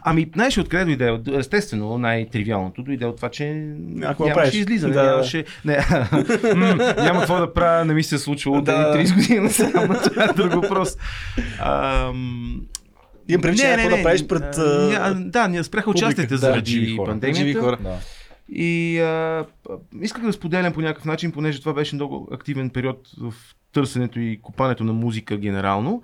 Ами, 0.01 0.27
знаеш 0.33 0.57
откъде 0.57 0.85
дойде? 0.85 1.37
Естествено, 1.37 1.97
най-тривиалното 1.97 2.83
дойде 2.83 3.05
от 3.05 3.15
това, 3.15 3.29
че 3.29 3.73
какво 4.01 4.23
нямаше 4.23 4.33
правиш? 4.35 4.53
излизане, 4.55 4.93
Да. 4.93 5.03
нямаше... 5.03 5.45
Не, 5.65 5.77
няма 6.97 7.19
какво 7.19 7.37
да 7.37 7.53
правя, 7.53 7.85
не 7.85 7.93
ми 7.93 8.03
се 8.03 8.15
е 8.15 8.19
случвало 8.19 8.61
Да. 8.61 8.87
да. 8.87 8.97
30 8.97 9.15
години 9.15 9.39
насам, 9.39 9.71
това 10.03 10.23
е 10.23 10.33
друг 10.33 10.53
въпрос. 10.53 10.97
Ам, 11.59 12.61
Имам 13.29 13.41
предвид, 13.41 13.59
че 13.61 13.77
не, 13.77 13.89
да 13.89 14.03
правиш 14.03 14.21
не, 14.21 14.27
пред, 14.27 14.57
а, 14.57 15.13
Да, 15.15 15.47
ние 15.47 15.63
спряха 15.63 15.89
участите 15.89 16.27
да, 16.27 16.37
заради 16.37 16.71
живи 16.71 16.95
хора. 16.97 17.09
пандемията. 17.11 17.39
живи 17.39 17.53
хора. 17.53 17.77
Да. 17.79 17.95
И 18.49 18.99
а, 18.99 19.45
исках 20.01 20.23
да 20.23 20.33
споделям 20.33 20.73
по 20.73 20.81
някакъв 20.81 21.05
начин, 21.05 21.31
понеже 21.31 21.59
това 21.59 21.73
беше 21.73 21.95
много 21.95 22.27
активен 22.31 22.69
период 22.69 22.99
в 23.21 23.33
търсенето 23.73 24.19
и 24.19 24.39
копането 24.41 24.83
на 24.83 24.93
музика 24.93 25.37
генерално. 25.37 26.01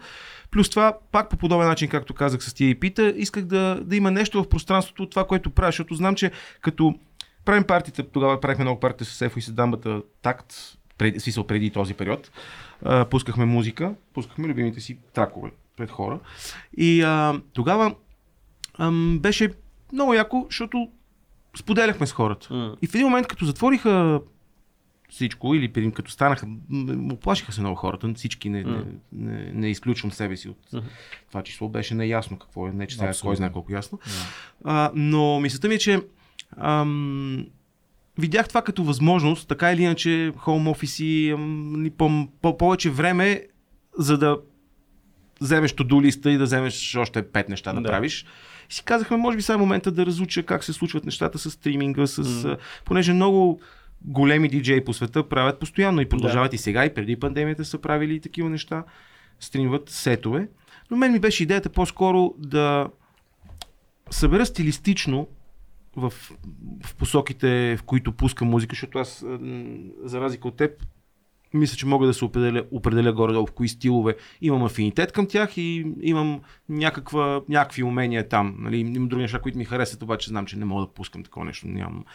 Плюс 0.53 0.69
това, 0.69 0.97
пак 1.11 1.29
по 1.29 1.37
подобен 1.37 1.67
начин, 1.67 1.89
както 1.89 2.13
казах 2.13 2.43
с 2.43 2.53
тия 2.53 2.69
и 2.69 2.75
пита, 2.75 3.13
исках 3.15 3.45
да, 3.45 3.79
да 3.83 3.95
има 3.95 4.11
нещо 4.11 4.43
в 4.43 4.49
пространството 4.49 5.03
от 5.03 5.09
това, 5.09 5.27
което 5.27 5.49
правя, 5.49 5.67
защото 5.67 5.95
знам, 5.95 6.15
че 6.15 6.31
като 6.61 6.95
правим 7.45 7.63
партията, 7.63 8.03
тогава 8.03 8.41
правихме 8.41 8.63
много 8.63 8.79
партия 8.79 9.05
с 9.05 9.21
Ефо 9.21 9.39
и 9.39 9.41
с 9.41 9.51
Дамбата 9.51 10.01
такт, 10.21 10.53
преди, 10.97 11.19
смисъл 11.19 11.47
преди 11.47 11.69
този 11.69 11.93
период, 11.93 12.31
а, 12.85 13.05
пускахме 13.05 13.45
музика, 13.45 13.93
пускахме 14.13 14.47
любимите 14.47 14.79
си 14.79 14.97
тракове 15.13 15.51
пред 15.77 15.91
хора. 15.91 16.19
И 16.77 17.01
а, 17.01 17.41
тогава 17.53 17.95
ам, 18.79 19.19
беше 19.21 19.53
много 19.93 20.13
яко, 20.13 20.45
защото 20.49 20.89
споделяхме 21.57 22.07
с 22.07 22.11
хората. 22.11 22.53
М. 22.53 22.75
И 22.81 22.87
в 22.87 22.95
един 22.95 23.07
момент, 23.07 23.27
като 23.27 23.45
затвориха 23.45 24.21
всичко, 25.13 25.55
или 25.55 25.67
при- 25.67 25.91
като 25.91 26.11
станаха, 26.11 26.47
оплашиха 27.11 27.51
се 27.51 27.61
много 27.61 27.75
хората, 27.75 28.13
всички 28.15 28.49
не, 28.49 28.63
не, 28.63 28.83
не, 29.11 29.51
не 29.53 29.69
изключвам 29.69 30.11
себе 30.11 30.37
си 30.37 30.49
от 30.49 30.57
Мгм. 30.73 30.85
това 31.27 31.43
число, 31.43 31.69
беше 31.69 31.95
неясно 31.95 32.39
какво 32.39 32.67
е, 32.67 32.71
не 32.71 32.87
че 32.87 32.95
сега 32.95 33.11
кой 33.21 33.35
знае 33.35 33.51
колко 33.51 33.73
ясно. 33.73 33.99
А, 34.63 34.91
но 34.95 35.39
мисълта 35.39 35.67
ми 35.67 35.75
е, 35.75 35.79
че 35.79 36.01
ам, 36.57 37.45
видях 38.17 38.47
това 38.47 38.61
като 38.61 38.83
възможност, 38.83 39.47
така 39.47 39.71
или 39.71 39.81
иначе, 39.83 40.33
хоум 40.37 40.67
офиси, 40.67 41.35
повече 42.41 42.89
време, 42.89 43.43
за 43.97 44.17
да 44.17 44.37
вземеш 45.41 45.71
to 45.71 46.01
листа 46.01 46.31
и 46.31 46.37
да 46.37 46.43
вземеш 46.43 46.95
още 46.95 47.27
пет 47.27 47.49
неща 47.49 47.73
да, 47.73 47.81
Да. 47.81 47.89
правиш. 47.89 48.25
И 48.69 48.73
си 48.73 48.83
казахме, 48.83 49.17
може 49.17 49.37
би 49.37 49.43
сега 49.43 49.53
е 49.53 49.57
момента 49.57 49.91
да 49.91 50.05
разуча 50.05 50.43
как 50.43 50.63
се 50.63 50.73
случват 50.73 51.05
нещата 51.05 51.39
с 51.39 51.51
стриминга, 51.51 52.07
с, 52.07 52.17
а, 52.45 52.57
понеже 52.85 53.13
много 53.13 53.61
големи 54.05 54.49
диджеи 54.49 54.83
по 54.83 54.93
света 54.93 55.29
правят 55.29 55.59
постоянно 55.59 56.01
и 56.01 56.09
продължават 56.09 56.53
и 56.53 56.57
сега, 56.57 56.85
и 56.85 56.93
преди 56.93 57.19
пандемията 57.19 57.65
са 57.65 57.77
правили 57.77 58.15
и 58.15 58.19
такива 58.19 58.49
неща, 58.49 58.83
стримват 59.39 59.89
сетове. 59.89 60.47
Но 60.91 60.97
мен 60.97 61.11
ми 61.11 61.19
беше 61.19 61.43
идеята 61.43 61.69
по-скоро 61.69 62.33
да 62.37 62.87
събера 64.11 64.45
стилистично 64.45 65.27
в, 65.95 66.13
в 66.85 66.95
посоките, 66.95 67.77
в 67.77 67.83
които 67.83 68.11
пускам 68.11 68.47
музика, 68.47 68.71
защото 68.71 68.99
аз, 68.99 69.25
за 70.03 70.21
разлика 70.21 70.47
от 70.47 70.55
теб, 70.55 70.85
мисля, 71.53 71.77
че 71.77 71.85
мога 71.85 72.07
да 72.07 72.13
се 72.13 72.25
определя, 72.25 72.63
определя 72.71 73.13
горе-долу 73.13 73.47
в 73.47 73.51
кои 73.51 73.67
стилове 73.67 74.15
имам 74.41 74.63
афинитет 74.63 75.11
към 75.11 75.27
тях 75.27 75.57
и 75.57 75.85
имам 76.01 76.41
някаква, 76.69 77.41
някакви 77.49 77.83
умения 77.83 78.27
там. 78.27 78.55
Нали? 78.59 78.77
Има 78.77 79.07
други 79.07 79.21
неща, 79.21 79.39
които 79.39 79.57
ми 79.57 79.65
харесват, 79.65 80.03
обаче 80.03 80.29
знам, 80.29 80.45
че 80.45 80.59
не 80.59 80.65
мога 80.65 80.85
да 80.85 80.93
пускам 80.93 81.23
такова 81.23 81.45
нещо. 81.45 81.67
Нямам, 81.67 82.05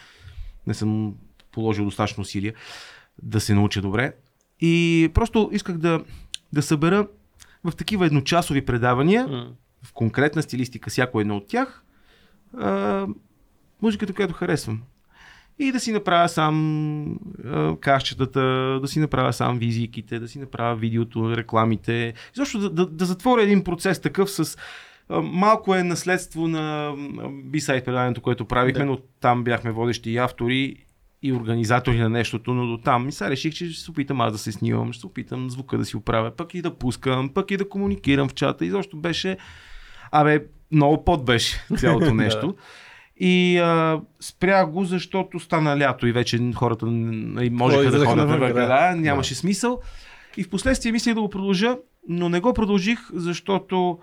не 0.67 0.73
съм 0.73 1.15
положил 1.59 1.85
достатъчно 1.85 2.21
усилия 2.21 2.53
да 3.21 3.39
се 3.39 3.53
науча 3.53 3.81
добре. 3.81 4.13
И 4.59 5.09
просто 5.13 5.49
исках 5.53 5.77
да, 5.77 6.03
да 6.53 6.61
събера 6.61 7.07
в 7.63 7.75
такива 7.75 8.05
едночасови 8.05 8.65
предавания, 8.65 9.27
М. 9.27 9.47
в 9.83 9.93
конкретна 9.93 10.41
стилистика, 10.43 10.89
всяко 10.89 11.21
едно 11.21 11.37
от 11.37 11.47
тях, 11.47 11.83
а, 12.57 13.07
музиката, 13.81 14.13
която 14.13 14.33
харесвам. 14.33 14.81
И 15.59 15.71
да 15.71 15.79
си 15.79 15.91
направя 15.91 16.29
сам 16.29 17.19
а, 17.45 17.75
кашчетата, 17.75 18.41
да 18.81 18.87
си 18.87 18.99
направя 18.99 19.33
сам 19.33 19.59
визийките, 19.59 20.19
да 20.19 20.27
си 20.27 20.39
направя 20.39 20.75
видеото, 20.75 21.37
рекламите. 21.37 22.13
Защо 22.33 22.59
да, 22.59 22.69
да, 22.69 22.85
да 22.85 23.05
затворя 23.05 23.43
един 23.43 23.63
процес 23.63 23.99
такъв 24.01 24.31
с 24.31 24.57
а, 25.09 25.21
малко 25.21 25.75
е 25.75 25.83
наследство 25.83 26.47
на 26.47 26.93
B-Side 27.51 27.85
предаването, 27.85 28.21
което 28.21 28.45
правихме, 28.45 28.85
Да. 28.85 28.91
но 28.91 28.97
там 29.19 29.43
бяхме 29.43 29.71
водещи 29.71 30.11
и 30.11 30.17
автори 30.17 30.85
и 31.21 31.33
организатори 31.33 31.97
на 31.99 32.09
нещото, 32.09 32.53
но 32.53 32.67
до 32.67 32.77
там 32.77 33.09
и 33.09 33.11
сега 33.11 33.29
реших, 33.29 33.53
че 33.53 33.71
ще 33.71 33.83
се 33.83 33.91
опитам 33.91 34.21
аз 34.21 34.31
да 34.31 34.37
се 34.37 34.51
снимам, 34.51 34.93
ще 34.93 34.99
се 34.99 35.07
опитам 35.07 35.49
звука 35.49 35.77
да 35.77 35.85
си 35.85 35.97
оправя, 35.97 36.31
пък 36.31 36.53
и 36.53 36.61
да 36.61 36.75
пускам, 36.75 37.29
пък 37.33 37.51
и 37.51 37.57
да 37.57 37.69
комуникирам 37.69 38.29
в 38.29 38.33
чата. 38.33 38.65
И 38.65 38.69
защо 38.69 38.97
беше, 38.97 39.37
абе, 40.11 40.45
много 40.71 41.05
под 41.05 41.25
беше 41.25 41.65
цялото 41.77 42.13
нещо. 42.13 42.55
И 43.21 43.57
а, 43.57 44.01
спрях 44.19 44.71
го, 44.71 44.85
защото 44.85 45.39
стана 45.39 45.77
лято 45.77 46.07
и 46.07 46.11
вече 46.11 46.51
хората 46.55 46.85
н- 46.85 47.49
можеха 47.51 47.81
да 47.81 47.87
излезаха 47.87 48.11
ходят 48.11 48.27
навън, 48.27 48.39
навън. 48.39 48.55
да. 48.55 48.67
Да, 48.67 48.95
нямаше 48.95 49.35
смисъл. 49.35 49.81
И 50.37 50.43
в 50.43 50.49
последствие 50.49 50.91
мислех 50.91 51.15
да 51.15 51.21
го 51.21 51.29
продължа, 51.29 51.77
но 52.07 52.29
не 52.29 52.39
го 52.39 52.53
продължих, 52.53 52.99
защото 53.13 53.99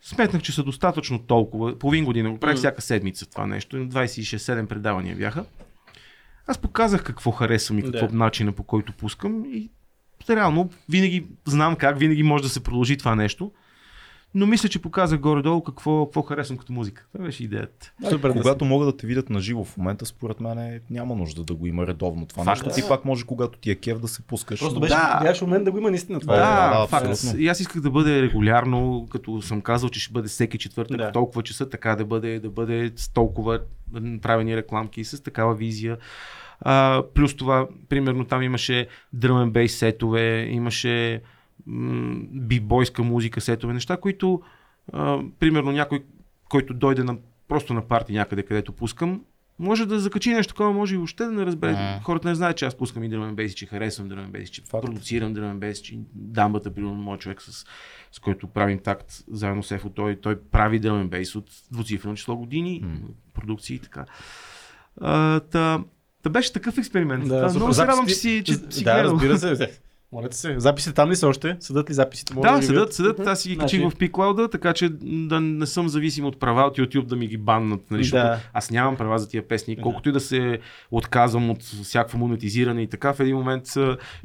сметнах, 0.00 0.42
че 0.42 0.52
са 0.52 0.62
достатъчно 0.62 1.18
толкова. 1.18 1.78
Половин 1.78 2.04
година 2.04 2.30
го 2.30 2.38
правих 2.38 2.56
всяка 2.56 2.82
седмица 2.82 3.30
това 3.30 3.46
нещо. 3.46 3.76
26-7 3.76 4.66
предавания 4.66 5.16
бяха. 5.16 5.44
Аз 6.46 6.58
показах 6.58 7.04
какво 7.04 7.30
харесвам 7.30 7.78
и 7.78 7.82
какво 7.82 8.06
Да. 8.06 8.16
начина 8.16 8.52
по 8.52 8.62
който 8.62 8.92
пускам 8.92 9.44
и 9.44 9.70
реално 10.30 10.70
винаги 10.88 11.26
знам 11.46 11.76
как, 11.76 11.98
винаги 11.98 12.22
може 12.22 12.42
да 12.42 12.48
се 12.48 12.62
продължи 12.62 12.96
това 12.96 13.14
нещо. 13.14 13.52
Но 14.34 14.46
мисля, 14.46 14.68
че 14.68 14.82
показах 14.82 15.20
горе-долу 15.20 15.62
какво, 15.62 16.06
какво 16.06 16.22
харесвам 16.22 16.58
като 16.58 16.72
музика. 16.72 17.06
Това 17.12 17.24
беше 17.24 17.44
идеята. 17.44 17.92
Супер, 18.10 18.28
да 18.28 18.34
когато 18.34 18.64
могат 18.64 18.88
да 18.88 18.96
те 18.96 19.06
видят 19.06 19.30
на 19.30 19.40
живо 19.40 19.64
в 19.64 19.76
момента, 19.76 20.06
според 20.06 20.40
мен 20.40 20.58
е, 20.58 20.80
няма 20.90 21.14
нужда 21.14 21.44
да 21.44 21.54
го 21.54 21.66
има 21.66 21.86
редовно 21.86 22.26
това 22.26 22.44
Факт. 22.44 22.66
нещо. 22.66 22.80
Ти 22.82 22.88
пак 22.88 23.04
може, 23.04 23.24
когато 23.24 23.58
ти 23.58 23.70
е 23.70 23.74
кев 23.74 23.98
да 23.98 24.08
се 24.08 24.22
пускаш. 24.22 24.60
Просто 24.60 24.80
беше, 24.80 24.94
Да. 24.94 25.20
беше 25.22 25.44
момент 25.44 25.64
да 25.64 25.70
го 25.70 25.78
има 25.78 25.90
наистина 25.90 26.20
това. 26.20 26.36
Да, 26.36 26.70
Да, 26.70 26.80
да, 26.80 26.86
факт. 26.86 27.06
абсолютно. 27.06 27.40
И 27.40 27.48
аз 27.48 27.60
исках 27.60 27.82
да 27.82 27.90
бъде 27.90 28.22
регулярно, 28.22 29.06
като 29.10 29.42
съм 29.42 29.60
казал, 29.60 29.88
че 29.88 30.00
ще 30.00 30.12
бъде 30.12 30.28
всеки 30.28 30.58
четвъртък 30.58 30.96
Да. 30.96 31.12
толкова 31.12 31.42
часа, 31.42 31.68
така 31.68 31.96
да 31.96 32.04
бъде, 32.04 32.40
да 32.40 32.50
бъде 32.50 32.92
с 32.96 33.08
толкова 33.08 33.60
правени 34.22 34.56
рекламки, 34.56 35.04
с 35.04 35.22
такава 35.22 35.54
визия. 35.54 35.96
А, 36.60 37.02
плюс 37.14 37.36
това, 37.36 37.66
примерно 37.88 38.24
там 38.24 38.42
имаше 38.42 38.86
drum 39.16 39.46
and 39.46 39.52
bass 39.52 39.66
сетове, 39.66 40.46
имаше 40.50 41.20
м- 41.66 42.20
бибойска 42.32 43.02
музика 43.02 43.40
сетове, 43.40 43.72
неща, 43.74 43.96
които 43.96 44.42
а, 44.92 45.18
примерно 45.38 45.72
някой, 45.72 46.04
който 46.48 46.74
дойде 46.74 47.04
на, 47.04 47.16
просто 47.48 47.74
на 47.74 47.82
парти 47.82 48.12
някъде, 48.12 48.42
където 48.42 48.72
пускам, 48.72 49.20
може 49.58 49.86
да 49.86 50.00
закачи 50.00 50.30
нещо 50.30 50.54
такова, 50.54 50.72
може 50.72 50.94
и 50.94 50.98
въобще 50.98 51.24
да 51.24 51.32
не 51.32 51.46
разбере. 51.46 51.72
Мгм. 51.72 52.04
Хората 52.04 52.28
не 52.28 52.34
знаят, 52.34 52.56
че 52.56 52.64
аз 52.64 52.74
пускам 52.74 53.04
и 53.04 53.10
drum 53.10 53.34
bass, 53.34 53.54
че 53.54 53.66
харесвам 53.66 54.08
drum 54.08 54.30
bass, 54.30 54.44
че 54.44 54.62
Факт. 54.62 54.84
продуцирам 54.84 55.34
drum 55.34 55.58
bass, 55.58 55.82
че 55.82 55.98
дамбата, 56.14 56.74
примерно, 56.74 56.94
мой 56.94 57.18
човек, 57.18 57.42
с, 57.42 57.64
с 58.12 58.18
който 58.18 58.46
правим 58.46 58.78
такт 58.78 59.06
заедно 59.28 59.62
с 59.62 59.70
Ефо, 59.70 59.90
той, 59.90 60.16
той 60.16 60.40
прави 60.40 60.80
drum 60.80 61.08
bass 61.08 61.36
от 61.36 61.44
двуцифрено 61.72 62.14
число 62.14 62.36
години, 62.36 62.80
М. 62.84 62.98
продукции 63.34 63.76
и 63.76 63.78
така. 63.78 64.04
А, 65.00 65.40
та, 65.40 65.84
та 66.22 66.30
беше 66.30 66.52
такъв 66.52 66.78
експеримент. 66.78 67.28
Да, 67.28 67.52
много 67.54 67.72
се 67.72 67.86
радвам, 67.86 68.06
че 68.06 68.14
си, 68.14 68.42
че 68.44 68.54
си 68.54 68.84
да, 68.84 68.94
гледал. 68.94 69.12
разбира 69.12 69.38
се. 69.38 69.80
Моля 70.12 70.28
те 70.28 70.36
се. 70.36 70.54
Записите 70.58 70.94
там 70.94 71.10
ли 71.10 71.16
са 71.16 71.28
още? 71.28 71.56
Съдат 71.60 71.90
ли 71.90 71.94
записите? 71.94 72.34
Може 72.34 72.42
Да, 72.44 72.54
седат, 72.56 72.68
видят? 72.70 72.92
седат, 72.94 73.20
аз 73.20 73.40
си 73.40 73.48
ги 73.48 73.58
качих 73.58 73.80
Значи- 73.80 73.94
в 73.94 73.98
пиклауда, 73.98 74.48
така 74.48 74.72
че 74.72 74.88
да 75.02 75.40
не 75.40 75.66
съм 75.66 75.88
зависим 75.88 76.24
от 76.24 76.40
права 76.40 76.62
от 76.62 76.78
YouTube 76.78 77.04
да 77.04 77.16
ми 77.16 77.26
ги 77.26 77.36
баннат. 77.36 77.90
Нали, 77.90 78.08
Да. 78.08 78.38
Аз 78.52 78.70
нямам 78.70 78.96
права 78.96 79.18
за 79.18 79.28
тия 79.28 79.48
песни. 79.48 79.76
Колкото 79.76 80.08
и 80.08 80.12
да 80.12 80.20
се 80.20 80.58
отказвам 80.90 81.50
от 81.50 81.62
всякакво 81.62 82.18
монетизиране 82.18 82.82
и 82.82 82.86
така, 82.86 83.12
в 83.12 83.20
един 83.20 83.36
момент 83.36 83.64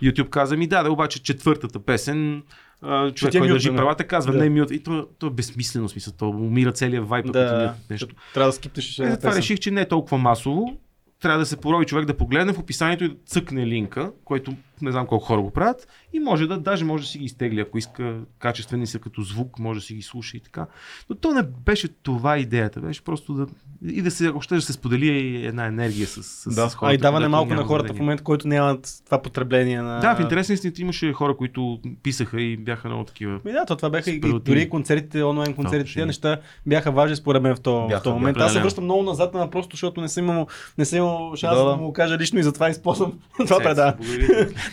YouTube 0.02 0.30
каза 0.30 0.58
ми, 0.58 0.68
да, 0.68 0.84
да, 0.84 0.92
обаче 0.92 1.24
четвъртата 1.24 1.80
песен, 1.80 2.44
а, 2.82 3.12
човек, 3.12 3.32
ти 3.32 3.38
е 3.38 3.40
който 3.40 3.54
държи 3.54 3.70
мютнена. 3.70 3.78
правата, 3.78 4.04
казва, 4.04 4.32
Да. 4.32 4.40
не 4.40 4.46
е 4.46 4.50
мют. 4.50 4.72
И 4.72 4.80
то, 4.80 5.08
то 5.20 5.28
е 5.28 5.32
безсмислено 5.32 5.90
смисъл, 5.90 6.14
то 6.14 6.30
умира 6.30 6.72
целият 6.72 7.08
вайп, 7.08 7.26
ако 7.26 7.34
ти 7.34 7.40
Да, 7.40 7.62
мют 7.62 7.90
нещо. 7.90 8.08
трябва 8.34 8.50
да 8.50 8.54
скипнеш. 8.54 9.00
Е, 9.00 9.04
песен. 9.16 9.32
реших, 9.34 9.60
че 9.60 9.72
не 9.72 9.82
е 9.82 9.88
толкова 9.88 10.18
масово. 10.18 10.78
Трябва 11.22 11.40
да 11.40 11.46
се 11.46 11.58
порови 11.58 11.86
човек 11.86 12.06
да 12.06 12.18
погледне 12.18 12.54
в 12.54 12.60
описанието 12.60 13.04
и 13.04 13.10
да 13.10 13.16
цъкне 13.26 13.68
линка, 13.68 14.12
който 14.26 14.54
не 14.82 14.92
знам 14.92 15.08
колко 15.08 15.26
хора 15.26 15.42
го 15.42 15.52
правят. 15.52 15.88
И 16.14 16.20
може 16.20 16.48
да, 16.48 16.58
даже 16.60 16.86
може 16.86 17.04
да 17.04 17.10
си 17.10 17.18
ги 17.20 17.26
изтегли, 17.26 17.60
ако 17.60 17.78
иска 17.78 18.16
качествени 18.40 18.88
са 18.88 19.00
като 19.00 19.22
звук, 19.22 19.60
може 19.60 19.80
да 19.80 19.86
си 19.86 19.94
ги 19.96 20.02
слуша 20.02 20.38
и 20.38 20.40
така. 20.40 20.66
Но 21.10 21.16
то 21.16 21.32
не 21.34 21.44
беше 21.44 21.88
това 21.88 22.38
идеята. 22.38 22.80
Беше 22.80 23.04
просто 23.04 23.34
да. 23.34 23.48
И 23.86 24.02
да 24.02 24.12
се, 24.12 24.28
ако 24.28 24.42
ще 24.42 24.56
да 24.56 24.62
се 24.62 24.74
сподели 24.74 25.06
и 25.08 25.46
една 25.46 25.66
енергия 25.66 26.08
с, 26.08 26.24
с, 26.24 26.56
Да, 26.56 26.70
с 26.70 26.76
хората. 26.76 26.92
а 26.92 26.96
и 26.96 26.98
даване 26.98 27.28
малко 27.28 27.54
на 27.54 27.64
хората 27.64 27.74
в 27.74 27.88
заведение. 27.88 28.02
момента, 28.02 28.24
който 28.24 28.48
нямат 28.48 29.02
това 29.06 29.22
потребление 29.22 29.82
на... 29.82 30.00
Да, 30.00 30.16
в 30.16 30.20
интерес 30.20 30.50
на 30.50 30.54
истината 30.54 30.82
имаше 30.82 31.14
хора, 31.14 31.38
които 31.38 31.80
писаха 32.04 32.42
и 32.42 32.58
бяха 32.58 32.88
много 32.88 33.04
такива. 33.04 33.40
Ми 33.46 33.52
да, 33.52 33.66
то 33.66 33.76
това 33.76 33.90
бяха 33.90 34.12
и, 34.12 34.20
дори 34.20 34.70
концертите, 34.70 35.24
онлайн 35.24 35.54
концертите, 35.54 35.94
тези 35.94 36.06
неща 36.06 36.38
бяха 36.66 36.92
важни 36.92 37.16
според 37.16 37.42
мен 37.42 37.56
в 37.56 37.60
този, 37.62 37.88
Бяха, 37.88 38.10
в 38.12 38.14
момент. 38.14 38.34
бяха, 38.36 38.46
Аз 38.48 38.54
се 38.54 38.60
връщам 38.60 38.84
много 38.84 39.04
назад 39.04 39.34
на 39.34 39.50
просто, 39.50 39.76
защото 39.76 40.02
не 40.02 40.10
съм 40.10 40.24
имал, 40.24 40.48
не 40.78 40.86
съм 40.86 40.98
имал 40.98 41.36
шанс 41.36 41.58
Да, 41.58 41.64
да, 41.64 41.70
да. 41.70 41.76
му 41.78 41.84
го 41.86 41.94
кажа 41.94 42.18
лично 42.18 42.40
и 42.40 42.44
затова 42.44 42.70
използвам 42.70 43.14
това 43.38 43.58
предаване. 43.60 43.98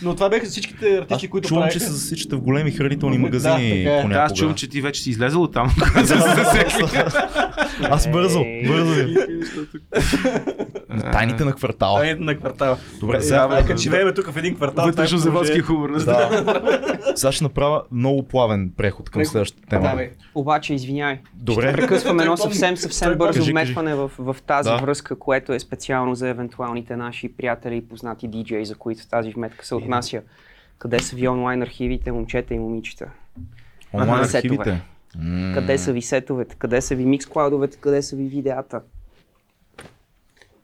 Но 0.01 0.15
това 0.15 0.29
бяха 0.29 0.45
всичките 0.45 0.85
Аз 0.89 1.01
артисти, 1.01 1.27
които 1.27 1.47
чувам, 1.47 1.61
правиха. 1.61 1.73
че 1.73 1.85
се 1.85 1.91
засичате 1.91 2.35
в 2.35 2.41
големи 2.41 2.71
хранителни 2.71 3.15
Да, 3.15 3.21
магазини 3.21 3.71
е. 3.71 3.85
понякога. 3.85 4.13
Да, 4.13 4.19
аз 4.21 4.33
чувам, 4.33 4.55
че 4.55 4.69
ти 4.69 4.81
вече 4.81 5.01
си 5.01 5.09
излезъл 5.09 5.43
от 5.43 5.53
там. 5.53 5.69
Аз 7.83 8.07
бързо, 8.07 8.39
Ей. 8.39 8.67
бързо. 8.67 8.93
ви. 8.95 9.15
Тайните 11.03 11.45
на 11.45 11.53
квартала. 11.53 11.99
Тайните 11.99 12.23
на 12.23 12.35
квартала. 12.35 12.77
Добре, 12.99 13.17
Е, 13.17 13.21
сега, 13.21 13.63
като 13.67 13.77
живеем 13.77 14.13
тук 14.15 14.27
в 14.27 14.37
един 14.37 14.55
квартал. 14.55 14.75
това 14.81 14.89
е 14.93 15.05
Вътрешно-заводски 15.05 15.31
положение. 15.31 15.61
хумор. 15.61 15.89
да. 15.95 16.91
сега 17.15 17.31
ще 17.31 17.43
направя 17.43 17.83
много 17.91 18.23
плавен 18.23 18.71
преход 18.77 19.09
към 19.09 19.25
следващата 19.25 19.67
тема. 19.69 19.81
Да. 19.87 20.03
Обаче, 20.35 20.73
извиняй. 20.73 21.19
Добре. 21.35 21.73
Прекъсваме 21.73 22.23
едно 22.23 22.37
съвсем, 22.37 22.77
съвсем 22.77 23.17
бързо 23.17 23.43
вметване 23.43 23.95
в, 23.95 24.11
в 24.19 24.35
тази 24.41 24.69
Да. 24.69 24.77
връзка, 24.77 25.19
което 25.19 25.53
е 25.53 25.59
специално 25.59 26.15
за 26.15 26.29
евентуалните 26.29 26.95
наши 26.95 27.29
приятели 27.29 27.75
и 27.75 27.81
познати 27.81 28.27
диджеи, 28.27 28.65
за 28.65 28.75
които 28.75 29.07
тази 29.07 29.31
вметка 29.31 29.65
се 29.65 29.75
отнася. 29.75 29.84
Къде 30.77 30.99
са 30.99 31.15
ви 31.15 31.27
онлайн 31.27 31.61
архивите, 31.61 32.11
момчета 32.11 32.53
и 32.53 32.59
момичета? 32.59 33.09
Онлайн 33.93 34.23
архивите. 34.23 34.81
Къде 35.53 35.77
са 35.77 35.93
ви 35.93 36.01
сетовете? 36.01 36.55
Къде 36.55 36.81
са 36.81 36.95
ви 36.95 37.05
микс-клаудовете? 37.05 37.77
Къде 37.77 38.01
са 38.01 38.15
ви 38.15 38.23
видеята? 38.23 38.81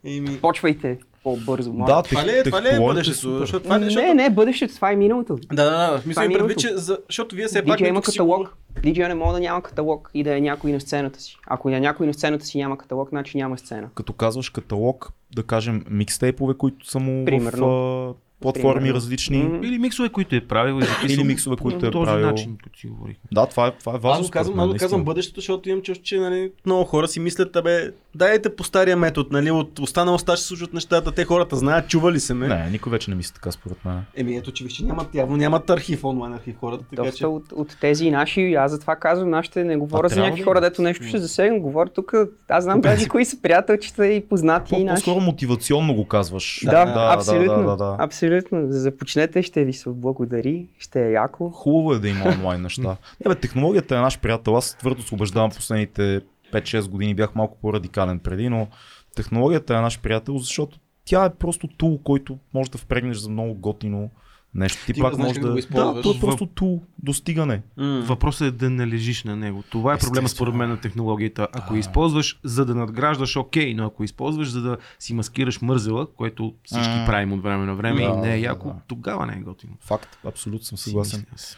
Еми, 0.05 0.41
Почвайте 0.41 0.97
по-бързо. 1.23 1.73
Да, 1.73 2.03
Това 2.03 2.25
ли 2.25 2.29
е, 2.29 2.43
това 2.43 2.61
ли 2.61 2.67
е 2.67 2.79
бъдещето? 2.79 3.37
Защото 3.37 3.63
това 3.63 3.75
е, 3.75 3.79
не, 3.79 3.85
защото... 3.85 4.13
не, 4.13 4.29
бъдещето, 4.29 4.75
това 4.75 4.91
е 4.91 4.95
миналото. 4.95 5.35
Да, 5.53 5.63
да, 5.63 5.71
да. 5.71 6.01
Мисля 6.05 6.11
Това 6.11 6.23
е 6.23 6.27
ми 6.27 6.33
предвид, 6.33 6.57
че 6.57 6.77
за... 6.77 6.97
защото 7.09 7.35
вие 7.35 7.47
все 7.47 7.65
пак... 7.65 7.79
Ние 7.79 7.89
има 7.89 8.01
тук 8.01 8.11
си 8.11 8.17
каталог. 8.17 8.57
Диджей 8.83 9.07
не 9.07 9.15
може 9.15 9.33
да 9.33 9.39
няма 9.39 9.63
каталог 9.63 10.11
и 10.13 10.23
да 10.23 10.37
е 10.37 10.41
някой 10.41 10.71
на 10.71 10.79
сцената 10.81 11.21
си. 11.21 11.37
Ако 11.47 11.69
е 11.69 11.79
някой 11.79 12.07
на 12.07 12.13
сцената 12.13 12.45
си 12.45 12.57
няма 12.57 12.77
каталог, 12.77 13.09
значи 13.09 13.37
няма 13.37 13.57
сцена. 13.57 13.89
Като 13.95 14.13
казваш 14.13 14.49
каталог, 14.49 15.11
да 15.35 15.43
кажем 15.43 15.85
микстейпове, 15.89 16.53
които 16.53 16.89
са 16.89 16.99
му 16.99 17.25
Примерно. 17.25 17.67
в 17.67 18.15
платформи 18.41 18.73
Примерно. 18.73 18.95
различни. 18.95 19.59
Или 19.63 19.79
миксове, 19.79 20.09
които 20.09 20.35
е 20.35 20.41
правил 20.41 20.79
и 20.81 20.85
записал. 20.85 21.13
Или 21.13 21.23
миксове, 21.23 21.55
които 21.55 21.85
е 21.85 21.91
този 21.91 22.05
правил. 22.05 22.25
начин, 22.25 22.57
като 22.63 22.79
си 22.79 22.87
говорихме. 22.87 23.23
Да, 23.31 23.45
това 23.45 23.67
е, 23.67 23.71
това 23.79 23.95
е 23.95 23.97
важно. 23.97 24.19
Аз 24.21 24.27
го 24.27 24.31
казвам, 24.31 24.59
аз 24.59 24.79
казвам 24.79 25.03
бъдещето, 25.03 25.39
защото 25.39 25.69
имам 25.69 25.81
чувство, 25.81 26.03
че 26.05 26.19
нали, 26.19 26.51
много 26.65 26.83
хора 26.83 27.07
си 27.07 27.19
мислят, 27.19 27.55
абе, 27.55 27.91
дайте 28.15 28.55
по 28.55 28.63
стария 28.63 28.97
метод, 28.97 29.29
нали, 29.31 29.51
от 29.51 29.79
останал 29.79 30.17
стаж 30.17 30.39
се 30.39 30.47
служат 30.47 30.73
нещата, 30.73 31.11
те 31.11 31.25
хората 31.25 31.55
знаят, 31.55 31.87
чували 31.87 32.19
се 32.19 32.33
ме. 32.33 32.47
Не, 32.47 32.69
никой 32.69 32.91
вече 32.91 33.09
не 33.09 33.15
мисли 33.15 33.33
така 33.33 33.51
според 33.51 33.85
мен. 33.85 34.03
Еми 34.15 34.35
ето, 34.35 34.51
че 34.51 34.63
вече 34.63 34.83
нямат, 34.85 35.15
явно 35.15 35.37
нямат 35.37 35.69
архив, 35.69 36.03
онлайн 36.03 36.33
архив 36.33 36.55
хората, 36.59 36.83
така 36.89 37.03
Доста 37.03 37.17
че... 37.17 37.25
от, 37.25 37.51
от 37.51 37.77
тези 37.81 38.11
наши, 38.11 38.53
аз 38.53 38.71
затова 38.71 38.95
казвам, 38.95 39.29
нашите 39.29 39.63
не 39.63 39.77
говоря 39.77 40.05
А, 40.05 40.09
за 40.09 40.19
някакви 40.19 40.41
да 40.41 40.45
хора, 40.45 40.61
дето 40.61 40.81
нещо 40.81 41.05
ще 41.05 41.17
засегна, 41.17 41.59
говоря 41.59 41.89
тук, 41.89 42.13
аз 42.49 42.63
знам 42.63 42.81
даже 42.81 43.07
кои 43.07 43.25
са 43.25 43.41
приятелчета 43.41 44.07
и 44.07 44.27
познати. 44.27 44.85
По-скоро 44.89 45.19
мотивационно 45.19 45.93
го 45.95 46.07
казваш. 46.07 46.61
Да, 46.65 47.09
абсолютно. 47.13 47.97
Абсолютно. 48.37 48.71
Започнете, 48.71 49.43
ще 49.43 49.65
ви 49.65 49.73
се 49.73 49.89
благодари, 49.89 50.67
ще 50.79 51.07
е 51.07 51.11
яко. 51.11 51.49
Хубаво 51.49 51.93
е 51.93 51.99
да 51.99 52.09
има 52.09 52.25
онлайн 52.25 52.61
неща. 52.61 52.97
Не, 53.25 53.29
бе, 53.29 53.35
технологията 53.35 53.97
е 53.97 54.01
наш 54.01 54.19
приятел. 54.19 54.57
Аз 54.57 54.77
твърдо 54.77 55.01
се 55.01 55.15
убеждавам 55.15 55.49
последните 55.49 56.21
5-6 56.53 56.89
години. 56.89 57.15
Бях 57.15 57.35
малко 57.35 57.57
по-радикален 57.61 58.19
преди, 58.19 58.49
но 58.49 58.67
технологията 59.15 59.77
е 59.77 59.81
наш 59.81 59.99
приятел, 59.99 60.37
защото 60.37 60.79
тя 61.05 61.25
е 61.25 61.33
просто 61.33 61.67
тул, 61.67 61.99
който 62.03 62.37
може 62.53 62.71
да 62.71 62.77
впрегнеш 62.77 63.17
за 63.17 63.29
много 63.29 63.53
готино 63.55 64.09
нещо. 64.55 64.85
Ти, 64.85 64.93
Ти 64.93 65.01
пак 65.01 65.17
може 65.17 65.33
да 65.33 65.39
да... 65.39 65.47
го 65.47 65.53
да, 65.53 65.59
използваш. 65.59 66.03
то 66.03 66.11
е 66.11 66.19
просто 66.19 66.45
тул, 66.45 66.81
достигане. 66.99 67.61
М. 67.77 68.03
Въпросът 68.05 68.47
е 68.47 68.51
да 68.51 68.69
не 68.69 68.87
лежиш 68.87 69.23
на 69.23 69.35
него. 69.35 69.63
Това 69.69 69.93
е 69.93 69.97
проблема 69.97 70.29
според 70.29 70.53
мен 70.55 70.69
на 70.69 70.77
технологията. 70.79 71.47
Ако 71.53 71.75
използваш 71.75 72.39
за 72.43 72.65
да 72.65 72.75
надграждаш, 72.75 73.35
окей, 73.35 73.73
но 73.73 73.85
ако 73.85 74.03
използваш 74.03 74.49
за 74.49 74.61
да 74.61 74.77
си 74.99 75.13
маскираш 75.13 75.61
мързела, 75.61 76.07
което 76.07 76.53
всички 76.63 76.89
М. 76.89 77.03
правим 77.05 77.33
от 77.33 77.43
време 77.43 77.65
на 77.65 77.75
време 77.75 78.01
Да, 78.01 78.07
и 78.07 78.15
не 78.17 78.33
е 78.33 78.39
яко, 78.39 78.67
да. 78.67 78.75
тогава 78.87 79.25
не 79.25 79.33
е 79.33 79.41
готино. 79.41 79.73
Факт, 79.79 80.17
абсолютно 80.25 80.65
съм 80.65 80.77
Си 80.77 80.83
съгласен. 80.83 81.25
аз. 81.33 81.57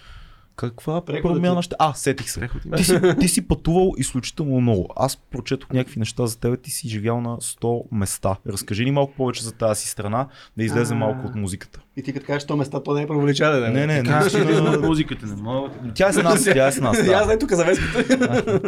Каква 0.55 1.05
Преходът 1.05 1.35
промяна 1.35 1.59
е- 1.59 1.61
ще... 1.61 1.75
А, 1.80 1.93
сетих 1.93 2.30
се. 2.30 2.49
Ти 2.77 2.84
си, 2.84 2.99
ти 3.19 3.27
си 3.27 3.47
пътувал 3.47 3.93
изключително 3.97 4.61
много. 4.61 4.88
Аз 4.95 5.17
прочетох 5.17 5.69
някакви 5.69 5.99
неща 5.99 6.25
за 6.25 6.39
теб. 6.39 6.61
Ти 6.61 6.71
си 6.71 6.89
живял 6.89 7.21
на 7.21 7.38
100 7.38 7.84
места. 7.91 8.35
Разкажи 8.47 8.85
ни 8.85 8.91
малко 8.91 9.13
повече 9.13 9.43
за 9.43 9.51
тази 9.51 9.81
си 9.81 9.89
страна, 9.89 10.27
да 10.57 10.63
излезе 10.63 10.95
малко 10.95 11.27
от 11.27 11.35
музиката. 11.35 11.80
И 11.97 12.03
ти 12.03 12.13
като 12.13 12.25
кажеш, 12.25 12.45
то 12.47 12.57
места, 12.57 12.84
то 12.84 12.93
не 12.93 13.01
е 13.01 13.07
провеличане, 13.07 13.59
да. 13.59 13.69
Не, 13.69 13.88
не, 13.88 14.01
наистина- 14.03 14.41
излизам 14.43 14.73
от 14.73 14.81
музиката, 14.81 15.25
не 15.25 15.35
мога. 15.35 15.69
Тя 15.95 16.07
е 16.07 16.13
с 16.13 16.23
нас, 16.23 16.43
тя 16.43 16.67
е 16.67 16.71
с 16.71 16.81
нас. 16.81 16.99
Аз 16.99 17.23
знае 17.23 17.39
тук 17.39 17.51
завеската. 17.51 18.61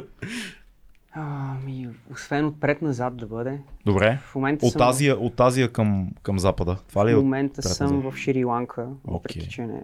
Ами, 1.18 1.88
освен 2.14 2.46
отпред-назад 2.46 3.18
да 3.18 3.28
бъде. 3.28 3.60
Добре. 3.86 4.20
В 4.26 4.36
момента 4.36 4.66
От 4.66 4.72
съм, 4.72 4.82
Азия, 4.82 5.18
от 5.18 5.40
Азия 5.40 5.72
към, 5.72 6.10
към 6.24 6.40
Запада. 6.40 6.78
Това 6.90 7.06
ли 7.08 7.12
е? 7.12 7.16
в 7.16 7.18
момента 7.18 7.62
съм 7.62 8.02
в 8.02 8.14
Шри-Ланка, 8.18 8.88
въпреки 9.06 9.40
Окей. 9.40 9.50
че 9.50 9.62
не, 9.62 9.82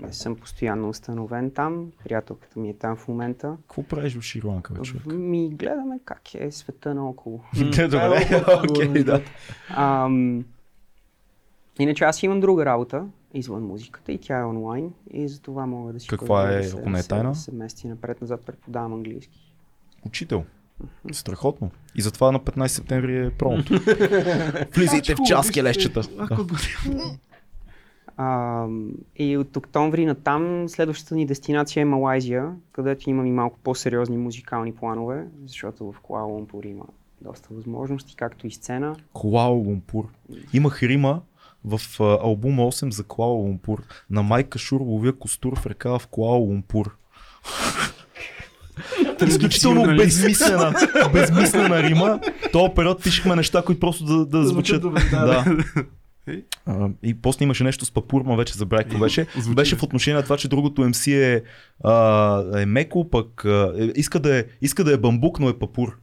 не 0.00 0.12
съм 0.12 0.36
постоянно 0.36 0.88
установен 0.88 1.50
там. 1.50 1.92
Приятелката 2.04 2.60
ми 2.60 2.70
е 2.70 2.74
там 2.74 2.96
в 2.96 3.08
момента. 3.08 3.56
Какво 3.60 3.82
правиш 3.82 4.14
в 4.16 4.20
Шри-Ланка, 4.20 4.72
бе, 4.72 4.82
човек? 4.82 5.06
Ми 5.06 5.50
гледаме 5.50 6.00
как 6.04 6.34
е 6.34 6.50
света 6.50 6.94
наоколо. 6.94 7.40
Добре, 7.90 8.44
окей, 8.70 9.04
да. 9.04 9.22
Ам, 9.68 10.44
иначе 11.78 12.04
аз 12.04 12.22
имам 12.22 12.40
друга 12.40 12.64
работа 12.64 13.06
извън 13.34 13.62
музиката 13.62 14.12
и 14.12 14.18
тя 14.18 14.38
е 14.38 14.44
онлайн 14.44 14.92
и 15.10 15.28
за 15.28 15.40
това 15.40 15.66
мога 15.66 15.92
да 15.92 16.00
си 16.00 16.08
Каква 16.08 16.50
е, 16.50 16.60
да 16.60 16.78
ако 16.78 16.90
не 16.90 16.98
е 16.98 17.02
тайна? 17.02 17.34
се 17.34 17.52
мести 17.52 17.88
напред-назад, 17.88 18.42
преподавам 18.46 18.92
английски. 18.92 19.52
Учител. 20.06 20.44
Страхотно. 21.12 21.70
И 21.94 22.02
затова 22.02 22.32
на 22.32 22.40
15 22.40 22.66
септември 22.66 23.26
е 23.26 23.30
промото. 23.30 23.72
Влизайте 24.74 25.14
в 25.14 25.18
час, 25.26 25.50
келещчета. 25.50 26.02
Ако 26.18 26.46
го 26.46 26.54
А, 28.22 28.66
и 29.16 29.36
от 29.36 29.56
октомври 29.56 30.06
натам 30.06 30.68
следващата 30.68 31.14
ни 31.14 31.26
дестинация 31.26 31.80
е 31.80 31.84
Малайзия, 31.84 32.52
където 32.72 33.10
имам 33.10 33.26
и 33.26 33.32
малко 33.32 33.58
по-сериозни 33.64 34.16
музикални 34.16 34.74
планове, 34.74 35.26
защото 35.46 35.92
в 35.92 36.00
Куала 36.00 36.32
Лумпур 36.32 36.64
има 36.64 36.84
доста 37.20 37.48
възможности, 37.54 38.16
както 38.16 38.46
и 38.46 38.50
сцена. 38.50 38.96
Куала 39.12 39.54
Лумпур. 39.54 40.08
Имах 40.52 40.82
рима 40.82 41.20
в 41.64 41.80
а, 42.00 42.18
албума 42.22 42.62
8 42.62 42.90
за 42.90 43.04
Куала 43.04 43.34
Лумпур. 43.34 43.82
На 44.10 44.22
майка 44.22 44.58
Шур 44.58 44.80
ловя 44.80 45.12
костур 45.12 45.58
в 45.58 45.66
река 45.66 45.98
в 45.98 46.06
Куала 46.06 46.38
Лумпур. 46.38 46.96
Изключително 49.26 49.96
безмислена, 49.96 50.74
безмислена 51.12 51.82
рима. 51.82 52.20
То 52.52 52.74
период 52.74 53.02
пишехме 53.02 53.36
неща, 53.36 53.62
които 53.62 53.80
просто 53.80 54.04
да, 54.04 54.26
да 54.26 54.46
звучат. 54.46 54.82
добре, 54.82 55.02
да, 55.10 55.44
А, 56.66 56.88
и 57.02 57.14
после 57.14 57.44
имаше 57.44 57.64
нещо 57.64 57.84
с 57.84 57.90
папур, 57.90 58.22
ма 58.22 58.36
вече 58.36 58.54
забравих 58.54 58.86
какво 58.86 58.98
беше. 58.98 59.26
Беше 59.54 59.76
в 59.76 59.82
отношение 59.82 60.16
на 60.16 60.22
това, 60.22 60.36
че 60.36 60.48
другото 60.48 60.82
MC 60.82 61.36
е, 61.36 61.42
а, 61.84 62.60
е 62.62 62.66
меко, 62.66 63.10
пък 63.10 63.44
а, 63.44 63.72
е, 63.78 63.84
иска, 63.84 64.20
да 64.20 64.38
е, 64.38 64.44
иска 64.62 64.84
да 64.84 64.92
е 64.92 64.96
бамбук, 64.96 65.40
но 65.40 65.48
е 65.48 65.58
папур. 65.58 65.98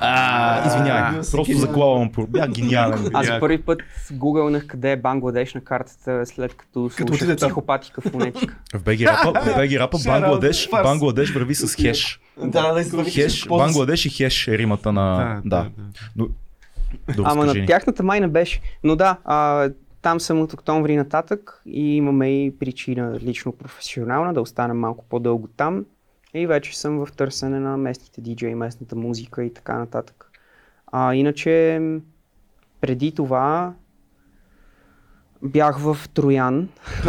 А, 0.00 0.66
извинявай, 0.66 1.20
просто 1.32 1.52
за 1.52 1.66
гениален. 1.66 2.10
Куала. 2.12 2.26
Бях 2.28 2.50
гениален. 2.50 3.10
Аз 3.14 3.40
първи 3.40 3.62
път 3.62 3.82
гугълнах 4.12 4.66
къде 4.66 4.92
е 4.92 4.96
Бангладеш 4.96 5.54
на 5.54 5.60
картата, 5.60 6.26
след 6.26 6.54
като 6.54 6.90
слушах 6.90 7.36
психопатика 7.36 8.00
фонетика. 8.00 8.56
В 8.74 8.82
БГ 8.82 9.00
Рапа, 9.00 9.40
в 9.40 9.56
БГ 9.56 9.72
Рапа 9.72 9.98
Бангладеш. 10.04 10.68
Бангладеш 10.70 11.30
върви 11.30 11.54
с 11.54 11.74
хеш. 11.74 12.20
Да, 12.36 12.72
да, 12.72 12.84
да, 12.84 13.04
Хеш, 13.10 13.46
Бангладеш 13.48 14.06
и 14.06 14.08
хеш 14.08 14.48
е 14.48 14.58
римата 14.58 14.92
на... 14.92 15.40
Да, 15.44 15.66
Да. 16.16 16.24
Да, 17.16 17.22
Ама 17.24 17.46
на 17.46 17.66
тяхната 17.66 18.02
май 18.02 18.20
не 18.20 18.28
беше. 18.28 18.60
Но 18.84 18.96
да, 18.96 19.16
а, 19.24 19.70
там 20.02 20.20
съм 20.20 20.40
от 20.40 20.52
октомври 20.52 20.96
нататък 20.96 21.62
и 21.66 21.96
имаме 21.96 22.44
и 22.44 22.58
причина 22.58 23.18
лично 23.22 23.52
професионална 23.52 24.34
да 24.34 24.40
остана 24.40 24.74
малко 24.74 25.04
по-дълго 25.08 25.48
там. 25.56 25.84
И 26.34 26.46
вече 26.46 26.78
съм 26.78 27.06
в 27.06 27.12
търсене 27.12 27.60
на 27.60 27.76
местните 27.76 28.20
диджеи, 28.20 28.54
местната 28.54 28.96
музика 28.96 29.44
и 29.44 29.54
така 29.54 29.78
нататък. 29.78 30.30
А, 30.86 31.14
иначе, 31.14 31.80
преди 32.80 33.14
това 33.14 33.74
бях 35.42 35.78
в 35.78 35.98
Троян. 36.14 36.68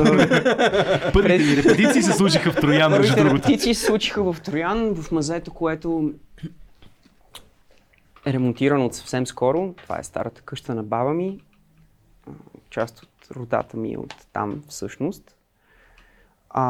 Първите 1.14 1.44
ми 1.44 1.58
репетиции 1.58 2.02
се 2.02 2.12
случиха 2.12 2.52
в 2.52 2.56
Троян, 2.56 2.92
между 2.92 3.16
другото. 3.16 3.36
репетиции 3.36 3.74
се 3.74 3.86
случиха 3.86 4.34
в 4.34 4.42
Троян, 4.42 4.96
в 4.96 5.12
мазето, 5.12 5.52
което 5.52 6.14
е 8.26 8.34
ремонтирано 8.34 8.86
от 8.86 8.96
съвсем 8.96 9.28
скоро. 9.28 9.74
Това 9.74 10.00
е 10.00 10.04
старата 10.04 10.42
къща 10.42 10.76
на 10.76 10.84
баба 10.84 11.14
ми. 11.14 11.40
Част 12.70 13.04
от 13.04 13.28
родата 13.32 13.78
ми 13.78 13.94
е 13.94 13.98
от 13.98 14.14
там 14.34 14.64
всъщност. 14.68 15.36
А, 16.50 16.64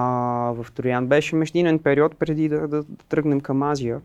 в 0.55 0.67
Троян 0.75 1.07
беше 1.07 1.35
междинен 1.35 1.79
период 1.79 2.17
преди 2.17 2.49
да, 2.49 2.67
да, 2.67 2.83
да 2.83 3.03
тръгнем 3.09 3.41
към 3.41 3.63
Азия. 3.63 4.01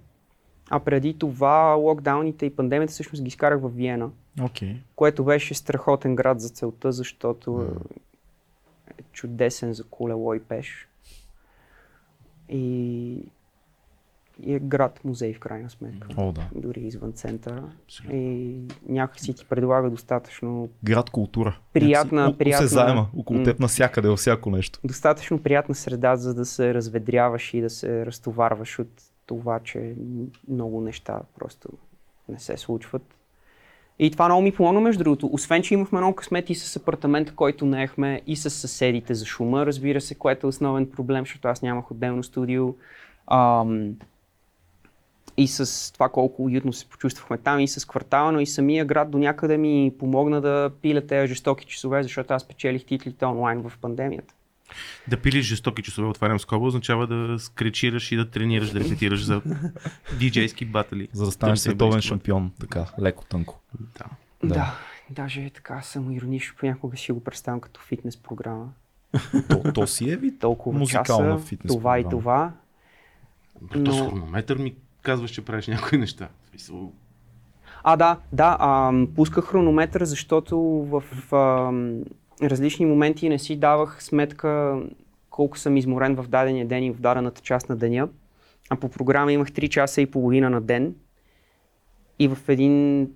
А 0.70 0.80
преди 0.80 1.18
това 1.18 1.72
локдауните 1.72 2.46
и 2.46 2.56
пандемията 2.56 2.92
всъщност 2.92 3.22
ги 3.22 3.28
изкарах 3.28 3.60
в 3.60 3.68
Виена, 3.68 4.10
Окей. 4.42 4.76
което 4.96 5.24
беше 5.24 5.54
страхотен 5.54 6.16
град 6.16 6.40
за 6.40 6.48
целта, 6.48 6.92
защото 6.92 7.66
е 8.98 9.02
чудесен 9.12 9.72
за 9.72 9.84
колело 9.84 10.34
и 10.34 10.40
пеш. 10.40 10.88
И, 12.48 13.18
и 14.42 14.54
е 14.54 14.58
град 14.58 15.00
музей 15.04 15.34
в 15.34 15.38
крайна 15.40 15.70
сметка. 15.70 16.08
О, 16.16 16.32
да. 16.32 16.42
Дори 16.54 16.80
извън 16.80 17.12
центъра. 17.12 17.62
И 18.12 18.54
някакси 18.88 19.34
ти 19.34 19.44
предлага 19.44 19.90
достатъчно, 19.90 20.68
Град 20.84 21.10
култура. 21.10 21.58
Приятна- 21.72 22.20
Някакси 22.20 22.38
приятна- 22.38 22.64
Осезаема 22.64 23.06
около 23.16 23.38
М. 23.38 23.44
теб 23.44 23.60
навсякъде, 23.60 24.08
във 24.08 24.18
всяко 24.18 24.50
нещо. 24.50 24.78
достатъчно 24.84 25.42
приятна 25.42 25.74
среда, 25.74 26.16
за 26.16 26.34
да 26.34 26.44
се 26.44 26.74
разведряваш 26.74 27.54
и 27.54 27.60
да 27.60 27.70
се 27.70 28.06
разтоварваш 28.06 28.78
от 28.78 28.88
това, 29.26 29.60
че 29.60 29.94
много 30.48 30.80
неща 30.80 31.20
просто 31.38 31.68
не 32.28 32.38
се 32.38 32.56
случват. 32.56 33.02
И 33.98 34.10
това 34.10 34.24
много 34.26 34.42
ми 34.42 34.52
помогна, 34.52 34.80
между 34.80 35.04
другото. 35.04 35.30
Освен, 35.32 35.62
че 35.62 35.74
имахме 35.74 35.98
много 35.98 36.16
късмет 36.16 36.50
и 36.50 36.54
с 36.54 36.76
апартамента, 36.76 37.34
който 37.34 37.66
наехме, 37.66 38.22
и 38.26 38.36
с 38.36 38.50
съседите 38.50 39.14
за 39.14 39.26
шума, 39.26 39.66
разбира 39.66 40.00
се, 40.00 40.14
което 40.14 40.46
е 40.46 40.48
основен 40.48 40.90
проблем, 40.90 41.22
защото 41.22 41.48
аз 41.48 41.62
нямах 41.62 41.90
отделно 41.90 42.22
студио. 42.22 42.74
Ам, 43.26 43.90
и 45.36 45.48
с 45.48 45.92
това 45.92 46.08
колко 46.08 46.44
уютно 46.44 46.72
се 46.72 46.86
почувствахме 46.86 47.38
там, 47.38 47.60
и 47.60 47.68
с 47.68 47.88
квартала, 47.88 48.32
но 48.32 48.40
и 48.40 48.46
самия 48.46 48.84
град 48.84 49.10
до 49.10 49.18
някъде 49.18 49.56
ми 49.56 49.92
помогна 49.98 50.40
да 50.40 50.70
пиля 50.82 51.06
тези 51.06 51.28
жестоки 51.28 51.66
часове, 51.66 52.02
защото 52.02 52.34
аз 52.34 52.48
печелих 52.48 52.84
титлите 52.84 53.24
онлайн 53.24 53.62
в 53.68 53.72
пандемията. 53.80 54.34
Да 55.08 55.16
пилиш 55.16 55.46
жестоки 55.46 55.82
часове, 55.82 56.08
отварям 56.08 56.40
скоба, 56.40 56.66
означава 56.66 57.06
да 57.06 57.38
скречираш 57.38 58.12
и 58.12 58.16
да 58.16 58.30
тренираш, 58.30 58.70
да 58.70 58.80
репетираш 58.80 59.24
за 59.24 59.42
диджейски 60.18 60.64
батали. 60.64 61.08
За 61.12 61.24
да 61.24 61.30
станеш 61.30 61.62
Тънка 61.62 61.70
световен 61.70 62.00
шампион. 62.00 62.52
Така, 62.60 62.86
леко 63.00 63.24
тънко. 63.24 63.60
Да. 63.80 64.04
Да. 64.42 64.54
Да. 64.54 64.78
Даже 65.10 65.50
така 65.50 65.82
само 65.82 66.12
иронично 66.12 66.56
понякога 66.58 66.96
си 66.96 67.12
го 67.12 67.24
представям 67.24 67.60
като 67.60 67.80
фитнес 67.80 68.16
програма. 68.16 68.68
То, 69.48 69.72
то 69.74 69.86
си 69.86 70.10
е 70.10 70.16
вид. 70.16 70.40
Толкова 70.40 70.78
Музикална 70.78 71.36
часа, 71.36 71.46
фитнес 71.46 71.76
това 71.76 71.98
и 71.98 72.04
това. 72.10 72.52
Но... 73.74 73.84
То 73.84 73.92
с 73.92 73.98
Но- 73.98 74.10
хронометър 74.10 74.58
ми 74.58 74.74
казваш, 75.04 75.30
че 75.30 75.44
правиш 75.44 75.66
някои 75.66 75.98
неща. 75.98 76.28
Смисъл, 76.50 76.92
А, 77.82 77.96
да, 77.96 78.18
да, 78.32 78.56
ам, 78.60 79.08
пусках 79.16 79.44
хронометър, 79.44 80.04
защото 80.04 80.58
в 80.60 81.02
ам, 81.32 82.04
различни 82.42 82.86
моменти 82.86 83.28
не 83.28 83.38
си 83.38 83.56
давах 83.56 84.04
сметка 84.04 84.82
колко 85.30 85.58
съм 85.58 85.76
изморен 85.76 86.16
в 86.16 86.28
дадения 86.28 86.66
ден 86.66 86.84
и 86.84 86.90
в 86.90 87.00
дадената 87.00 87.40
част 87.40 87.68
на 87.68 87.76
деня. 87.76 88.08
А 88.70 88.76
по 88.76 88.88
програма 88.88 89.32
имах 89.32 89.50
3 89.50 89.68
часа 89.68 90.00
и 90.00 90.10
половина 90.10 90.50
на 90.50 90.60
ден. 90.60 90.94
И 92.18 92.28
в 92.28 92.38
един 92.48 93.08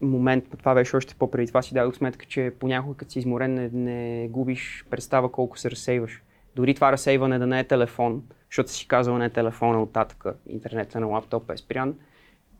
момент, 0.00 0.44
това 0.58 0.74
беше 0.74 0.96
още 0.96 1.14
по-преди 1.14 1.48
това, 1.48 1.62
си 1.62 1.74
дадох 1.74 1.96
сметка, 1.96 2.26
че 2.26 2.52
понякога 2.60 2.96
като 2.96 3.12
си 3.12 3.18
изморен 3.18 3.54
не, 3.54 3.68
не 3.72 4.28
губиш 4.28 4.84
представа 4.90 5.32
колко 5.32 5.58
се 5.58 5.70
разсейваш. 5.70 6.22
Дори 6.56 6.74
това 6.74 6.92
разсейване 6.92 7.38
да 7.38 7.46
не 7.46 7.60
е 7.60 7.64
телефон, 7.64 8.22
защото 8.50 8.70
си 8.70 8.88
казал 8.88 9.18
не 9.18 9.24
е 9.24 9.30
телефона 9.30 9.82
от 9.82 9.92
татъка, 9.92 10.34
интернета 10.48 11.00
на 11.00 11.06
лаптопа 11.06 11.54
е 11.54 11.56
спрян, 11.56 11.94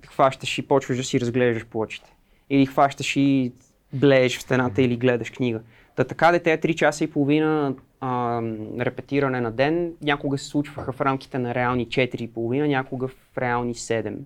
хващаш 0.07 0.59
и 0.59 0.69
почваш 0.69 0.97
да 0.97 1.05
си 1.05 1.21
разглеждаш 1.21 1.67
плочите. 1.67 2.13
Или 2.51 2.67
хващаш 2.67 3.17
и 3.17 3.53
блееш 3.93 4.39
в 4.39 4.43
стената 4.43 4.83
или 4.83 4.97
гледаш 4.97 5.31
книга. 5.31 5.61
Та 5.95 6.05
така 6.05 6.33
дете 6.33 6.59
3 6.59 6.75
часа 6.75 7.05
и 7.05 7.11
половина 7.11 7.75
а, 8.01 8.41
репетиране 8.81 9.41
на 9.41 9.53
ден, 9.53 9.93
някога 10.03 10.39
се 10.39 10.45
случваха 10.45 10.93
в 10.93 11.01
рамките 11.01 11.39
на 11.39 11.55
реални 11.55 11.87
4,5, 11.87 12.67
някога 12.67 13.09
в 13.09 13.39
реални 13.39 13.75
7. 13.75 14.17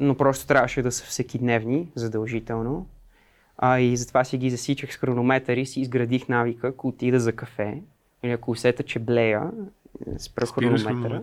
Но 0.00 0.16
просто 0.16 0.46
трябваше 0.46 0.82
да 0.82 0.92
са 0.92 1.04
всеки 1.04 1.38
дневни, 1.38 1.88
задължително. 1.94 2.86
А, 3.58 3.78
и 3.78 3.96
затова 3.96 4.24
си 4.24 4.38
ги 4.38 4.50
засичах 4.50 4.92
с 4.92 4.96
хронометър 4.96 5.56
и 5.56 5.66
си 5.66 5.80
изградих 5.80 6.28
навика, 6.28 6.68
ако 6.68 6.88
отида 6.88 7.20
за 7.20 7.32
кафе, 7.32 7.82
или 8.24 8.32
ако 8.32 8.50
усета, 8.50 8.82
че 8.82 8.98
блея, 8.98 9.50
спра 10.18 10.46
хронометъра. 10.46 11.22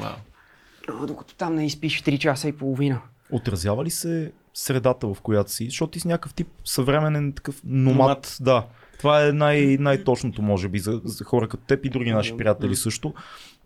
Wow. 0.00 1.06
Докато 1.06 1.34
там 1.34 1.54
не 1.54 1.66
изпиш 1.66 2.02
3 2.02 2.18
часа 2.18 2.48
и 2.48 2.52
половина. 2.52 3.00
Отразява 3.30 3.84
ли 3.84 3.90
се 3.90 4.32
средата, 4.54 5.14
в 5.14 5.20
която 5.22 5.50
си? 5.50 5.64
Защото 5.64 5.90
ти 5.90 6.00
си 6.00 6.08
някакъв 6.08 6.34
тип 6.34 6.48
съвременен 6.64 7.32
такъв 7.32 7.62
номад. 7.64 7.96
Номад. 7.96 8.36
Да. 8.40 8.66
Това 8.98 9.26
е 9.26 9.32
най- 9.32 9.76
най-точното, 9.80 10.42
може 10.42 10.68
би, 10.68 10.78
за, 10.78 11.00
за 11.04 11.24
хора 11.24 11.48
като 11.48 11.64
теб 11.64 11.84
и 11.84 11.88
други 11.88 12.12
наши 12.12 12.36
приятели 12.36 12.76
също. 12.76 13.14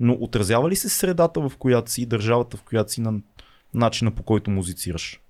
Но 0.00 0.16
отразява 0.20 0.70
ли 0.70 0.76
се 0.76 0.88
средата, 0.88 1.40
в 1.40 1.52
която 1.58 1.90
си, 1.90 2.06
държавата, 2.06 2.56
в 2.56 2.62
която 2.62 2.92
си, 2.92 3.00
на 3.00 3.20
начина 3.74 4.10
по 4.10 4.22
който 4.22 4.50
музицираш? 4.50 5.20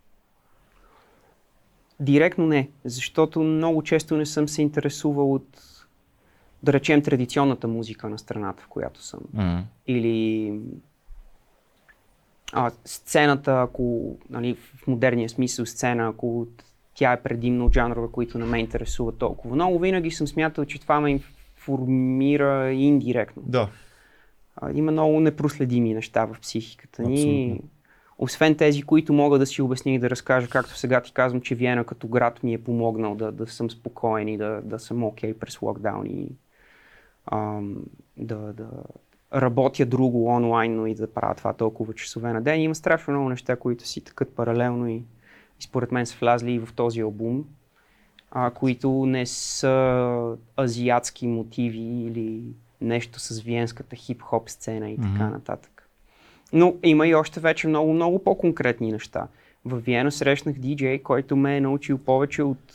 Директно 2.01 2.47
не, 2.47 2.71
защото 2.85 3.41
много 3.41 3.83
често 3.83 4.17
не 4.17 4.27
съм 4.27 4.49
се 4.49 4.63
интересувал 4.63 5.35
от, 5.35 5.63
да 6.67 6.73
речем, 6.73 7.03
традиционната 7.03 7.69
музика 7.69 8.09
на 8.09 8.19
страната, 8.19 8.63
в 8.63 8.69
която 8.69 9.03
съм. 9.03 9.21
Mm. 9.37 9.63
Или 9.87 10.53
а, 12.53 12.71
сцената, 12.85 13.61
ако 13.63 14.17
нали, 14.31 14.55
в 14.55 14.87
модерния 14.87 15.29
смисъл 15.29 15.67
сцена, 15.67 16.09
ако 16.09 16.47
тя 16.95 17.13
е 17.13 17.23
предимно 17.23 17.65
от 17.67 17.73
жанрове, 17.73 18.09
които 18.13 18.39
не 18.39 18.45
ме 18.45 18.59
интересуват 18.59 19.19
толкова 19.19 19.55
много, 19.55 19.79
винаги 19.79 20.11
съм 20.11 20.27
смятал, 20.27 20.65
че 20.65 20.81
това 20.81 21.01
ме 21.01 21.11
информира 21.11 22.73
индиректно. 22.73 23.43
Да. 23.47 23.69
А, 24.57 24.73
има 24.73 24.93
много 24.93 25.21
непроследими 25.21 25.95
неща 25.95 26.25
в 26.25 26.37
психиката 26.41 27.03
ни. 27.03 27.15
Абсолютно. 27.15 27.71
Освен 28.19 28.55
тези, 28.55 28.83
които 28.83 29.13
мога 29.13 29.39
да 29.39 29.47
си 29.47 29.63
обясня 29.63 29.93
и 29.93 29.99
да 29.99 30.11
разкажа, 30.11 30.49
както 30.49 30.77
сега 30.77 31.01
ти 31.01 31.13
казвам, 31.13 31.41
че 31.41 31.55
Виена 31.55 31.85
като 31.85 32.09
град 32.09 32.43
ми 32.43 32.55
е 32.55 32.63
помогнал 32.63 33.15
да, 33.15 33.33
да 33.33 33.47
съм 33.47 33.71
спокоен 33.71 34.29
и 34.29 34.37
да, 34.37 34.61
да 34.65 34.79
съм 34.79 35.05
окей 35.05 35.33
okay 35.33 35.39
през 35.39 35.63
локдаун 35.63 36.07
и 36.07 36.29
ам, 37.33 37.77
да, 38.17 38.37
да 38.37 38.69
работя 39.35 39.87
друго 39.87 40.27
онлайн, 40.27 40.77
но 40.77 40.87
и 40.87 40.95
да 40.95 41.13
правя 41.13 41.35
това 41.35 41.53
толкова 41.53 41.95
часове 41.95 42.33
на 42.33 42.43
ден. 42.43 42.61
Има 42.61 42.75
страшно 42.75 43.13
много 43.13 43.29
неща, 43.29 43.57
които 43.57 43.87
си 43.87 44.05
такът 44.05 44.35
паралелно 44.35 44.89
и, 44.89 44.95
и 45.61 45.63
според 45.63 45.93
мен 45.93 46.07
са 46.07 46.17
влязли 46.21 46.53
и 46.53 46.59
в 46.59 46.69
този 46.77 47.01
албум, 47.01 47.45
а, 48.31 48.51
които 48.51 49.07
не 49.07 49.27
са 49.27 50.37
азиатски 50.61 51.27
мотиви 51.27 52.05
или 52.07 52.43
нещо 52.81 53.21
с 53.21 53.41
виенската 53.41 53.97
хип-хоп 53.97 54.49
сцена 54.49 54.91
и 54.91 54.97
така 54.97 55.31
нататък. 55.31 55.89
Но 56.53 56.75
има 56.83 57.07
и 57.07 57.15
още 57.15 57.41
вече 57.41 57.69
много, 57.69 57.93
много 57.93 58.25
по-конкретни 58.25 58.93
неща. 58.93 59.29
В 59.65 59.79
Виена 59.79 60.13
срещнах 60.13 60.59
диджей, 60.59 61.03
който 61.03 61.37
ме 61.37 61.57
е 61.57 61.61
научил 61.61 61.99
повече 61.99 62.43
от 62.43 62.75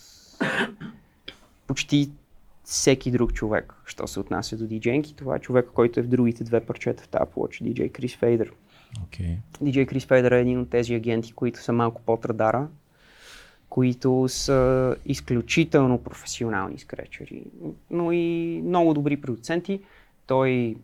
почти 1.68 2.10
всеки 2.64 3.12
друг 3.12 3.34
човек, 3.34 3.74
що 3.86 4.08
се 4.08 4.20
отнася 4.20 4.58
до 4.58 4.68
диджейнки. 4.68 5.16
Това 5.16 5.36
е 5.36 5.40
човек, 5.40 5.70
който 5.74 6.00
е 6.00 6.04
в 6.04 6.08
другите 6.08 6.44
две 6.44 6.60
парчета 6.60 7.04
в 7.04 7.08
тази 7.08 7.32
плоча, 7.32 7.64
диджей 7.64 7.90
Крис 7.90 8.16
Фейдър. 8.16 8.52
Okay. 9.00 9.38
DJ 9.64 9.86
Крис 9.86 10.06
Фейдър 10.06 10.32
е 10.32 10.42
един 10.42 10.60
от 10.60 10.70
тези 10.70 10.94
агенти, 10.94 11.34
които 11.34 11.60
са 11.60 11.74
малко 11.74 12.02
под 12.02 12.26
радара, 12.26 12.68
които 13.70 14.26
са 14.30 14.96
изключително 15.06 15.98
професионални 15.98 16.80
скречери, 16.80 17.44
но 17.90 18.12
и 18.12 18.62
много 18.66 18.94
добри 18.94 19.22
продуценти. 19.22 19.82
Той 20.28 20.50
е 20.50 20.76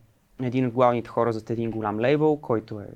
един 0.42 0.66
от 0.66 0.72
главните 0.72 1.08
хора 1.08 1.32
зад 1.32 1.50
един 1.50 1.70
голям 1.70 2.00
лейбъл, 2.00 2.36
който 2.36 2.80
е 2.80 2.86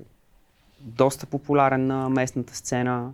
доста 0.79 1.25
популярен 1.25 1.87
на 1.87 2.09
местната 2.09 2.55
сцена, 2.55 3.13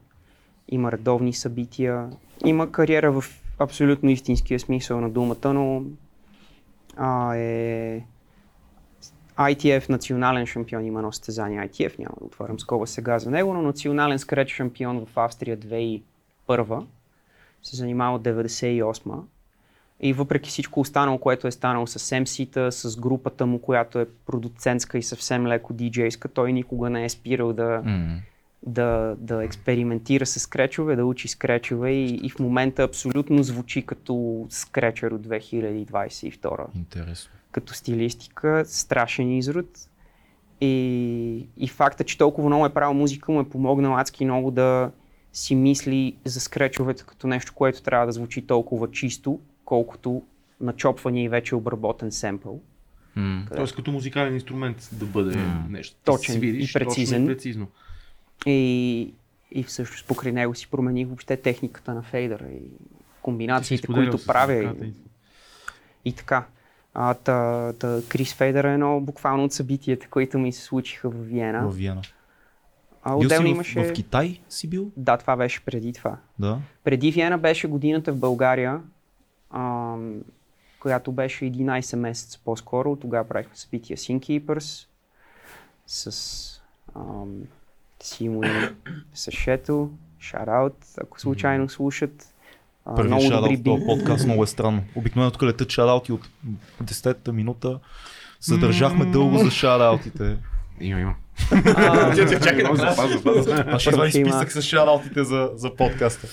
има 0.67 0.91
редовни 0.91 1.33
събития, 1.33 2.09
има 2.45 2.71
кариера 2.71 3.21
в 3.21 3.23
абсолютно 3.59 4.09
истинския 4.09 4.59
смисъл 4.59 5.01
на 5.01 5.09
думата, 5.09 5.53
но 5.53 5.83
а, 6.97 7.35
е 7.35 8.01
ITF 9.37 9.89
национален 9.89 10.45
шампион. 10.45 10.85
Има 10.85 10.99
едно 10.99 11.11
състезание 11.11 11.69
ITF, 11.69 11.99
няма 11.99 12.15
да 12.19 12.25
отварям 12.25 12.59
скоба 12.59 12.87
сега 12.87 13.19
за 13.19 13.31
него, 13.31 13.53
но 13.53 13.61
национален 13.61 14.19
скреч 14.19 14.55
шампион 14.55 15.05
в 15.05 15.17
Австрия 15.17 15.57
2001 15.57 16.85
се 17.63 17.75
занимава 17.75 18.15
от 18.15 18.23
98 18.23 19.21
и 20.01 20.13
въпреки 20.13 20.49
всичко 20.49 20.79
останало, 20.79 21.17
което 21.17 21.47
е 21.47 21.51
станало 21.51 21.87
с 21.87 21.99
MC-та, 21.99 22.71
с 22.71 22.97
групата 22.97 23.45
му, 23.45 23.61
която 23.61 23.99
е 23.99 24.07
продуцентска 24.25 24.97
и 24.97 25.03
съвсем 25.03 25.47
леко 25.47 25.73
диджейска, 25.73 26.27
той 26.27 26.53
никога 26.53 26.89
не 26.89 27.05
е 27.05 27.09
спирал 27.09 27.53
да, 27.53 27.81
Mm. 27.85 28.17
Да, 28.63 29.15
да 29.19 29.43
експериментира 29.43 30.25
с 30.25 30.39
скречове, 30.39 30.95
да 30.95 31.05
учи 31.05 31.27
скречове 31.27 31.91
и, 31.91 32.19
и 32.23 32.29
в 32.29 32.39
момента 32.39 32.83
абсолютно 32.83 33.43
звучи 33.43 33.81
като 33.81 34.45
скречер 34.49 35.11
от 35.11 35.27
2022 35.27 36.75
Интересно. 36.75 37.31
като 37.51 37.73
стилистика, 37.73 38.63
страшен 38.65 39.37
изрод. 39.37 39.89
И, 40.61 41.47
и 41.57 41.67
факта, 41.67 42.03
че 42.03 42.17
толкова 42.17 42.49
много 42.49 42.65
е 42.65 42.73
правил 42.73 42.93
музика, 42.93 43.31
му 43.31 43.39
е 43.39 43.49
помогнал 43.49 43.97
адски 43.97 44.25
много 44.25 44.51
да 44.51 44.91
си 45.33 45.55
мисли 45.55 46.15
за 46.25 46.39
скречовете 46.39 47.03
като 47.07 47.27
нещо, 47.27 47.53
което 47.55 47.83
трябва 47.83 48.05
да 48.05 48.11
звучи 48.11 48.47
толкова 48.47 48.91
чисто, 48.91 49.39
колкото 49.65 50.23
начопвания 50.61 51.23
и 51.23 51.29
вече 51.29 51.55
обработен 51.55 52.11
семпъл. 52.11 52.61
Mm. 53.17 53.55
Тоест 53.55 53.75
като 53.75 53.91
музикален 53.91 54.33
инструмент 54.33 54.89
да 54.91 55.05
бъде 55.05 55.37
М. 55.37 55.65
нещо. 55.69 55.95
Точен 56.03 56.35
да 56.35 56.39
свириш, 56.39 56.69
и 56.69 56.73
прецизен. 56.73 57.21
Точно 57.21 57.31
и 57.31 57.35
прецизно. 57.35 57.67
И, 58.45 59.13
и 59.51 59.63
всъщност 59.63 60.07
покрай 60.07 60.31
него 60.31 60.55
си 60.55 60.67
промених 60.67 61.07
въобще 61.07 61.37
техниката 61.37 61.93
на 61.93 62.01
фейдъра 62.01 62.47
и 62.47 62.61
комбинациите, 63.21 63.87
които 63.87 64.25
правя. 64.25 64.75
И, 64.83 64.93
и 66.05 66.13
така. 66.13 66.45
А, 66.93 67.13
та, 67.13 67.73
та, 67.73 68.01
Крис 68.09 68.33
Фейдър 68.33 68.63
е 68.63 68.73
едно 68.73 69.01
буквално 69.01 69.43
от 69.43 69.53
събитията, 69.53 70.07
които 70.09 70.39
ми 70.39 70.51
се 70.51 70.61
случиха 70.61 71.09
в 71.09 71.25
Виена. 71.25 71.67
В 71.67 71.75
Виена. 71.75 72.01
А 73.03 73.17
Бил 73.17 73.25
отделно 73.25 73.47
си 73.47 73.51
в, 73.51 73.55
имаше... 73.55 73.83
в 73.83 73.93
Китай 73.93 74.41
си 74.49 74.69
бил? 74.69 74.91
Да, 74.97 75.17
това 75.17 75.35
беше 75.35 75.65
преди 75.65 75.93
това. 75.93 76.17
Да. 76.39 76.59
Преди 76.83 77.11
Виена 77.11 77.37
беше 77.37 77.67
годината 77.67 78.13
в 78.13 78.19
България, 78.19 78.81
ам, 79.51 80.21
която 80.79 81.11
беше 81.11 81.45
11 81.45 81.95
месеца 81.95 82.39
по-скоро. 82.45 82.95
Тогава 82.95 83.27
правихме 83.27 83.55
събития 83.55 83.97
Synkeepers 83.97 84.87
с 85.87 86.61
ам, 86.95 87.41
Симо 88.03 88.43
и 88.43 88.49
с 89.13 89.31
Шето. 89.31 89.89
Шараут, 90.19 90.75
ако 91.01 91.19
случайно 91.19 91.69
слушат. 91.69 92.33
Първи 92.95 93.07
много 93.07 93.29
добри 93.29 93.55
в 93.55 93.63
този 93.63 93.85
подкаст 93.85 94.25
много 94.25 94.43
е 94.43 94.47
странно. 94.55 94.83
Обикновено 94.95 95.31
тук 95.31 95.43
летят 95.43 95.69
шараути 95.69 96.11
от 96.11 96.29
10-та 96.83 97.31
минута. 97.31 97.79
Задържахме 98.41 99.05
дълго 99.05 99.37
за 99.37 99.51
шараутите. 99.51 100.37
Има, 100.81 100.99
има. 100.99 101.15
А, 101.51 102.15
Чакай. 102.39 102.63
Аз 103.67 103.81
ще 103.81 103.89
извадим 103.89 104.25
списък 104.25 104.51
с 104.51 104.61
шараутите 104.61 105.23
за, 105.23 105.49
за 105.55 105.75
подкаста. 105.75 106.27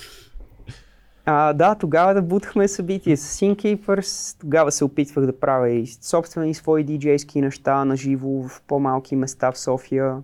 А, 1.29 1.53
да, 1.53 1.75
тогава 1.75 2.15
да 2.15 2.23
бутахме 2.23 2.69
събитие 2.69 3.17
с 3.17 3.41
Synkeepers. 3.41 4.41
Тогава 4.41 4.73
се 4.73 4.85
опитвах 4.85 5.27
да 5.27 5.41
правя 5.41 5.71
и 5.71 5.87
собствени 5.87 6.55
свои 6.55 6.85
диджейски 6.85 7.41
неща 7.41 7.85
на 7.85 7.97
живо 7.97 8.49
в 8.49 8.63
по-малки 8.67 9.17
места 9.17 9.53
в 9.53 9.59
София. 9.59 10.17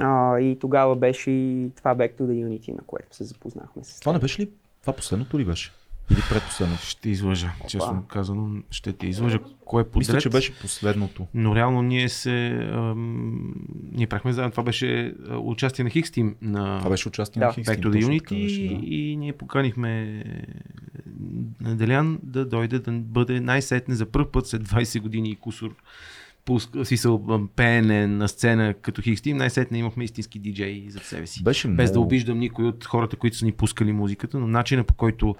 А, 0.00 0.38
и 0.40 0.58
тогава 0.58 0.96
беше 0.96 1.30
и 1.30 1.70
това 1.76 1.94
Back 1.96 2.18
to 2.18 2.20
the 2.20 2.46
Unity, 2.46 2.72
на 2.72 2.82
което 2.86 3.16
се 3.16 3.24
запознахме 3.24 3.84
с 3.84 4.00
Това 4.00 4.12
не 4.12 4.18
беше 4.18 4.42
ли? 4.42 4.50
Това 4.80 4.92
последното 4.92 5.38
ли 5.38 5.44
беше? 5.44 5.72
Или 6.10 6.20
предпоследното? 6.30 6.82
Ще 6.82 7.10
излъжа, 7.10 7.52
честно 7.68 8.04
казано. 8.08 8.62
Ще 8.70 8.92
те 8.92 9.06
излъжа. 9.06 9.38
Кое 9.64 9.82
е 9.82 9.84
подред? 9.84 10.08
Мисля, 10.08 10.20
че 10.20 10.28
беше 10.28 10.58
последното. 10.60 11.26
Но 11.34 11.54
реално 11.54 11.82
ние 11.82 12.08
се... 12.08 12.46
Ам, 12.72 13.54
ние 13.92 14.06
правихме 14.06 14.32
заедно. 14.32 14.50
Това 14.50 14.62
беше 14.62 15.14
участие 15.38 15.84
на 15.84 15.90
Хикс 15.90 16.10
Team 16.10 16.34
на 16.42 16.78
Това 16.78 16.90
беше 16.90 17.08
участие 17.08 17.40
Да. 17.40 17.46
на 17.46 17.52
Хикс 17.52 17.68
Back 17.68 17.80
to 17.80 17.88
the 17.88 18.06
Unity 18.06 18.42
беше, 18.42 18.60
да. 18.60 18.86
и 18.86 19.16
ние 19.16 19.32
поканихме 19.32 20.22
Делян 21.60 22.18
да 22.22 22.46
дойде 22.46 22.78
да 22.78 22.92
бъде 22.92 23.40
най-сетне 23.40 23.94
за 23.94 24.06
първ 24.06 24.30
път 24.30 24.46
след 24.46 24.62
20 24.62 25.00
години 25.00 25.30
и 25.30 25.36
кусор 25.36 25.74
пуск, 26.46 26.70
смисъл, 26.84 27.48
пеене 27.56 28.06
на 28.06 28.28
сцена 28.28 28.74
като 28.74 29.02
Хикс 29.02 29.22
Тим, 29.22 29.36
най-сетне 29.36 29.78
имахме 29.78 30.04
истински 30.04 30.38
диджей 30.38 30.86
за 30.88 30.98
себе 30.98 31.26
си. 31.26 31.44
Беше 31.44 31.68
Без 31.68 31.90
да 31.90 31.94
много- 31.94 32.06
обиждам 32.06 32.38
никой 32.38 32.64
от 32.64 32.84
хората, 32.84 33.16
които 33.16 33.36
са 33.36 33.44
ни 33.44 33.52
пускали 33.52 33.92
музиката, 33.92 34.38
но 34.38 34.46
начина 34.46 34.84
по 34.84 34.94
който 34.94 35.34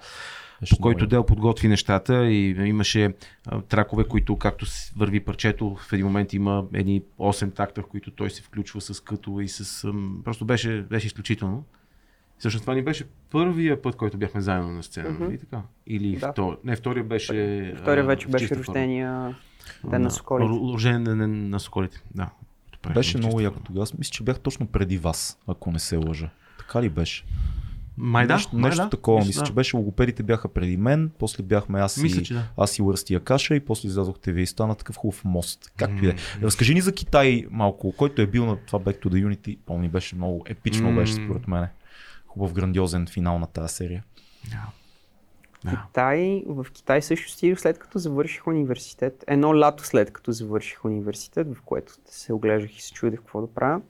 по 0.69 0.77
който 0.77 0.97
много 0.97 1.09
Дел 1.09 1.25
подготви 1.25 1.67
нещата 1.67 2.27
и 2.27 2.49
имаше 2.49 3.13
а, 3.45 3.61
тракове, 3.61 4.03
които 4.03 4.35
както 4.35 4.65
върви 4.97 5.19
парчето, 5.19 5.75
в 5.75 5.93
един 5.93 6.05
момент 6.05 6.33
има 6.33 6.65
едни 6.73 7.01
8 7.19 7.55
такта, 7.55 7.81
в 7.81 7.85
които 7.85 8.11
той 8.11 8.29
се 8.29 8.41
включва 8.41 8.81
с 8.81 8.99
като 9.03 9.39
и 9.39 9.47
с... 9.47 9.83
ам, 9.83 10.21
просто 10.23 10.45
беше, 10.45 10.81
беше 10.81 11.07
изключително. 11.07 11.63
Всъщност 12.39 12.63
това 12.63 12.73
ни 12.73 12.81
беше 12.81 13.03
първия 13.31 13.81
път, 13.81 13.95
който 13.95 14.17
бяхме 14.17 14.41
заедно 14.41 14.71
на 14.71 14.83
сцена, 14.83 15.09
Мгм. 15.09 15.23
нали 15.23 15.37
така? 15.37 15.61
Или 15.87 16.15
Да. 16.17 16.31
втори? 16.31 16.55
Не, 16.63 16.75
втория 16.75 17.03
беше... 17.03 17.73
Втория 17.77 18.03
вече 18.03 18.27
беше 18.27 18.55
рождения 18.55 19.35
ден 19.83 20.01
на 20.01 20.11
Соколите. 20.11 20.49
Рожден 20.49 21.03
ден 21.03 21.49
на 21.49 21.59
Соколите, 21.59 22.01
да. 22.15 22.29
Беше 22.93 23.17
много 23.17 23.41
яко 23.41 23.59
тогава. 23.59 23.85
Мисля, 23.97 24.11
че 24.11 24.23
бях 24.23 24.39
точно 24.39 24.67
преди 24.67 24.97
вас, 24.97 25.39
ако 25.47 25.71
не 25.71 25.79
се 25.79 25.97
лъжа. 25.97 26.29
Така 26.57 26.81
ли 26.81 26.89
беше? 26.89 27.23
Май 27.99 28.27
да, 28.27 28.33
нещо, 28.33 28.55
май 28.55 28.69
нещо 28.69 28.83
да. 28.83 28.89
такова. 28.89 29.17
Мисля, 29.17 29.27
Мисля, 29.27 29.41
да. 29.41 29.45
че 29.47 29.53
беше 29.53 29.77
логопедите 29.77 30.23
бяха 30.23 30.47
преди 30.47 30.77
мен, 30.77 31.11
после 31.19 31.43
бяхме 31.43 31.79
аз 31.79 31.97
Мисля, 31.97 32.21
и, 32.21 32.33
да. 32.33 32.43
аз 32.57 32.79
и 32.79 32.81
Лърстия 32.81 33.19
Каша 33.19 33.55
и 33.55 33.59
после 33.59 33.87
излязохте 33.87 34.31
вие 34.31 34.43
и 34.43 34.47
стана 34.47 34.75
такъв 34.75 34.95
хубав 34.95 35.25
мост. 35.25 35.71
Както 35.77 36.03
и 36.03 36.07
да 36.07 36.13
е. 36.13 36.15
Разкажи 36.41 36.73
ни 36.73 36.81
за 36.81 36.93
Китай 36.93 37.45
малко, 37.51 37.91
който 37.91 38.21
е 38.21 38.27
бил 38.27 38.45
на 38.45 38.55
това 38.57 38.79
Back 38.79 39.03
to 39.03 39.07
the 39.07 39.27
Unity. 39.27 39.57
Помни, 39.65 39.89
беше 39.89 40.15
много 40.15 40.43
епично, 40.47 40.91
М. 40.91 40.99
беше 40.99 41.13
според 41.13 41.47
мен. 41.47 41.67
Хубав, 42.27 42.53
грандиозен 42.53 43.07
финал 43.07 43.39
на 43.39 43.47
тази 43.47 43.73
серия. 43.73 44.03
Да. 44.51 44.67
Да. 45.65 45.83
Китай, 45.87 46.43
в 46.47 46.65
Китай 46.73 47.01
също 47.01 47.31
стигах 47.31 47.61
след 47.61 47.79
като 47.79 47.99
завърших 47.99 48.47
университет. 48.47 49.23
Едно 49.27 49.59
лято 49.59 49.85
след 49.85 50.13
като 50.13 50.31
завърших 50.31 50.85
университет, 50.85 51.55
в 51.55 51.61
което 51.61 51.93
се 52.05 52.33
оглеждах 52.33 52.77
и 52.77 52.81
се 52.81 52.93
чудех 52.93 53.19
какво 53.19 53.41
да 53.41 53.53
правя. 53.53 53.81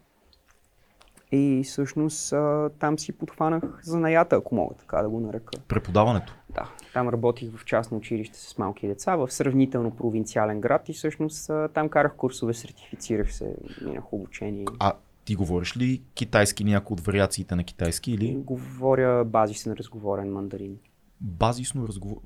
И 1.31 1.61
всъщност 1.65 2.33
там 2.79 2.99
си 2.99 3.11
подхванах 3.11 3.63
занаята, 3.83 4.35
ако 4.35 4.55
мога 4.55 4.75
така 4.75 5.01
да 5.01 5.09
го 5.09 5.19
нарека. 5.19 5.59
Преподаването. 5.67 6.35
Да, 6.49 6.69
там 6.93 7.09
работих 7.09 7.57
в 7.57 7.65
частно 7.65 7.97
училище 7.97 8.39
с 8.39 8.57
малки 8.57 8.87
деца, 8.87 9.15
в 9.15 9.31
сравнително 9.31 9.95
провинциален 9.95 10.61
град 10.61 10.89
и 10.89 10.93
всъщност 10.93 11.51
там 11.73 11.89
карах 11.89 12.15
курсове, 12.15 12.53
сертифицирах 12.53 13.33
се, 13.33 13.55
минах 13.81 14.13
обучение. 14.13 14.65
А 14.79 14.93
ти 15.27 15.35
говориш 15.35 15.77
ли 15.77 16.01
китайски, 16.13 16.63
някои 16.63 16.93
от 16.93 16.99
вариациите 16.99 17.55
на 17.55 17.63
китайски 17.63 18.11
или 18.11 18.35
Говоря 18.35 19.25
базисен 19.25 19.73
разговорен 19.73 20.31
мандарин. 20.31 20.77
базисно 21.21 21.87
разговор? 21.87 22.21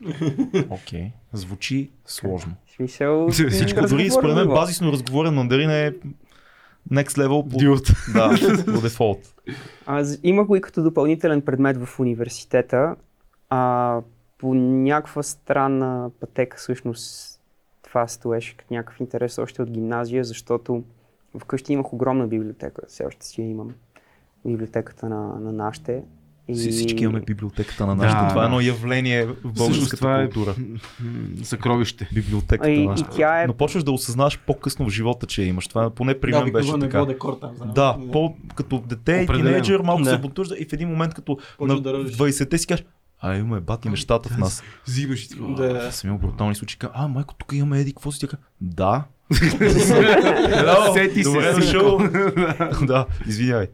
Окей. 0.70 1.12
Звучи 1.32 1.90
сложно. 2.06 2.54
В 2.66 2.70
смисъл, 2.70 3.28
Всичко, 3.30 3.80
дори 3.80 4.04
разговорен 4.04 4.10
според 4.10 4.36
мен 4.36 4.48
базисно 4.48 4.92
разговорен 4.92 5.34
мандарин 5.34 5.70
е 5.70 5.94
next 6.92 7.26
level 7.26 7.50
по, 7.50 7.58
Дюд. 7.58 7.90
да, 8.14 8.64
по 8.74 8.80
дефолт. 8.80 9.34
Аз 9.86 10.18
имах 10.22 10.46
го 10.46 10.56
и 10.56 10.60
като 10.60 10.82
допълнителен 10.82 11.42
предмет 11.42 11.84
в 11.84 12.00
университета. 12.00 12.96
А, 13.50 14.00
по 14.38 14.54
някаква 14.54 15.22
странна 15.22 16.10
пътека 16.20 16.56
всъщност 16.56 17.40
това 17.82 18.08
стоеше 18.08 18.56
като 18.56 18.74
някакъв 18.74 19.00
интерес 19.00 19.38
още 19.38 19.62
от 19.62 19.70
гимназия, 19.70 20.24
защото 20.24 20.84
вкъщи 21.38 21.72
имах 21.72 21.92
огромна 21.92 22.26
библиотека. 22.26 22.82
Все 22.88 23.04
още 23.04 23.26
си 23.26 23.42
я 23.42 23.48
имам. 23.48 23.70
Библиотеката 24.46 25.08
на, 25.08 25.40
на 25.40 25.52
нашите. 25.52 26.02
И... 26.48 26.56
Си- 26.56 26.70
Всички 26.70 27.04
имаме 27.04 27.20
библиотеката 27.20 27.86
на 27.86 27.94
нашата. 27.94 28.22
Да. 28.22 28.28
това 28.28 28.42
е 28.42 28.46
едно 28.46 28.60
явление 28.60 29.26
в 29.26 29.36
българската 29.44 29.96
това 29.96 30.22
е 30.22 30.24
култура. 30.24 30.54
съкровище. 31.42 32.08
Библиотеката 32.14 32.68
А, 32.68 32.72
и- 32.72 32.76
на 32.76 32.82
и 32.82 32.86
нашата. 32.86 33.10
тя 33.10 33.42
е- 33.42 33.46
Но 33.46 33.54
почваш 33.54 33.84
да 33.84 33.92
осъзнаваш 33.92 34.38
по-късно 34.38 34.86
в 34.86 34.90
живота, 34.90 35.26
че 35.26 35.42
я 35.42 35.48
имаш. 35.48 35.68
Това 35.68 35.90
поне 35.90 36.20
при 36.20 36.30
Да, 36.30 36.36
мен 36.36 36.44
беше 36.44 36.56
обикновено 36.68 36.84
е 36.84 36.88
така. 36.88 36.98
било 36.98 37.06
декор 37.06 37.38
там. 37.40 37.56
знам. 37.56 37.72
Да, 37.74 37.98
по, 38.12 38.34
като 38.54 38.78
дете 38.80 39.12
и 39.22 39.26
тинейджър 39.28 39.80
малко 39.80 40.02
Да. 40.02 40.10
се 40.10 40.18
бутужда 40.18 40.56
и 40.58 40.64
в 40.64 40.72
един 40.72 40.88
момент 40.88 41.14
като 41.14 41.38
Почва 41.58 41.74
на 41.74 41.80
да 41.80 41.92
ръжеш. 41.92 42.16
20-те 42.16 42.58
си 42.58 42.66
кажеш, 42.66 42.84
а 43.20 43.36
имаме 43.36 43.60
бати 43.60 43.88
нещата 43.88 44.28
в 44.28 44.38
нас. 44.38 44.62
Взимаш 44.86 45.24
и 45.24 45.30
това. 45.30 45.54
Да. 45.54 45.86
Аз 45.88 45.96
съм 45.96 46.10
имал 46.10 46.20
брутални 46.20 46.54
случаи. 46.54 46.78
А, 46.92 47.08
майко, 47.08 47.34
тук 47.34 47.52
имаме 47.52 47.80
еди, 47.80 47.92
какво 47.92 48.12
си 48.12 48.20
тяка? 48.20 48.36
Да. 48.60 49.04
Сети 50.92 51.24
се, 51.24 51.52
дошъл. 51.52 51.98
да, 52.86 53.06
извинявай. 53.26 53.66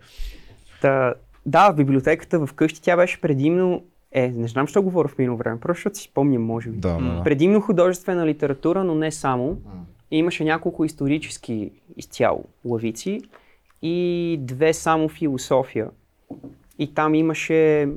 Та, 0.80 1.14
да, 1.46 1.70
в 1.70 1.76
библиотеката 1.76 2.46
вкъщи 2.46 2.82
тя 2.82 2.96
беше 2.96 3.20
предимно... 3.20 3.84
Е, 4.12 4.28
не 4.28 4.48
знам, 4.48 4.66
защо 4.66 4.82
говоря 4.82 5.08
в 5.08 5.18
минало 5.18 5.38
време, 5.38 5.60
просто 5.60 5.78
защото 5.78 5.98
си 5.98 6.04
спомням, 6.04 6.42
може 6.42 6.70
би. 6.70 6.78
Да, 6.78 6.98
да, 6.98 7.16
да. 7.16 7.22
Предимно 7.22 7.60
художествена 7.60 8.26
литература, 8.26 8.84
но 8.84 8.94
не 8.94 9.12
само. 9.12 9.58
И 10.10 10.18
имаше 10.18 10.44
няколко 10.44 10.84
исторически 10.84 11.70
изцяло 11.96 12.44
лавици 12.64 13.20
и 13.82 14.36
две 14.40 14.72
само 14.72 15.08
философия. 15.08 15.88
И 16.78 16.94
там 16.94 17.14
имаше 17.14 17.88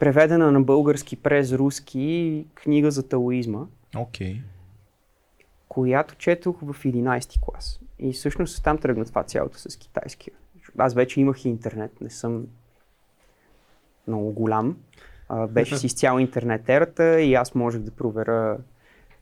преведена 0.00 0.52
на 0.52 0.60
български 0.60 1.16
през 1.16 1.52
руски 1.52 2.46
книга 2.54 2.90
за 2.90 3.08
таоизма, 3.08 3.66
Окей. 3.96 4.40
която 5.68 6.14
четох 6.14 6.60
в 6.60 6.84
11 6.84 7.40
клас. 7.40 7.80
И 7.98 8.12
всъщност 8.12 8.64
там 8.64 8.78
тръгна 8.78 9.04
това 9.04 9.22
цялото 9.22 9.58
с 9.58 9.76
китайския. 9.76 10.34
Аз 10.78 10.94
вече 10.94 11.20
имах 11.20 11.44
и 11.44 11.48
интернет, 11.48 12.00
не 12.00 12.10
съм 12.10 12.46
много 14.06 14.32
голям. 14.32 14.76
А, 15.28 15.46
беше 15.46 15.76
си 15.78 15.86
изцяло 15.86 16.18
интернет 16.18 16.68
ерата 16.68 17.20
и 17.20 17.34
аз 17.34 17.54
можех 17.54 17.80
да 17.80 17.90
проверя 17.90 18.58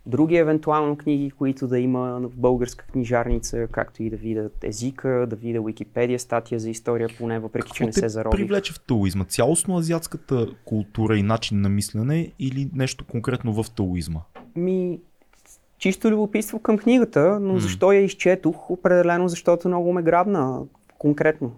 други 0.07 0.37
евентуално 0.37 0.97
книги, 0.97 1.31
които 1.31 1.67
да 1.69 1.79
има 1.79 2.21
в 2.21 2.37
българска 2.37 2.87
книжарница, 2.87 3.67
както 3.73 4.03
и 4.03 4.11
да 4.11 4.17
видя 4.17 4.51
езика, 4.63 5.27
да 5.31 5.37
видя 5.37 5.61
Википедия, 5.63 6.19
статия 6.19 6.61
за 6.61 6.71
история 6.71 7.09
поне, 7.19 7.39
въпреки 7.39 7.73
че 7.75 7.85
не 7.85 7.93
се 7.93 8.01
те 8.01 8.09
заробих. 8.09 8.37
привлече 8.41 8.73
в 8.73 8.81
таоизма? 8.81 9.25
Цялостно 9.25 9.77
азиатската 9.77 10.47
култура 10.65 11.17
и 11.19 11.23
начин 11.23 11.61
на 11.61 11.69
мислене 11.69 12.33
или 12.39 12.71
нещо 12.75 13.05
конкретно 13.05 13.63
в 13.63 13.71
таоизма? 13.71 14.21
Ми, 14.57 15.01
чисто 15.79 16.11
любопитство 16.11 16.59
към 16.59 16.79
книгата, 16.79 17.41
но 17.41 17.53
М. 17.53 17.61
защо 17.61 17.93
я 17.93 18.01
изчетох? 18.01 18.71
Определено, 18.71 19.29
защото 19.29 19.69
много 19.69 19.93
ме 19.93 20.03
грабна 20.03 20.63
конкретно 20.99 21.53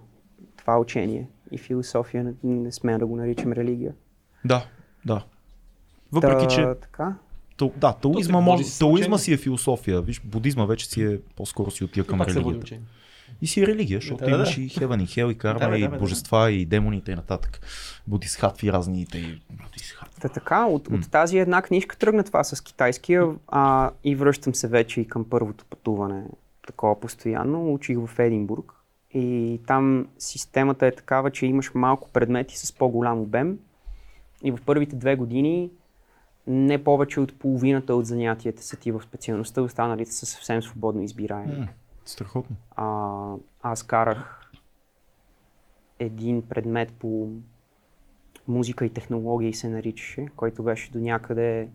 това 0.57 0.79
учение 0.79 1.29
и 1.51 1.59
философия. 1.59 2.25
Не, 2.25 2.35
не 2.45 2.73
смея 2.73 2.99
да 2.99 3.07
го 3.07 3.17
наричам 3.17 3.53
религия. 3.53 3.95
Да, 4.45 4.67
да. 5.07 5.25
Въпреки, 6.13 6.43
Та, 6.43 6.49
че 6.49 6.67
Така. 6.81 7.15
Та- 7.69 7.79
Да, 7.79 7.93
таоизма, 7.93 8.39
се 8.39 8.45
може, 8.45 8.79
таоизма 8.79 9.19
си 9.19 9.33
е 9.33 9.37
философия. 9.37 10.01
Виж, 10.03 10.21
будизма 10.25 10.65
вече 10.65 10.87
си 10.87 11.03
е 11.03 11.19
по-скоро 11.37 11.71
си 11.71 11.85
отива 11.85 12.07
към 12.07 12.21
религията. 12.23 12.77
И 13.43 13.47
си 13.47 13.63
е 13.63 13.67
религия, 13.67 14.01
защото 14.01 14.25
Да, 14.25 14.31
да, 14.31 14.37
имаш 14.37 14.55
да. 14.55 14.63
и 14.63 14.69
heaven 14.69 15.03
и 15.03 15.07
hell 15.07 15.33
и 15.33 15.39
карма 15.39 15.61
Да, 15.61 15.69
бе, 15.69 15.79
и 15.79 15.81
да, 15.81 15.89
бе, 15.89 15.95
да. 15.95 16.01
божества 16.01 16.51
и 16.53 16.65
демони 16.67 16.97
и 16.97 17.01
т.н. 17.01 17.39
Будисхатви 18.07 18.73
разните 18.73 19.19
и 19.19 19.41
будисхатви. 19.51 20.21
Та, 20.21 20.29
така, 20.29 20.65
от, 20.67 20.89
от 20.89 21.11
тази 21.11 21.39
една 21.39 21.63
книжка 21.63 21.97
тръгна 21.97 22.25
това 22.25 22.45
с 22.45 22.61
китайския 22.61 23.27
а, 23.49 23.91
и 24.05 24.17
връщам 24.17 24.55
се 24.55 24.69
вече 24.69 25.01
и 25.01 25.09
към 25.09 25.25
първото 25.31 25.65
пътуване 25.65 26.25
такова 26.67 27.01
постоянно. 27.01 27.73
Учих 27.73 27.99
в 27.99 28.19
Единбург 28.19 28.73
и 29.15 29.61
там 29.67 30.07
системата 30.19 30.87
е 30.87 30.95
такава, 30.95 31.31
че 31.31 31.47
имаш 31.47 31.71
малко 31.75 32.09
предмети 32.09 32.59
с 32.59 32.73
по-голям 32.73 33.21
обем 33.21 33.59
и 34.45 34.51
в 34.51 34.59
първите 34.67 34.97
две 34.97 35.17
години 35.17 35.71
не 36.47 36.85
повече 36.85 37.21
от 37.21 37.39
половината 37.39 37.95
от 37.95 38.07
занятията 38.07 38.63
са 38.63 38.77
ти 38.77 38.93
в 38.93 39.03
специалността, 39.03 39.63
останалите 39.63 40.13
са 40.13 40.27
съвсем 40.27 40.63
свободно 40.63 41.03
избираеми. 41.03 41.69
Страхотно. 42.05 42.57
А, 42.77 43.35
аз 43.63 43.83
карах 43.83 44.51
един 45.99 46.43
предмет 46.43 46.93
по 46.93 47.29
музика 48.49 48.87
и 48.87 48.91
технологии 48.91 49.55
се 49.55 49.69
наричаше, 49.69 50.27
който 50.37 50.63
беше 50.63 50.93
до 50.93 50.99
някъде 50.99 51.69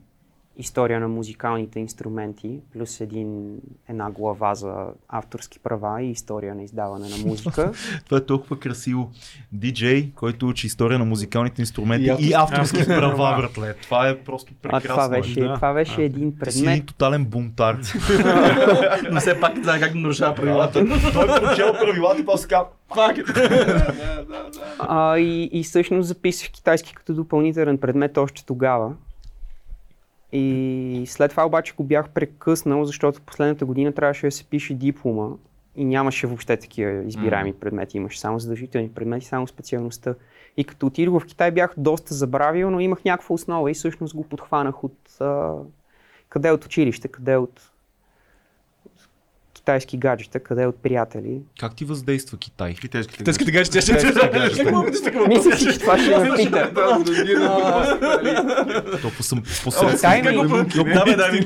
история 0.58 1.00
на 1.00 1.08
музикалните 1.08 1.80
инструменти, 1.80 2.60
плюс 2.74 3.02
един, 3.02 3.58
една 3.90 4.12
глава 4.12 4.56
за 4.56 4.74
авторски 5.10 5.60
права 5.60 6.02
и 6.02 6.12
история 6.12 6.56
на 6.56 6.64
издаване 6.64 7.10
на 7.10 7.18
музика. 7.20 7.72
Това 8.06 8.18
е 8.18 8.22
толкова 8.22 8.60
красиво. 8.60 9.12
Диджей, 9.52 10.12
който 10.12 10.48
учи 10.48 10.68
история 10.68 11.00
на 11.00 11.06
музикалните 11.06 11.62
инструменти 11.62 12.06
И 12.06 12.08
и, 12.08 12.12
авторски- 12.12 12.34
авторски 12.36 12.86
права, 12.88 13.36
братле. 13.38 13.74
Това 13.74 14.10
е 14.10 14.18
просто 14.18 14.54
а 14.56 14.62
прекрасно. 14.62 14.90
това 14.90 15.10
беше, 15.10 15.40
да. 15.40 15.56
това 15.56 15.74
беше 15.74 16.02
А, 16.02 16.04
един 16.04 16.34
Ти 16.36 16.52
си 16.52 16.60
един 16.60 16.66
предмет. 16.66 16.86
тотален 16.88 17.26
бунтар. 17.26 17.78
Но 19.12 19.20
все 19.20 19.40
пак 19.40 19.58
знае 19.58 19.80
как 19.80 19.94
да 19.94 20.00
нарушава 20.00 20.36
правилата. 20.36 20.74
Той 21.14 21.26
е 21.26 21.42
прочел 21.42 21.74
правилата 21.76 22.22
и 22.22 22.26
после 22.26 22.48
казва, 22.48 22.66
Пак. 22.90 23.18
А, 24.80 25.18
и, 25.18 25.50
и 25.54 25.64
всъщност 25.64 26.08
записах 26.08 26.50
китайски 26.50 26.94
като 26.94 27.14
допълнителен 27.14 27.78
предмет 27.78 28.18
още 28.18 28.46
тогава. 28.46 28.94
И 30.32 31.04
след 31.08 31.32
това 31.32 31.45
обаче 31.45 31.74
го 31.74 31.84
бях 31.84 32.10
прекъснал, 32.10 32.86
защото 32.86 33.22
последната 33.22 33.66
година 33.66 33.91
трябваше 33.91 34.28
да 34.28 34.32
се 34.32 34.44
пише 34.44 34.74
диплома. 34.74 35.36
и 35.76 35.86
нямаше 35.86 36.28
въобще 36.28 36.58
такива 36.58 37.04
избираеми 37.04 37.54
предмети, 37.54 37.98
имаше 37.98 38.20
само 38.20 38.40
задължителни 38.40 38.90
предмети, 38.90 39.26
само 39.26 39.48
специалността. 39.48 40.16
И 40.58 40.64
като 40.64 40.86
отидох 40.86 41.22
в 41.22 41.26
Китай 41.26 41.52
бях 41.52 41.74
доста 41.78 42.14
забравил, 42.14 42.72
но 42.72 42.80
имах 42.80 43.06
някаква 43.06 43.34
основа 43.34 43.72
и 43.72 43.74
всъщност 43.74 44.16
го 44.16 44.24
подхванах 44.24 44.84
от 44.84 45.22
а, 45.22 45.54
къде 46.30 46.52
от 46.52 46.66
училище, 46.66 47.08
къде 47.08 47.38
от 47.38 47.72
китайски 49.68 49.98
гаджета, 49.98 50.39
къде 50.39 50.65
от 50.65 50.76
приятели. 50.76 51.39
Как 51.60 51.76
ти 51.76 51.85
въздейства 51.85 52.38
Китай? 52.38 52.73
Китайските 52.73 53.23
Теските 53.23 53.52
гаджета 53.52 53.81
ще 53.81 53.94
Мислех, 55.27 55.60
че 55.60 55.80
това 55.80 55.98
ще 55.98 56.18
ме 56.18 56.35
пита. 56.35 56.72
Толкова 59.02 59.23
съм 59.23 59.44
ми- 61.31 61.45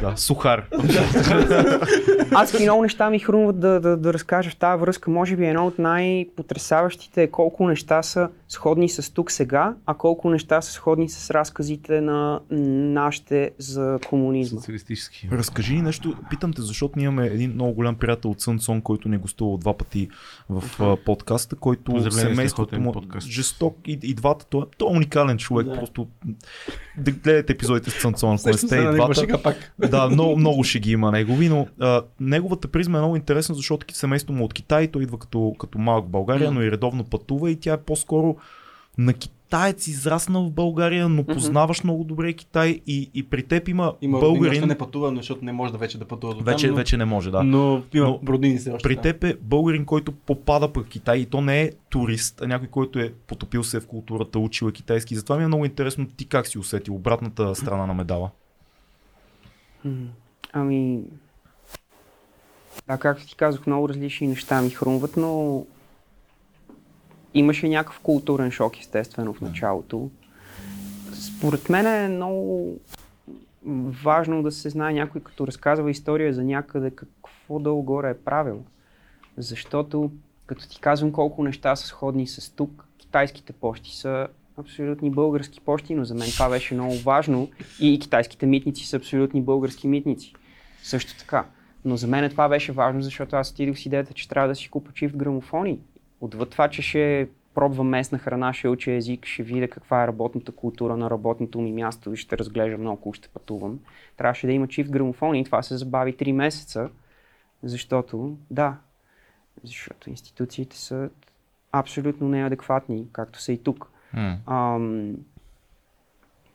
Да, 0.00 0.12
сухар. 0.16 0.64
Аз 2.30 2.60
много 2.60 2.82
неща 2.82 3.10
ми 3.10 3.18
хрумват 3.18 3.60
да, 3.60 3.80
разкажа 4.12 4.50
в 4.50 4.56
тази 4.56 4.80
връзка. 4.80 5.10
Може 5.10 5.36
би 5.36 5.46
едно 5.46 5.66
от 5.66 5.78
най-потрясаващите 5.78 7.22
е 7.22 7.30
колко 7.30 7.68
неща 7.68 8.02
са 8.02 8.28
сходни 8.48 8.88
с 8.88 9.14
тук 9.14 9.30
сега, 9.30 9.74
а 9.86 9.94
колко 9.94 10.30
неща 10.30 10.60
са 10.60 10.72
сходни 10.72 11.08
с 11.08 11.30
разказите 11.30 12.00
на 12.00 12.40
нашите 12.50 13.50
за 13.58 13.98
комунизма. 14.08 14.60
Социалистически. 14.60 15.28
Разкажи 15.32 15.74
ни 15.74 15.82
нещо, 15.82 16.16
питам 16.30 16.52
те, 16.52 16.62
защото 16.62 16.92
ние 16.96 17.04
имаме 17.04 17.26
един 17.26 17.52
много 17.52 17.72
голям 17.72 17.94
приятел 17.94 18.30
от 18.30 18.40
Сънсон, 18.40 18.80
който 18.80 19.08
ни 19.08 19.16
гостува 19.16 19.58
два 19.58 19.76
пъти 19.76 20.08
в 20.48 20.96
подкаста, 21.04 21.56
който 21.56 21.84
Поздравления, 21.84 22.34
семейството 22.34 22.80
му 22.80 22.92
подкаст. 22.92 23.28
жесток 23.28 23.76
и, 23.86 23.98
и 24.02 24.14
двата, 24.14 24.46
той, 24.50 24.64
той 24.78 24.88
е 24.92 24.96
уникален 24.96 25.38
човек, 25.38 25.66
просто 25.74 26.08
да 26.98 27.10
гледате 27.10 27.52
епизодите 27.52 27.90
с 27.90 27.94
Сънсон, 27.94 28.34
ако 28.34 28.48
не 28.48 28.52
сте 28.52 28.76
и 28.76 28.94
двата. 28.94 29.42
пак. 29.42 29.72
Да, 29.90 30.08
много, 30.08 30.36
много 30.36 30.64
ще 30.64 30.78
ги 30.78 30.90
има 30.90 31.12
негови, 31.12 31.48
но 31.48 31.66
а, 31.80 32.02
неговата 32.20 32.68
призма 32.68 32.98
е 32.98 33.00
много 33.00 33.16
интересна, 33.16 33.54
защото 33.54 33.86
семейството 33.94 34.32
му 34.32 34.42
е 34.42 34.44
от 34.44 34.54
Китай, 34.54 34.88
той 34.88 35.02
идва 35.02 35.18
като, 35.18 35.54
като 35.58 35.78
малък 35.78 36.04
в 36.04 36.08
България, 36.08 36.50
но 36.50 36.62
и 36.62 36.70
редовно 36.70 37.04
пътува 37.04 37.50
и 37.50 37.56
тя 37.56 37.72
е 37.72 37.82
по-скоро 37.82 38.36
на 38.98 39.14
китаец 39.14 39.86
израснал 39.86 40.44
в 40.44 40.50
България, 40.50 41.08
но 41.08 41.24
познаваш 41.24 41.84
много 41.84 42.04
добре 42.04 42.32
Китай 42.32 42.80
и, 42.86 43.10
и 43.14 43.22
при 43.22 43.42
теб 43.42 43.68
има, 43.68 43.94
Има 44.00 44.18
българин, 44.18 44.66
не 44.66 44.78
пътува, 44.78 45.12
защото 45.16 45.44
не 45.44 45.52
може 45.52 45.72
да 45.72 45.78
вече 45.78 45.98
да 45.98 46.04
пътува 46.04 46.34
до 46.34 46.44
вече, 46.44 46.66
там, 46.66 46.70
но, 46.70 46.76
вече 46.76 46.96
не 46.96 47.04
може, 47.04 47.30
да. 47.30 47.42
но 47.42 47.82
има 47.94 48.06
Но 48.06 48.20
родини 48.28 48.58
се 48.58 48.70
още. 48.70 48.88
При 48.88 48.96
теб 48.96 49.24
е 49.24 49.36
българин, 49.40 49.84
който 49.84 50.12
попада 50.12 50.72
пък 50.72 50.86
в 50.86 50.88
Китай 50.88 51.18
и 51.18 51.26
то 51.26 51.40
не 51.40 51.62
е 51.62 51.70
турист, 51.90 52.40
а 52.42 52.46
някой, 52.46 52.68
който 52.68 52.98
е 52.98 53.12
потопил 53.26 53.64
се 53.64 53.80
в 53.80 53.86
културата, 53.86 54.38
учил 54.38 54.66
е 54.66 54.72
китайски. 54.72 55.16
Затова 55.16 55.36
ми 55.36 55.44
е 55.44 55.46
много 55.46 55.64
интересно 55.64 56.06
ти 56.16 56.24
как 56.24 56.46
си 56.46 56.58
усетил 56.58 56.94
обратната 56.94 57.54
страна 57.54 57.86
на 57.86 57.94
медала. 57.94 58.30
Ами, 60.52 61.00
да, 62.88 62.98
както 62.98 63.26
ти 63.26 63.36
казах, 63.36 63.66
много 63.66 63.88
различни 63.88 64.26
неща 64.26 64.62
ми 64.62 64.70
хрумват, 64.70 65.16
но 65.16 65.64
имаше 67.38 67.68
някакъв 67.68 68.00
културен 68.00 68.50
шок, 68.50 68.80
естествено, 68.80 69.34
в 69.34 69.40
началото. 69.40 70.10
Според 71.12 71.68
мен 71.68 71.86
е 71.86 72.08
много 72.08 72.78
важно 74.02 74.42
да 74.42 74.52
се 74.52 74.70
знае 74.70 74.92
някой, 74.92 75.20
като 75.20 75.46
разказва 75.46 75.90
история 75.90 76.34
за 76.34 76.44
някъде, 76.44 76.90
какво 76.90 77.58
долу-горе 77.58 78.10
е 78.10 78.18
правил. 78.18 78.64
Защото, 79.36 80.10
като 80.46 80.68
ти 80.68 80.80
казвам 80.80 81.12
колко 81.12 81.44
неща 81.44 81.76
са 81.76 81.86
сходни 81.86 82.26
с 82.26 82.50
тук, 82.50 82.84
китайските 82.98 83.52
почти 83.52 83.96
са 83.96 84.28
абсолютни 84.56 85.10
български 85.10 85.60
почти, 85.60 85.94
но 85.94 86.04
за 86.04 86.14
мен 86.14 86.28
това 86.30 86.48
беше 86.48 86.74
много 86.74 86.94
важно 86.94 87.48
и 87.80 87.98
китайските 87.98 88.46
митници 88.46 88.86
са 88.86 88.96
абсолютни 88.96 89.42
български 89.42 89.88
митници. 89.88 90.34
Също 90.82 91.18
така. 91.18 91.46
Но 91.84 91.96
за 91.96 92.06
мен 92.06 92.30
това 92.30 92.48
беше 92.48 92.72
важно, 92.72 93.02
защото 93.02 93.36
аз 93.36 93.50
отидох 93.50 93.76
с 93.76 93.86
идеята, 93.86 94.14
че 94.14 94.28
трябва 94.28 94.48
да 94.48 94.54
си 94.54 94.68
купа 94.68 94.92
чифт 94.92 95.16
грамофони. 95.16 95.78
Отвъд 96.26 96.50
това, 96.50 96.68
че 96.68 96.82
ще 96.82 97.28
пробвам 97.54 97.88
местна 97.88 98.18
храна, 98.18 98.52
ще 98.52 98.68
уча 98.68 98.92
език, 98.92 99.26
ще 99.26 99.42
видя 99.42 99.68
каква 99.68 100.04
е 100.04 100.06
работната 100.06 100.52
култура 100.52 100.96
на 100.96 101.10
работното 101.10 101.60
ми 101.60 101.72
място 101.72 102.12
и 102.12 102.16
ще 102.16 102.38
разглеждам 102.38 102.80
много, 102.80 103.12
ще 103.12 103.28
пътувам. 103.28 103.80
Трябваше 104.16 104.46
да 104.46 104.52
има 104.52 104.68
чифт 104.68 104.90
грамофони 104.90 105.40
и 105.40 105.44
това 105.44 105.62
се 105.62 105.76
забави 105.76 106.14
3 106.14 106.32
месеца, 106.32 106.90
защото, 107.62 108.36
да, 108.50 108.76
защото 109.64 110.10
институциите 110.10 110.76
са 110.76 111.10
абсолютно 111.72 112.28
неадекватни, 112.28 113.06
както 113.12 113.40
са 113.40 113.52
и 113.52 113.62
тук. 113.62 113.90
Ам, 114.46 115.16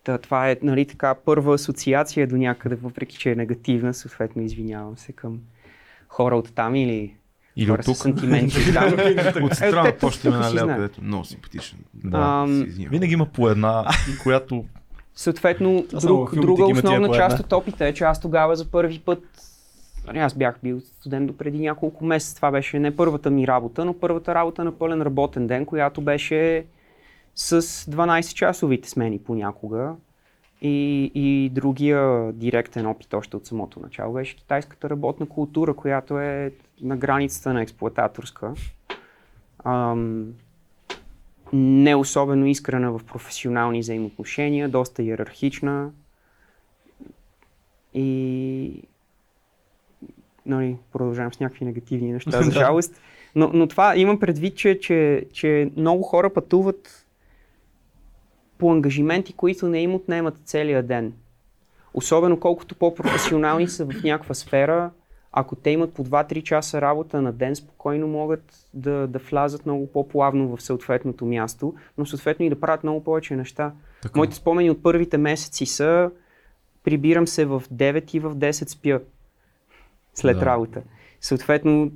та, 0.04 0.18
това 0.18 0.52
е 0.52 0.58
нали, 0.62 0.86
така, 0.86 1.16
първа 1.16 1.54
асоциация 1.54 2.28
до 2.28 2.38
някъде, 2.38 2.76
въпреки 2.76 3.18
че 3.18 3.32
е 3.32 3.36
негативна, 3.36 3.94
съответно 3.94 4.42
извинявам 4.42 4.98
се 4.98 5.14
към 5.14 5.40
хора 6.08 6.36
от 6.36 6.56
там 6.56 6.76
или, 6.76 7.16
Или 7.56 7.70
хора 7.70 7.80
от 7.80 7.86
тук. 7.86 7.96
с 7.96 8.00
сантименти 8.00 8.58
от 8.68 8.74
там. 8.74 8.94
От 9.44 9.52
Е, 9.52 9.56
централна 9.56 9.92
те 9.92 9.98
почта 9.98 10.28
има 10.28 10.38
една 10.38 10.54
лева, 10.54 10.76
където 10.76 11.02
е 11.02 11.04
много 11.04 11.26
симпатичен. 11.26 11.80
Да. 11.94 12.18
Ам. 12.18 12.66
Винаги 12.68 13.14
има 13.14 13.26
по 13.26 13.50
една, 13.50 13.86
която 14.24 14.66
Съответно, 15.16 15.86
друг, 16.02 16.36
друга 16.36 16.66
основна 16.66 17.12
част 17.14 17.40
от 17.40 17.54
опита 17.54 17.86
е, 17.86 17.94
че 17.94 18.04
аз 18.04 18.22
тогава 18.22 18.56
за 18.56 18.72
първи 18.72 19.00
път, 19.00 19.24
нали, 20.08 20.20
аз 20.20 20.34
бях 20.34 20.60
бил 20.64 20.80
студент 20.80 21.28
до 21.28 21.38
преди 21.38 21.60
няколко 21.60 22.06
месеца, 22.06 22.36
това 22.36 22.52
беше 22.52 22.80
не 22.80 22.96
първата 22.96 23.32
ми 23.32 23.48
работа, 23.48 23.86
но 23.86 23.94
първата 23.94 24.36
работа 24.36 24.64
на 24.64 24.72
пълен 24.72 25.02
работен 25.02 25.48
ден, 25.48 25.66
която 25.66 26.02
беше 26.02 26.66
с 27.36 27.62
12-часовите 27.62 28.86
смени 28.86 29.20
понякога. 29.20 29.96
И, 30.64 31.12
и 31.16 31.50
другия 31.50 32.32
директен 32.34 32.86
опит 32.86 33.14
още 33.14 33.38
от 33.38 33.46
самото 33.46 33.80
начало 33.80 34.14
беше 34.14 34.36
китайската 34.36 34.90
работна 34.90 35.26
култура, 35.26 35.74
която 35.74 36.20
е 36.20 36.52
на 36.82 36.98
границата 36.98 37.54
на 37.54 37.62
експлуататорска. 37.62 38.54
Ам, 39.66 40.34
не 41.54 41.96
особено 41.96 42.46
искрена 42.46 42.92
в 42.92 43.04
професионални 43.04 43.80
взаимоотношения, 43.80 44.70
доста 44.70 45.04
иерархична 45.04 45.92
и 47.94 48.84
нали, 50.46 50.78
продължавам 50.92 51.34
с 51.34 51.40
някакви 51.40 51.66
негативни 51.66 52.12
неща, 52.12 52.42
за 52.42 52.52
жалост. 52.52 53.02
Но, 53.36 53.52
но 53.54 53.68
това 53.68 53.98
имам 53.98 54.20
предвид, 54.20 54.58
че, 54.58 54.80
че, 54.80 55.26
че 55.34 55.72
много 55.78 56.04
хора 56.04 56.34
пътуват 56.34 57.06
по 58.58 58.72
ангажименти, 58.72 59.34
които 59.34 59.68
не 59.68 59.82
им 59.82 59.96
отнемат 59.96 60.36
целия 60.46 60.84
ден. 60.84 61.14
Особено 61.94 62.40
колкото 62.40 62.76
по-професионални 62.76 63.68
са 63.68 63.86
в 63.86 64.04
някаква 64.04 64.36
сфера, 64.36 64.92
ако 65.32 65.56
те 65.56 65.70
имат 65.70 65.94
по 65.94 66.06
2-3 66.06 66.44
часа 66.44 66.82
работа 66.82 67.22
на 67.22 67.32
ден, 67.34 67.56
спокойно 67.56 68.08
могат 68.08 68.68
да, 68.74 69.08
да 69.08 69.20
влязат 69.20 69.66
много 69.66 69.92
по-плавно 69.92 70.58
в 70.58 70.62
съответното 70.62 71.26
място, 71.26 71.74
но 71.98 72.06
съответно 72.06 72.46
и 72.46 72.50
да 72.50 72.60
правят 72.60 72.84
много 72.84 73.04
повече 73.04 73.36
неща. 73.36 73.74
Така. 74.02 74.20
Моите 74.20 74.36
спомени 74.36 74.70
от 74.70 74.84
първите 74.84 75.18
месеци 75.18 75.66
са 75.66 76.12
прибирам 76.84 77.28
се 77.28 77.46
в 77.46 77.64
9 77.74 78.16
и 78.16 78.20
в 78.20 78.36
10 78.36 78.70
спя 78.70 79.00
след 80.14 80.40
Да. 80.40 80.46
работа. 80.46 80.82
Съответно, 81.22 81.92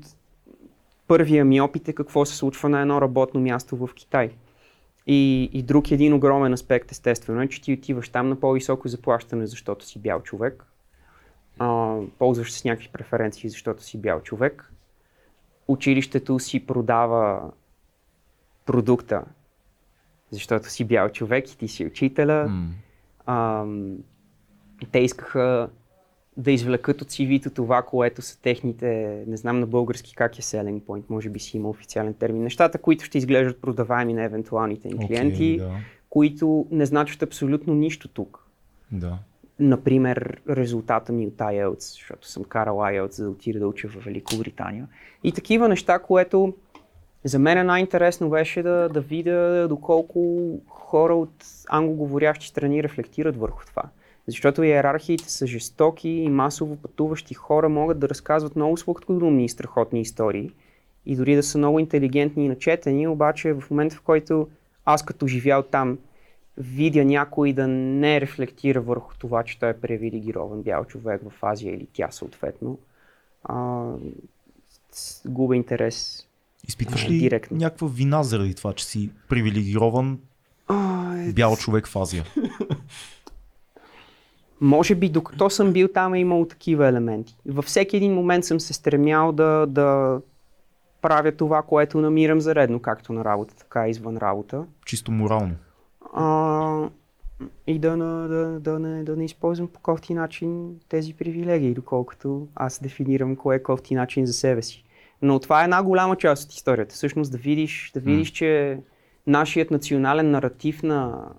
първия 1.07 1.45
ми 1.45 1.61
опит 1.61 1.87
е 1.87 1.93
какво 1.93 2.25
се 2.25 2.35
случва 2.35 2.69
на 2.69 2.81
едно 2.81 3.01
работно 3.01 3.41
място 3.41 3.77
в 3.77 3.89
Китай. 3.95 4.29
И, 5.07 5.49
и 5.53 5.63
друг 5.63 5.91
един 5.91 6.13
огромен 6.13 6.53
аспект, 6.53 6.91
естествено, 6.91 7.41
е, 7.41 7.47
че 7.47 7.61
ти 7.61 7.73
отиваш 7.73 8.09
там 8.09 8.29
на 8.29 8.39
по-високо 8.39 8.87
заплащане, 8.87 9.47
защото 9.47 9.85
си 9.85 9.99
бял 9.99 10.21
човек. 10.21 10.65
А, 11.59 11.97
ползваш 12.19 12.53
с 12.53 12.63
някакви 12.63 12.89
преференции, 12.93 13.49
защото 13.49 13.83
си 13.83 13.97
бял 13.97 14.21
човек. 14.21 14.71
Училището 15.67 16.39
си 16.39 16.65
продава 16.65 17.51
продукта, 18.65 19.23
защото 20.31 20.69
си 20.69 20.85
бял 20.85 21.09
човек 21.09 21.51
и 21.51 21.57
ти 21.57 21.67
си 21.67 21.85
учителя. 21.85 22.47
М. 22.47 22.69
Ам, 23.25 23.97
те 24.91 24.99
искаха 24.99 25.69
да 26.37 26.51
извлекат 26.51 27.01
от 27.01 27.07
CV-то 27.07 27.49
това, 27.49 27.81
което 27.81 28.21
са 28.21 28.41
техните, 28.41 29.23
не 29.27 29.37
знам 29.37 29.59
на 29.59 29.67
български 29.67 30.15
как 30.15 30.39
е 30.39 30.41
selling 30.41 30.81
point, 30.81 31.03
може 31.09 31.29
би 31.29 31.39
си 31.39 31.57
има 31.57 31.69
официален 31.69 32.13
термин, 32.13 32.43
нещата, 32.43 32.77
които 32.77 33.05
ще 33.05 33.17
изглеждат 33.17 33.61
продаваеми 33.61 34.13
на 34.13 34.23
евентуалните 34.23 34.87
им 34.87 35.07
клиенти, 35.07 35.57
да. 35.57 35.71
които 36.09 36.67
не 36.71 36.85
значат 36.85 37.23
абсолютно 37.23 37.73
нищо 37.73 38.07
тук. 38.07 38.45
Да. 38.91 39.17
Например, 39.59 40.41
резултата 40.49 41.11
ми 41.11 41.27
от 41.27 41.33
IELTS, 41.33 41.79
защото 41.79 42.27
съм 42.27 42.43
карал 42.43 42.75
IELTS 42.75 43.11
за 43.11 43.23
да 43.23 43.29
отида 43.29 43.59
да 43.59 43.67
уча 43.67 43.87
в 43.87 44.05
Великобритания. 44.05 44.87
И 45.23 45.31
такива 45.31 45.69
неща, 45.69 45.99
което 45.99 46.53
за 47.23 47.39
мен 47.39 47.57
е 47.57 47.63
най-интересно 47.63 48.29
беше 48.29 48.63
да, 48.63 48.89
да 48.89 49.01
видя 49.01 49.67
доколко 49.69 50.49
хора 50.67 51.15
от 51.15 51.45
англоговорящи 51.69 52.47
страни 52.47 52.83
рефлектират 52.83 53.37
върху 53.37 53.65
това. 53.65 53.83
Защото 54.27 54.63
иерархиите 54.63 55.31
са 55.31 55.47
жестоки 55.47 56.09
и 56.09 56.29
масово 56.29 56.75
пътуващи 56.75 57.33
хора 57.33 57.69
могат 57.69 57.99
да 57.99 58.09
разказват 58.09 58.55
много 58.55 58.77
сладкодумни 58.77 59.45
и 59.45 59.49
страхотни 59.49 60.01
истории. 60.01 60.51
И 61.05 61.15
дори 61.15 61.35
да 61.35 61.43
са 61.43 61.57
много 61.57 61.79
интелигентни 61.79 62.45
и 62.45 62.49
начетени, 62.49 63.07
обаче 63.07 63.53
в 63.53 63.71
момента 63.71 63.95
в 63.95 64.01
който 64.01 64.47
аз 64.85 65.05
като 65.05 65.27
живял 65.27 65.63
там 65.63 65.97
видя 66.57 67.05
някой 67.05 67.53
да 67.53 67.67
не 67.67 68.21
рефлектира 68.21 68.81
върху 68.81 69.13
това, 69.19 69.43
че 69.43 69.59
той 69.59 69.69
е 69.69 69.79
привилегирован 69.79 70.61
бял 70.61 70.85
човек 70.85 71.21
в 71.29 71.43
Азия 71.43 71.75
или 71.75 71.87
тя 71.93 72.11
съответно, 72.11 72.79
а, 73.43 73.85
губя 75.25 75.55
интерес. 75.55 76.27
Изпитваш 76.67 77.09
ли 77.09 77.19
Директно. 77.19 77.57
някаква 77.57 77.87
вина 77.87 78.23
заради 78.23 78.55
това, 78.55 78.73
че 78.73 78.85
си 78.85 79.09
привилегирован 79.29 80.19
А, 80.67 81.31
бял 81.33 81.55
човек 81.55 81.87
в 81.87 81.95
Азия? 81.95 82.23
Може 84.61 84.95
би 84.95 85.09
докато 85.09 85.49
съм 85.49 85.73
бил 85.73 85.87
там 85.87 86.13
е 86.13 86.19
имало 86.19 86.47
такива 86.47 86.87
елементи. 86.87 87.35
Във 87.45 87.65
всеки 87.65 87.97
един 87.97 88.13
момент 88.13 88.45
съм 88.45 88.59
се 88.59 88.73
стремял 88.73 89.31
да, 89.31 89.65
да 89.69 90.19
правя 91.01 91.31
това, 91.31 91.61
което 91.61 92.01
намирам 92.01 92.41
за 92.41 92.55
редно, 92.55 92.79
както 92.79 93.13
на 93.13 93.25
работа, 93.25 93.55
така 93.55 93.87
и 93.87 93.91
извън 93.91 94.17
работа. 94.17 94.65
Чисто 94.85 95.11
морално. 95.11 95.55
А, 96.17 96.89
и 97.67 97.79
да, 97.79 97.97
на, 97.97 98.27
да, 98.27 98.59
да, 98.59 98.79
не, 98.79 99.03
да 99.03 99.15
не 99.15 99.25
използвам 99.25 99.67
по 99.67 99.79
кофти 99.79 100.13
начин 100.13 100.75
тези 100.89 101.13
привилегии, 101.13 101.73
доколкото 101.73 102.47
аз 102.55 102.79
дефинирам 102.83 103.35
кое 103.35 103.55
е 103.55 103.63
кофти 103.63 103.95
начин 103.95 104.25
за 104.25 104.33
себе 104.33 104.61
си. 104.61 104.83
Но 105.21 105.39
това 105.39 105.61
е 105.61 105.63
една 105.63 105.83
голяма 105.83 106.15
част 106.15 106.45
от 106.45 106.53
историята. 106.53 106.95
Всъщност 106.95 107.31
да 107.31 107.37
видиш, 107.37 107.91
да 107.93 107.99
видиш 107.99 108.31
че 108.31 108.79
нашият 109.27 109.71
национален 109.71 110.31
наратив 110.31 110.83
на, 110.83 111.29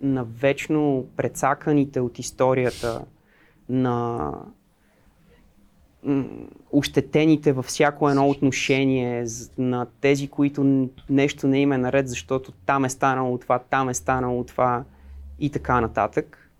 на 0.00 0.24
вечно 0.24 1.06
прецаканите 1.16 2.00
от 2.00 2.18
историята, 2.18 3.04
на 3.68 4.32
ощетените 6.72 7.52
във 7.52 7.64
всяко 7.64 8.10
едно 8.10 8.30
отношение, 8.30 9.26
на 9.58 9.86
тези, 10.00 10.28
които 10.28 10.88
нещо 11.10 11.46
не 11.46 11.60
им 11.60 11.72
е 11.72 11.78
наред, 11.78 12.08
защото 12.08 12.52
там 12.66 12.84
е 12.84 12.90
станало 12.90 13.38
това, 13.38 13.58
там 13.58 13.88
е 13.88 13.94
станало 13.94 14.44
това 14.44 14.84
и 15.38 15.50
така 15.50 15.80
нататък. 15.80 16.50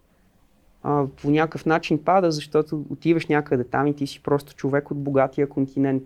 А, 0.83 1.07
по 1.23 1.31
някакъв 1.31 1.67
начин 1.67 2.05
пада, 2.05 2.31
защото 2.31 2.85
отиваш 2.91 3.27
някъде 3.27 3.65
там 3.65 3.87
и 3.87 3.97
ти 3.97 4.07
си 4.07 4.23
просто 4.23 4.55
човек 4.55 4.91
от 4.91 4.99
богатия 5.03 5.49
континент. 5.49 6.03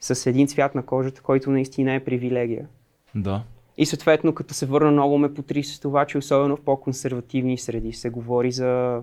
С 0.00 0.26
един 0.26 0.46
цвят 0.46 0.74
на 0.74 0.82
кожата, 0.82 1.22
който 1.22 1.50
наистина 1.50 1.94
е 1.94 2.04
привилегия. 2.04 2.68
Да. 3.14 3.42
И 3.78 3.86
съответно, 3.86 4.34
като 4.34 4.54
се 4.54 4.66
върна 4.66 4.90
много 4.90 5.18
ме 5.18 5.34
потри 5.34 5.64
с 5.64 5.80
това, 5.80 6.04
че 6.04 6.18
особено 6.18 6.56
в 6.56 6.60
по-консервативни 6.60 7.58
среди 7.58 7.92
се 7.92 8.10
говори 8.10 8.52
за 8.52 9.02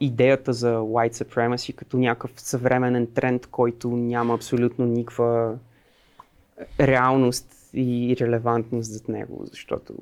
идеята 0.00 0.52
за 0.52 0.76
white 0.76 1.24
supremacy 1.24 1.74
като 1.74 1.96
някакъв 1.96 2.30
съвременен 2.36 3.06
тренд, 3.06 3.46
който 3.46 3.90
няма 3.90 4.34
абсолютно 4.34 4.86
никаква 4.86 5.54
реалност 6.80 7.46
и 7.74 8.16
релевантност 8.20 8.92
зад 8.92 9.08
него, 9.08 9.46
защото 9.50 9.92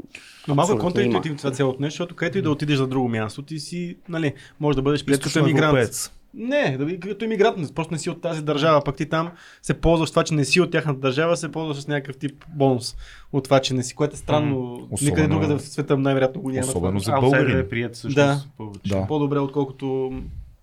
Но 0.48 0.54
малко 0.54 0.72
Абсолютно 0.72 0.84
контраинтуитивно 0.84 1.38
това 1.38 1.50
цялото 1.50 1.82
нещо, 1.82 1.92
защото 1.92 2.14
където 2.14 2.38
и 2.38 2.42
да 2.42 2.50
отидеш 2.50 2.76
за 2.76 2.86
друго 2.86 3.08
място, 3.08 3.42
ти 3.42 3.58
си, 3.58 3.96
нали, 4.08 4.34
може 4.60 4.76
да 4.76 4.82
бъдеш 4.82 5.04
Източно 5.08 5.42
емигрант. 5.42 5.68
европеец. 5.68 6.12
Не, 6.34 6.76
да 6.78 6.98
като 7.00 7.24
иммигрант, 7.24 7.74
просто 7.74 7.92
не 7.92 7.98
си 7.98 8.10
от 8.10 8.20
тази 8.20 8.42
държава, 8.42 8.82
пък 8.84 8.96
ти 8.96 9.06
там 9.06 9.30
се 9.62 9.74
ползваш 9.74 10.10
това, 10.10 10.24
че 10.24 10.34
не 10.34 10.44
си 10.44 10.60
от 10.60 10.70
тяхната 10.70 11.00
държава, 11.00 11.36
се 11.36 11.52
ползваш 11.52 11.76
с 11.76 11.88
някакъв 11.88 12.16
тип 12.16 12.44
бонус 12.48 12.96
от 13.32 13.44
това, 13.44 13.60
че 13.60 13.74
не 13.74 13.82
си, 13.82 13.94
което 13.94 14.14
е 14.14 14.16
странно. 14.16 14.72
Особено- 14.90 15.10
Никъде 15.10 15.28
другаде 15.28 15.54
в 15.54 15.60
света 15.60 15.98
най-вероятно 15.98 16.42
го 16.42 16.50
няма. 16.50 16.66
Особено 16.66 17.00
това. 17.00 17.14
за 17.14 17.20
българин. 17.20 17.58
е 17.58 17.68
прият 17.68 17.94
всъщност 17.94 18.16
Да. 18.16 18.44
повече. 18.56 18.88
Да. 18.88 19.06
По-добре, 19.06 19.38
отколкото 19.38 20.12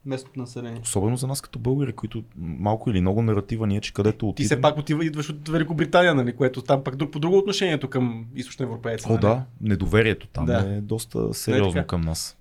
местното 0.05 0.39
население. 0.39 0.79
Особено 0.83 1.17
за 1.17 1.27
нас 1.27 1.41
като 1.41 1.59
българи, 1.59 1.93
които 1.93 2.23
малко 2.37 2.89
или 2.89 3.01
много 3.01 3.21
наратива 3.21 3.67
ние, 3.67 3.81
че 3.81 3.93
където 3.93 4.17
Ти 4.17 4.25
отидем... 4.25 4.45
все 4.47 4.61
пак 4.61 4.77
отива, 4.77 5.05
идваш 5.05 5.29
от 5.29 5.49
Великобритания, 5.49 6.15
нали, 6.15 6.33
което 6.33 6.61
там 6.61 6.83
пък 6.83 6.95
друг, 6.95 7.11
по 7.11 7.19
друго 7.19 7.37
отношението 7.37 7.87
към 7.89 8.25
източно 8.35 8.65
европейци. 8.65 9.05
О, 9.09 9.17
да, 9.17 9.43
недоверието 9.61 10.27
там 10.27 10.45
Да. 10.45 10.73
е 10.77 10.81
доста 10.81 11.33
сериозно 11.33 11.73
така. 11.73 11.87
към 11.87 12.01
нас. 12.01 12.35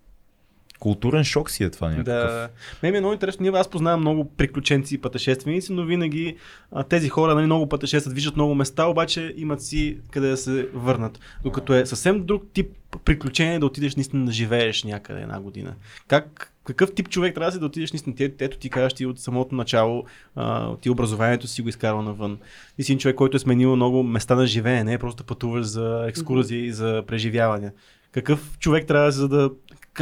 Културен 0.79 1.25
шок 1.25 1.51
си 1.51 1.65
е 1.65 1.71
това 1.71 1.89
някакъв. 1.89 2.33
Да. 2.33 2.49
Мен 2.83 2.95
е 2.95 3.01
много 3.01 3.13
интересно. 3.13 3.43
Ние 3.43 3.61
аз 3.61 3.69
познавам 3.69 4.01
много 4.01 4.31
приключенци 4.37 4.95
и 4.95 4.99
пътешественици, 4.99 5.73
но 5.73 5.85
винаги 5.85 6.37
а, 6.73 6.83
тези 6.83 7.09
хора 7.09 7.35
нали, 7.35 7.47
много 7.47 7.69
пътешестват, 7.69 8.15
виждат 8.15 8.37
много 8.37 8.55
места, 8.55 8.87
обаче 8.87 9.35
имат 9.37 9.63
си 9.63 9.99
къде 10.11 10.29
да 10.29 10.37
се 10.37 10.69
върнат. 10.75 11.21
Докато 11.43 11.75
е 11.75 11.87
съвсем 11.87 12.25
друг 12.25 12.45
тип 12.53 12.71
приключение 13.05 13.59
да 13.59 13.67
отидеш 13.67 13.97
наистина 13.97 14.27
да 14.27 14.33
живееш 14.33 14.85
някъде 14.85 15.21
една 15.21 15.41
година. 15.41 15.75
Как, 16.09 16.53
какъв 16.65 16.95
тип 16.95 17.09
човек 17.09 17.35
трябва 17.35 17.49
да 17.49 17.53
си 17.53 17.61
да 17.61 17.67
отидеш 17.67 17.93
наистина? 17.93 18.17
Ти, 18.17 18.25
ето 18.25 18.59
ти 18.59 18.71
кажеш 18.71 18.93
ти 18.93 19.07
от 19.07 19.19
самото 19.19 19.55
начало, 19.55 20.05
а, 20.37 20.77
ти 20.77 20.91
образованието 20.91 21.47
си 21.47 21.63
го 21.63 21.69
изкарал 21.69 22.03
навън. 22.03 22.39
Ти 22.77 22.83
си 22.83 22.99
човек, 22.99 23.17
който 23.17 23.37
е 23.37 23.41
сменил 23.41 23.77
много 23.77 24.03
места 24.03 24.35
на 24.35 24.47
живеене, 24.47 24.85
не 24.85 24.93
е 24.93 24.99
просто 24.99 25.25
пътуваш 25.25 25.67
за 25.67 26.05
екскурзии 26.09 26.67
и 26.67 26.73
за 26.73 27.03
преживявания. 27.07 27.73
Какъв 28.13 28.59
човек 28.59 28.87
трябва 28.87 29.07
да 29.07 29.13
си, 29.13 29.19
за 29.19 29.29
да 29.29 29.51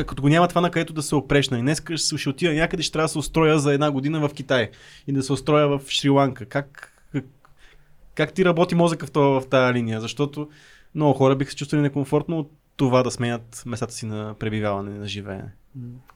като 0.04 0.22
го 0.22 0.28
няма 0.28 0.48
това 0.48 0.60
на 0.60 0.70
където 0.70 0.92
да 0.92 1.02
се 1.02 1.14
опрещна. 1.14 1.58
И 1.58 1.62
днес 1.62 1.82
ще, 1.96 2.28
отида 2.28 2.54
някъде, 2.54 2.82
ще 2.82 2.92
трябва 2.92 3.04
да 3.04 3.08
се 3.08 3.18
устроя 3.18 3.58
за 3.58 3.74
една 3.74 3.90
година 3.90 4.28
в 4.28 4.34
Китай 4.34 4.70
и 5.06 5.12
да 5.12 5.22
се 5.22 5.32
устроя 5.32 5.68
в 5.68 5.80
Шри-Ланка. 5.88 6.46
Как, 6.46 6.92
как, 7.12 7.24
как 8.14 8.32
ти 8.32 8.44
работи 8.44 8.74
мозъка 8.74 9.06
в, 9.06 9.10
това, 9.10 9.40
в 9.40 9.48
тази 9.48 9.74
линия? 9.74 10.00
Защото 10.00 10.48
много 10.94 11.14
хора 11.14 11.36
биха 11.36 11.50
се 11.50 11.56
чувствали 11.56 11.82
некомфортно 11.82 12.38
от 12.38 12.52
това 12.76 13.02
да 13.02 13.10
сменят 13.10 13.62
местата 13.66 13.92
си 13.92 14.06
на 14.06 14.34
пребиваване, 14.38 14.98
на 14.98 15.06
живеене. 15.06 15.52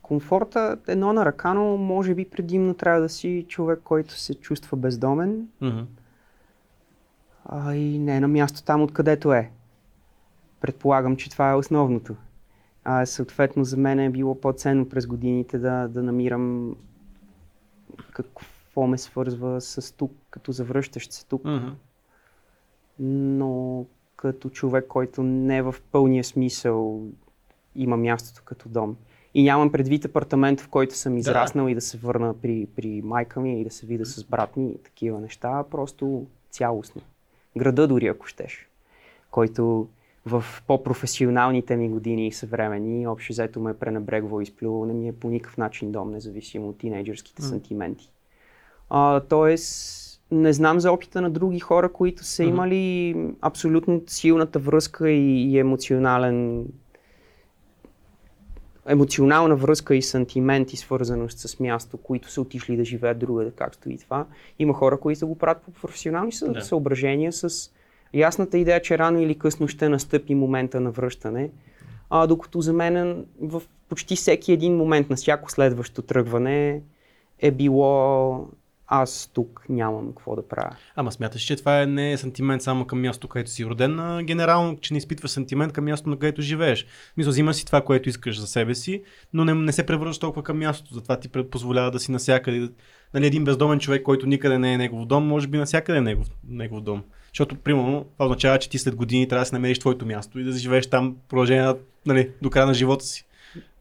комфорта 0.02 0.76
е 0.88 0.92
едно 0.92 1.12
на 1.12 1.24
ръка, 1.24 1.54
но 1.54 1.76
може 1.76 2.14
би 2.14 2.30
предимно 2.30 2.74
трябва 2.74 3.00
да 3.00 3.08
си 3.08 3.46
човек, 3.48 3.80
който 3.84 4.14
се 4.14 4.34
чувства 4.34 4.76
бездомен, 4.76 5.48
Мгм. 5.60 5.80
а 7.44 7.74
и 7.74 7.98
не 7.98 8.16
е 8.16 8.20
на 8.20 8.28
място 8.28 8.62
там, 8.62 8.82
откъдето 8.82 9.32
е. 9.32 9.50
Предполагам, 10.60 11.16
че 11.16 11.30
това 11.30 11.50
е 11.50 11.54
основното. 11.54 12.16
А 12.84 13.06
съответно 13.06 13.64
за 13.64 13.76
мен 13.76 13.98
е 14.00 14.10
било 14.10 14.40
по-ценно 14.40 14.88
през 14.88 15.06
годините 15.06 15.58
да, 15.58 15.88
да 15.88 16.02
намирам 16.02 16.76
какво 18.12 18.86
ме 18.86 18.98
свързва 18.98 19.60
с 19.60 19.96
тук, 19.96 20.12
като 20.30 20.52
завръщащ 20.52 21.12
се 21.12 21.26
тук, 21.26 21.44
Мгм. 21.44 21.68
но 22.98 23.84
като 24.16 24.50
човек, 24.50 24.86
който 24.86 25.22
не 25.22 25.62
в 25.62 25.74
пълния 25.92 26.24
смисъл 26.24 27.02
има 27.76 27.96
мястото 27.96 28.42
като 28.44 28.68
дом. 28.68 28.96
И 29.34 29.42
нямам 29.42 29.72
предвид 29.72 30.04
апартамент, 30.04 30.60
в 30.60 30.68
който 30.68 30.94
съм 30.94 31.18
израснал 31.18 31.68
и 31.68 31.74
да 31.74 31.80
се 31.80 31.98
върна 31.98 32.34
при, 32.34 32.66
при 32.76 33.02
майка 33.02 33.40
ми 33.40 33.60
и 33.60 33.64
да 33.64 33.70
се 33.70 33.86
видя 33.86 34.06
с 34.06 34.24
брат 34.24 34.56
ми 34.56 34.70
и 34.70 34.78
такива 34.78 35.20
неща, 35.20 35.64
просто 35.70 36.26
цялостно. 36.50 37.02
Града 37.56 37.88
дори, 37.88 38.06
ако 38.06 38.26
щеш, 38.26 38.68
който 39.30 39.88
в 40.26 40.44
по-професионалните 40.66 41.76
ми 41.76 41.88
години 41.88 42.26
и 42.26 42.32
съвремени, 42.32 43.06
общо 43.06 43.32
взето 43.32 43.60
ме 43.60 43.70
е 43.70 43.74
пренебрегвал 43.74 44.40
и 44.40 44.42
изплювал, 44.42 44.86
не 44.86 44.92
ми 44.92 45.08
е 45.08 45.12
по 45.12 45.30
никакъв 45.30 45.58
начин 45.58 45.92
дом, 45.92 46.10
независимо 46.10 46.68
от 46.68 46.78
тинейджърските 46.78 47.42
сантименти. 47.42 48.10
А, 48.90 49.20
тоест, 49.20 50.22
не 50.30 50.52
знам 50.52 50.80
за 50.80 50.92
опита 50.92 51.20
на 51.20 51.30
други 51.30 51.60
хора, 51.60 51.92
които 51.92 52.24
са 52.24 52.44
имали 52.44 53.16
абсолютно 53.40 54.02
силната 54.06 54.58
връзка 54.58 55.10
и, 55.10 55.52
и 55.52 55.58
емоционален 55.58 56.66
емоционална 58.86 59.56
връзка 59.56 59.94
и 59.96 60.02
сантименти, 60.02 60.76
свързаност 60.76 61.38
с 61.38 61.60
място, 61.60 61.96
които 61.96 62.30
са 62.30 62.40
отишли 62.40 62.76
да 62.76 62.84
живеят 62.84 63.18
другаде, 63.18 63.50
как 63.50 63.74
стои 63.74 63.98
това. 63.98 64.26
Има 64.58 64.74
хора, 64.74 65.00
които 65.00 65.28
го 65.28 65.38
правят 65.38 65.62
по 65.62 65.70
професионални 65.70 66.32
Да. 66.48 66.60
съображения 66.62 67.32
с 67.32 67.70
ясната 68.14 68.58
идея, 68.58 68.82
че 68.82 68.98
рано 68.98 69.20
или 69.20 69.38
късно 69.38 69.68
ще 69.68 69.88
настъпи 69.88 70.34
момента 70.34 70.80
на 70.80 70.90
връщане. 70.90 71.50
А, 72.10 72.26
докато 72.26 72.60
за 72.60 72.72
мен 72.72 73.26
в 73.40 73.62
почти 73.88 74.16
всеки 74.16 74.52
един 74.52 74.76
момент 74.76 75.10
на 75.10 75.16
всяко 75.16 75.50
следващо 75.50 76.02
тръгване 76.02 76.82
е 77.38 77.50
било 77.50 78.46
аз 78.92 79.30
тук 79.34 79.66
нямам 79.68 80.08
какво 80.08 80.36
да 80.36 80.48
правя. 80.48 80.76
Ама 80.96 81.12
смяташ, 81.12 81.42
че 81.42 81.56
това 81.56 81.82
е 81.82 81.86
не 81.86 82.12
е 82.12 82.16
сантимент 82.16 82.62
само 82.62 82.84
към 82.84 83.00
мястото, 83.00 83.28
където 83.28 83.50
си 83.50 83.64
роден, 83.64 84.00
а 84.00 84.22
генерално, 84.22 84.78
че 84.80 84.94
не 84.94 84.98
изпитваш 84.98 85.30
сантимент 85.30 85.72
към 85.72 85.84
мястото, 85.84 86.10
на 86.10 86.18
където 86.18 86.42
живееш. 86.42 86.86
Мисля, 87.16 87.30
взимаш 87.30 87.56
си 87.56 87.66
това, 87.66 87.80
което 87.80 88.08
искаш 88.08 88.40
за 88.40 88.46
себе 88.46 88.74
си, 88.74 89.02
но 89.32 89.44
не, 89.44 89.54
не 89.54 89.72
се 89.72 89.86
превръщаш 89.86 90.18
толкова 90.18 90.42
към 90.42 90.58
мястото. 90.58 90.94
Затова 90.94 91.20
ти 91.20 91.28
позволява 91.28 91.90
да 91.90 91.98
си 91.98 92.12
насякъде. 92.12 92.68
Нали, 93.14 93.26
един 93.26 93.44
бездомен 93.44 93.78
човек, 93.78 94.02
който 94.02 94.26
никъде 94.26 94.58
не 94.58 94.74
е 94.74 94.78
негов 94.78 95.06
дом, 95.06 95.26
може 95.26 95.46
би 95.46 95.58
насякъде 95.58 95.98
е 95.98 96.02
негов, 96.02 96.26
негов 96.48 96.80
дом. 96.80 97.02
Защото, 97.32 97.56
примерно, 97.56 98.04
това 98.12 98.24
означава, 98.24 98.58
че 98.58 98.70
ти 98.70 98.78
след 98.78 98.96
години 98.96 99.28
трябва 99.28 99.42
да 99.42 99.46
си 99.46 99.54
намериш 99.54 99.78
твоето 99.78 100.06
място 100.06 100.38
и 100.38 100.44
да 100.44 100.52
живееш 100.52 100.86
там 100.86 101.16
продължение 101.28 101.62
на, 101.62 101.76
нали, 102.06 102.30
до 102.42 102.50
края 102.50 102.66
на 102.66 102.74
живота 102.74 103.04
си. 103.04 103.24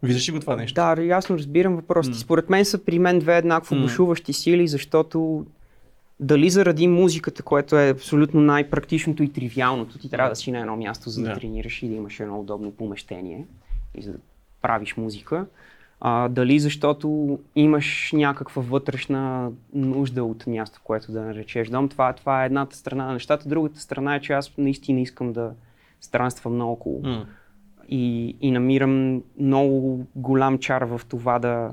Виждаш 0.04 0.30
ли 0.30 0.32
го 0.32 0.40
това 0.40 0.56
нещо? 0.56 0.76
Да, 0.76 1.04
ясно 1.04 1.38
разбирам 1.38 1.76
въпросите. 1.76 2.16
М. 2.16 2.20
Според 2.20 2.50
мен 2.50 2.66
са 2.66 2.78
при 2.86 3.00
мен 3.00 3.20
две 3.20 3.38
еднакво 3.38 3.76
М. 3.76 3.82
бушуващи 3.82 4.34
сили, 4.34 4.68
защото 4.68 5.46
дали 6.20 6.50
заради 6.50 6.88
музиката, 6.88 7.44
което 7.44 7.78
е 7.78 7.90
абсолютно 7.90 8.42
най-практичното 8.42 9.24
и 9.24 9.30
тривиалното, 9.30 9.98
ти 9.98 10.10
трябва 10.10 10.30
да 10.30 10.36
си 10.36 10.52
на 10.52 10.60
едно 10.60 10.78
място, 10.78 11.10
за 11.10 11.22
да, 11.22 11.28
Да. 11.30 11.36
тренираш 11.36 11.84
и 11.84 11.88
да 11.88 11.96
имаш 11.96 12.20
едно 12.20 12.40
удобно 12.40 12.72
помещение 12.72 13.46
и 13.98 14.02
за 14.02 14.12
да 14.12 14.18
правиш 14.62 14.98
музика. 14.98 15.46
А, 16.02 16.30
дали 16.30 16.60
защото 16.60 17.40
имаш 17.56 18.12
някаква 18.14 18.62
вътрешна 18.62 19.52
нужда 19.74 20.24
от 20.24 20.48
място, 20.48 20.80
което 20.84 21.12
да 21.12 21.22
наречеш 21.22 21.70
дом. 21.70 21.90
Това, 21.90 22.14
това 22.14 22.44
е 22.44 22.46
едната 22.46 22.76
страна 22.76 23.06
на 23.06 23.14
нещата. 23.14 23.50
Другата 23.50 23.80
страна 23.80 24.16
е, 24.16 24.22
че 24.22 24.34
аз 24.34 24.58
наистина 24.58 25.02
искам 25.02 25.34
да 25.34 25.52
странствам 26.02 26.58
наоколо 26.58 27.02
М. 27.04 27.26
и, 27.90 28.36
и 28.42 28.52
намирам 28.52 29.24
много 29.40 30.06
голям 30.16 30.58
чар 30.58 30.82
в 30.82 31.02
това 31.10 31.40
да 31.40 31.72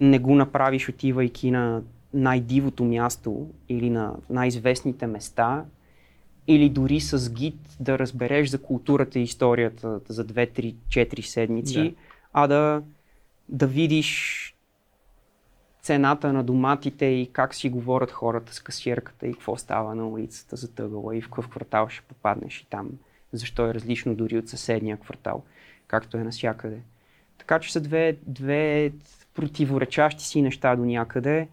не 0.00 0.18
го 0.18 0.34
направиш 0.34 0.88
отивайки 0.88 1.50
на 1.50 1.82
най-дивото 2.14 2.84
място 2.84 3.46
или 3.68 3.90
на 3.90 4.14
най-известните 4.30 5.06
места, 5.06 5.64
или 6.46 6.68
дори 6.68 7.00
с 7.00 7.32
гид 7.32 7.76
да 7.80 7.98
разбереш 7.98 8.48
за 8.48 8.62
културата 8.62 9.18
и 9.18 9.22
историята 9.22 10.00
за 10.08 10.24
2-3-4 10.24 11.20
седмици, 11.20 11.82
Да. 11.82 11.94
а 12.32 12.46
да, 12.46 12.82
да 13.48 13.66
видиш 13.66 14.44
цената 15.82 16.32
на 16.32 16.44
доматите 16.44 17.04
и 17.04 17.30
как 17.32 17.54
си 17.54 17.70
говорят 17.70 18.10
хората 18.10 18.54
с 18.54 18.60
касиерката 18.60 19.26
и 19.26 19.32
какво 19.32 19.56
става 19.56 19.94
на 19.94 20.08
улицата 20.08 20.56
за 20.56 20.74
тъгъла 20.74 21.16
и 21.16 21.20
в 21.20 21.28
какъв 21.28 21.48
квартал 21.48 21.88
ще 21.88 22.02
попаднеш 22.02 22.60
и 22.60 22.66
там. 22.66 22.90
Защо 23.32 23.66
е 23.66 23.74
различно 23.74 24.14
дори 24.14 24.38
от 24.38 24.48
съседния 24.48 24.96
квартал, 24.96 25.42
както 25.86 26.16
е 26.16 26.24
навсякъде. 26.24 26.78
Така 27.38 27.58
че 27.58 27.72
са 27.72 27.80
две, 27.80 28.16
две 28.26 28.92
противоречащи 29.34 30.24
си 30.24 30.42
неща 30.42 30.76
до 30.76 30.84
някъде, 30.84 31.48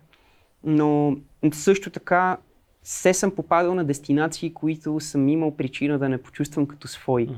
но 0.63 1.17
също 1.53 1.89
така 1.89 2.37
се 2.83 3.13
съм 3.13 3.31
попадал 3.35 3.75
на 3.75 3.83
дестинации, 3.83 4.53
които 4.53 4.99
съм 4.99 5.29
имал 5.29 5.57
причина 5.57 5.99
да 5.99 6.09
не 6.09 6.21
почувствам 6.21 6.65
като 6.65 6.87
свои. 6.87 7.29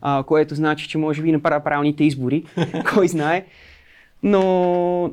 А, 0.00 0.22
което 0.22 0.54
значи, 0.54 0.88
че 0.88 0.98
може 0.98 1.22
би 1.22 1.32
не 1.32 1.42
правя 1.42 1.64
правилните 1.64 2.04
избори, 2.04 2.44
кой 2.94 3.08
знае. 3.08 3.46
Но 4.22 5.12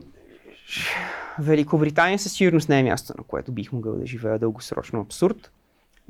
Великобритания 1.39 2.19
със 2.19 2.33
сигурност 2.33 2.69
не 2.69 2.79
е 2.79 2.83
място, 2.83 3.13
на 3.17 3.23
което 3.23 3.51
бих 3.51 3.71
могъл 3.71 3.95
да 3.95 4.05
живея 4.05 4.39
дългосрочно. 4.39 5.01
Абсурд. 5.01 5.51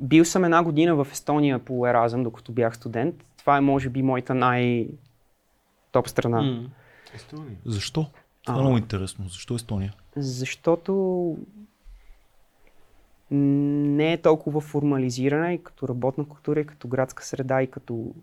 Бил 0.00 0.24
съм 0.24 0.44
една 0.44 0.62
година 0.62 1.04
в 1.04 1.08
Естония 1.12 1.58
по 1.58 1.86
Еразъм, 1.86 2.22
докато 2.22 2.52
бях 2.52 2.76
студент. 2.76 3.14
Това 3.38 3.56
е 3.56 3.60
може 3.60 3.88
би 3.88 4.02
моята 4.02 4.34
най-топ 4.34 6.08
страна. 6.08 6.42
М. 6.42 6.70
Защо? 7.64 8.06
Това 8.42 8.54
е 8.54 8.58
А. 8.58 8.60
много 8.60 8.78
интересно. 8.78 9.28
Защо 9.28 9.54
Естония? 9.54 9.94
Защото 10.16 11.36
не 13.30 14.12
е 14.12 14.22
толкова 14.22 14.60
формализирана 14.60 15.52
и 15.52 15.62
като 15.62 15.88
работна 15.88 16.24
култура, 16.28 16.60
и 16.60 16.66
като 16.66 16.88
градска 16.88 17.24
среда, 17.24 17.62
и 17.62 17.66
като 17.66 18.14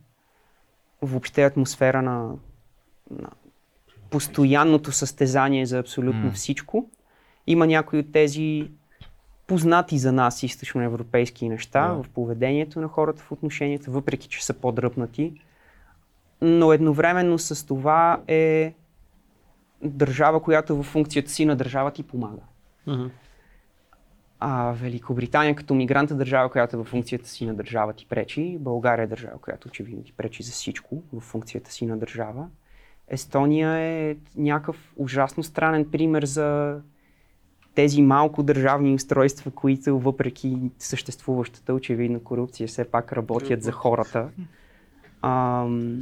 въобще 1.01 1.43
атмосфера 1.43 2.01
на, 2.01 2.35
на 3.11 3.29
постоянното 4.13 4.91
състезание 4.91 5.65
за 5.65 5.79
абсолютно 5.79 6.25
М. 6.25 6.31
всичко. 6.31 6.89
Има 7.47 7.67
някои 7.67 7.99
от 7.99 8.11
тези 8.11 8.71
познати 9.47 9.97
за 9.97 10.11
нас 10.11 10.43
източноевропейски 10.43 11.49
неща 11.49 11.87
Да. 11.87 12.03
в 12.03 12.09
поведението 12.09 12.81
на 12.81 12.87
хората 12.87 13.23
в 13.23 13.31
отношенията, 13.31 13.91
въпреки 13.91 14.27
че 14.27 14.45
са 14.45 14.53
по-дръпнати. 14.53 15.33
Но 16.41 16.73
едновременно 16.73 17.39
с 17.39 17.67
това 17.67 18.21
е 18.27 18.73
държава, 19.81 20.41
която 20.41 20.77
във 20.77 20.85
функцията 20.85 21.31
си 21.31 21.45
на 21.45 21.55
държава 21.55 21.91
ти 21.91 22.03
помага. 22.03 22.41
Мгм. 22.87 23.07
А 24.39 24.71
Великобритания 24.71 25.55
като 25.55 25.73
мигранта 25.73 26.15
държава, 26.15 26.49
която 26.49 26.77
във 26.77 26.87
функцията 26.87 27.29
си 27.29 27.45
на 27.45 27.53
държава 27.53 27.93
ти 27.93 28.05
пречи. 28.05 28.57
България 28.59 29.03
е 29.03 29.07
държава, 29.07 29.37
която 29.41 29.67
очевидно 29.67 30.03
ти 30.03 30.13
пречи 30.13 30.43
за 30.43 30.51
всичко 30.51 31.03
в 31.13 31.19
функцията 31.19 31.71
си 31.71 31.85
на 31.85 31.97
държава. 31.97 32.47
Естония 33.07 33.71
е 33.71 34.15
някакъв 34.35 34.93
ужасно 34.97 35.43
странен 35.43 35.91
пример 35.91 36.25
за 36.25 36.79
тези 37.75 38.01
малко 38.01 38.43
държавни 38.43 38.93
устройства, 38.93 39.51
които 39.51 39.99
въпреки 39.99 40.57
съществуващата 40.79 41.73
очевидна 41.73 42.19
корупция 42.19 42.67
все 42.67 42.91
пак 42.91 43.13
работят 43.13 43.63
за 43.63 43.71
хората. 43.71 44.29
Ам... 45.21 45.99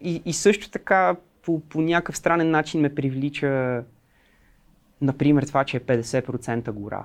И, 0.00 0.22
и 0.24 0.32
също 0.32 0.70
така 0.70 1.16
по, 1.42 1.60
по 1.60 1.80
някакъв 1.80 2.16
странен 2.16 2.50
начин 2.50 2.80
ме 2.80 2.94
привлича 2.94 3.84
Например, 5.00 5.42
това, 5.42 5.64
че 5.64 5.76
е 5.76 5.80
50% 5.80 6.70
гора. 6.70 7.04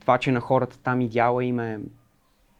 Това, 0.00 0.18
че 0.18 0.32
на 0.32 0.40
хората 0.40 0.78
там 0.78 1.00
идеала 1.00 1.44
им 1.44 1.60
е... 1.60 1.80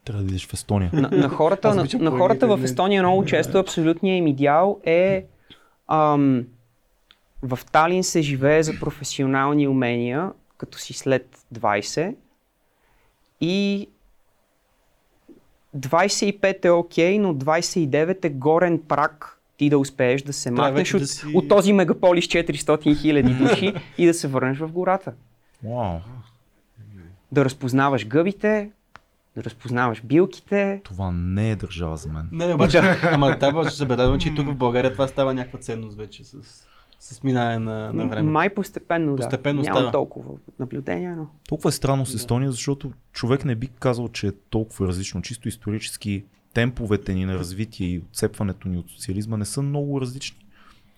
Трябва 0.07 0.23
да 0.23 0.27
видиш 0.27 0.47
в 0.47 0.53
Естония. 0.53 0.91
На, 0.93 1.09
на 1.12 1.28
хората, 1.28 1.74
на, 1.74 1.87
на 1.95 2.11
хората 2.11 2.57
в 2.57 2.65
Естония 2.65 3.03
много 3.03 3.24
често 3.24 3.59
абсолютният 3.59 4.19
им 4.19 4.27
идеал 4.27 4.81
е 4.85 5.24
ам, 5.89 6.45
в 7.43 7.59
Талин 7.73 8.05
се 8.05 8.23
живее 8.23 8.62
за 8.62 8.81
професионални 8.81 9.69
умения, 9.69 10.31
като 10.59 10.78
си 10.78 10.93
след 10.93 11.39
20 11.55 12.15
и 13.41 13.89
25 15.77 16.65
е 16.65 16.70
окей, 16.70 17.19
но 17.19 17.35
29 17.35 18.24
е 18.24 18.31
горен 18.31 18.83
прак 18.89 19.41
ти 19.57 19.70
да 19.70 19.78
успееш 19.78 20.23
да 20.23 20.33
се 20.33 20.49
Трябва 20.49 20.62
махнеш 20.62 20.78
вече 20.78 20.97
от, 20.97 21.03
да 21.03 21.07
си- 21.07 21.27
от 21.35 21.49
този 21.49 21.73
мегаполис 21.73 22.24
400 22.24 23.01
хиляди 23.01 23.35
души 23.35 23.74
и 23.99 24.07
да 24.07 24.15
се 24.15 24.28
върнеш 24.28 24.59
в 24.59 24.73
гората. 24.73 25.12
Вау. 25.65 25.99
Да 27.33 27.45
разпознаваш 27.45 28.07
гъбите, 28.07 28.70
да 29.37 29.45
разпознаваш 29.45 30.03
билките. 30.05 30.81
Това 30.85 31.11
не 31.13 31.51
е 31.51 31.57
държава 31.57 31.97
за 31.97 32.09
мен. 32.09 32.29
Не, 32.33 32.55
обаче, 32.55 32.79
ама 33.03 33.39
да 33.39 33.71
забелязва, 33.71 34.19
че 34.19 34.29
и 34.29 34.35
тук 34.35 34.47
в 34.47 34.55
България 34.55 34.93
това 34.93 35.09
става 35.09 35.35
някаква 35.35 35.59
ценност 35.59 35.97
вече 35.97 36.25
с, 36.25 36.37
с 37.01 37.23
минаване 37.23 37.59
на, 37.59 37.93
на 37.93 38.07
време. 38.07 38.31
Май 38.31 38.55
постепенно, 38.55 39.17
Постепенно 39.17 39.63
да. 39.63 39.69
Няма 39.69 39.79
става. 39.79 39.93
толкова 39.93 40.31
наблюдения, 40.59 41.17
но... 41.17 41.27
Толкова 41.49 41.69
е 41.69 41.73
странно 41.73 42.07
с 42.07 42.15
Естония, 42.15 42.51
защото 42.51 42.93
човек 43.13 43.45
не 43.45 43.55
би 43.55 43.69
казал, 43.69 44.09
че 44.09 44.27
е 44.27 44.33
толкова 44.51 44.89
различно. 44.89 45.23
Чисто 45.23 45.49
исторически 45.49 46.25
темповете 46.55 47.15
ни 47.15 47.25
на 47.25 47.35
развитие 47.35 47.89
и 47.89 47.99
отцепването 47.99 48.69
ни 48.69 48.79
от 48.79 48.91
социализма 48.91 49.37
не 49.37 49.45
са 49.45 49.63
много 49.63 50.01
различни. 50.01 50.47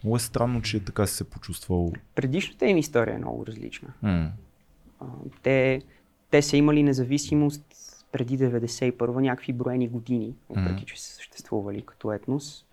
Много 0.04 0.16
е 0.16 0.20
странно, 0.20 0.62
че 0.62 0.80
така 0.80 1.06
си 1.06 1.14
се 1.16 1.24
почувствал. 1.24 1.92
Предишната 2.14 2.66
им 2.66 2.76
история 2.76 3.14
е 3.14 3.18
много 3.18 3.46
различна. 3.46 3.88
А, 4.02 5.06
те, 5.42 5.82
те 6.30 6.42
са 6.42 6.56
имали 6.56 6.82
независимост 6.82 7.64
преди 8.12 8.38
91 8.38 9.20
някакви 9.20 9.52
броени 9.52 9.88
години, 9.88 10.34
въпреки 10.48 10.84
че 10.84 11.02
са 11.02 11.14
съществували 11.14 11.82
като 11.82 12.12
етнос. 12.12 12.64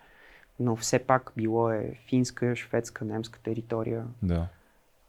Но 0.59 0.75
все 0.75 0.99
пак 0.99 1.33
било 1.35 1.69
е 1.71 1.99
финска, 2.07 2.55
шведска, 2.55 3.05
немска 3.05 3.39
територия. 3.39 4.05
Да. 4.23 4.47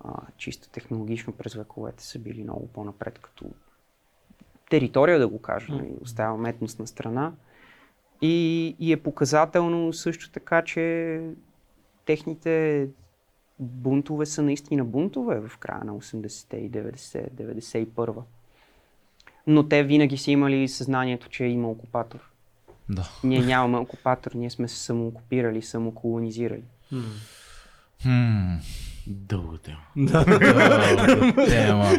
а, 0.04 0.14
чисто 0.36 0.68
технологично 0.68 1.32
през 1.32 1.54
вековете 1.54 2.04
са 2.04 2.18
били 2.18 2.42
много 2.42 2.68
по-напред 2.68 3.18
като 3.18 3.44
територия, 4.70 5.18
да 5.18 5.28
го 5.28 5.42
кажа, 5.42 5.72
нали, 5.72 5.94
оставям 6.00 6.46
етнос 6.46 6.78
на 6.78 6.86
страна. 6.86 7.32
И, 8.22 8.76
и 8.78 8.92
е 8.92 9.02
показателно 9.02 9.92
също 9.92 10.30
така, 10.30 10.62
че 10.62 11.20
техните 12.04 12.88
бунтове 13.58 14.26
са 14.26 14.42
наистина 14.42 14.84
бунтове 14.84 15.40
в 15.40 15.58
края 15.58 15.84
на 15.84 15.92
80-те 15.92 16.56
и 16.56 16.70
90 16.70 17.30
91 17.30 18.22
Но 19.46 19.68
те 19.68 19.82
винаги 19.82 20.16
са 20.16 20.30
имали 20.30 20.68
съзнанието, 20.68 21.28
че 21.28 21.44
има 21.44 21.68
окупатор. 21.70 22.18
Да. 22.88 23.10
Ние 23.24 23.40
нямаме 23.40 23.78
окупатор, 23.78 24.30
ние 24.34 24.50
сме 24.50 24.68
се 24.68 24.76
самоокупирали, 24.76 25.62
самоколонизирали. 25.62 26.62
Хм. 28.02 28.54
Дълга 29.06 29.58
тема. 29.58 29.80
Тема. 31.48 31.90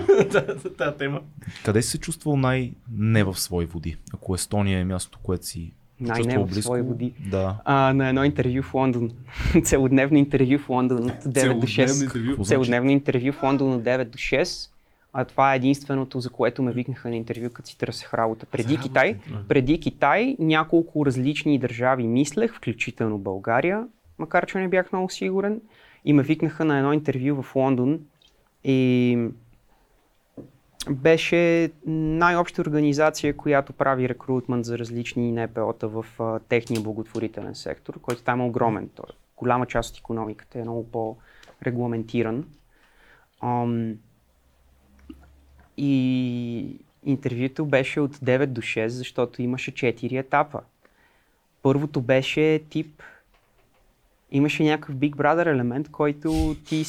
Тази 0.77 0.97
тема. 0.97 1.21
Къде 1.65 1.81
си 1.81 1.89
се 1.89 1.97
чувствал 1.97 2.37
най-не 2.37 3.23
в 3.23 3.35
свои 3.39 3.65
води? 3.65 3.97
Ако 4.13 4.35
Естония 4.35 4.79
е 4.79 4.85
място, 4.85 5.19
което 5.23 5.45
си 5.45 5.71
Най-не 5.99 6.37
в 6.37 6.45
близко. 6.45 6.61
свои 6.61 6.81
води. 6.81 7.13
Да. 7.19 7.57
а, 7.65 7.93
на 7.93 8.09
едно 8.09 8.23
интервю 8.23 8.61
в 8.63 8.73
Лондон. 8.73 9.11
Целодневно 9.63 10.17
интервю 10.17 10.59
в 10.59 10.69
Лондон 10.69 11.05
от 11.05 11.23
9 11.23 11.59
до 11.59 11.67
6. 11.67 12.05
Какво 12.07 12.43
значи? 12.43 12.49
Целодневно 12.49 12.91
интервю 12.91 13.31
в 13.31 13.43
Лондон 13.43 13.73
от 13.73 13.83
9 13.83 14.05
до 14.05 14.17
6. 14.17 14.69
А 15.19 15.25
това 15.25 15.53
е 15.53 15.55
единственото, 15.55 16.19
за 16.19 16.29
което 16.29 16.63
ме 16.63 16.71
викнаха 16.71 17.09
на 17.09 17.15
интервю, 17.15 17.49
като 17.49 17.69
си 17.69 17.77
търсех 17.77 18.13
работа. 18.13 18.45
Преди 18.45 18.77
Китай, 18.77 19.19
преди 19.47 19.79
Китай, 19.79 20.35
няколко 20.39 21.05
различни 21.05 21.59
държави 21.59 22.07
мислех, 22.07 22.53
включително 22.53 23.17
България, 23.17 23.87
макар 24.17 24.45
че 24.45 24.57
не 24.57 24.67
бях 24.67 24.91
много 24.91 25.09
сигурен. 25.09 25.61
И 26.05 26.13
ме 26.13 26.23
викнаха 26.23 26.65
на 26.65 26.77
едно 26.77 26.93
интервю 26.93 27.41
в 27.41 27.55
Лондон. 27.55 27.99
И 28.63 29.17
беше 30.89 31.71
най-обща 31.87 32.61
организация, 32.61 33.37
която 33.37 33.73
прави 33.73 34.09
рекрутмент 34.09 34.65
за 34.65 34.77
различни 34.77 35.31
НПО-та 35.31 35.87
в 35.87 36.05
а, 36.19 36.39
техния 36.39 36.81
благотворителен 36.81 37.55
сектор, 37.55 37.99
който 37.99 38.23
там 38.23 38.41
е 38.41 38.43
огромен. 38.43 38.89
Той, 38.95 39.15
голяма 39.37 39.65
част 39.65 39.93
от 39.93 39.99
економиката 39.99 40.59
е 40.59 40.61
много 40.61 40.91
по-регламентиран. 40.91 42.45
Ам, 43.41 43.93
и 45.77 46.65
интервюто 47.05 47.65
беше 47.65 47.99
от 47.99 48.15
9 48.15 48.45
до 48.45 48.61
6, 48.61 48.87
защото 48.87 49.41
имаше 49.41 49.71
4 49.71 50.19
етапа. 50.19 50.59
Първото 51.63 52.01
беше 52.01 52.61
тип 52.69 53.03
имаше 54.31 54.63
някакъв 54.63 54.95
Big 54.95 55.15
Brother 55.15 55.51
елемент, 55.51 55.91
който 55.91 56.55
ти 56.65 56.85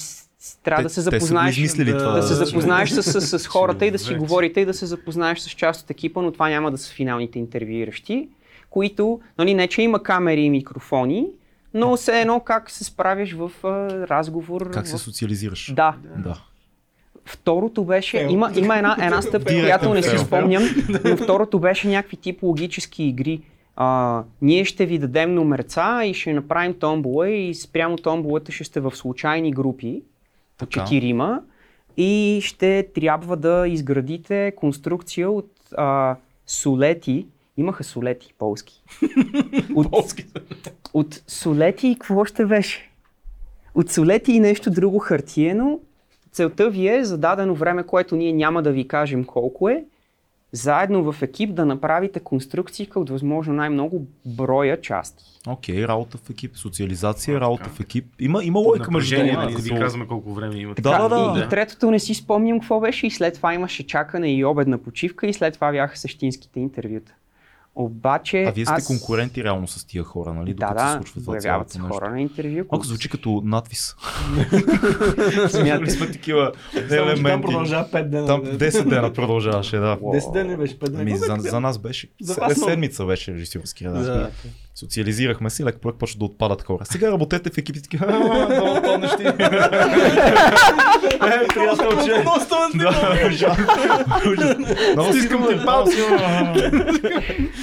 трябва 0.65 0.82
да 0.82 0.90
се 0.90 0.94
те 0.94 1.02
са 1.02 1.10
го 1.10 1.15
запознаеш 1.16 1.56
да- 1.77 1.98
това. 1.98 2.12
да 2.12 2.23
се 2.23 2.35
Да, 2.35 2.44
запознаеш 2.47 2.90
с, 2.90 3.02
с, 3.20 3.39
с 3.39 3.47
хората 3.47 3.86
и 3.86 3.90
да 3.90 3.98
си 3.98 4.05
Човек. 4.05 4.20
говорите 4.20 4.60
и 4.60 4.65
да 4.65 4.74
се 4.74 4.86
запознаеш 4.86 5.39
с 5.39 5.51
част 5.51 5.82
от 5.82 5.90
екипа, 5.90 6.23
но 6.23 6.32
това 6.32 6.48
няма 6.48 6.70
да 6.70 6.78
са 6.78 6.93
финалните 6.93 7.39
интервюиращи, 7.39 8.28
които, 8.70 9.20
нали, 9.39 9.55
не 9.55 9.69
че 9.69 9.82
има 9.82 10.02
камери 10.02 10.40
и 10.40 10.51
микрофони, 10.51 11.27
но 11.74 11.97
все 11.97 12.20
едно 12.20 12.40
как 12.40 12.70
се 12.70 12.85
справяш 12.85 13.32
в 13.32 13.51
а, 13.65 13.69
разговор. 14.09 14.70
Как 14.70 14.86
се 14.86 14.97
в... 14.97 15.01
социализираш? 15.01 15.73
Да. 15.74 15.97
Да. 16.16 16.43
Второто 17.28 17.84
беше, 17.84 18.18
Фейл. 18.18 18.28
има, 18.30 18.52
има 18.56 18.76
една, 18.76 18.96
една 19.00 19.22
стъпка, 19.22 19.60
която 19.60 19.94
не 19.94 20.02
си 20.02 20.18
спомням, 20.18 20.62
но 21.05 21.16
второто 21.16 21.59
беше 21.59 21.88
някакви 21.88 22.16
тип 22.16 22.42
логически 22.42 23.05
игри. 23.05 23.40
А, 23.76 24.22
ние 24.42 24.64
ще 24.64 24.86
ви 24.86 24.98
дадем 24.98 25.34
номерца 25.34 26.05
и 26.05 26.14
ще 26.14 26.32
направим 26.32 26.74
томбола 26.74 27.30
и 27.30 27.55
спрямо 27.55 27.96
томболата 27.96 28.52
ще 28.52 28.64
сте 28.64 28.80
в 28.80 28.96
случайни 28.96 29.52
групи, 29.52 30.02
по 30.59 30.66
четирима, 30.66 31.40
и 31.96 32.40
ще 32.42 32.88
трябва 32.94 33.36
да 33.36 33.68
изградите 33.68 34.52
конструкция 34.56 35.30
от 35.30 35.50
а, 35.76 36.16
солети. 36.46 37.26
Имаха 37.56 37.84
солети, 37.84 38.34
полски. 38.38 38.82
От, 39.74 40.14
от 40.94 41.22
солети 41.26 41.88
и 41.88 41.94
какво 41.94 42.24
ще 42.24 42.46
беше? 42.46 42.90
От 43.74 43.90
солети 43.90 44.32
и 44.32 44.40
нещо 44.40 44.70
друго 44.70 44.98
хартиено. 44.98 45.80
Целта 46.32 46.70
ви 46.70 46.88
е 46.88 47.05
за 47.05 47.18
дадено 47.18 47.55
време, 47.55 47.82
което 47.82 48.16
ние 48.16 48.32
няма 48.32 48.62
да 48.62 48.72
ви 48.72 48.88
кажем 48.88 49.24
колко 49.24 49.68
е, 49.68 49.84
заедно 50.52 51.12
в 51.12 51.22
екип 51.22 51.55
да 51.55 51.66
направите 51.66 52.20
конструкции 52.20 52.88
от 52.94 53.10
възможно 53.10 53.55
най-много 53.55 54.06
броя 54.24 54.80
части. 54.80 55.24
Окей, 55.48 55.88
работа 55.88 56.18
в 56.18 56.30
екип, 56.30 56.56
социализация, 56.56 57.40
работа 57.40 57.64
в 57.64 57.80
екип. 57.80 58.06
Има, 58.18 58.44
има 58.44 58.59
лойка 58.59 58.90
между 58.90 59.16
нали, 59.16 59.55
да 59.55 59.62
ви 59.62 59.70
казваме 59.70 60.06
колко 60.06 60.34
време 60.34 60.56
имате. 60.56 60.82
Да, 60.82 61.09
да, 61.09 61.32
да. 61.32 61.40
И, 61.40 61.44
и 61.44 61.48
третото 61.48 61.90
не 61.90 61.98
си 61.98 62.14
спомням 62.14 62.60
какво 62.60 62.80
беше 62.80 63.06
и 63.06 63.10
след 63.10 63.34
това 63.34 63.55
имаше 63.55 63.86
чакане 63.86 64.32
и 64.34 64.44
обедна 64.44 64.78
почивка 64.78 65.26
и 65.26 65.32
след 65.32 65.55
това 65.55 65.72
бяха 65.72 65.98
същинските 65.98 66.60
интервюта. 66.60 67.12
Обаче 67.80 68.44
А 68.44 68.50
вие 68.50 68.64
сте 68.64 68.74
аз... 68.74 68.86
конкуренти 68.86 69.44
реално 69.44 69.68
с 69.68 69.84
тия 69.86 70.05
хора, 70.05 70.34
нали? 70.34 70.55
Да, 70.55 70.66
Докато 70.66 70.80
се 70.80 70.84
да, 70.86 70.92
случва 70.92 71.20
това 71.20 71.32
появяват 71.32 71.70
се 71.70 71.78
хора 71.78 72.10
на 72.10 72.20
интервю. 72.20 72.64
Малко 72.72 72.86
звучи 72.86 73.09
като 73.09 73.42
надвис. 73.44 73.96
смятат. 75.48 75.92
сме 75.92 76.10
такива 76.10 76.52
че 76.72 76.88
там 76.88 76.98
елементи. 77.09 77.46
продължава 77.46 77.88
5 77.92 78.09
дена. 78.09 78.26
Там 78.26 78.42
да. 78.42 78.59
10 78.59 78.88
дена 78.88 79.12
продължаваше, 79.12 79.76
да. 79.76 79.96
10 79.96 80.32
дена 80.32 80.56
беше 80.56 80.78
5 80.78 80.88
дена. 80.88 81.02
Ами, 81.02 81.16
за, 81.38 81.60
нас 81.60 81.78
беше. 81.78 82.09
Се- 82.22 82.55
седмица 82.55 83.05
беше 83.06 83.34
режисьорския. 83.34 83.92
Да. 83.92 84.30
Социализирахме 84.78 85.50
си, 85.50 85.64
лек 85.64 85.78
пък 85.82 85.96
почва 85.96 86.18
да 86.18 86.24
отпадат 86.24 86.62
хора. 86.62 86.84
Сега 86.84 87.12
работете 87.12 87.50
в 87.50 87.59
екипи 87.59 87.82
такива. 87.82 88.06
«А, 88.09 88.48
Много 88.48 88.80
то. 92.48 92.64
Е. 94.88 94.92
Много 94.92 95.12
стискам 95.12 95.46
те 95.48 95.64
палци. 95.64 95.96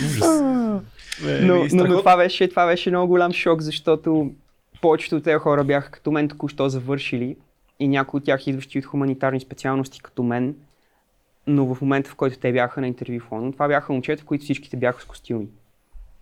Ужас. 0.06 0.42
но, 1.22 1.66
но, 1.74 1.88
но 1.88 1.98
това, 1.98 2.18
беше, 2.18 2.48
това 2.48 2.66
беше 2.66 2.90
много 2.90 3.08
голям 3.08 3.34
шок, 3.34 3.62
защото 3.62 4.32
повечето 4.82 5.16
от 5.16 5.24
тези 5.24 5.38
хора 5.38 5.64
бяха 5.64 5.92
като 5.92 6.12
мен 6.12 6.28
току-що 6.28 6.70
завършили 6.70 7.36
и 7.80 7.88
някои 7.88 8.18
от 8.18 8.24
тях 8.24 8.48
идващи 8.48 8.80
от 8.80 8.86
хуманитарни 8.86 9.40
специалности 9.40 10.02
като 10.02 10.24
мен, 10.24 10.56
но 11.48 11.76
в 11.76 11.82
момента 11.82 12.10
в 12.10 12.16
който 12.16 12.40
те 12.40 12.52
бяха 12.52 12.82
на 12.82 12.88
интервю 12.88 13.20
в 13.20 13.32
Лондон, 13.32 13.54
това 13.54 13.68
бяха 13.68 13.94
момчета, 13.94 14.26
които 14.26 14.44
всичките 14.44 14.78
бяха 14.78 15.02
с 15.02 15.06
костюми. 15.06 15.48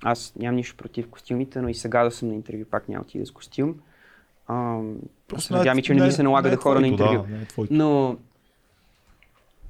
Аз 0.04 0.34
нямам 0.36 0.56
нищо 0.56 0.78
против 0.78 1.10
костюмите, 1.10 1.62
но 1.62 1.70
и 1.70 1.74
сега 1.74 2.04
да 2.04 2.12
съм 2.12 2.28
на 2.28 2.36
интервю 2.36 2.66
пак 2.72 2.90
няма 2.90 3.04
да 3.04 3.08
отида 3.08 3.26
с 3.26 3.32
костюм. 3.32 3.76
Ам, 4.48 4.96
Просто 5.28 5.54
надявам, 5.54 5.82
че 5.82 5.94
не 5.94 6.06
ми 6.06 6.12
се 6.12 6.24
налага 6.24 6.50
да 6.50 6.58
хора 6.58 6.80
на 6.80 6.88
интервю. 6.88 7.24
Да, 7.24 7.28
не 7.30 7.42
е. 7.42 7.68
Но, 7.72 8.18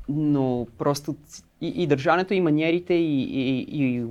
но 0.10 0.68
просто 0.78 1.16
и, 1.62 1.68
и 1.68 1.88
държането, 1.88 2.34
и 2.34 2.42
маниерите, 2.42 2.94
и, 2.94 3.24
и, 3.24 3.66
и 3.70 4.06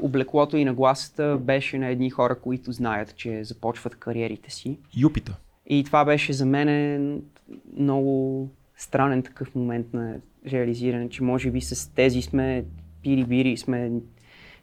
облеклото, 0.00 0.56
и 0.56 0.64
нагласата 0.64 1.38
беше 1.40 1.78
на 1.78 1.86
едни 1.86 2.10
хора, 2.10 2.38
които 2.40 2.72
знаят, 2.72 3.16
че 3.16 3.44
започват 3.44 3.94
кариерите 3.94 4.50
си. 4.50 4.78
Юпита. 4.96 5.36
И 5.66 5.84
това 5.84 6.04
беше 6.04 6.32
за 6.32 6.46
мен 6.46 7.22
много 7.76 8.48
странен 8.76 9.22
такъв 9.22 9.54
момент 9.54 9.94
на 9.94 10.16
реализиране, 10.46 11.08
че 11.08 11.22
може 11.22 11.50
би 11.50 11.60
с 11.60 11.94
тези 11.94 12.22
сме 12.22 12.64
пири-бири, 13.02 13.56
сме 13.56 13.92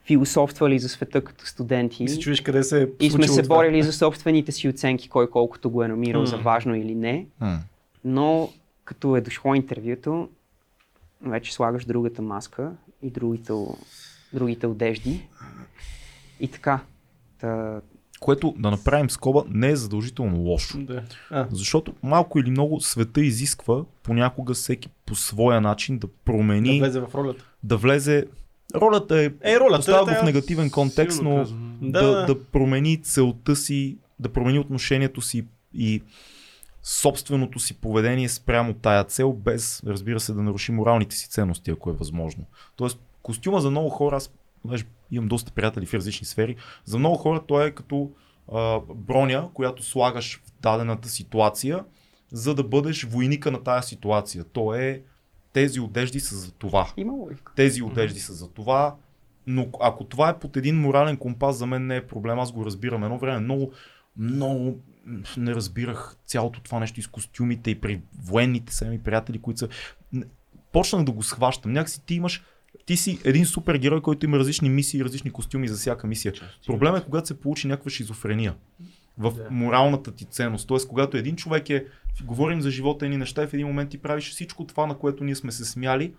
философствали 0.06 0.80
за 0.80 0.90
света 0.90 1.24
като 1.24 1.46
студенти. 1.46 2.04
И 2.04 2.10
се 2.10 2.20
чуеш 2.20 2.42
къде 2.42 2.64
се 2.64 2.84
е 2.84 2.88
И 3.00 3.12
сме 3.12 3.28
се 3.28 3.44
това. 3.44 3.56
борили 3.56 3.84
за 3.84 3.94
собствените 3.94 4.52
си 4.52 4.70
оценки, 4.70 5.10
кой 5.10 5.30
колкото 5.30 5.70
го 5.70 5.84
е 5.84 5.88
намирал 5.88 6.22
М. 6.22 6.28
за 6.28 6.38
важно 6.38 6.76
или 6.76 6.96
не. 6.96 7.26
М. 7.40 7.60
Но 8.04 8.50
като 8.86 9.16
е 9.16 9.22
дошло 9.22 9.56
интервюто, 9.56 10.30
вече 11.22 11.54
слагаш 11.54 11.86
другата 11.86 12.22
маска 12.22 12.72
и 13.02 13.10
другите, 13.10 13.54
другите 14.34 14.68
одежди. 14.68 15.28
И 16.40 16.48
така. 16.48 16.80
Та, 17.40 17.82
Което 18.20 18.54
да 18.58 18.72
направим 18.72 19.10
скоба 19.10 19.44
не 19.50 19.70
е 19.70 19.76
задължително 19.76 20.38
лошо. 20.38 20.78
Да. 20.78 21.04
А, 21.32 21.48
Защото 21.52 21.94
малко 22.04 22.40
или 22.40 22.50
много 22.50 22.82
света 22.82 23.22
изисква 23.22 23.84
понякога 24.04 24.54
всеки 24.54 24.90
по 25.06 25.16
своя 25.16 25.62
начин 25.62 25.98
да 25.98 26.08
промени, 26.08 26.80
да 26.80 26.86
влезе 26.86 27.00
в 27.00 27.16
ролята. 27.16 27.46
Да 27.64 27.78
влезе... 27.78 28.26
Ролята 28.76 29.20
е, 29.20 29.32
Е, 29.42 29.60
ролята 29.60 29.78
поставя 29.78 30.12
е 30.12 30.16
го 30.16 30.22
в 30.22 30.24
негативен 30.24 30.70
контекст, 30.70 31.22
но 31.22 31.36
казано. 31.36 31.60
Да, 31.82 32.02
да, 32.02 32.26
да. 32.26 32.44
промени 32.44 33.02
целта 33.02 33.56
си, 33.56 33.98
да 34.20 34.30
промени 34.30 34.60
отношението 34.60 35.22
си 35.22 35.46
и 35.74 36.02
собственото 36.84 37.60
си 37.60 37.74
поведение 37.74 38.30
спрямо 38.30 38.74
тая 38.74 39.04
цел, 39.04 39.34
без, 39.34 39.84
разбира 39.86 40.20
се, 40.20 40.34
да 40.34 40.42
наруши 40.42 40.72
моралните 40.72 41.16
си 41.16 41.30
ценности, 41.30 41.72
ако 41.72 41.90
е 41.90 41.94
възможно. 41.94 42.46
Тоест, 42.76 43.00
костюма 43.22 43.62
за 43.62 43.72
много 43.72 43.90
хора, 43.90 44.16
аз 44.16 44.34
понеже 44.62 44.86
имам 45.12 45.28
доста 45.28 45.52
приятели 45.52 45.86
в 45.86 45.94
различни 45.94 46.28
сфери, 46.28 46.56
за 46.86 47.00
много 47.00 47.16
хора 47.16 47.42
той 47.48 47.68
е 47.68 47.72
като 47.72 48.12
а, 48.54 48.80
броня, 48.96 49.50
която 49.54 49.84
слагаш 49.84 50.42
в 50.46 50.52
дадената 50.62 51.10
ситуация, 51.10 51.84
за 52.32 52.56
да 52.56 52.64
бъдеш 52.64 53.04
войника 53.04 53.52
на 53.52 53.64
тая 53.64 53.84
ситуация. 53.84 54.44
То 54.44 54.74
е 54.74 55.02
тези 55.56 55.80
одежди 55.80 56.20
са 56.20 56.36
за 56.36 56.52
това 56.52 56.94
има 56.98 57.14
логика. 57.14 57.54
тези 57.56 57.82
одежди 57.84 58.20
са 58.20 58.34
за 58.34 58.50
това, 58.50 58.96
но 59.48 59.68
ако 59.82 60.04
това 60.04 60.30
е 60.30 60.40
под 60.40 60.58
един 60.58 60.82
морален 60.82 61.18
компас, 61.18 61.58
за 61.58 61.66
мен 61.66 61.88
не 61.88 61.96
е 61.96 62.08
проблем, 62.08 62.40
аз 62.40 62.52
го 62.52 62.66
разбирам. 62.66 63.04
Едно 63.04 63.18
време 63.18 63.40
много, 63.40 63.72
много 64.18 64.80
не 65.38 65.56
разбирах 65.56 66.16
цялото 66.26 66.62
това 66.62 66.80
нещо 66.80 67.00
и 67.00 67.04
с 67.04 67.08
костюмите 67.08 67.72
и 67.72 67.82
при 67.82 68.02
военните 68.24 68.74
са 68.74 68.86
ми 68.86 69.00
приятели, 69.00 69.42
които 69.42 69.60
са... 69.60 69.70
Почнах 70.72 71.04
да 71.04 71.12
го 71.12 71.24
схващам. 71.24 71.72
Някакси 71.72 72.06
ти 72.06 72.16
имаш 72.16 72.44
ти 72.86 72.98
си 72.98 73.20
един 73.24 73.46
супергерой, 73.46 74.02
който 74.02 74.26
има 74.26 74.40
различни 74.40 74.70
мисии 74.70 75.00
и 75.00 75.06
различни 75.06 75.32
костюми 75.32 75.68
за 75.68 75.76
всяка 75.76 76.08
мисия. 76.08 76.34
Проблемът 76.66 77.02
е 77.02 77.06
когато 77.06 77.28
се 77.28 77.40
получи 77.40 77.68
някаква 77.68 77.92
шизофрения 77.92 78.56
в 79.18 79.34
моралната 79.50 80.12
ти 80.12 80.26
ценност. 80.26 80.68
Тоест, 80.68 80.88
когато 80.88 81.18
един 81.18 81.36
човек 81.36 81.70
е, 81.70 81.86
говорим 82.24 82.62
за 82.62 82.72
живота 82.72 83.10
ни 83.10 83.18
неща 83.18 83.44
и 83.44 83.48
в 83.48 83.54
един 83.54 83.68
момент 83.68 83.90
ти 83.90 83.98
правиш 83.98 84.32
всичко 84.32 84.66
това, 84.68 84.86
на 84.86 84.98
което 84.98 85.24
ние 85.24 85.36
сме 85.36 85.52
се 85.52 85.66
смяли, 85.66 86.14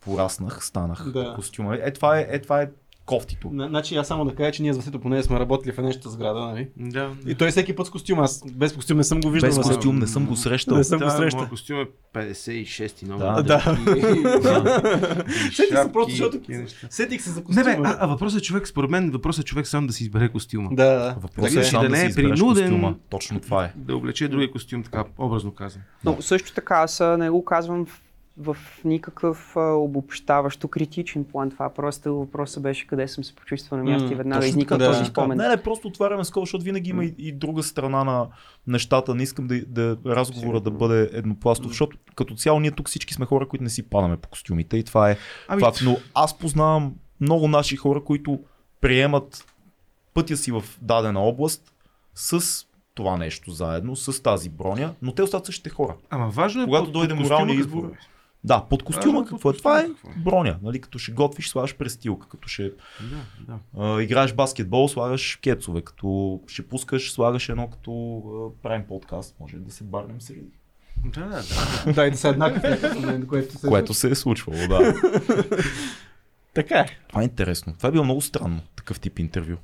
пораснах, 0.00 0.64
станах 0.64 1.10
Да. 1.12 1.32
костюма. 1.36 1.76
Е, 1.76 1.92
това 1.92 2.18
е, 2.18 2.26
е, 2.30 2.38
това 2.38 2.62
е 2.62 2.70
кофтито. 3.06 3.50
На- 3.50 3.68
Значи 3.68 3.96
аз 3.96 4.06
само 4.06 4.24
да 4.24 4.34
кажа, 4.34 4.52
че 4.52 4.62
ние 4.62 4.72
с 4.72 4.76
Васето 4.76 5.00
поне 5.00 5.22
сме 5.22 5.40
работили 5.40 5.72
в 5.72 5.78
едната 5.78 6.10
сграда, 6.10 6.40
нали? 6.40 6.68
Да. 6.78 7.10
И 7.26 7.34
той 7.34 7.50
всеки 7.50 7.76
път 7.76 7.86
с 7.86 7.90
костюм, 7.90 8.20
аз 8.20 8.42
без 8.52 8.72
костюм 8.72 8.96
не 8.96 9.04
съм 9.04 9.20
го 9.20 9.30
виждал. 9.30 9.48
Без 9.48 9.58
костюм 9.58 9.98
не 9.98 10.06
съм 10.06 10.26
го 10.26 10.36
срещал. 10.36 10.76
Не 10.76 10.84
съм 10.84 10.98
го 10.98 11.04
Да, 11.04 11.10
срещал. 11.10 11.38
моят 11.38 11.50
костюм 11.50 11.80
е 11.80 11.86
56 12.14 13.02
номер. 13.02 13.24
Да, 13.24 13.42
Да. 13.42 13.78
И 13.88 14.00
Сетих 15.52 15.78
се 15.78 15.92
просто, 15.92 16.12
и 16.12 16.16
защото 16.16 16.38
сетих 16.90 17.22
се 17.22 17.30
за 17.30 17.40
Не, 17.40 17.44
костюма. 17.44 17.64
бе, 17.64 17.76
а, 17.84 17.96
а 18.00 18.06
въпросът 18.06 18.40
е 18.40 18.42
човек, 18.42 18.68
според 18.68 18.90
мен, 18.90 19.10
въпросът 19.10 19.42
е 19.42 19.46
човек 19.46 19.66
сам 19.66 19.86
да 19.86 19.92
си 19.92 20.02
избере 20.02 20.28
костюма. 20.28 20.68
Да, 20.72 20.84
да. 20.84 21.16
Въпросът 21.20 21.52
е 21.52 21.62
че 21.62 21.70
сам 21.70 21.82
да 21.82 21.88
да, 21.88 21.96
не 21.96 22.04
е 22.04 22.14
принуден. 22.14 22.64
костюма. 22.64 22.94
Точно 23.10 23.40
това 23.40 23.64
е. 23.64 23.72
Да 23.76 23.96
облече 23.96 24.28
другия 24.28 24.50
костюм, 24.50 24.82
така 24.82 25.04
образно 25.18 25.52
казвам. 25.52 25.82
Но 26.04 26.16
също 26.20 26.54
така 26.54 26.74
аз 26.74 27.02
не 27.18 27.30
го 27.30 27.44
казвам 27.44 27.86
в, 27.86 28.00
в 28.36 28.56
никакъв 28.84 29.56
а, 29.56 29.60
обобщаващо 29.60 30.68
критичен 30.68 31.24
план. 31.24 31.50
Това 31.50 31.74
просто 31.74 32.14
въпросът 32.18 32.62
беше 32.62 32.86
къде 32.86 33.08
съм 33.08 33.24
се 33.24 33.34
почувствал 33.34 33.78
на 33.78 33.84
място 33.84 34.06
М, 34.06 34.12
и 34.12 34.14
веднага 34.14 34.46
изникна 34.46 34.78
така, 34.78 34.90
този 34.90 35.00
да. 35.00 35.06
спомен. 35.06 35.38
Не, 35.38 35.48
не, 35.48 35.62
просто 35.62 35.88
отваряме 35.88 36.24
скоба, 36.24 36.42
защото 36.42 36.64
винаги 36.64 36.90
има 36.90 37.04
и, 37.04 37.14
и 37.18 37.32
друга 37.32 37.62
страна 37.62 38.04
на 38.04 38.26
нещата. 38.66 39.14
Не 39.14 39.22
искам 39.22 39.46
да, 39.46 39.64
да 39.66 39.98
разговора 40.06 40.60
да 40.60 40.70
бъде 40.70 41.10
еднопластов, 41.12 41.68
защото 41.68 41.96
като 42.14 42.34
цяло 42.34 42.60
ние 42.60 42.70
тук 42.70 42.88
всички 42.88 43.14
сме 43.14 43.26
хора, 43.26 43.48
които 43.48 43.62
не 43.62 43.70
си 43.70 43.82
падаме 43.82 44.16
по 44.16 44.28
костюмите 44.28 44.76
и 44.76 44.84
това 44.84 45.10
е 45.10 45.16
Ами, 45.48 45.60
факт. 45.60 45.80
Но 45.84 45.96
аз 46.14 46.38
познавам 46.38 46.94
много 47.20 47.48
наши 47.48 47.76
хора, 47.76 48.04
които 48.04 48.40
приемат 48.80 49.44
пътя 50.14 50.36
си 50.36 50.52
в 50.52 50.64
дадена 50.82 51.20
област 51.20 51.72
с 52.14 52.40
това 52.94 53.16
нещо 53.16 53.50
заедно, 53.50 53.96
с 53.96 54.22
тази 54.22 54.48
броня, 54.50 54.94
но 55.02 55.12
те 55.12 55.22
остават 55.22 55.46
същите 55.46 55.70
хора. 55.70 55.96
ама 56.10 56.28
важно 56.28 56.62
е 56.62 56.64
Когато 56.64 56.90
дойде 56.90 57.14
моралния 57.14 57.58
избор, 57.58 57.82
какво 57.82 57.94
е. 57.94 58.13
Да, 58.44 58.64
под 58.70 58.82
костюма 58.82 59.20
Важно 59.20 59.20
е 59.20 59.22
под 59.22 59.30
какво 59.30 59.50
е? 59.50 59.56
Това 59.56 59.80
е 59.80 59.86
какво 59.86 60.08
е. 60.08 60.12
броня. 60.16 60.58
Нали? 60.62 60.80
Като 60.80 60.98
ще 60.98 61.12
готвиш, 61.12 61.48
слагаш 61.48 61.76
престилка. 61.76 62.28
Като 62.28 62.48
ще 62.48 62.62
Да, 63.00 63.16
да. 63.40 63.58
а, 63.78 64.02
играеш 64.02 64.34
баскетбол, 64.34 64.88
слагаш 64.88 65.38
кецове. 65.42 65.82
Като 65.82 66.40
ще 66.46 66.68
пускаш, 66.68 67.12
слагаш 67.12 67.48
едно 67.48 67.70
като 67.70 68.22
а, 68.26 68.62
правим 68.62 68.86
подкаст. 68.86 69.36
Може 69.40 69.56
да 69.56 69.72
се 69.72 69.84
барнем 69.84 70.20
среди. 70.20 70.50
Да, 71.04 71.20
да, 71.20 71.42
да. 71.86 71.92
Да, 71.92 72.06
и 72.06 72.10
да 72.10 72.16
са 72.16 72.28
еднакви 72.28 73.26
което 73.26 73.58
се 73.58 73.68
Което 73.68 73.94
се 73.94 74.10
е 74.10 74.14
случвало, 74.14 74.58
да. 74.68 74.94
Така 76.54 76.78
е. 76.78 76.86
Това 77.08 77.20
е 77.20 77.24
интересно. 77.24 77.74
Това 77.76 77.88
е 77.88 77.92
било 77.92 78.04
много 78.04 78.20
странно, 78.20 78.60
такъв 78.76 79.00
тип 79.00 79.18
интервю. 79.18 79.56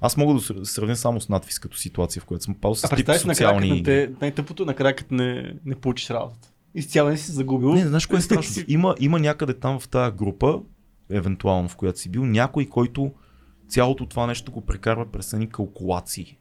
Аз 0.00 0.16
мога 0.16 0.34
да 0.34 0.40
се 0.40 0.54
сравня 0.64 0.96
само 0.96 1.20
с 1.20 1.28
надвис 1.28 1.58
като 1.58 1.76
ситуация, 1.76 2.22
в 2.22 2.24
която 2.24 2.44
съм 2.44 2.54
пал 2.54 2.74
с 2.74 2.84
А 2.84 2.88
тип 2.88 2.98
си 2.98 3.02
накрая, 3.02 3.20
социални... 3.20 3.70
не 3.70 3.82
те, 3.82 4.10
най-тъпото, 4.20 4.64
накрая 4.64 4.96
като 4.96 5.14
не, 5.14 5.54
не 5.64 5.74
получиш 5.74 6.10
работата. 6.10 6.48
Изцяло 6.76 7.10
не 7.10 7.16
си 7.16 7.32
загубил. 7.32 7.74
Не, 7.74 7.86
знаеш 7.86 8.06
кое 8.06 8.18
е 8.18 8.22
страшно? 8.22 8.62
Има, 8.68 8.94
има 9.00 9.18
някъде 9.18 9.54
там 9.54 9.80
в 9.80 9.88
тази 9.88 10.16
група, 10.16 10.60
евентуално 11.10 11.68
в 11.68 11.76
която 11.76 11.98
си 11.98 12.08
бил, 12.08 12.24
някой, 12.24 12.66
който 12.66 13.12
цялото 13.68 14.06
това 14.06 14.26
нещо 14.26 14.52
го 14.52 14.60
прекарва 14.60 15.12
през 15.12 15.32
едни 15.32 15.48
калкулации. 15.48 16.38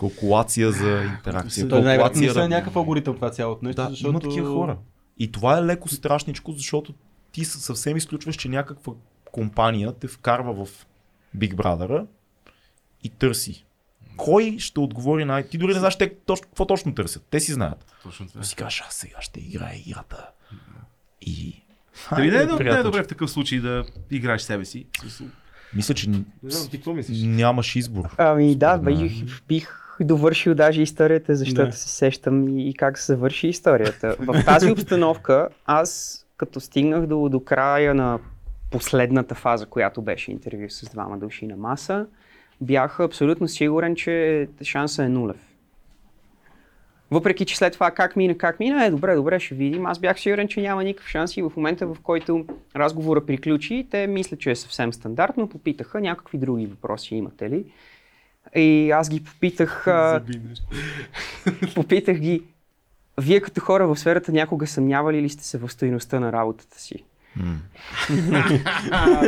Калкулация 0.00 0.72
за 0.72 1.02
интеракция. 1.02 1.68
Той 1.68 1.82
калкулация 1.82 2.28
не 2.28 2.32
са 2.32 2.48
някакъв 2.48 2.76
алгоритъм 2.76 3.14
това 3.14 3.30
цялото 3.30 3.64
нещо, 3.64 3.82
Да, 3.82 3.88
защото... 3.90 4.10
има 4.10 4.20
такива 4.20 4.54
хора. 4.54 4.78
И 5.18 5.32
това 5.32 5.58
е 5.58 5.62
леко 5.62 5.88
страшничко, 5.88 6.52
защото 6.52 6.94
ти 7.32 7.44
съ- 7.44 7.60
съвсем 7.60 7.96
изключваш, 7.96 8.36
че 8.36 8.48
някаква 8.48 8.92
компания 9.32 9.92
те 9.92 10.08
вкарва 10.08 10.64
в 10.64 10.86
Big 11.36 11.54
Brother 11.54 12.06
и 13.04 13.08
търси. 13.08 13.64
Кой 14.24 14.56
ще 14.58 14.80
отговори 14.80 15.24
на... 15.24 15.42
Ти 15.42 15.58
дори 15.58 15.72
не 15.72 15.78
знаеш 15.78 15.98
те 15.98 16.14
точно, 16.14 16.46
какво 16.46 16.66
точно 16.66 16.94
търсят. 16.94 17.26
Те 17.30 17.40
си 17.40 17.52
знаят. 17.52 17.94
Точно. 18.02 18.26
Но 18.34 18.42
си 18.42 18.56
кажеш, 18.56 18.82
аз 18.86 18.94
сега 18.94 19.16
ще 19.20 19.40
играя 19.40 19.74
играта. 19.86 20.28
И... 21.22 21.62
Дали 22.16 22.30
не 22.30 22.36
е, 22.36 22.46
доб- 22.46 22.64
не 22.72 22.80
е 22.80 22.82
добре 22.82 23.02
в 23.02 23.06
такъв 23.06 23.30
случай 23.30 23.60
да 23.60 23.84
играеш 24.10 24.42
себе 24.42 24.64
си? 24.64 24.86
Мисля, 25.74 25.94
че 25.94 26.10
Не 26.10 26.24
нямаш 27.10 27.76
избор. 27.76 28.14
Ами 28.18 28.56
да, 28.56 28.78
бих, 28.78 29.12
бих 29.48 29.76
довършил 30.00 30.54
даже 30.54 30.82
историята, 30.82 31.36
защото 31.36 31.70
Да. 31.70 31.76
се 31.76 31.88
сещам 31.88 32.58
и, 32.58 32.68
и 32.68 32.74
как 32.74 32.98
се 32.98 33.06
завърши 33.06 33.48
историята. 33.48 34.16
В 34.18 34.44
тази 34.44 34.70
обстановка 34.70 35.48
аз 35.66 36.20
като 36.36 36.60
стигнах 36.60 37.06
до, 37.06 37.28
до 37.28 37.44
края 37.44 37.94
на 37.94 38.18
последната 38.70 39.34
фаза, 39.34 39.66
която 39.66 40.02
беше 40.02 40.30
интервю 40.30 40.70
с 40.70 40.90
двама 40.90 41.18
души 41.18 41.46
на 41.46 41.56
маса, 41.56 42.06
бях 42.60 43.00
абсолютно 43.00 43.48
сигурен, 43.48 43.96
че 43.96 44.48
шанса 44.62 45.04
е 45.04 45.08
нулев. 45.08 45.50
Въпреки, 47.10 47.44
че 47.44 47.56
след 47.56 47.72
това 47.72 47.90
как 47.90 48.16
мина, 48.16 48.38
как 48.38 48.60
мина, 48.60 48.84
е 48.84 48.90
добре, 48.90 49.14
добре, 49.14 49.40
ще 49.40 49.54
видим. 49.54 49.86
Аз 49.86 49.98
бях 49.98 50.20
сигурен, 50.20 50.48
че 50.48 50.60
няма 50.60 50.84
никакъв 50.84 51.08
шанс 51.08 51.36
и 51.36 51.42
в 51.42 51.52
момента, 51.56 51.86
в 51.86 51.96
който 52.02 52.46
разговора 52.76 53.26
приключи, 53.26 53.86
те 53.90 54.06
мисля, 54.06 54.36
че 54.36 54.50
е 54.50 54.56
съвсем 54.56 54.92
стандартно, 54.92 55.48
попитаха 55.48 56.00
някакви 56.00 56.38
други 56.38 56.66
въпроси 56.66 57.14
имате 57.14 57.50
ли. 57.50 57.64
И 58.54 58.90
аз 58.90 59.10
ги 59.10 59.24
попитах, 59.24 59.84
попитах 61.74 62.18
ги, 62.18 62.42
вие 63.20 63.40
като 63.40 63.60
хора 63.60 63.86
в 63.86 63.96
сферата 63.96 64.32
някога 64.32 64.66
съмнявали 64.66 65.22
ли 65.22 65.28
сте 65.28 65.44
се 65.44 65.58
в 65.58 65.68
стоеността 65.68 66.20
на 66.20 66.32
работата 66.32 66.80
си? 66.80 67.04
М. 67.36 67.60
А, 68.90 69.20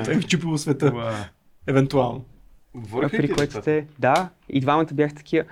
Той 0.04 0.16
ми 0.16 0.22
чупило 0.22 0.58
света, 0.58 0.92
евентуално. 1.66 2.24
при 2.92 3.32
което 3.32 3.60
те, 3.60 3.86
да, 3.98 4.28
и 4.48 4.60
двамата 4.60 4.88
бях 4.92 5.14
такива. 5.14 5.44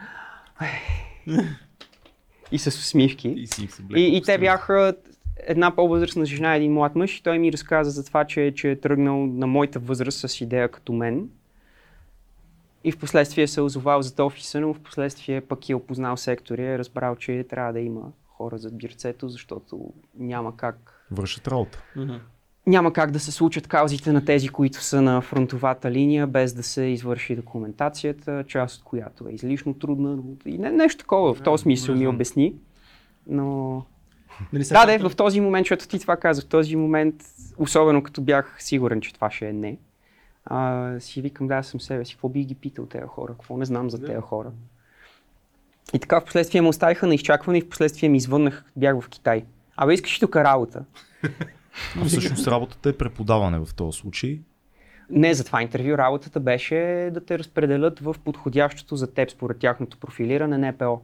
и 2.52 2.58
с 2.58 2.66
усмивки. 2.66 3.28
И 3.28 3.48
И, 3.96 4.16
и 4.16 4.22
те 4.22 4.38
бяха 4.38 4.94
една 5.46 5.74
по-възрастна 5.74 6.24
жена, 6.24 6.54
един 6.54 6.72
млад 6.72 6.96
мъж 6.96 7.16
и 7.16 7.22
той 7.22 7.38
ми 7.38 7.52
разказа 7.52 7.90
за 7.90 8.04
това, 8.04 8.24
че, 8.24 8.52
че 8.56 8.70
е 8.70 8.80
тръгнал 8.80 9.26
на 9.26 9.46
моята 9.46 9.78
възраст 9.78 10.28
с 10.28 10.40
идея 10.40 10.68
като 10.68 10.92
мен. 10.92 11.28
И 12.84 12.92
в 12.92 12.98
последствие 12.98 13.46
се 13.46 13.60
е 13.60 13.62
озовал 13.62 14.02
зад 14.02 14.20
офиса, 14.20 14.60
но 14.60 14.74
в 14.74 14.80
последствие 14.80 15.40
пък 15.40 15.68
е 15.68 15.74
опознал 15.74 16.16
сектора 16.16 16.62
и 16.62 16.66
е 16.66 16.78
разбрал, 16.78 17.16
че 17.16 17.44
трябва 17.50 17.72
да 17.72 17.80
има 17.80 18.02
хора 18.38 18.58
зад 18.58 18.78
бирцето, 18.78 19.28
защото 19.28 19.92
няма 20.18 20.56
как 20.56 21.06
Вършат 21.10 21.48
работа. 21.48 21.82
няма 22.66 22.92
как 22.92 23.10
да 23.10 23.20
се 23.20 23.32
случат 23.32 23.66
каузите 23.66 24.12
на 24.12 24.24
тези, 24.24 24.48
които 24.48 24.82
са 24.82 25.02
на 25.02 25.20
фронтовата 25.20 25.90
линия, 25.90 26.26
без 26.26 26.52
да 26.52 26.62
се 26.62 26.82
извърши 26.82 27.36
документацията, 27.36 28.44
част 28.48 28.78
от 28.78 28.84
която 28.84 29.28
е 29.28 29.32
излишно 29.32 29.74
трудна. 29.74 30.18
И 30.46 30.58
не, 30.58 30.70
нещо 30.70 30.98
такова 30.98 31.34
в 31.34 31.42
този 31.42 31.62
смисъл 31.62 31.94
ми 31.94 32.06
обясни. 32.06 32.54
Но 33.26 33.82
Нали, 34.52 34.64
да, 34.64 34.98
да, 34.98 35.08
в 35.08 35.16
този 35.16 35.40
момент, 35.40 35.64
защото 35.64 35.88
ти 35.88 35.98
това 35.98 36.16
каза, 36.16 36.42
в 36.42 36.46
този 36.46 36.76
момент, 36.76 37.14
особено 37.58 38.02
като 38.02 38.20
бях 38.22 38.56
сигурен, 38.58 39.00
че 39.00 39.14
това 39.14 39.30
ще 39.30 39.48
е 39.48 39.52
не, 39.52 39.78
а, 40.44 40.94
си 41.00 41.22
викам, 41.22 41.48
да, 41.48 41.62
съм 41.62 41.80
себе 41.80 42.04
си, 42.04 42.14
какво 42.14 42.28
би 42.28 42.44
ги 42.44 42.54
питал 42.54 42.86
тези 42.86 43.04
хора, 43.06 43.32
какво 43.32 43.56
не 43.56 43.64
знам 43.64 43.90
за 43.90 44.04
тези 44.04 44.20
хора. 44.20 44.50
И 45.94 45.98
така 45.98 46.20
в 46.20 46.24
последствие 46.24 46.62
ме 46.62 46.68
оставиха 46.68 47.06
на 47.06 47.14
изчакване 47.14 47.58
и 47.58 47.60
в 47.60 47.68
последствие 47.68 48.08
ми 48.08 48.16
извъннах, 48.16 48.64
бях 48.76 49.00
в 49.00 49.08
Китай. 49.08 49.44
Абе, 49.76 49.94
искаш 49.94 50.18
тук 50.18 50.36
работа? 50.36 50.84
А 52.00 52.04
всъщност 52.04 52.46
работата 52.46 52.88
е 52.88 52.92
преподаване 52.92 53.58
в 53.58 53.74
този 53.74 53.98
случай. 53.98 54.40
Не, 55.10 55.34
за 55.34 55.44
това 55.44 55.62
интервю 55.62 55.98
работата 55.98 56.40
беше 56.40 57.10
да 57.12 57.24
те 57.24 57.38
разпределят 57.38 58.00
в 58.00 58.16
подходящото 58.24 58.96
за 58.96 59.14
теб 59.14 59.30
според 59.30 59.58
тяхното 59.58 59.98
профилиране 59.98 60.72
НПО. 60.72 61.00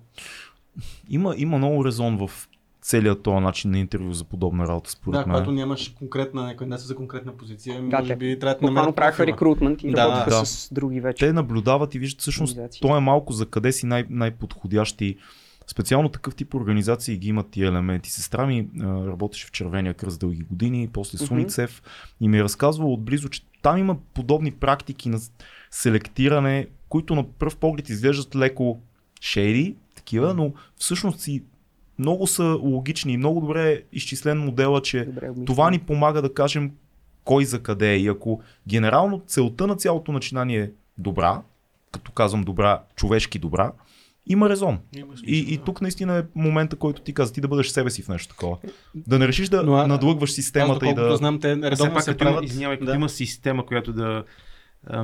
Има, 1.09 1.35
има 1.37 1.59
много 1.59 1.85
резон 1.85 2.27
в 2.27 2.49
целият 2.85 3.23
този 3.23 3.37
начин 3.37 3.71
на 3.71 3.79
интервю 3.79 4.13
за 4.13 4.25
подобна 4.25 4.69
работа, 4.69 4.91
според 4.91 5.13
Да, 5.13 5.27
мен. 5.27 5.37
когато 5.37 5.53
нямаш 5.53 5.89
конкретна 5.89 6.57
кандидатство 6.57 6.89
за 6.89 6.97
конкретна 6.97 7.37
позиция, 7.37 7.83
Да, 7.83 7.99
може 8.01 8.17
би 8.17 8.39
трябва 8.39 8.59
да 8.61 8.67
намерят 8.67 8.97
правиха 8.97 9.27
рекрутмент 9.27 9.83
и 9.83 9.91
Да, 9.91 10.25
да. 10.25 10.47
с 10.47 10.75
други 10.75 11.01
вече. 11.01 11.27
Те 11.27 11.33
наблюдават 11.33 11.95
и 11.95 11.99
виждат 11.99 12.21
всъщност, 12.21 12.59
то 12.81 12.97
е 12.97 13.01
малко 13.01 13.33
за 13.33 13.47
къде 13.47 13.73
си 13.73 13.87
най- 13.87 14.05
най-подходящи. 14.11 15.17
Специално 15.67 16.09
такъв 16.09 16.35
тип 16.35 16.55
организации 16.55 17.19
ги 17.19 17.29
имат 17.29 17.51
тия 17.51 17.69
елементи. 17.69 18.11
Сестра 18.11 18.47
ми 18.47 18.69
работеше 18.81 19.47
в 19.47 19.51
Червения 19.53 19.95
кръст 19.95 20.21
дълги 20.21 20.43
години, 20.43 20.89
после. 20.93 21.19
Суницев 21.19 21.83
и 22.21 22.29
ми 22.29 22.39
е 22.39 22.43
разказвал 22.43 22.93
отблизо, 22.93 23.29
че 23.29 23.43
там 23.63 23.79
има 23.79 23.97
подобни 24.15 24.53
практики 24.53 25.09
на 25.09 25.19
селектиране, 25.71 26.67
които 26.89 27.15
на 27.15 27.25
пръв 27.33 27.57
поглед 27.57 27.89
изглеждат 27.89 28.37
леко 28.37 28.81
шейди, 29.21 29.77
такива, 29.95 30.35
но 30.35 30.53
всъщност 30.77 31.21
си 31.21 31.43
много 31.99 32.27
са 32.27 32.59
логични 32.63 33.13
и 33.13 33.17
много 33.17 33.41
добре 33.41 33.73
е 33.73 33.83
изчислен 33.93 34.39
модела, 34.39 34.83
че 34.83 35.05
Добре 35.05 35.31
обмислено. 35.31 35.45
това 35.47 35.71
ни 35.71 35.79
помага 35.79 36.23
да 36.23 36.35
кажем 36.35 36.71
кой 37.25 37.45
за 37.45 37.63
къде 37.63 37.93
е. 37.93 37.99
И 37.99 38.09
ако 38.09 38.41
генерално 38.69 39.23
целта 39.27 39.67
на 39.67 39.77
цялото 39.77 40.13
начинание 40.13 40.61
е 40.61 40.71
добра, 40.99 41.43
като 41.93 42.13
казвам 42.13 42.43
добра, 42.45 42.83
човешки 42.97 43.39
добра, 43.39 43.73
има 44.27 44.49
резон. 44.49 44.79
И, 45.27 45.55
и 45.55 45.59
тук 45.59 45.81
наистина 45.81 46.19
е 46.19 46.23
момента, 46.35 46.77
който 46.77 47.03
ти 47.03 47.13
каза, 47.15 47.33
ти 47.33 47.41
да 47.41 47.49
бъдеш 47.49 47.69
себе 47.69 47.91
си 47.91 48.03
в 48.03 48.09
нещо 48.09 48.29
такова. 48.29 48.57
Да 48.95 49.19
не 49.19 49.29
решиш 49.29 49.49
да 49.49 49.63
Но, 49.63 49.75
а- 49.75 49.87
надлъгваш 49.87 50.31
Аз, 50.31 50.35
системата 50.35 50.87
и 50.87 50.89
доколкото 50.89 51.09
да... 51.09 51.17
знам, 51.17 51.41
те 51.41 51.57
редовно 51.57 52.01
се 52.01 52.17
правят. 52.17 52.45
извинявай, 52.45 52.77
да. 52.77 52.95
има 52.95 53.09
система, 53.09 53.67
която 53.67 53.93
да, 53.93 54.25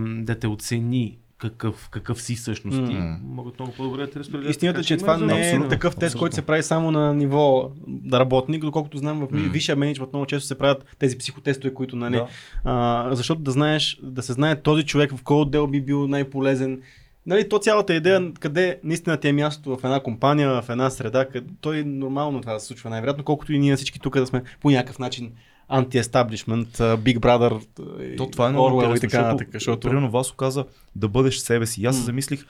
да 0.04 0.38
те 0.38 0.46
оцени 0.46 1.18
какъв, 1.40 1.88
какъв 1.90 2.22
си 2.22 2.34
всъщност 2.34 2.86
ти, 2.86 2.94
М. 2.94 3.18
могат 3.22 3.58
много 3.58 3.72
по-добре 3.72 4.00
да 4.00 4.10
те 4.10 4.18
разпределят. 4.18 4.50
Истината 4.50 4.80
е, 4.80 4.82
че 4.82 4.96
това 4.96 5.14
резон. 5.14 5.26
не 5.26 5.38
е 5.40 5.44
Абсолютно. 5.44 5.68
такъв 5.68 5.94
тест, 5.94 6.02
Абсолютно. 6.02 6.20
който 6.20 6.34
се 6.34 6.42
прави 6.42 6.62
само 6.62 6.90
на 6.90 7.14
ниво 7.14 7.70
да 7.88 8.20
работник, 8.20 8.62
доколкото 8.62 8.98
знам 8.98 9.18
в 9.18 9.32
М. 9.32 9.38
висшия 9.50 9.76
менеджмент 9.76 10.12
много 10.12 10.26
често 10.26 10.46
се 10.46 10.58
правят 10.58 10.84
тези 10.98 11.18
психотестове, 11.18 11.74
които 11.74 11.96
нали, 11.96 12.16
Да. 12.16 12.26
а, 12.64 13.08
защото 13.12 13.40
да 13.40 13.50
знаеш, 13.50 14.00
да 14.02 14.22
се 14.22 14.32
знае 14.32 14.56
този 14.56 14.82
човек 14.82 15.16
в 15.16 15.22
кой 15.22 15.36
отдел 15.36 15.66
би 15.66 15.80
бил 15.80 16.08
най-полезен. 16.08 16.80
Нали, 17.26 17.48
то 17.48 17.58
цялата 17.58 17.94
идея, 17.94 18.32
къде 18.40 18.78
наистина 18.84 19.16
ти 19.16 19.28
е 19.28 19.32
мястото 19.32 19.76
в 19.76 19.84
една 19.84 20.00
компания, 20.00 20.62
в 20.62 20.68
една 20.68 20.90
среда, 20.90 21.28
къде, 21.28 21.46
той 21.60 21.78
е 21.78 21.84
нормално 21.84 22.40
това 22.40 22.52
да 22.52 22.60
се 22.60 22.66
случва 22.66 22.90
най-вероятно, 22.90 23.24
колкото 23.24 23.52
и 23.52 23.58
ние 23.58 23.76
всички 23.76 23.98
тук 24.00 24.18
да 24.18 24.26
сме 24.26 24.42
по 24.60 24.70
някакъв 24.70 24.98
начин 24.98 25.32
анти-естаблишмент, 25.70 26.68
Big 26.78 27.18
Brother, 27.18 27.62
и 28.02 28.16
То 28.16 28.26
това 28.26 28.48
е 28.48 28.50
много 28.50 28.68
Orwell 28.68 28.96
и 28.96 29.00
така 29.00 29.10
защото, 29.10 29.24
нататък. 29.24 29.48
Защото... 29.52 29.88
Примерно 29.88 30.10
Васо 30.10 30.34
каза 30.34 30.64
да 30.96 31.08
бъдеш 31.08 31.36
себе 31.36 31.66
си. 31.66 31.82
И 31.82 31.86
аз 31.86 31.96
се 31.96 32.02
замислих 32.02 32.46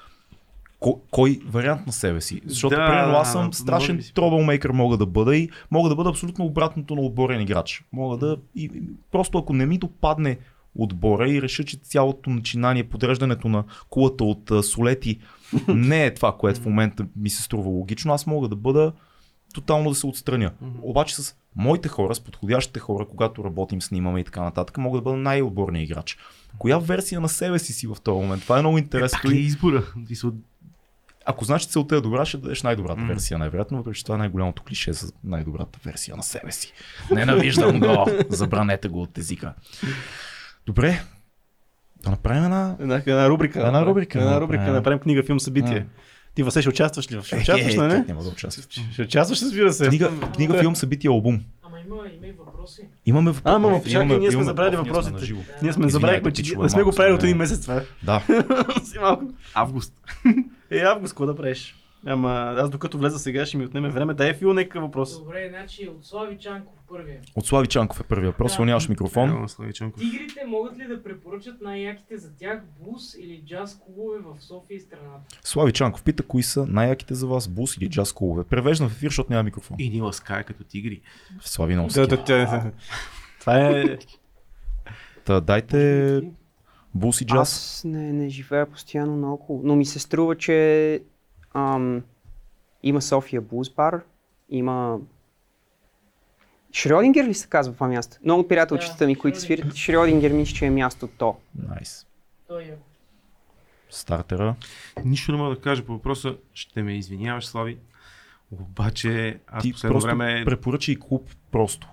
кой, 0.80 0.94
кой 1.10 1.40
вариант 1.46 1.86
на 1.86 1.92
себе 1.92 2.20
си. 2.20 2.40
Защото 2.46 2.76
Да, 2.76 2.86
примерно 2.86 3.14
аз 3.14 3.32
съм 3.32 3.52
страшен 3.52 4.02
тробълмейкър 4.14 4.70
мога 4.70 4.96
да 4.96 5.06
бъда 5.06 5.36
и 5.36 5.50
мога 5.70 5.88
да 5.88 5.96
бъда 5.96 6.10
абсолютно 6.10 6.44
обратното 6.44 6.94
на 6.94 7.00
отборен 7.00 7.40
играч. 7.40 7.84
Мога 7.92 8.16
да... 8.16 8.36
И, 8.54 8.64
и, 8.64 8.82
просто 9.12 9.38
ако 9.38 9.52
не 9.52 9.66
ми 9.66 9.78
допадне 9.78 10.38
отбора 10.74 11.30
и 11.30 11.42
реша, 11.42 11.64
че 11.64 11.76
цялото 11.76 12.30
начинание, 12.30 12.84
подреждането 12.84 13.48
на 13.48 13.64
кулата 13.90 14.24
от 14.24 14.50
а, 14.50 14.62
солети 14.62 15.18
не 15.68 16.06
е 16.06 16.14
това, 16.14 16.36
което 16.36 16.60
в 16.60 16.66
момента 16.66 17.06
ми 17.16 17.30
се 17.30 17.42
струва 17.42 17.68
логично, 17.68 18.12
аз 18.12 18.26
мога 18.26 18.48
да 18.48 18.56
бъда 18.56 18.92
тотално 19.54 19.88
да 19.90 19.94
се 19.94 20.06
отстраня. 20.06 20.50
Обаче 20.82 21.16
с 21.16 21.36
моите 21.56 21.88
хора, 21.88 22.14
с 22.14 22.20
подходящите 22.20 22.80
хора, 22.80 23.06
когато 23.06 23.44
работим, 23.44 23.82
снимаме 23.82 24.20
и 24.20 24.24
така 24.24 24.42
нататък, 24.42 24.78
мога 24.78 24.98
да 24.98 25.02
бъда 25.02 25.16
най-отборният 25.16 25.90
играч. 25.90 26.18
Коя 26.58 26.78
версия 26.78 27.20
на 27.20 27.28
себе 27.28 27.58
си 27.58 27.72
си 27.72 27.86
в 27.86 27.96
този 28.04 28.20
момент? 28.20 28.42
Това 28.42 28.58
е 28.58 28.62
много 28.62 28.78
интересно. 28.78 29.30
Е 29.30 29.34
И 29.34 29.40
избора? 29.40 29.82
Ако 31.26 31.44
знаеш, 31.44 31.62
че 31.62 31.68
целта 31.68 31.96
е 31.96 32.00
добра, 32.00 32.24
ще 32.24 32.36
дадеш 32.38 32.62
най-добрата 32.62 33.00
М. 33.00 33.06
версия, 33.08 33.38
най-вероятно, 33.38 33.78
въпреки 33.78 33.98
че 33.98 34.04
това 34.04 34.14
е 34.14 34.18
най-голямото 34.18 34.62
клише 34.62 34.92
за 34.92 35.12
най-добрата 35.24 35.78
версия 35.84 36.16
на 36.16 36.22
себе 36.22 36.52
си. 36.52 36.72
Ненавиждам 37.10 37.80
го, 37.80 38.06
забранете 38.28 38.88
го 38.88 39.02
от 39.02 39.18
езика. 39.18 39.54
Добре, 40.66 41.02
да 42.02 42.10
направим 42.10 42.44
една... 42.44 42.76
Една, 42.80 42.94
една 42.96 43.28
рубрика. 43.28 43.66
Една 43.66 43.86
рубрика, 43.86 44.18
Една 44.20 44.40
рубрика, 44.40 44.60
направим. 44.60 44.72
да 44.72 44.78
направим 44.78 44.98
книга, 44.98 45.22
филм, 45.22 45.40
събитие. 45.40 45.86
Ти, 46.40 46.44
Васе, 46.44 46.60
ще 46.60 46.68
участваш 46.68 47.12
ли? 47.12 47.22
Ще 47.22 47.36
участваш, 47.36 47.74
Е, 47.74 47.76
нали? 47.76 47.90
как 47.90 48.08
няма 48.08 48.22
да 48.22 48.28
участвам. 48.28 48.64
Ще 48.92 49.02
участваш, 49.02 49.42
разбира 49.42 49.72
се. 49.72 49.88
Книга, 49.88 50.10
книга, 50.34 50.58
филм, 50.58 50.76
събитие, 50.76 51.08
албум. 51.10 51.40
Ама 51.62 51.76
има, 51.80 51.96
има 52.16 52.26
и 52.26 52.32
въпроси. 52.32 52.82
Имаме 53.06 53.30
въпроси. 53.30 53.42
А, 53.46 53.54
ама, 53.54 53.78
чакай, 53.78 53.92
Имаме- 53.92 54.18
ние 54.18 54.30
сме 54.30 54.34
имаме- 54.34 54.44
забравили 54.44 54.76
Оф, 54.76 54.82
ние 54.84 54.94
сме 54.94 55.10
въпросите. 55.10 55.34
Ние 55.62 55.72
сме 55.72 55.88
забравихме, 55.88 56.32
че 56.32 56.56
не 56.58 56.68
сме 56.68 56.82
го 56.82 56.92
правили 56.92 57.14
от 57.14 57.22
един 57.22 57.36
месец 57.36 57.60
това. 57.62 57.82
Да. 58.02 58.22
Си 58.84 58.98
малко. 58.98 59.24
Август. 59.54 59.94
Е, 60.70 60.78
август, 60.78 61.12
какво 61.12 61.26
да 61.26 61.36
правиш? 61.36 61.76
Ама 62.06 62.30
аз 62.58 62.70
докато 62.70 62.98
влеза 62.98 63.18
сега 63.18 63.46
ще 63.46 63.56
ми 63.56 63.64
отнеме 63.64 63.88
време. 63.88 64.14
Дай 64.14 64.34
Фил 64.34 64.52
някакъв 64.52 64.82
въпрос. 64.82 65.18
Добре, 65.18 65.48
значи 65.50 65.88
от 65.88 66.06
Слави 66.06 66.38
Чанков 66.38 66.74
първия. 66.90 67.20
От 67.36 67.46
Слави 67.46 67.66
Чанков 67.66 68.00
е 68.00 68.04
първия 68.04 68.30
въпрос, 68.30 68.56
Да. 68.56 68.64
нямаш 68.64 68.88
микрофон. 68.88 69.46
Чанков. 69.74 70.00
Тигрите 70.00 70.44
могат 70.46 70.78
ли 70.78 70.86
да 70.86 71.02
препоръчат 71.02 71.60
най-яките 71.60 72.16
за 72.18 72.36
тях 72.36 72.62
бус 72.80 73.14
или 73.14 73.42
джаз 73.46 73.78
клубове 73.78 74.18
в 74.18 74.36
София 74.40 74.76
и 74.76 74.80
страната? 74.80 75.38
Слави 75.44 75.72
Чанков 75.72 76.02
пита 76.02 76.22
кои 76.22 76.42
са 76.42 76.66
най-яките 76.66 77.14
за 77.14 77.26
вас 77.26 77.48
бус 77.48 77.76
или 77.76 77.90
джаз 77.90 78.12
клубове. 78.12 78.44
Превеждам 78.44 78.88
в 78.88 78.92
ефир, 78.92 79.08
защото 79.08 79.32
няма 79.32 79.42
микрофон. 79.42 79.76
И 79.80 79.90
ни 79.90 80.00
ласкае 80.00 80.44
като 80.44 80.64
тигри. 80.64 81.00
Слави 81.40 81.74
Да, 81.74 81.82
Носки. 81.82 82.00
да, 82.00 82.06
да. 82.06 82.72
Това 83.40 83.58
е... 83.60 83.98
Та 85.24 85.40
дайте 85.40 86.22
бус 86.94 87.20
и 87.20 87.26
джаз. 87.26 87.40
Аз 87.40 87.82
не, 87.84 88.12
не 88.12 88.28
живея 88.28 88.70
постоянно 88.70 89.16
наоколо, 89.16 89.60
но 89.64 89.76
ми 89.76 89.84
се 89.84 89.98
струва, 89.98 90.36
че 90.36 91.00
ам, 91.54 92.02
има 92.82 93.02
София 93.02 93.42
Blues 93.42 93.76
Bar, 93.76 94.00
има... 94.48 94.98
Шрёдингер 96.72 97.26
ли 97.26 97.34
се 97.34 97.48
казва 97.48 97.74
това 97.74 97.88
място? 97.88 98.16
Много 98.24 98.48
приятелчета 98.48 99.06
ми, 99.06 99.16
които 99.16 99.40
свирят, 99.40 99.74
Шрёдингер 99.74 100.32
мисля, 100.32 100.54
че 100.54 100.66
е 100.66 100.70
мястото. 100.70 101.36
Найс. 101.68 102.06
Той 102.48 102.62
е. 102.62 102.74
Стартера. 103.90 104.54
Нищо 105.04 105.32
не 105.32 105.38
мога 105.38 105.54
да 105.54 105.60
кажа 105.60 105.84
по 105.84 105.92
въпроса. 105.92 106.36
Ще 106.54 106.82
ме 106.82 106.96
извиняваш, 106.96 107.46
Слави. 107.46 107.78
Обаче, 108.50 109.38
аз 109.46 109.62
Ти 109.62 109.72
последно 109.72 110.00
време... 110.00 110.42
препоръчай 110.44 110.96
клуб 110.96 111.30
просто. 111.50 111.88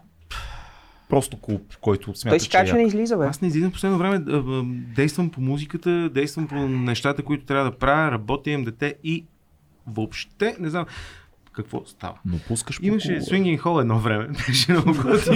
Просто 1.09 1.41
клуб, 1.41 1.77
който 1.81 2.05
Той 2.05 2.15
смяташ, 2.15 2.41
си 2.41 2.49
че 2.49 2.57
е 2.57 2.65
че 2.65 2.73
не 2.73 2.83
излиза, 2.83 3.17
бе. 3.17 3.25
Аз 3.25 3.41
не 3.41 3.47
излизам 3.47 3.71
последно 3.71 3.97
време. 3.97 4.19
Действам 4.95 5.29
по 5.29 5.41
музиката, 5.41 6.09
действам 6.09 6.47
по 6.47 6.55
нещата, 6.55 7.23
които 7.23 7.45
трябва 7.45 7.71
да 7.71 7.77
правя, 7.77 8.11
работя, 8.11 8.49
имам 8.49 8.65
дете 8.65 8.95
и 9.03 9.25
въобще 9.87 10.55
не 10.59 10.69
знам 10.69 10.85
какво 11.57 11.81
става. 11.85 12.13
Но 12.25 12.37
пускаш 12.47 12.79
по 12.79 12.85
Имаше 12.85 13.07
клубове. 13.07 13.25
Swinging 13.25 13.61
Hall 13.61 13.81
едно 13.81 13.99
време. 13.99 14.27
Беше 14.47 14.71
много 14.71 14.93
готино. 15.03 15.35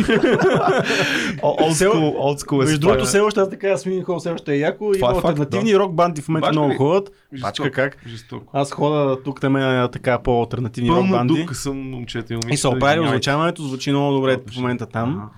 Е 2.52 2.56
Между 2.56 2.80
другото, 2.80 3.06
все 3.06 3.20
още 3.20 3.40
аз 3.40 3.50
така 3.50 3.78
Свинг 3.78 4.06
Хол 4.06 4.20
все 4.20 4.32
още 4.32 4.54
е 4.54 4.58
яко. 4.58 4.92
Това 4.94 5.10
Има 5.10 5.18
е 5.18 5.22
альтернативни 5.28 5.78
рок 5.78 5.94
банди 5.94 6.22
в 6.22 6.28
момента 6.28 6.48
Бачка 6.48 6.60
много 6.62 6.76
ходят. 6.76 7.12
Бачка 7.42 7.72
как? 7.72 7.98
Жестоко. 8.08 8.52
Аз 8.54 8.72
хода 8.72 9.24
тук 9.24 9.42
там 9.42 9.56
е 9.56 9.88
така 9.92 10.20
по-алтернативни 10.20 10.90
рок 10.90 11.10
банди. 11.10 11.34
дупка 11.34 11.56
съм, 11.56 11.90
момчета 11.90 12.34
и 12.34 12.36
момичета. 12.36 12.54
И 12.54 12.58
се 12.58 12.68
оправили 12.68 12.90
извинявайте. 12.90 13.16
озвучаването, 13.16 13.64
звучи 13.64 13.92
много 13.92 14.14
добре 14.14 14.38
в 14.52 14.56
момента 14.56 14.86
там. 14.86 15.30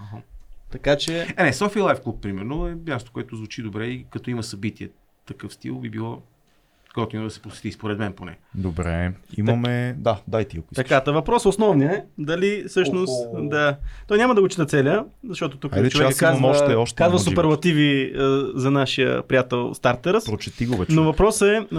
Така 0.72 0.97
че 0.97 1.27
Е, 1.38 1.43
не, 1.43 1.53
София 1.53 1.84
Лайф 1.84 2.01
Клуб, 2.01 2.22
примерно, 2.22 2.68
е 2.68 2.76
място, 2.88 3.11
което 3.14 3.35
звучи 3.35 3.61
добре 3.61 3.85
и 3.85 4.05
като 4.10 4.30
има 4.30 4.43
събитие 4.43 4.89
такъв 5.26 5.53
стил, 5.53 5.76
би 5.80 5.89
било 5.89 6.22
готино 6.95 7.24
да 7.24 7.30
се 7.30 7.41
посети, 7.41 7.72
според 7.72 7.99
мен 7.99 8.14
поне. 8.14 8.38
Добре, 8.56 9.11
имаме... 9.38 9.95
Да, 9.98 10.18
дай 10.28 10.45
ти, 10.45 10.57
ако 10.57 10.68
искаш. 10.72 10.84
Така, 10.84 11.02
та 11.02 11.11
въпрос 11.11 11.45
основният 11.45 11.94
е 11.94 12.03
дали 12.18 12.64
всъщност 12.68 13.14
Охо. 13.28 13.41
да. 13.41 13.76
Той 14.07 14.18
няма 14.18 14.36
да 14.36 14.41
го 14.41 14.48
чета 14.48 14.65
целия, 14.65 15.03
защото 15.30 15.57
тук 15.57 15.74
Хайде, 15.74 15.90
че 15.90 15.98
човек 15.98 16.18
казва, 16.18 16.48
още- 16.48 16.76
още 16.76 16.95
казва 16.95 17.20
суперлативи 17.20 18.02
е, 18.02 18.11
за 18.56 18.72
нашия 18.72 19.22
приятел 19.22 19.74
Стартерас. 19.74 20.26
Прочети 20.26 20.65
го, 20.65 20.78
бе, 20.78 20.86
Но 20.90 21.03
въпросът 21.03 21.48
е, 21.49 21.76
а, 21.76 21.78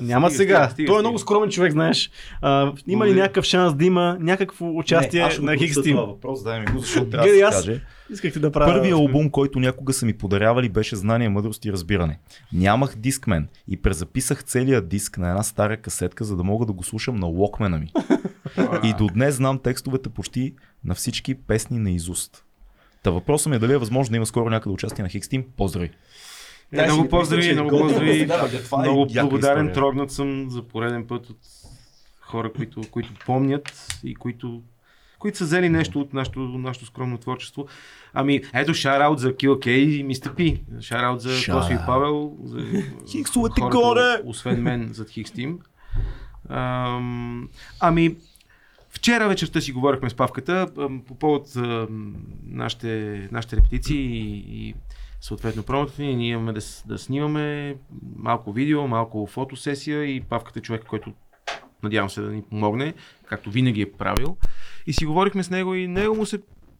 няма 0.00 0.30
Стига, 0.30 0.36
сега. 0.38 0.56
стига, 0.58 0.70
стига, 0.70 0.86
Той 0.86 0.98
е 0.98 1.02
много 1.02 1.18
скромен 1.18 1.50
човек, 1.50 1.72
знаеш. 1.72 2.10
А, 2.42 2.72
има 2.86 3.06
ли 3.06 3.12
някакъв 3.12 3.44
шанс 3.44 3.74
да 3.74 3.84
има 3.84 4.16
някакво 4.20 4.66
участие 4.68 5.22
Не, 5.22 5.38
на 5.42 5.56
Хикс 5.56 5.82
Тим? 5.82 5.92
това 5.92 6.06
въпрос, 6.06 6.44
дай 6.44 6.60
ми 6.60 6.66
го, 6.66 6.78
защото 6.78 7.10
трябва 7.10 7.28
да 7.28 7.34
се 7.34 7.40
аз 7.40 7.56
каже. 7.56 7.80
Искахте 8.10 8.38
да 8.38 8.52
правя... 8.52 8.72
Първият 8.72 8.98
албум, 8.98 9.30
който 9.30 9.60
някога 9.60 9.92
са 9.92 10.06
ми 10.06 10.14
подарявали, 10.14 10.68
беше 10.68 10.96
Знание, 10.96 11.28
мъдрост 11.28 11.64
и 11.64 11.72
разбиране. 11.72 12.18
Нямах 12.52 12.96
дискмен 12.96 13.48
и 13.68 13.76
презаписах 13.76 14.44
целият 14.44 14.88
диск 14.88 15.18
на 15.18 15.28
една 15.28 15.42
стара 15.42 15.76
касетка, 15.76 16.24
за 16.24 16.36
да 16.36 16.44
мога 16.44 16.66
да 16.66 16.72
го 16.72 16.84
слушам 16.84 17.16
на 17.16 17.26
локмена 17.26 17.78
ми. 17.78 17.92
и 18.84 18.94
до 18.98 19.06
днес 19.06 19.34
знам 19.34 19.58
текстовете 19.58 20.08
почти 20.08 20.54
на 20.84 20.94
всички 20.94 21.34
песни 21.34 21.78
на 21.78 21.90
изуст. 21.90 22.44
Та 23.02 23.10
въпросът 23.10 23.50
ми 23.50 23.56
е 23.56 23.58
дали 23.58 23.72
е 23.72 23.78
възможно 23.78 24.10
да 24.12 24.16
има 24.16 24.26
скоро 24.26 24.50
някъде 24.50 24.74
участие 24.74 25.02
на 25.02 25.08
Хикс 25.08 25.28
Тим. 25.28 25.44
Поздрави! 25.56 25.90
Е, 26.72 26.76
Дай 26.76 26.86
си 26.86 26.92
много 26.92 27.02
ги 27.02 27.08
поздрави, 27.08 27.52
много 27.52 27.70
поздрави. 27.70 28.20
е 28.20 28.28
Много 28.78 29.06
благодарен, 29.12 29.72
трогнат 29.72 30.10
съм 30.10 30.50
за 30.50 30.62
пореден 30.62 31.06
път 31.06 31.30
от 31.30 31.38
хора, 32.20 32.52
които, 32.52 32.80
които 32.90 33.10
помнят 33.26 33.86
и 34.04 34.14
които, 34.14 34.62
които 35.18 35.38
са 35.38 35.44
взели 35.44 35.68
нещо 35.68 36.00
от 36.00 36.14
нашето, 36.14 36.40
нашето 36.40 36.86
скромно 36.86 37.18
творчество. 37.18 37.66
Ами, 38.14 38.40
ето 38.54 38.74
шараут 38.74 39.18
за 39.18 39.32
Kill 39.32 39.54
K 39.54 39.68
и 39.68 40.06
Mr. 40.06 40.34
P. 40.34 40.60
Шараут 40.80 41.20
за 41.20 41.28
Shout 41.28 41.52
Косо 41.52 41.72
и. 41.72 41.76
Павел. 41.86 42.36
За 42.44 42.58
Хиксовете 43.10 43.60
горе! 43.60 44.22
Освен 44.24 44.62
мен, 44.62 44.88
зад 44.92 45.10
Хикс 45.10 45.30
Тим. 45.30 45.58
Ам, 46.48 47.48
ами, 47.80 48.16
Вчера 48.90 49.28
вечерта 49.28 49.60
си 49.60 49.72
говорихме 49.72 50.10
с 50.10 50.14
Павката 50.14 50.66
по 51.06 51.14
повод 51.14 51.52
нашите, 52.46 53.28
нашите 53.32 53.56
репетиции 53.56 53.96
и, 53.96 54.68
и 54.68 54.74
съответно 55.20 55.62
промото 55.62 56.02
ни. 56.02 56.16
Ние 56.16 56.32
имаме 56.32 56.52
да, 56.52 56.60
да 56.86 56.98
снимаме 56.98 57.76
малко 58.16 58.52
видео, 58.52 58.88
малко 58.88 59.26
фотосесия 59.26 60.04
и 60.04 60.20
Павката 60.20 60.58
е 60.58 60.62
човек, 60.62 60.84
който 60.84 61.12
надявам 61.82 62.10
се 62.10 62.20
да 62.20 62.30
ни 62.30 62.42
помогне, 62.42 62.94
както 63.26 63.50
винаги 63.50 63.82
е 63.82 63.92
правил. 63.92 64.36
И 64.88 64.92
си 64.92 65.06
говорихме 65.06 65.42
с 65.42 65.50
него 65.50 65.74
и 65.74 65.88
него 65.88 66.16
му 66.16 66.26
се 66.26 66.38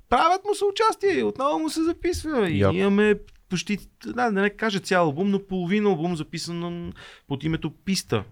правят 0.09 0.45
му 0.45 0.55
се 0.55 0.65
участие, 0.65 1.25
отново 1.25 1.59
му 1.59 1.71
се 1.71 1.83
записва. 1.83 2.51
И 2.51 2.59
имаме 2.59 3.15
почти, 3.51 3.79
да, 4.07 4.31
да 4.31 4.43
не 4.43 4.51
кажа 4.51 4.81
цял 4.81 5.05
албум, 5.05 5.31
но 5.31 5.47
половина 5.47 5.89
албум 5.89 6.17
записан 6.17 6.93
под 7.29 7.45
името 7.45 7.71
Писта. 7.85 8.25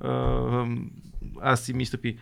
А, 0.00 0.66
аз 1.40 1.60
си 1.60 1.72
мисля 1.72 1.98
пи. 1.98 2.08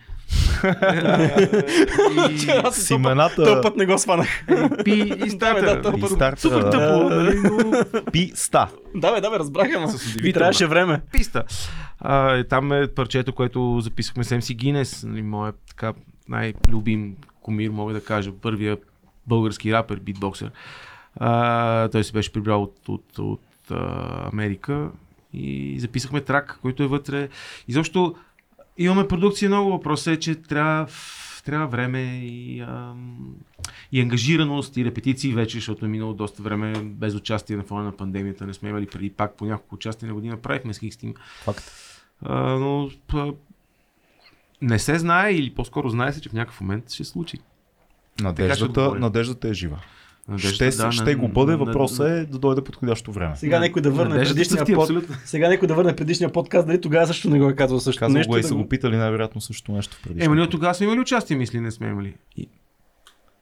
и, 2.29 2.49
Аз 2.63 2.75
С 2.75 2.89
имената 2.89 3.43
Този 3.43 3.61
път 3.61 3.75
не 3.75 3.85
го 3.85 3.97
сванах. 3.97 4.45
пи 4.83 5.13
и 5.25 5.29
стартера. 5.29 5.97
Супер 6.37 6.61
тъпо, 6.61 7.09
нали, 7.09 7.39
но 7.39 7.73
Пи 8.11 8.31
ста. 8.35 8.69
Да, 8.95 9.13
бе, 9.13 9.21
да, 9.21 9.29
бе, 9.29 9.39
разбрах, 9.39 9.73
ама. 9.75 9.93
Ви 10.21 10.33
трябваше 10.33 10.67
време. 10.67 11.01
писта. 11.11 11.43
Е, 12.09 12.43
там 12.43 12.71
е 12.71 12.87
парчето, 12.87 13.33
което 13.33 13.79
записахме 13.81 14.23
с 14.23 14.29
MC 14.29 14.53
Гинес, 14.53 15.03
нали, 15.03 15.21
моят 15.21 15.55
така 15.67 15.93
най-любим 16.29 17.15
кумир, 17.41 17.69
мога 17.69 17.93
да 17.93 18.03
кажа, 18.03 18.31
първия 18.41 18.77
български 19.27 19.73
рапер, 19.73 19.99
битбоксер. 19.99 20.51
А, 21.15 21.87
той 21.87 22.03
се 22.03 22.11
беше 22.11 22.33
прибрал 22.33 22.63
от, 22.63 22.89
от, 22.89 23.19
от 23.19 23.41
а, 23.71 24.29
Америка 24.33 24.91
и 25.33 25.79
записахме 25.79 26.21
трак, 26.21 26.59
който 26.61 26.83
е 26.83 26.87
вътре. 26.87 27.29
Изобщо 27.67 28.15
имаме 28.77 29.07
продукция 29.07 29.49
много. 29.49 29.71
Въпросът 29.71 30.13
е, 30.13 30.19
че 30.19 30.35
трябва, 30.35 30.87
трябва 31.45 31.67
време 31.67 32.01
и, 32.23 32.59
ам, 32.59 33.35
и 33.91 34.01
ангажираност 34.01 34.77
и 34.77 34.85
репетиции 34.85 35.33
вече, 35.33 35.57
защото 35.57 35.85
е 35.85 35.89
минало 35.89 36.13
доста 36.13 36.43
време 36.43 36.73
без 36.83 37.15
участие 37.15 37.57
на 37.57 37.63
фона 37.63 37.83
на 37.83 37.91
пандемията. 37.91 38.47
Не 38.47 38.53
сме 38.53 38.69
имали 38.69 38.87
преди 38.87 39.09
пак 39.09 39.37
по 39.37 39.45
няколко 39.45 39.75
участия 39.75 40.07
на 40.07 40.13
година. 40.13 40.37
Правихме 40.37 40.73
с 40.73 40.79
Хикстим. 40.79 41.13
Факт. 41.43 41.71
А, 42.21 42.39
но 42.41 42.89
не 44.61 44.79
се 44.79 44.99
знае 44.99 45.31
или 45.31 45.53
по-скоро 45.53 45.89
знае 45.89 46.13
се, 46.13 46.21
че 46.21 46.29
в 46.29 46.33
някакъв 46.33 46.61
момент 46.61 46.83
ще 46.91 47.03
се 47.03 47.11
случи. 47.11 47.37
Надеждата, 48.21 48.95
надеждата 48.95 49.49
е 49.49 49.53
жива. 49.53 49.79
Надежда, 50.27 50.49
ще, 50.49 50.69
да, 50.69 50.91
ще 50.91 51.15
го 51.15 51.27
бъде, 51.27 51.55
въпросът 51.55 52.07
е 52.07 52.25
да 52.25 52.39
дойде 52.39 52.61
подходящо 52.61 53.11
време. 53.11 53.35
Сега 53.35 53.59
някой 53.59 53.81
да 53.81 53.91
върне 53.91 54.15
предишния 54.23 54.65
ти, 54.65 54.73
под... 54.73 54.83
абсолютно. 54.83 55.15
Сега 55.25 55.49
някой 55.49 55.67
да 55.67 55.73
върне 55.73 55.95
предишния 55.95 56.31
подкаст, 56.31 56.67
дали 56.67 56.81
тогава 56.81 57.07
също 57.07 57.29
не 57.29 57.39
го 57.39 57.49
е 57.49 57.55
казвал 57.55 57.79
също 57.79 57.99
Казвам 57.99 58.13
нещо. 58.13 58.29
го 58.29 58.37
и 58.37 58.41
да 58.41 58.47
са 58.47 58.55
го 58.55 58.69
питали 58.69 58.97
най-вероятно 58.97 59.41
също 59.41 59.71
нещо 59.71 59.97
в 59.97 60.03
предишния 60.03 60.25
Ема 60.25 60.35
ние 60.35 60.49
тогава 60.49 60.73
сме 60.73 60.85
имали 60.85 60.99
участие, 60.99 61.37
мисли, 61.37 61.59
не 61.59 61.71
сме 61.71 61.87
имали. 61.87 62.15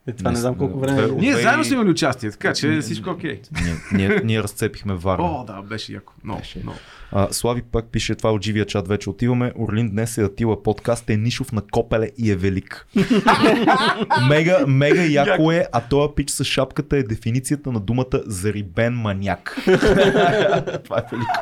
Е, 0.07 0.11
това 0.11 0.29
не 0.29 0.33
Не 0.33 0.39
знам 0.39 0.55
колко 0.55 0.77
две- 0.77 0.87
време. 0.87 1.03
от- 1.03 1.17
Ние 1.17 1.31
две- 1.31 1.41
заедно 1.41 1.63
сме 1.63 1.73
имали 1.73 1.89
участие, 1.89 2.31
така 2.31 2.53
че 2.53 2.67
Не- 2.67 2.81
всичко 2.81 3.09
е 3.09 3.13
окей. 3.13 3.41
Ние, 3.63 3.75
ние, 3.93 4.21
ние 4.23 4.43
разцепихме 4.43 4.93
Варна. 4.95 5.25
О, 5.25 5.43
да, 5.45 5.61
беше 5.61 5.93
яко. 5.93 6.13
Много, 6.23 6.39
Беше. 6.39 6.59
много. 6.59 6.77
А, 7.11 7.27
Слави 7.31 7.61
пак 7.63 7.85
пише 7.85 8.15
това 8.15 8.31
от 8.31 8.43
живия 8.43 8.65
чат, 8.65 8.87
вече 8.87 9.09
отиваме. 9.09 9.51
Орлин 9.57 9.89
днес 9.89 10.17
е 10.17 10.23
Атила 10.23 10.63
подкаст, 10.63 11.09
е 11.09 11.17
Нишов 11.17 11.51
на 11.51 11.61
Копеле 11.63 12.09
и 12.17 12.31
е 12.31 12.35
велик. 12.35 12.87
мега, 14.29 14.57
мега 14.67 15.03
яко 15.03 15.51
е, 15.51 15.65
а 15.71 15.81
този 15.81 16.13
пич 16.15 16.29
с 16.29 16.43
шапката 16.43 16.97
е 16.97 17.03
дефиницията 17.03 17.71
на 17.71 17.79
думата 17.79 18.05
зарибен 18.25 18.93
маняк. 18.93 19.55
това 20.83 20.97
е 20.97 21.03
велико. 21.11 21.33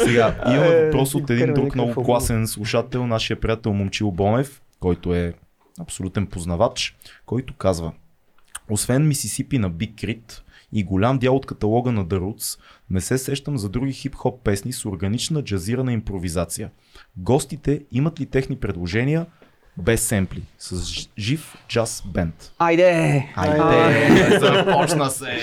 Сега, 0.00 0.34
имаме 0.46 0.66
Е, 0.68 0.84
въпрос 0.84 1.14
от 1.14 1.30
един 1.30 1.36
вкарва 1.38 1.54
друг 1.54 1.74
много 1.74 1.94
класен 1.96 2.46
слушател, 2.46 3.06
нашия 3.06 3.40
приятел 3.40 3.72
Момчил 3.72 4.10
Бонев, 4.10 4.60
който 4.80 5.14
е 5.14 5.32
абсолютен 5.80 6.26
познавач, 6.26 6.96
който 7.26 7.54
казва 7.54 7.92
освен 8.70 9.08
Мисисипи 9.08 9.58
на 9.58 9.70
Биг 9.70 10.00
Крит 10.00 10.42
и 10.72 10.84
голям 10.84 11.18
дял 11.18 11.36
от 11.36 11.46
каталога 11.46 11.92
на 11.92 12.06
The 12.06 12.18
Roots, 12.18 12.60
не 12.90 13.00
се 13.00 13.18
сещам 13.18 13.58
за 13.58 13.68
други 13.68 13.92
хип-хоп 13.92 14.42
песни 14.44 14.72
с 14.72 14.84
органична 14.86 15.42
джазирана 15.44 15.92
импровизация. 15.92 16.70
Гостите 17.16 17.84
имат 17.92 18.20
ли 18.20 18.26
техни 18.26 18.56
предложения 18.56 19.26
без 19.78 20.02
семпли, 20.02 20.42
с 20.58 20.84
жив 21.18 21.56
джаз 21.68 22.02
бенд? 22.06 22.52
Айде! 22.58 23.24
Айде, 23.36 24.38
започна 24.38 25.10
се! 25.10 25.38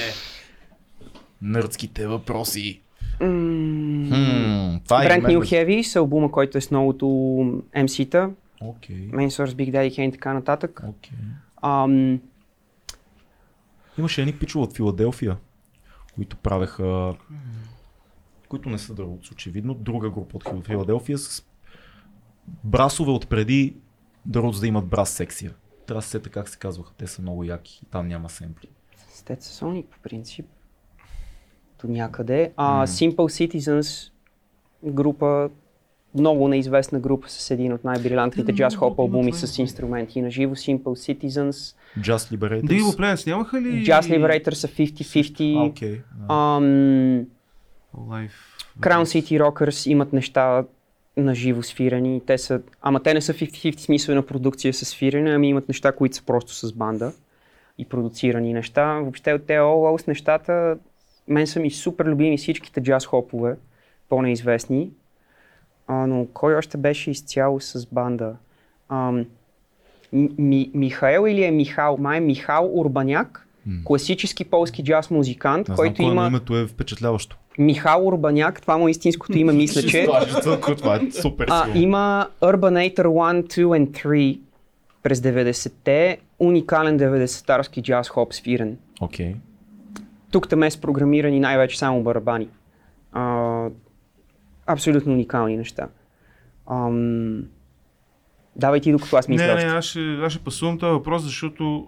Нърдските 1.42 2.08
въпроси. 2.08 2.80
М, 3.20 3.28
Хм, 4.08 4.78
Това 4.84 5.04
е 5.04 5.08
Brand 5.10 5.22
New. 5.24 5.40
Heavy 5.40 5.82
с 5.84 5.96
албума, 5.96 6.32
който 6.32 6.58
е 6.58 6.62
с 6.62 6.72
новото 6.72 7.06
MC-та, 7.78 8.30
Окей, 8.64 9.10
Main 9.10 9.27
Big 9.48 9.72
Daddy 9.72 9.91
Kane 9.91 10.07
и 10.07 10.11
така 10.11 10.34
нататък. 10.34 10.81
окей. 10.88 11.18
Ам, 11.61 12.22
Имаше 13.98 14.22
едни 14.22 14.34
пичове 14.34 14.64
от 14.64 14.76
Филаделфия, 14.76 15.38
които 16.15 16.38
правеха, 16.38 17.15
които 18.49 18.69
не 18.69 18.77
са 18.77 18.94
Дървоц, 18.94 19.31
очевидно, 19.31 19.73
друга 19.73 20.10
група 20.10 20.38
от 20.38 20.44
Фил- 20.44 20.65
Филаделфия 20.65 21.18
с 21.18 21.45
брасове 22.64 23.11
от 23.11 23.30
преди 23.30 23.76
Дървоц 24.26 24.60
да 24.60 24.68
имат 24.68 24.88
брас 24.88 25.10
секция. 25.10 25.53
Трябва 25.88 25.99
да 25.99 26.03
се 26.03 26.10
сета 26.10 26.30
как 26.30 26.49
се 26.49 26.57
казваха, 26.57 26.94
те 26.94 27.07
са 27.07 27.22
много 27.22 27.44
яки 27.44 27.80
и 27.84 27.90
там 27.90 28.07
няма 28.07 28.30
семпли. 28.30 28.68
Стеца 29.10 29.65
Sonic 29.65 29.85
по 29.85 29.99
принцип. 29.99 30.45
До 31.81 31.88
някъде. 31.88 32.53
А, 32.57 32.88
Simple 32.88 33.15
Citizens 33.15 34.11
група, 34.85 35.49
много 36.15 36.48
неизвестна 36.48 36.99
група 36.99 37.30
с 37.30 37.52
един 37.52 37.73
от 37.73 37.84
най-брилянтните 37.84 38.53
джаз 38.53 38.76
хоп 38.76 38.99
албуми 38.99 39.34
с 39.34 39.60
инструменти 39.60 40.22
на 40.22 40.31
живо. 40.31 40.56
Simple 40.56 40.84
Citizens. 40.84 41.76
Just 41.99 42.38
Liberators. 42.38 42.68
Да, 42.68 42.73
Evil 42.73 42.98
Planets 42.98 43.27
нямаха 43.27 43.61
ли? 43.61 43.85
Jazz 43.85 44.02
Liberators 44.02 44.53
са 44.53 44.68
50-50. 44.68 45.57
А, 45.57 45.64
окей. 45.64 46.02
да. 46.15 46.34
Ам, 46.34 47.26
Live. 47.98 48.31
Crown 48.80 49.03
City 49.03 49.41
Rockers 49.41 49.90
имат 49.90 50.14
неща 50.14 50.64
на 51.18 51.35
живо 51.35 51.64
свирени. 51.64 52.22
Те 52.26 52.38
са, 52.38 52.61
ама 52.81 52.99
те 52.99 53.14
не 53.14 53.22
са 53.22 53.34
50-50 53.34 53.80
смисъл 53.80 54.15
на 54.15 54.26
продукция 54.26 54.73
с 54.73 54.85
свирене, 54.85 55.31
ами 55.31 55.49
имат 55.49 55.68
неща, 55.68 55.91
които 55.91 56.15
са 56.15 56.23
просто 56.26 56.53
с 56.53 56.73
банда 56.73 57.14
и 57.77 57.85
продуцирани 57.85 58.53
неща. 58.53 58.99
Въобще 58.99 59.34
от 59.34 59.45
тези 59.45 59.60
all 59.60 60.02
с 60.02 60.07
нещата, 60.07 60.77
мен 61.27 61.48
са 61.48 61.60
ми 61.60 61.72
супер 61.72 62.06
любими 62.06 62.38
всичките 62.38 62.81
джаз 62.81 63.06
хопове, 63.06 63.56
по-неизвестни. 64.10 64.91
А, 65.88 66.08
но 66.08 66.28
кой 66.34 66.56
още 66.56 66.78
беше 66.78 67.12
изцяло 67.12 67.60
с 67.60 67.88
банда? 67.92 68.36
Ам, 68.90 69.26
Ми, 70.38 70.72
Михаел 70.74 71.28
или 71.28 71.44
е 71.44 71.52
Михал? 71.52 71.98
Май 72.00 72.18
е 72.18 72.22
Михал 72.22 72.72
Урбаняк, 72.74 73.48
класически 73.84 74.46
полски 74.46 74.84
джаз 74.84 75.10
музикант, 75.10 75.66
знам 75.66 75.76
който 75.76 76.04
кой 76.04 76.12
има... 76.12 76.28
името 76.28 76.58
е 76.58 76.66
впечатляващо. 76.68 77.38
Михал 77.58 78.08
Урбаняк, 78.08 78.62
това 78.62 78.78
му 78.78 78.88
е 78.88 78.92
истинското 78.92 79.38
име, 79.38 79.54
мисля, 79.54 79.82
че. 79.82 80.08
това 80.78 80.96
е 80.96 81.12
супер 81.12 81.48
А, 81.50 81.66
има 81.76 82.28
Urbanator 82.42 83.06
1, 83.06 83.44
2 83.44 83.66
and 83.66 84.06
3 84.06 84.40
през 85.04 85.20
90-те, 85.20 86.18
уникален 86.40 87.00
90-тарски 87.00 87.82
джаз 87.82 88.10
хоп 88.10 88.34
свирен. 88.34 88.78
Окей. 89.02 89.36
Тук 90.32 90.50
там 90.50 90.64
е 90.64 90.72
с 90.72 90.78
програмирани 90.78 91.40
най-вече 91.40 91.80
само 91.80 92.04
барабани. 92.04 92.48
А, 93.12 93.66
абсолютно 94.68 95.14
уникални 95.14 95.57
неща. 95.57 95.88
Ам, 96.72 97.44
давай 98.56 98.80
ти 98.80 98.91
докато 98.91 99.15
аз 99.15 99.27
мисля 99.27 99.48
Не, 99.48 99.56
не, 99.56 99.72
аз 99.72 99.85
ще, 99.85 99.99
аз 99.99 100.34
ще 100.34 100.44
пасувам 100.44 100.80
този 100.80 100.91
въпрос, 100.91 101.23
защото 101.23 101.88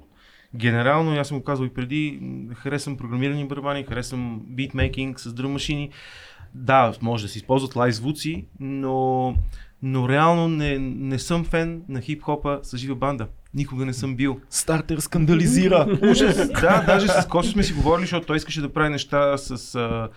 генерално, 0.55 1.19
аз 1.19 1.27
съм 1.27 1.37
го 1.37 1.43
казал 1.43 1.65
и 1.65 1.69
преди, 1.69 2.19
харесвам 2.55 2.97
програмирани 2.97 3.47
барабани, 3.47 3.83
харесвам 3.83 4.41
битмейкинг 4.47 5.19
с 5.19 5.33
дръм 5.33 5.51
машини. 5.51 5.89
Да, 6.53 6.93
може 7.01 7.23
да 7.23 7.29
се 7.29 7.37
използват 7.37 7.75
лайв 7.75 7.95
звуци, 7.95 8.45
но, 8.59 9.35
но 9.81 10.09
реално 10.09 10.47
не, 10.47 10.79
не 10.79 11.19
съм 11.19 11.43
фен 11.43 11.83
на 11.89 12.01
хип-хопа 12.01 12.59
с 12.63 12.77
жива 12.77 12.95
банда. 12.95 13.27
Никога 13.53 13.85
не 13.85 13.93
съм 13.93 14.15
бил. 14.15 14.39
Стартер 14.49 14.97
скандализира. 14.97 15.99
Ужас. 16.11 16.49
да, 16.61 16.83
даже 16.85 17.07
с 17.07 17.27
Косо 17.27 17.51
сме 17.51 17.63
си 17.63 17.73
говорили, 17.73 18.03
защото 18.03 18.27
той 18.27 18.37
искаше 18.37 18.61
да 18.61 18.73
прави 18.73 18.89
неща 18.89 19.37
с, 19.37 19.75
а, 19.75 20.09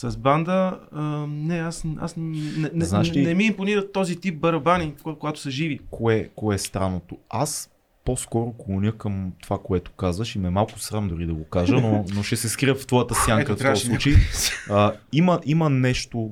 с 0.00 0.16
банда. 0.16 0.80
А, 0.92 1.02
не, 1.26 1.58
аз, 1.58 1.84
аз 1.98 2.14
не, 2.16 2.70
не, 2.74 2.84
Знаеш 2.84 3.12
ли- 3.12 3.26
не, 3.26 3.34
ми 3.34 3.44
импонират 3.44 3.92
този 3.92 4.16
тип 4.16 4.40
барабани, 4.40 4.94
кога- 5.02 5.18
когато 5.18 5.40
са 5.40 5.50
живи. 5.50 5.80
кое, 5.90 6.30
кое 6.36 6.54
е 6.54 6.58
странното? 6.58 7.18
Аз 7.28 7.70
по-скоро 8.04 8.52
клоня 8.52 8.92
към 8.92 9.32
това, 9.42 9.58
което 9.58 9.92
казваш 9.92 10.34
и 10.34 10.38
ме 10.38 10.48
е 10.48 10.50
малко 10.50 10.78
срам 10.78 11.08
дори 11.08 11.26
да 11.26 11.34
го 11.34 11.44
кажа, 11.44 11.74
но, 11.74 12.04
но 12.14 12.22
ще 12.22 12.36
се 12.36 12.48
скрия 12.48 12.74
в 12.74 12.86
твоята 12.86 13.14
сянка 13.14 13.52
Ето, 13.52 13.62
в 13.62 13.66
този 13.66 13.86
случай. 13.86 14.12
А, 14.70 14.92
има, 15.12 15.40
има 15.44 15.70
нещо, 15.70 16.30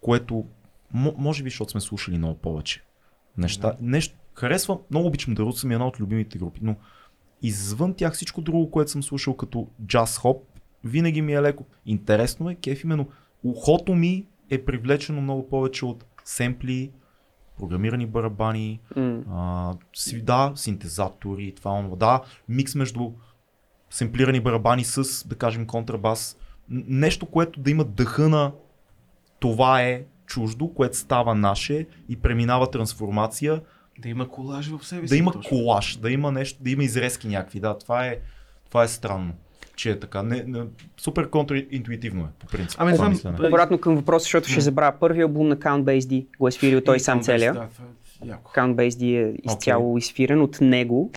което, 0.00 0.44
мо- 0.96 1.14
може 1.18 1.42
би, 1.42 1.50
защото 1.50 1.70
сме 1.70 1.80
слушали 1.80 2.18
много 2.18 2.34
повече 2.34 2.82
неща. 3.38 3.72
Нещо, 3.80 4.14
харесвам, 4.34 4.78
много 4.90 5.06
обичам 5.06 5.34
да 5.34 5.52
съм 5.52 5.70
една 5.70 5.86
от 5.86 6.00
любимите 6.00 6.38
групи, 6.38 6.60
но 6.62 6.76
извън 7.42 7.94
тях 7.94 8.14
всичко 8.14 8.40
друго, 8.40 8.70
което 8.70 8.90
съм 8.90 9.02
слушал 9.02 9.36
като 9.36 9.66
джаз 9.86 10.18
хоп, 10.18 10.44
винаги 10.84 11.22
ми 11.22 11.32
е 11.32 11.42
леко. 11.42 11.64
Интересно 11.86 12.50
е, 12.50 12.54
кеф 12.54 12.84
именно. 12.84 13.06
Ухото 13.44 13.94
ми 13.94 14.26
е 14.50 14.64
привлечено 14.64 15.20
много 15.20 15.48
повече 15.48 15.84
от 15.84 16.04
семпли, 16.24 16.90
програмирани 17.58 18.06
барабани, 18.06 18.80
М. 18.96 19.22
а, 19.30 19.74
си, 19.94 20.22
да, 20.22 20.52
синтезатори, 20.54 21.52
това, 21.56 21.70
онова, 21.70 21.96
да, 21.96 22.20
микс 22.48 22.74
между 22.74 23.10
семплирани 23.90 24.40
барабани 24.40 24.84
с, 24.84 25.28
да 25.28 25.34
кажем, 25.34 25.66
контрабас. 25.66 26.36
Нещо, 26.70 27.26
което 27.26 27.60
да 27.60 27.70
има 27.70 27.84
дъха 27.84 28.28
на 28.28 28.52
това 29.38 29.82
е 29.82 30.04
чуждо, 30.26 30.74
което 30.74 30.96
става 30.96 31.34
наше 31.34 31.86
и 32.08 32.16
преминава 32.16 32.70
трансформация, 32.70 33.62
Да 33.98 34.08
има 34.08 34.28
колаж 34.28 34.68
в 34.68 34.86
себе 34.86 35.08
си. 35.08 35.10
да 35.10 35.16
има 35.16 35.32
точно. 35.32 35.48
колаж, 35.48 35.96
да 35.96 36.10
има 36.10 36.32
нещо, 36.32 36.62
да 36.62 36.70
има 36.70 36.84
изрезки 36.84 37.28
някакви. 37.28 37.60
Да, 37.60 37.78
това 37.78 38.06
е, 38.06 38.18
това 38.64 38.84
е 38.84 38.88
странно, 38.88 39.32
че 39.78 39.90
е 39.90 40.00
така. 40.00 40.22
Не, 40.22 40.44
не, 40.46 40.60
супер 40.96 41.30
контраинтуитивно 41.30 42.22
е, 42.22 42.28
по 42.38 42.46
принцип. 42.46 42.80
Ами 42.80 42.96
знам, 42.96 43.10
мислене. 43.10 43.48
Обратно 43.48 43.78
към 43.78 43.96
въпроса, 43.96 44.22
защото 44.24 44.48
ще 44.48 44.60
забравя. 44.60 44.96
Първият 45.00 45.28
албум 45.28 45.48
на 45.48 45.56
Count 45.56 45.82
Basie 45.82 46.00
D 46.00 46.26
го 46.38 46.48
е 46.48 46.52
свирил 46.52 46.80
той 46.80 46.96
И 46.96 47.00
сам 47.00 47.22
целия. 47.22 47.52
Да, 47.54 47.68
е. 48.26 48.36
Count 48.54 48.74
Basie 48.74 49.30
е 49.30 49.34
изцяло 49.44 49.98
изфирен 49.98 50.42
от 50.42 50.60
него, 50.60 51.10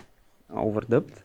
overdubbed 0.54 1.22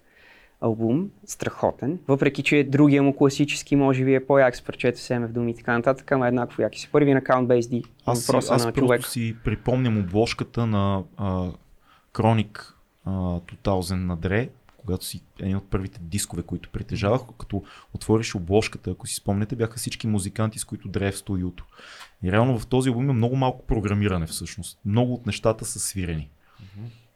албум, 0.61 1.09
страхотен. 1.25 1.99
Въпреки, 2.07 2.43
че 2.43 2.63
другия 2.63 3.03
му 3.03 3.15
класически 3.15 3.75
може 3.75 4.05
би 4.05 4.15
е 4.15 4.25
по-як 4.25 4.55
с 4.55 4.61
парчето 4.61 4.99
Семе 4.99 5.27
в 5.27 5.31
думи 5.31 5.51
и 5.51 5.55
така 5.55 5.73
нататък, 5.73 6.11
ама 6.11 6.27
еднакво 6.27 6.61
яки 6.61 6.79
си. 6.79 6.89
Първи 6.91 7.13
на 7.13 7.21
Count 7.21 7.45
Basie 7.45 7.81
D, 7.81 7.85
Аз, 8.05 8.29
аз 8.29 8.49
на 8.49 8.71
просто 8.71 8.71
човек. 8.71 9.05
си 9.05 9.35
припомням 9.43 9.97
обложката 9.97 10.65
на 10.65 11.03
а, 11.17 11.47
Chronic 12.13 12.59
а, 13.05 13.11
2000 13.11 13.93
на 13.93 14.17
Дре, 14.17 14.49
когато 14.87 15.05
си 15.05 15.23
един 15.39 15.57
от 15.57 15.69
първите 15.69 15.99
дискове, 16.01 16.43
които 16.43 16.69
притежавах, 16.69 17.21
като 17.39 17.63
отвориш 17.93 18.35
обложката, 18.35 18.91
ако 18.91 19.07
си 19.07 19.15
спомняте, 19.15 19.55
бяха 19.55 19.77
всички 19.77 20.07
музиканти, 20.07 20.59
с 20.59 20.63
които 20.63 20.87
Дре 20.87 21.07
е 21.07 21.11
в 21.11 21.17
студиото. 21.17 21.65
И 22.23 22.31
реално 22.31 22.59
в 22.59 22.67
този 22.67 22.89
албум 22.89 23.03
има 23.03 23.13
много 23.13 23.35
малко 23.35 23.65
програмиране 23.65 24.27
всъщност. 24.27 24.79
Много 24.85 25.13
от 25.13 25.25
нещата 25.25 25.65
са 25.65 25.79
свирени. 25.79 26.29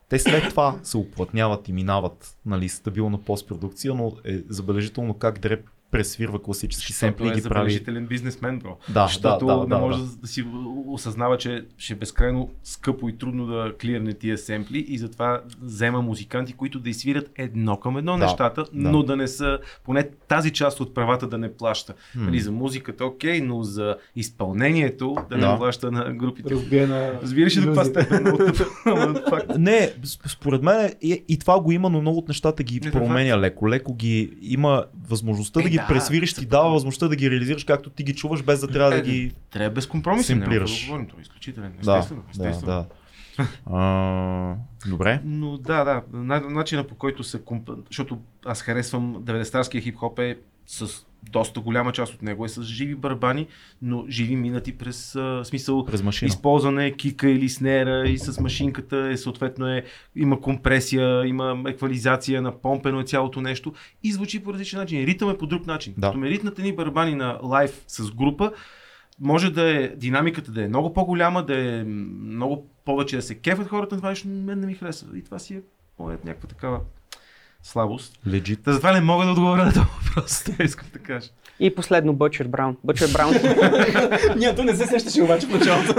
Те 0.10 0.20
след 0.20 0.50
това 0.50 0.80
се 0.84 0.98
уплътняват 0.98 1.68
и 1.68 1.74
минават 1.74 2.38
нали, 2.46 2.70
стабилна 2.70 3.22
постпродукция, 3.22 3.94
но 3.94 4.14
е 4.26 4.44
забележително 4.50 5.14
как 5.14 5.40
Дре 5.40 5.64
пресвирва 5.92 6.42
класически 6.42 6.94
семпли 6.94 7.26
и 7.26 7.28
е 7.28 7.32
ги 7.32 7.42
прави. 7.42 7.42
забележителен 7.42 8.08
бизнесмен, 8.08 8.60
бро. 8.60 8.78
Да, 8.90 9.08
Защото 9.08 9.46
да, 9.46 9.54
да, 9.56 9.62
не 9.62 9.68
да, 9.68 9.78
може 9.78 9.98
да. 9.98 10.06
да 10.06 10.28
си 10.28 10.46
осъзнава, 10.88 11.38
че 11.38 11.66
ще 11.78 11.94
е 11.94 11.96
безкрайно 11.96 12.50
скъпо 12.64 13.10
и 13.10 13.18
трудно 13.18 13.46
да 13.46 13.74
клирне 13.82 14.14
тия 14.14 14.38
семпли 14.38 14.86
и 14.88 14.98
затова 14.98 15.42
взема 15.62 16.02
музиканти, 16.02 16.54
които 16.54 16.80
да 16.80 16.90
изсвирят 16.90 17.32
едно 17.36 17.78
към 17.78 17.98
едно 17.98 18.12
Да, 18.12 18.18
нещата, 18.18 18.62
да. 18.74 18.92
но 18.92 19.04
да 19.04 19.16
не 19.16 19.28
са, 19.28 19.60
поне 19.86 20.10
тази 20.28 20.52
част 20.52 20.80
от 20.80 20.94
правата 20.94 21.28
да 21.28 21.38
не 21.38 21.54
плаща. 21.54 21.94
М. 22.16 22.24
Нали, 22.26 22.40
за 22.40 22.52
музиката 22.52 23.06
окей, 23.06 23.42
но 23.42 23.64
за 23.64 23.96
изпълнението 24.16 25.16
да, 25.30 25.38
Да. 25.38 25.52
не 25.52 25.58
плаща 25.58 25.92
на 25.92 26.14
групите. 26.14 26.50
Разбия 26.50 26.88
на... 26.88 27.12
Разбираш 27.22 27.58
ли 27.58 27.62
до 27.62 27.68
каква 27.68 27.86
степен? 27.86 28.26
Не, 29.58 29.94
според 30.28 30.64
мен 30.64 30.92
и, 31.02 31.24
и 31.28 31.40
това 31.40 31.60
го 31.62 31.72
има, 31.72 31.90
но 31.90 32.02
много 32.02 32.18
от 32.18 32.28
нещата 32.28 32.64
ги 32.64 32.82
е 32.88 32.92
променя 32.92 33.38
леко. 33.40 33.70
Леко 33.70 33.94
ги 33.94 34.34
има 34.42 34.86
възможността 35.10 35.60
Е, 35.60 35.64
да 35.64 35.70
ги 35.70 35.80
да, 35.82 35.88
пресвириш, 35.88 36.34
ти 36.34 36.46
дава 36.46 36.70
възможността 36.70 37.08
да 37.08 37.16
ги 37.16 37.32
реализираш 37.32 37.64
както 37.64 37.90
ти 37.90 38.04
ги 38.04 38.16
чуваш, 38.16 38.44
без 38.44 38.62
да 38.62 38.68
трябва 38.68 38.92
да 38.92 38.98
Е, 38.98 39.02
ги... 39.02 39.32
Трябва 39.50 39.70
без 39.70 39.88
компромиси, 39.88 40.34
няма 40.34 40.42
Семплираш. 40.44 40.72
какво 40.72 40.94
да 40.94 41.00
говорим, 41.00 41.20
е 41.20 41.22
изключителен. 41.22 41.74
Да, 41.74 41.92
Естествено, 41.92 42.24
да, 42.24 42.30
естествено. 42.32 42.72
да. 42.74 42.86
А, 43.68 44.56
добре. 44.88 45.22
Но 45.26 45.58
да, 45.58 45.84
да, 45.84 46.02
на- 46.14 46.40
начина 46.42 46.84
по 46.84 46.96
който 46.96 47.24
се 47.24 47.42
комп... 47.42 47.70
защото 47.88 48.18
аз 48.46 48.62
харесвам 48.62 49.16
90-тарския 49.16 49.82
хип-хоп 49.82 50.20
е 50.20 50.38
с 50.66 50.88
доста 51.32 51.60
голяма 51.60 51.92
част 51.92 52.14
от 52.14 52.22
него 52.22 52.46
е 52.46 52.50
с 52.50 52.64
живи 52.64 52.96
барабани, 52.96 53.48
но 53.82 54.06
живи 54.10 54.36
минати 54.36 54.78
през 54.78 55.16
а, 55.16 55.42
смисъл 55.46 55.86
През 55.86 56.04
машина. 56.04 56.28
използване 56.28 56.92
кика 56.92 57.30
или 57.30 57.50
снера 57.50 58.10
и 58.10 58.18
с 58.18 58.42
машинката 58.42 58.98
е 58.98 59.18
съответно 59.18 59.68
е, 59.68 59.84
има 60.16 60.42
компресия, 60.42 61.28
има 61.28 61.64
еквализация 61.68 62.42
на 62.42 62.62
помпено 62.62 63.00
е 63.00 63.04
цялото 63.04 63.42
нещо 63.42 63.74
и 64.04 64.12
звучи 64.12 64.44
по 64.44 64.54
различен 64.54 64.80
начин. 64.80 65.06
Ритъм 65.06 65.30
е 65.30 65.38
по 65.38 65.48
друг 65.48 65.68
начин. 65.68 65.94
Да. 65.98 66.08
Като 66.08 66.20
ме 66.20 66.30
ритнат 66.30 66.60
едни 66.60 66.76
барабани 66.76 67.16
на 67.16 67.40
лайв 67.44 67.84
с 67.88 68.12
група, 68.12 68.52
може 69.20 69.52
да 69.52 69.70
е 69.70 69.88
динамиката 69.88 70.52
да 70.52 70.64
е 70.64 70.68
много 70.68 70.94
по-голяма, 70.94 71.46
да 71.46 71.80
е 71.80 71.84
много 71.84 72.68
повече 72.86 73.16
да 73.16 73.22
се 73.22 73.36
кефат 73.36 73.68
хората 73.68 73.96
това 73.98 74.10
нещо, 74.10 74.28
мен 74.28 74.60
не 74.60 74.68
ми 74.68 74.74
харесва. 74.74 75.18
И 75.18 75.24
това 75.24 75.40
си 75.40 75.54
е 75.54 75.62
моят 76.00 76.26
някаква 76.26 76.50
такава 76.50 76.80
слабост. 77.64 78.14
Легит. 78.28 78.60
Та 78.64 78.74
затова 78.74 78.92
не 78.92 79.02
мога 79.02 79.26
да 79.26 79.32
отговоря 79.32 79.66
на 79.66 79.74
този 79.74 79.86
въпрос. 80.06 80.44
Това 80.46 80.66
искам 80.66 80.88
да 80.94 81.00
кажа. 81.00 81.30
И 81.60 81.76
последно 81.76 82.14
Бъчер 82.14 82.48
Браун. 82.48 82.78
Бъчер 82.84 83.08
Браун, 83.08 83.34
Ние, 84.38 84.56
то 84.56 84.64
не 84.64 84.76
се 84.76 84.88
сещаше 84.88 85.24
обаче 85.24 85.48
в 85.48 85.50
началото. 85.50 85.94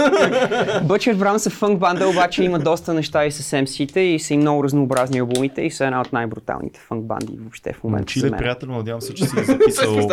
Бъчер 0.85 1.15
Браун 1.15 1.39
са 1.39 1.51
фънк 1.51 1.79
банда, 1.79 2.09
обаче 2.09 2.45
има 2.45 2.59
доста 2.59 2.95
неща 2.95 3.25
и 3.25 3.33
с 3.33 3.57
MC-те 3.57 4.01
и 4.01 4.19
са 4.19 4.35
и 4.35 4.39
много 4.39 4.65
разнообразни 4.65 5.19
албумите 5.19 5.63
и 5.63 5.71
са 5.71 5.85
една 5.85 6.01
от 6.01 6.13
най-бруталните 6.13 6.81
фънк 6.81 7.05
банди 7.05 7.37
въобще 7.39 7.73
в 7.73 7.85
момента 7.85 8.03
Учи 8.03 8.21
за 8.21 8.27
ли, 8.27 8.31
мен. 8.31 8.39
приятел, 8.39 8.69
надявам 8.69 9.01
се, 9.01 9.15
че 9.15 9.25
си 9.25 9.45
записал 9.45 10.09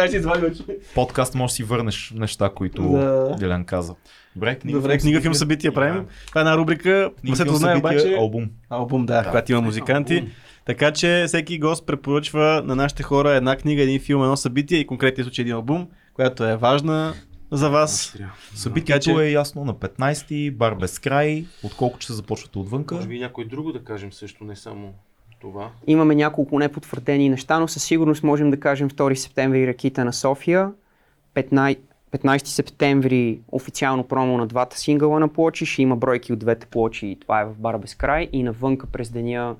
подкаст, 0.95 1.35
може 1.35 1.51
да 1.51 1.55
си 1.55 1.63
върнеш 1.63 2.13
неща, 2.15 2.49
които 2.49 2.81
Да. 2.83 3.35
Делян 3.39 3.65
каза. 3.65 3.95
Добре, 4.35 4.55
книга, 4.55 4.79
Добре, 4.79 4.97
книга, 4.97 5.21
филм, 5.21 5.33
събития 5.33 5.73
правим. 5.73 6.05
Това 6.27 6.41
е 6.41 6.43
една 6.43 6.57
рубрика. 6.57 7.11
Книга, 7.21 7.35
филм, 7.35 7.55
събития, 7.55 7.77
обаче. 7.77 8.15
албум. 8.19 8.49
Албум, 8.69 9.05
да, 9.05 9.13
Да. 9.13 9.23
когато 9.29 9.51
има 9.51 9.61
музиканти. 9.61 10.27
Така 10.65 10.91
че 10.93 11.23
всеки 11.27 11.59
гост 11.59 11.85
препоръчва 11.85 12.63
на 12.65 12.75
нашите 12.75 13.03
хора 13.03 13.31
една 13.31 13.55
книга, 13.55 13.81
един 13.83 13.99
филм, 13.99 14.23
едно 14.23 14.37
събитие 14.37 14.77
и 14.79 14.87
конкретния 14.87 15.25
случай 15.25 15.43
един 15.43 15.55
албум, 15.55 15.87
която 16.13 16.43
е 16.43 16.57
важна 16.57 17.13
за 17.51 17.69
вас. 17.69 18.17
Събитието 18.55 19.03
че- 19.03 19.11
е 19.11 19.31
ясно 19.31 19.65
на 19.65 19.73
15-ти, 19.73 20.51
бар 20.51 20.75
без 20.75 20.99
край. 20.99 21.45
От 21.63 21.75
колко 21.75 21.99
часа 21.99 22.13
започвате 22.13 22.59
отвънка? 22.59 22.95
Може 22.95 23.07
би 23.07 23.19
някой 23.19 23.45
друго 23.45 23.71
да 23.71 23.83
кажем 23.83 24.13
също, 24.13 24.43
не 24.43 24.55
само 24.55 24.93
това. 25.41 25.69
Имаме 25.87 26.15
няколко 26.15 26.59
непотвърдени 26.59 27.29
неща, 27.29 27.59
но 27.59 27.67
със 27.67 27.83
сигурност 27.83 28.23
можем 28.23 28.51
да 28.51 28.59
кажем 28.59 28.89
2 28.89 29.13
септември 29.13 29.67
ракита 29.67 30.05
на 30.05 30.13
София, 30.13 30.71
15, 31.35 31.79
15 32.11 32.45
септември 32.45 33.39
официално 33.51 34.03
промо 34.03 34.37
на 34.37 34.47
двата 34.47 34.77
сингъла 34.77 35.19
на 35.19 35.27
плочи, 35.27 35.65
ще 35.65 35.81
има 35.81 35.95
бройки 35.95 36.33
от 36.33 36.39
двете 36.39 36.65
плочи 36.65 37.07
и 37.07 37.19
това 37.19 37.41
е 37.41 37.45
в 37.45 37.53
бар 37.57 37.77
без 37.77 37.95
край 37.95 38.29
и 38.33 38.43
навънка 38.43 38.87
през 38.87 39.09
деня 39.11 39.55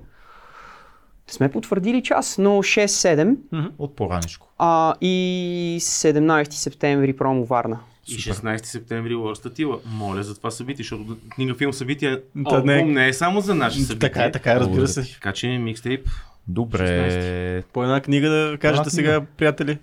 не 1.30 1.34
сме 1.34 1.52
потвърдили 1.52 2.04
час, 2.04 2.38
но 2.38 2.50
6-7 2.52 3.36
От 3.78 3.96
поранишко. 3.96 4.48
а, 4.58 4.94
и 5.02 5.78
17 5.82 6.52
септември 6.52 7.16
промо 7.16 7.46
Варна. 7.46 7.80
И 8.08 8.12
16 8.12 8.66
септември 8.66 9.16
Лор 9.16 9.36
Статила. 9.36 9.80
Моля 9.88 10.24
за 10.24 10.38
това 10.38 10.52
събитие, 10.52 10.84
защото 10.84 11.18
книга, 11.30 11.56
филм, 11.56 11.74
събитие, 11.74 12.18
Та 12.18 12.22
албум 12.46 12.66
не- 12.66 12.84
не 12.84 13.08
е 13.08 13.14
само 13.14 13.42
за 13.42 13.56
наши 13.56 13.80
събития. 13.80 14.12
Така 14.12 14.24
е, 14.24 14.32
така 14.32 14.52
е, 14.52 14.56
разбира 14.56 14.88
се. 14.88 15.14
Така 15.14 15.32
че 15.32 15.48
микстейп. 15.50 16.08
Добре. 16.48 17.64
По 17.64 17.84
една 17.84 18.02
книга 18.02 18.30
да 18.30 18.58
кажете 18.58 18.80
Една 18.80 18.90
сега, 18.90 19.22
приятели. 19.38 19.78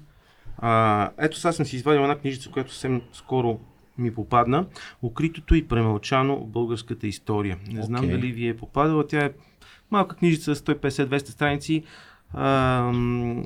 А, 0.58 1.10
ето 1.18 1.38
сега 1.38 1.52
съм 1.52 1.66
си 1.66 1.76
извадил 1.76 2.00
една 2.00 2.16
книжица, 2.16 2.50
която 2.50 2.70
съвсем 2.70 3.02
скоро 3.12 3.58
ми 3.98 4.14
попадна. 4.14 4.66
Укритото 5.02 5.54
и 5.54 5.68
премълчано 5.68 6.36
в 6.36 6.46
българската 6.46 7.06
история. 7.06 7.56
Не 7.68 7.82
знам 7.82 8.08
дали 8.08 8.32
ви 8.32 8.48
е 8.48 8.56
попадала. 8.56 9.06
Тя 9.06 9.20
е 9.20 9.30
малка 9.90 10.16
книжица, 10.16 10.54
150-200 10.54 11.28
страници. 11.28 11.82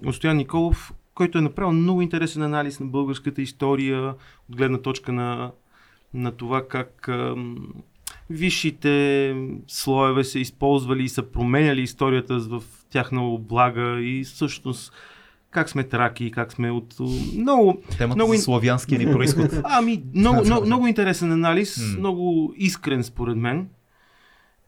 От 0.06 0.14
Стоян 0.14 0.36
Николов, 0.36 0.92
който 1.14 1.38
е 1.38 1.40
направил 1.40 1.72
много 1.72 2.02
интересен 2.02 2.42
анализ 2.42 2.80
на 2.80 2.86
българската 2.86 3.42
история, 3.42 4.14
от 4.50 4.56
гледна 4.56 4.78
точка 4.78 5.12
на, 5.12 5.50
на 6.14 6.32
това 6.32 6.68
как 6.68 7.08
ам, 7.08 7.68
висшите 8.30 9.36
слоеве 9.66 10.24
са 10.24 10.38
използвали 10.38 11.02
и 11.02 11.08
са 11.08 11.22
променяли 11.22 11.82
историята 11.82 12.38
в 12.38 12.62
тяхна 12.90 13.28
облага 13.28 14.00
и 14.00 14.24
всъщност 14.24 14.92
как 15.50 15.70
сме 15.70 15.84
траки, 15.84 16.30
как 16.30 16.52
сме 16.52 16.70
от 16.70 16.94
много 17.36 17.82
Темата 17.98 18.16
Много 18.16 18.34
за 18.34 18.42
славянския 18.42 18.98
ни 18.98 19.12
происход. 19.12 19.50
Ами, 19.64 20.02
много, 20.14 20.40
много, 20.44 20.66
много 20.66 20.86
интересен 20.86 21.32
анализ, 21.32 21.96
много 21.98 22.54
искрен 22.56 23.04
според 23.04 23.36
мен. 23.36 23.68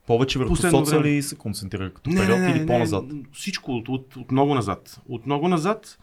Повече 0.07 0.39
върху 0.39 0.55
Последно 0.55 0.87
соца 0.87 1.01
ли 1.03 1.23
се 1.23 1.37
концентрира 1.37 1.95
като 1.95 2.11
период 2.11 2.57
или 2.57 2.67
по-назад? 2.67 3.05
всичко 3.33 3.73
от, 3.73 3.89
от, 3.89 4.17
от 4.17 4.31
много 4.33 4.55
назад. 4.55 5.01
От 5.09 5.27
много 5.27 5.49
назад, 5.49 5.99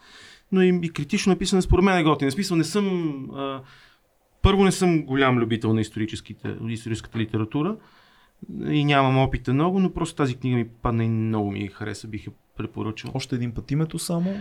но 0.52 0.62
и, 0.62 0.80
и 0.82 0.90
критично 0.90 1.32
написано 1.32 1.62
според 1.62 1.84
мен 1.84 1.98
е 1.98 2.02
готин. 2.02 2.30
В 2.30 2.32
смисъл 2.32 2.56
не 2.56 2.64
съм... 2.64 3.24
А, 3.34 3.62
първо 4.42 4.64
не 4.64 4.72
съм 4.72 5.02
голям 5.02 5.38
любител 5.38 5.72
на 5.72 5.80
историческата 5.80 7.18
литература 7.18 7.76
и 8.68 8.84
нямам 8.84 9.18
опита 9.18 9.52
много, 9.54 9.78
но 9.80 9.92
просто 9.92 10.14
тази 10.16 10.34
книга 10.34 10.56
ми 10.56 10.68
падна 10.68 11.04
и 11.04 11.08
много 11.08 11.50
ми 11.50 11.68
хареса, 11.68 12.08
бих 12.08 12.26
я 12.26 12.32
препоръчал. 12.56 13.10
Още 13.14 13.34
един 13.34 13.52
път 13.52 13.70
името 13.70 13.98
само. 13.98 14.34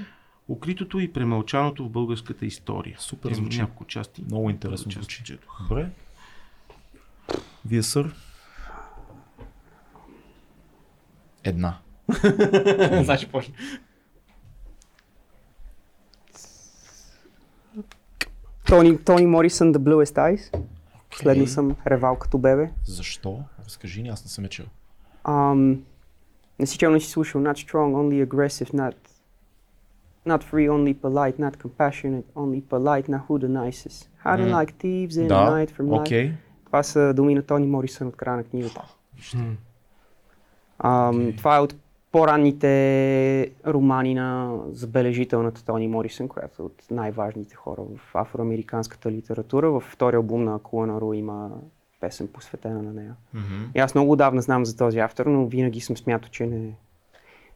Укритото 0.47 0.99
и 0.99 1.13
премълчаното 1.13 1.85
в 1.85 1.89
българската 1.89 2.45
история. 2.45 2.95
Супер 2.99 3.33
звучи. 3.33 3.59
Няколко 3.59 3.85
части. 3.85 4.23
Много 4.25 4.49
интересно 4.49 4.91
Части 4.91 5.15
звучи. 5.15 5.23
четох. 5.23 5.67
Добре. 5.69 5.89
Вие 7.65 7.83
сър? 7.83 8.15
Една. 11.43 11.77
Значи 13.03 13.31
почне. 13.31 13.53
Тони, 18.65 18.97
Тони 18.97 19.25
Морисън 19.25 19.73
The 19.73 19.77
Bluest 19.77 20.15
Eyes. 20.35 20.59
Последно 21.11 21.47
съм 21.47 21.75
ревал 21.87 22.15
като 22.15 22.37
бебе. 22.37 22.71
Защо? 22.85 23.39
Разкажи 23.65 24.01
ни, 24.03 24.09
аз 24.09 24.23
не 24.25 24.29
съм 24.29 24.43
я 24.43 24.49
чел. 24.49 24.65
Um, 25.25 25.79
не 26.59 26.65
си 26.65 26.77
чел, 26.77 26.91
не 26.91 26.99
си 26.99 27.09
слушал. 27.09 27.41
Not 27.41 27.53
strong, 27.67 27.93
only 27.93 28.27
aggressive, 28.27 28.73
not, 28.73 28.93
not 30.27 30.43
free, 30.43 30.69
only 30.69 30.95
polite, 30.95 31.39
not 31.39 31.57
compassionate, 31.57 32.25
only 32.35 32.61
polite, 32.63 33.09
not 33.09 33.21
who 33.27 33.39
the 33.39 33.49
nicest. 33.63 34.09
Hiding 34.25 34.47
М. 34.47 34.53
like 34.53 34.73
thieves 34.73 35.17
in 35.17 35.23
the 35.23 35.27
Да, 35.27 35.51
night 35.51 35.71
from 35.71 35.85
life. 35.85 35.99
окей. 36.01 36.33
Това 36.65 36.83
са 36.83 37.13
думи 37.13 37.35
на 37.35 37.41
Тони 37.43 37.67
Морисън 37.67 38.07
от 38.07 38.15
края 38.15 38.37
на 38.37 38.43
книгата. 38.43 38.81
М. 39.35 39.55
Окей. 40.83 41.35
Това 41.35 41.57
е 41.57 41.59
от 41.59 41.75
по-ранните 42.11 43.51
романи 43.67 44.13
на 44.13 44.57
забележителната 44.71 45.65
Тони 45.65 45.87
Морисън, 45.87 46.27
която 46.27 46.61
е 46.61 46.65
от 46.65 46.83
най-важните 46.91 47.55
хора 47.55 47.81
в 47.81 48.15
афроамериканската 48.15 49.11
литература. 49.11 49.71
Във 49.71 49.83
втория 49.83 50.17
албум 50.17 50.43
на 50.43 50.59
Куана 50.59 51.01
Ру 51.01 51.13
има 51.13 51.49
песен 51.99 52.27
посветена 52.27 52.83
на 52.83 52.93
нея. 52.93 53.15
Мгм. 53.33 53.65
И 53.75 53.79
аз 53.79 53.95
много 53.95 54.11
отдавна 54.11 54.41
знам 54.41 54.65
за 54.65 54.77
този 54.77 54.99
автор, 54.99 55.25
но 55.25 55.45
винаги 55.45 55.81
съм 55.81 55.97
смятал, 55.97 56.29
че 56.29 56.45
не, 56.45 56.73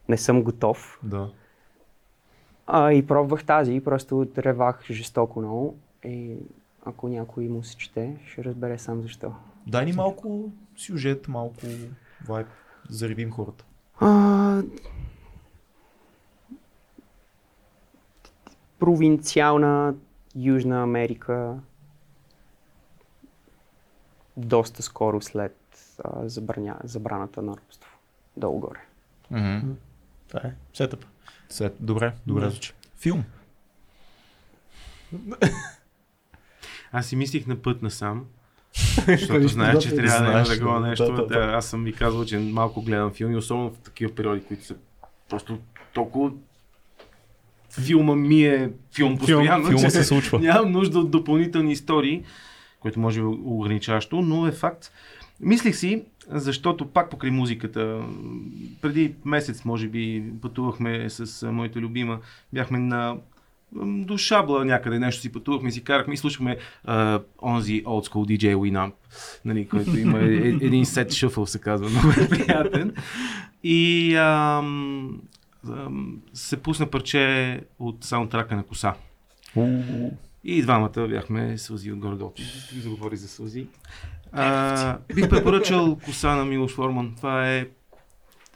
не 0.08 0.16
съм 0.16 0.42
готов. 0.42 0.98
Да. 1.02 1.30
А, 2.66 2.92
и 2.92 3.06
пробвах 3.06 3.44
тази 3.44 3.80
просто 3.84 4.26
ревах 4.38 4.84
жестоко 4.90 5.40
много. 5.40 5.76
И 6.04 6.36
ако 6.84 7.08
някой 7.08 7.48
му 7.48 7.62
се 7.62 7.76
чете, 7.76 8.16
ще 8.26 8.44
разбере 8.44 8.78
сам 8.78 9.02
защо. 9.02 9.32
Дай 9.66 9.84
ни 9.84 9.92
малко 9.92 10.52
сюжет, 10.76 11.28
малко 11.28 11.60
вайб, 12.28 12.46
заребим 12.88 13.30
хората. 13.30 13.64
А, 13.96 14.62
провинциална 18.78 19.94
Южна 20.34 20.82
Америка 20.82 21.56
доста 24.36 24.82
скоро 24.82 25.20
след 25.20 25.56
а, 26.00 26.28
забраня, 26.28 26.76
забраната 26.84 27.42
на 27.42 27.52
робство. 27.52 27.90
Долу-горе. 28.36 28.80
Това 30.28 30.40
е. 30.40 30.54
Сетъп. 30.72 31.04
След- 31.48 31.76
Добре, 31.80 32.14
добре 32.26 32.50
звучи. 32.50 32.72
Филм. 32.96 33.24
Аз 36.92 37.06
си 37.06 37.16
мислих 37.16 37.46
на 37.46 37.56
път 37.56 37.82
насам, 37.82 38.26
защото 39.06 39.48
знаеш, 39.48 39.82
че 39.82 39.94
трябва 39.94 40.26
да 40.26 40.32
има 40.32 40.44
такова 40.44 40.80
нещо. 40.80 41.26
да, 41.28 41.38
аз 41.38 41.66
съм 41.66 41.84
ви 41.84 41.92
казвал, 41.92 42.24
че 42.24 42.38
малко 42.38 42.82
гледам 42.82 43.12
филми, 43.12 43.36
особено 43.36 43.70
в 43.70 43.78
такива 43.78 44.14
периоди, 44.14 44.40
които 44.48 44.64
са 44.64 44.74
просто 45.28 45.58
толкова 45.92 46.30
филма 47.70 48.14
ми 48.14 48.44
е 48.44 48.70
филм 48.94 49.18
постоянно, 49.18 49.66
Филма 49.66 49.82
че 49.82 49.90
се 49.90 50.04
случва. 50.04 50.38
нямам 50.38 50.72
нужда 50.72 50.98
от 50.98 51.10
допълнителни 51.10 51.72
истории, 51.72 52.22
което 52.80 53.00
може 53.00 53.20
би 53.20 53.26
е 53.26 53.28
ограничаващо, 53.44 54.22
но 54.22 54.46
е 54.46 54.52
факт. 54.52 54.92
Мислих 55.40 55.76
си, 55.76 56.02
защото 56.28 56.86
пак 56.86 57.10
покрай 57.10 57.30
музиката, 57.30 58.02
преди 58.82 59.14
месец 59.24 59.64
може 59.64 59.88
би 59.88 60.24
пътувахме 60.42 61.10
с 61.10 61.52
моята 61.52 61.80
любима, 61.80 62.18
бяхме 62.52 62.78
на 62.78 63.16
до 63.84 64.18
Шабла 64.18 64.64
някъде 64.64 64.98
нещо 64.98 65.20
си 65.22 65.32
пътувахме, 65.32 65.70
си 65.70 65.84
карахме 65.84 66.14
и 66.14 66.16
слушахме 66.16 66.56
а, 66.84 67.20
онзи 67.42 67.84
old 67.84 68.08
school 68.10 68.38
DJ 68.38 68.54
Winamp, 68.56 68.92
нали, 69.44 69.68
който 69.68 69.98
има 69.98 70.18
е, 70.20 70.24
е, 70.24 70.48
един 70.48 70.86
сет 70.86 71.12
шъфъл, 71.12 71.46
се 71.46 71.58
казва, 71.58 71.88
много 71.90 72.10
е 72.10 72.28
приятен. 72.28 72.94
И 73.62 74.14
ам, 74.16 75.20
ам, 75.68 76.22
се 76.34 76.56
пусна 76.56 76.86
парче 76.86 77.60
от 77.78 78.04
саундтрака 78.04 78.56
на 78.56 78.62
Коса. 78.62 78.94
И 80.44 80.62
двамата 80.62 81.06
бяхме 81.08 81.58
сълзи 81.58 81.92
отгоре 81.92 82.16
долу. 82.16 82.30
Ти 82.30 82.80
заговори 82.80 83.16
за 83.16 83.28
сълзи. 83.28 83.66
А, 84.32 84.98
бих 85.14 85.28
препоръчал 85.28 85.98
Коса 86.04 86.36
на 86.36 86.44
Милош 86.44 86.72
Форман. 86.72 87.14
Това 87.16 87.50
е 87.50 87.66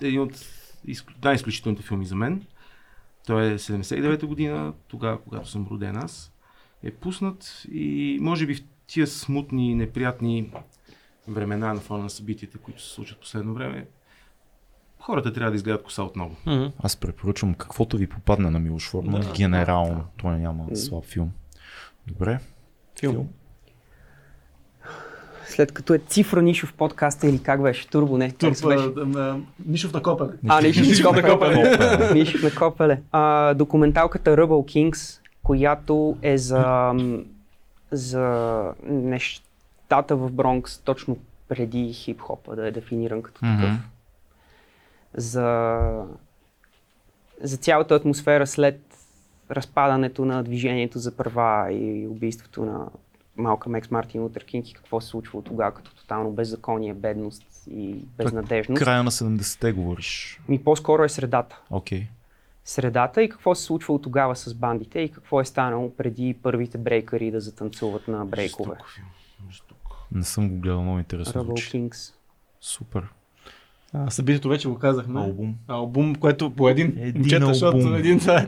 един 0.02 0.20
от 0.20 0.32
изк- 0.88 1.24
най-изключителните 1.24 1.82
филми 1.82 2.06
за 2.06 2.16
мен. 2.16 2.42
Той 3.28 3.46
е 3.46 3.58
79-та 3.58 4.26
година, 4.26 4.72
тогава, 4.88 5.20
когато 5.20 5.48
съм 5.48 5.66
роден 5.70 5.96
аз. 5.96 6.32
Е 6.82 6.90
пуснат 6.90 7.62
и 7.72 8.18
може 8.20 8.46
би 8.46 8.54
в 8.54 8.62
тия 8.86 9.06
смутни, 9.06 9.74
неприятни 9.74 10.52
времена 11.28 11.74
на 11.74 11.80
фона 11.80 12.02
на 12.02 12.10
събитията, 12.10 12.58
които 12.58 12.82
се 12.82 12.88
случват 12.94 13.18
в 13.18 13.20
последно 13.20 13.54
време, 13.54 13.86
хората 15.00 15.32
трябва 15.32 15.50
да 15.50 15.56
изгледат 15.56 15.82
коса 15.82 16.02
отново. 16.02 16.36
Аз 16.78 16.96
препоръчвам 16.96 17.54
каквото 17.54 17.96
ви 17.96 18.06
попадне 18.06 18.50
на 18.50 18.58
Милош 18.58 18.90
Форман, 18.90 19.20
Да. 19.20 19.32
генерално. 19.32 20.04
Той 20.16 20.38
няма 20.38 20.76
слаб 20.76 21.04
филм. 21.04 21.32
Добре. 22.06 22.40
Филм. 23.00 23.28
След 25.48 25.72
като 25.72 25.94
е 25.94 25.98
цифра 25.98 26.42
нишов 26.42 26.72
подкаст 26.72 27.24
или 27.24 27.42
как 27.42 27.62
беше? 27.62 27.88
Турбо, 27.88 28.18
не. 28.18 28.30
Как 28.30 28.56
се 28.56 28.66
беше? 28.66 28.88
Нишов 29.66 29.92
на 29.92 30.02
копеле. 30.02 30.30
А, 30.48 30.60
Нишов 30.60 30.86
Нишов 30.86 31.16
на 31.16 31.22
Копеле. 31.22 31.54
Копеле. 31.54 32.14
Нишов 32.14 32.42
на 32.42 32.54
Копеле. 32.54 33.02
А, 33.12 33.54
документалката 33.54 34.36
Rebel 34.36 34.46
Kings, 34.92 35.20
която 35.42 36.16
е 36.22 36.38
за, 36.38 36.92
за 37.90 38.64
нещата 38.84 40.16
в 40.16 40.32
Бронкс 40.32 40.78
точно 40.78 41.16
преди 41.48 41.92
хип-хопа 41.92 42.56
да 42.56 42.66
е 42.66 42.70
дефиниран 42.70 43.22
като 43.22 43.40
такъв. 43.40 43.70
Мгм. 43.70 43.80
За, 45.14 45.78
за 47.42 47.56
цялата 47.56 47.94
атмосфера 47.94 48.46
след 48.46 48.80
разпадането 49.50 50.24
на 50.24 50.42
движението 50.42 50.98
за 50.98 51.16
права 51.16 51.72
и 51.72 52.06
убийството 52.06 52.64
на 52.64 52.86
Малкъм 53.38 53.74
Екс 53.74 53.88
Мартин 53.90 54.22
Лутер 54.22 54.44
Кинг 54.44 54.68
и 54.68 54.74
какво 54.74 55.00
се 55.00 55.08
случва 55.08 55.42
тогава 55.42 55.74
като 55.74 55.94
тотално 55.94 56.32
беззаконие, 56.32 56.94
бедност 56.94 57.44
и 57.70 57.94
безнадежност. 57.94 58.82
Края 58.82 59.02
на 59.02 59.10
70-те 59.10 59.72
говориш. 59.72 60.40
Ми 60.48 60.64
по-скоро 60.64 61.04
е 61.04 61.08
средата. 61.08 61.60
Окей. 61.70 62.06
Средата 62.64 63.22
и 63.22 63.28
какво 63.28 63.54
се 63.54 63.62
случва 63.62 64.00
тогава 64.00 64.36
с 64.36 64.54
бандите 64.54 65.00
и 65.00 65.12
какво 65.12 65.40
е 65.40 65.44
станало 65.44 65.96
преди 65.96 66.36
първите 66.42 66.78
брейкъри 66.78 67.30
да 67.30 67.40
затанцуват 67.40 68.08
на 68.08 68.24
брейкове. 68.24 68.76
Жестоко. 68.76 68.86
Жестоко. 69.50 69.96
Не 70.12 70.24
съм 70.24 70.48
го 70.48 70.60
гледал, 70.60 70.82
много 70.82 70.98
интересно 70.98 71.44
Rebel. 71.44 71.88
Kings. 71.88 72.14
Супер. 72.60 73.08
А, 73.94 74.10
събитието 74.10 74.48
вече 74.48 74.68
го 74.68 74.74
казахме. 74.76 75.20
Албум. 75.20 75.54
Албум, 75.68 76.14
което 76.14 76.50
по 76.50 76.68
един, 76.68 76.94
Един 76.98 77.12
момчета, 77.14 77.46
защото 77.46 77.76
албум. 77.76 77.94
един, 77.94 78.20
това 78.20 78.34
е- 78.34 78.46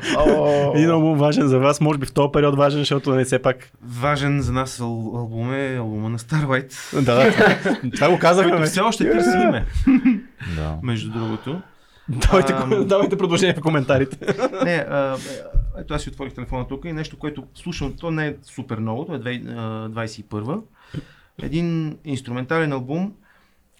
един 0.75 0.91
албум 0.91 1.19
важен 1.19 1.49
за 1.49 1.59
вас, 1.59 1.81
може 1.81 1.99
би 1.99 2.07
в 2.07 2.13
този 2.13 2.29
период 2.33 2.57
важен, 2.57 2.79
защото 2.79 3.15
не 3.15 3.25
все 3.25 3.39
пак. 3.39 3.73
Важен 3.83 4.41
за 4.41 4.53
нас 4.53 4.79
ал- 4.79 4.85
албум 5.17 5.53
е 5.55 5.77
албума 5.77 6.09
на 6.09 6.19
Starlight, 6.19 6.95
Да, 6.95 7.15
да. 7.15 7.91
това 7.91 8.11
го 8.11 8.19
казахме. 8.19 8.51
който 8.51 8.67
все 8.67 8.81
още 8.81 9.11
търси 9.11 9.29
име, 9.39 9.67
Да. 10.57 10.77
между 10.83 11.11
другото. 11.11 11.61
Давайте, 12.09 12.53
Ам. 12.55 12.87
давайте 12.87 13.17
продължение 13.17 13.55
в 13.55 13.61
коментарите. 13.61 14.19
Не, 14.65 14.87
а, 14.91 15.17
е, 15.17 15.81
ето 15.81 15.95
аз 15.95 16.03
си 16.03 16.09
отворих 16.09 16.35
телефона 16.35 16.69
тук 16.69 16.85
и 16.85 16.93
нещо, 16.93 17.19
което 17.19 17.45
слушам, 17.55 17.95
то 17.95 18.11
не 18.11 18.27
е 18.27 18.35
супер 18.45 18.79
много, 18.79 19.05
то 19.05 19.15
е 19.15 19.19
две- 19.19 19.45
а, 19.49 19.89
21 19.91 20.61
Един 21.43 21.99
инструментален 22.05 22.73
албум, 22.73 23.13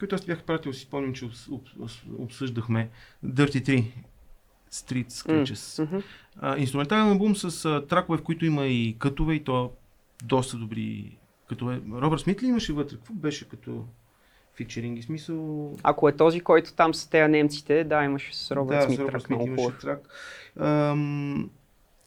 който 0.01 0.15
аз 0.15 0.25
бях 0.27 0.43
пратил, 0.43 0.73
си 0.73 0.81
спомням, 0.81 1.15
че 1.15 1.25
обс- 1.25 1.49
обс- 1.51 2.19
обсъждахме 2.19 2.91
Dirty 3.27 3.63
3 3.63 3.85
Street 4.73 5.09
Sketches. 5.09 5.85
Мгм. 5.85 5.99
А, 6.41 6.59
инструментален 6.59 7.09
албум 7.09 7.37
с 7.37 7.65
а, 7.65 7.87
тракове, 7.87 8.19
в 8.19 8.23
които 8.23 8.47
има 8.47 8.67
и 8.67 8.97
кътове 8.99 9.35
и 9.35 9.45
то 9.45 9.73
доста 10.25 10.57
добри 10.57 11.17
кътове. 11.49 11.81
Робърт 11.93 12.21
Смит 12.21 12.43
ли 12.43 12.47
имаше 12.47 12.73
вътре? 12.73 12.97
Какво 12.97 13.15
беше 13.15 13.49
като 13.49 13.85
фичеринги? 14.55 15.03
Смисъл... 15.03 15.73
Ако 15.83 16.09
е 16.09 16.17
този, 16.17 16.41
който 16.41 16.75
там 16.75 16.95
са 16.95 17.11
те 17.11 17.29
немците, 17.29 17.85
да, 17.85 18.05
имаше 18.05 18.37
с 18.37 18.57
Робърт 18.57 18.79
да, 18.79 18.83
Смит 18.83 18.97
с 18.97 19.01
Робърт 19.01 19.13
трак, 19.13 19.23
Смит 19.27 19.41
имаше 19.47 19.63
хубав. 19.65 19.81
трак. 19.81 20.09
Ам, 20.61 21.51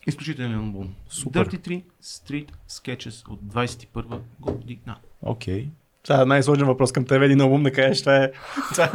изключителен 0.08 0.56
албум. 0.56 0.94
Супер. 1.10 1.50
Dirty 1.50 1.68
3 1.68 1.84
Street 2.04 2.50
Sketches 2.70 3.28
от 3.30 3.42
21 3.42 4.20
година. 4.40 4.98
Окей. 5.22 5.70
Това 6.04 6.22
е 6.22 6.26
най-сложен 6.26 6.68
въпрос 6.68 6.92
към 6.92 7.06
теб, 7.06 7.22
един 7.22 7.42
албум 7.42 7.64
да 7.64 7.72
кажеш, 7.72 8.00
това 8.00 8.16
е... 8.16 8.32
Това, 8.72 8.92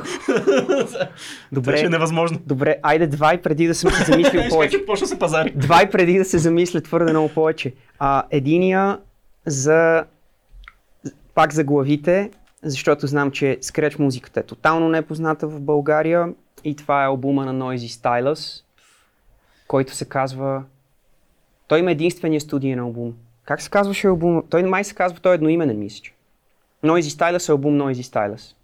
това 0.87 1.03
е 1.03 1.09
Добре, 1.53 1.89
невъзможно. 1.89 2.39
добре, 2.47 2.77
айде 2.83 3.07
два 3.07 3.35
и 3.35 3.43
преди 3.43 3.67
да 3.67 3.75
съм 3.75 3.91
се 3.91 4.05
замислил 4.05 4.43
повече. 4.51 4.77
Как 4.77 4.87
почна 4.87 5.07
се 5.07 5.19
пазари? 5.19 5.51
Два 5.51 5.83
и 5.83 5.91
преди 5.91 6.19
да 6.19 6.25
се 6.25 6.39
замисля 6.39 6.81
твърде 6.81 7.13
много 7.13 7.29
повече. 7.29 7.75
А, 7.99 8.23
единия 8.31 8.99
за 9.47 10.05
пак 11.35 11.53
за 11.55 11.65
главите, 11.65 12.31
защото 12.63 13.07
знам, 13.07 13.31
че 13.31 13.59
скреч 13.61 13.99
музиката 13.99 14.41
е 14.41 14.43
тотално 14.43 14.89
непозната 14.89 15.47
в 15.47 15.61
България 15.61 16.29
и 16.65 16.77
това 16.77 17.03
е 17.03 17.07
албума 17.07 17.53
на 17.53 17.65
Noisy 17.65 18.03
Stylus, 18.03 18.63
който 19.67 19.95
се 19.95 20.05
казва... 20.05 20.63
Той 21.69 21.79
има 21.79 21.91
единствения 21.91 22.41
студиен 22.41 22.79
албум. 22.79 23.15
Как 23.45 23.63
се 23.63 23.71
казваше 23.71 24.07
албум? 24.07 24.43
Той 24.51 24.63
май 24.63 24.85
се 24.85 24.95
казва, 24.95 25.19
той 25.21 25.33
е 25.33 25.35
едноименен, 25.35 25.79
мисля. 25.79 26.11
Noisy 26.85 27.01
Stylus 27.11 27.49
е 27.49 27.53
албум 27.53 27.75
Noisy 27.75 28.03
Stylus. 28.05 28.55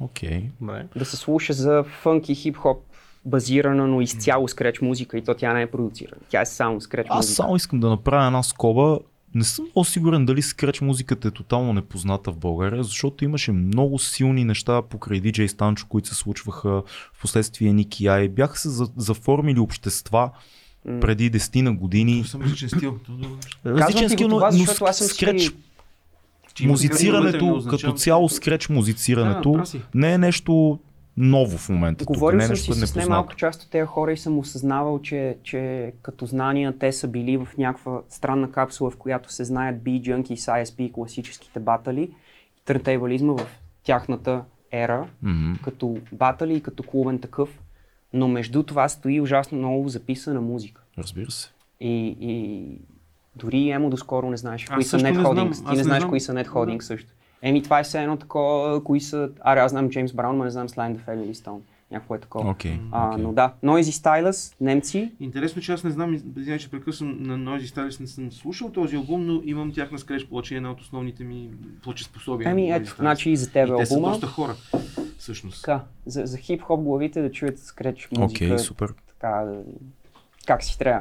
Окей. 0.00 0.42
Добре. 0.60 0.86
Да 0.96 1.04
се 1.04 1.16
слуша 1.16 1.52
за 1.52 1.84
фънки 1.92 2.34
хип-хоп 2.34 2.78
базирана, 3.24 3.86
но 3.86 4.00
изцяло 4.00 4.48
скреч 4.48 4.80
музика 4.80 5.18
и 5.18 5.22
то 5.22 5.34
тя 5.34 5.52
не 5.52 5.62
е 5.62 5.66
продуцирана. 5.66 6.20
Тя 6.28 6.40
е 6.40 6.46
само 6.46 6.80
скреч 6.80 7.06
Аз 7.10 7.16
музика. 7.16 7.34
само 7.34 7.56
искам 7.56 7.80
да 7.80 7.88
направя 7.88 8.26
една 8.26 8.42
скоба. 8.42 8.98
Не 9.34 9.44
съм 9.44 9.64
много 9.66 9.84
сигурен 9.84 10.26
дали 10.26 10.42
скреч 10.42 10.80
музиката 10.80 11.28
е 11.28 11.32
тотално 11.32 11.72
непозната 11.72 12.32
в 12.32 12.36
България, 12.36 12.84
защото 12.84 13.24
имаше 13.24 13.52
много 13.52 13.98
силни 13.98 14.44
неща 14.44 14.82
покрай 14.82 15.20
DJ 15.20 15.46
Станчо, 15.46 15.86
които 15.88 16.08
се 16.08 16.14
случваха 16.14 16.82
в 17.12 17.20
последствие 17.20 17.72
Ники 17.72 18.06
Ай. 18.06 18.28
Бяха 18.28 18.58
се 18.58 18.68
за- 18.68 18.88
заформили 18.96 19.58
общества 19.60 20.30
преди 21.00 21.30
10 21.30 21.60
на 21.60 21.72
години. 21.72 22.24
Съм 22.24 22.42
различен 22.42 22.68
стил. 22.68 22.98
Различен 23.66 24.08
ти 24.08 24.14
стил, 24.14 24.28
но, 24.28 24.36
това, 24.36 24.46
но 24.46 24.58
защото 24.58 24.84
аз 24.84 24.98
съм 24.98 25.06
скреч 25.06 25.50
Че 26.56 26.66
музицирането, 26.66 27.64
като 27.70 27.92
цяло 27.92 28.28
скреч 28.28 28.68
музицирането 28.68 29.52
Да, 29.52 29.64
не 29.94 30.12
е 30.12 30.18
нещо 30.18 30.78
ново 31.16 31.58
в 31.58 31.68
момента. 31.68 31.98
тук, 31.98 32.14
Говорил 32.14 32.36
не 32.38 32.44
е 32.44 32.46
съм 32.46 32.52
нещо 32.52 32.64
си 32.64 32.72
с 32.72 32.82
непознато. 32.82 32.98
немалка 33.00 33.34
част 33.34 33.62
от 33.62 33.70
тези 33.70 33.86
хора 33.86 34.12
и 34.12 34.16
съм 34.16 34.38
осъзнавал, 34.38 34.98
че, 34.98 35.36
че 35.42 35.92
като 36.02 36.26
знания 36.26 36.78
те 36.78 36.92
са 36.92 37.08
били 37.08 37.36
в 37.36 37.48
някаква 37.58 38.00
странна 38.08 38.50
капсула, 38.50 38.90
в 38.90 38.96
която 38.96 39.32
се 39.32 39.44
знаят 39.44 39.76
B-Junkies, 39.76 40.34
ISP, 40.62 40.92
класическите 40.92 41.60
батали 41.60 42.02
и 42.02 42.10
търнтейбализма 42.64 43.32
в 43.32 43.46
тяхната 43.82 44.42
ера, 44.72 45.06
Мгм. 45.22 45.52
като 45.54 45.98
батали 46.12 46.56
и 46.56 46.60
като 46.60 46.82
клубен 46.82 47.18
такъв. 47.18 47.48
Но 48.12 48.28
между 48.28 48.62
това 48.62 48.88
стои 48.88 49.20
ужасно 49.20 49.58
много 49.58 49.88
записана 49.88 50.40
музика. 50.40 50.82
Разбира 50.98 51.30
се. 51.30 51.50
И, 51.80 52.16
и 52.20 52.64
дори 53.36 53.70
Емо 53.70 53.90
доскоро 53.90 54.30
не 54.30 54.36
знаеш 54.36 54.64
кои 54.64 54.84
са 54.84 54.98
Net. 54.98 55.16
Holdings. 55.16 55.58
Ти 55.58 55.70
не 55.70 55.76
не 55.76 55.82
знаеш 55.82 56.00
знам. 56.00 56.10
кои 56.10 56.20
са 56.20 56.32
Net 56.32 56.46
Holdings 56.46 56.80
също. 56.80 57.12
Еми 57.42 57.62
това 57.62 57.80
е 57.80 57.82
все 57.82 58.02
едно 58.02 58.16
такова, 58.16 58.84
кои 58.84 59.00
са... 59.00 59.30
Аре, 59.40 59.60
аз 59.60 59.70
знам 59.70 59.90
Джеймс 59.90 60.12
Браун, 60.12 60.36
но 60.36 60.44
не 60.44 60.50
знам 60.50 60.68
Slime 60.68 60.96
the 60.96 61.08
Family 61.08 61.32
Stone. 61.32 61.60
Някакво 61.90 62.14
е 62.14 62.18
такова. 62.18 62.50
Окей. 62.50 62.78
А, 62.92 63.16
но 63.18 63.32
да, 63.32 63.52
Noisy 63.64 63.80
Stylus, 64.04 64.54
немци, 64.60 65.12
Интересно, 65.20 65.62
че 65.62 65.72
аз 65.72 65.84
не 65.84 65.90
знам, 65.90 66.14
извинявай, 66.14 66.58
че 66.58 66.70
прекъсвам 66.70 67.22
на 67.22 67.38
Noisy 67.38 67.64
Stylus, 67.64 68.00
не 68.00 68.06
съм 68.06 68.32
слушал 68.32 68.70
този 68.70 68.96
албум, 68.96 69.26
но 69.26 69.40
имам 69.44 69.72
тяхна 69.72 69.98
скреч 69.98 70.26
плоче, 70.26 70.56
една 70.56 70.70
от 70.70 70.80
основните 70.80 71.24
ми 71.24 71.50
плочеспособия. 71.82 72.54
на 72.54 72.76
ето, 72.76 72.94
значи 72.98 73.30
и 73.30 73.36
за 73.36 73.50
тебе 73.52 73.72
и 73.72 73.76
те 73.76 73.86
са 73.86 73.94
албума. 73.94 74.12
доста 74.12 74.26
хора, 74.26 74.54
всъщност. 75.18 75.62
Така, 75.62 75.80
за, 76.06 76.22
за 76.26 76.38
хип-хоп 76.38 76.80
главите 76.82 77.22
да 77.22 77.32
чуят 77.32 77.58
скреч 77.58 78.08
музика. 78.18 78.44
Окей, 78.44 78.58
супер. 78.58 78.94
така, 79.20 79.44
да- 79.44 79.62
как 80.46 80.62
си 80.62 80.78
трябва. 80.78 81.00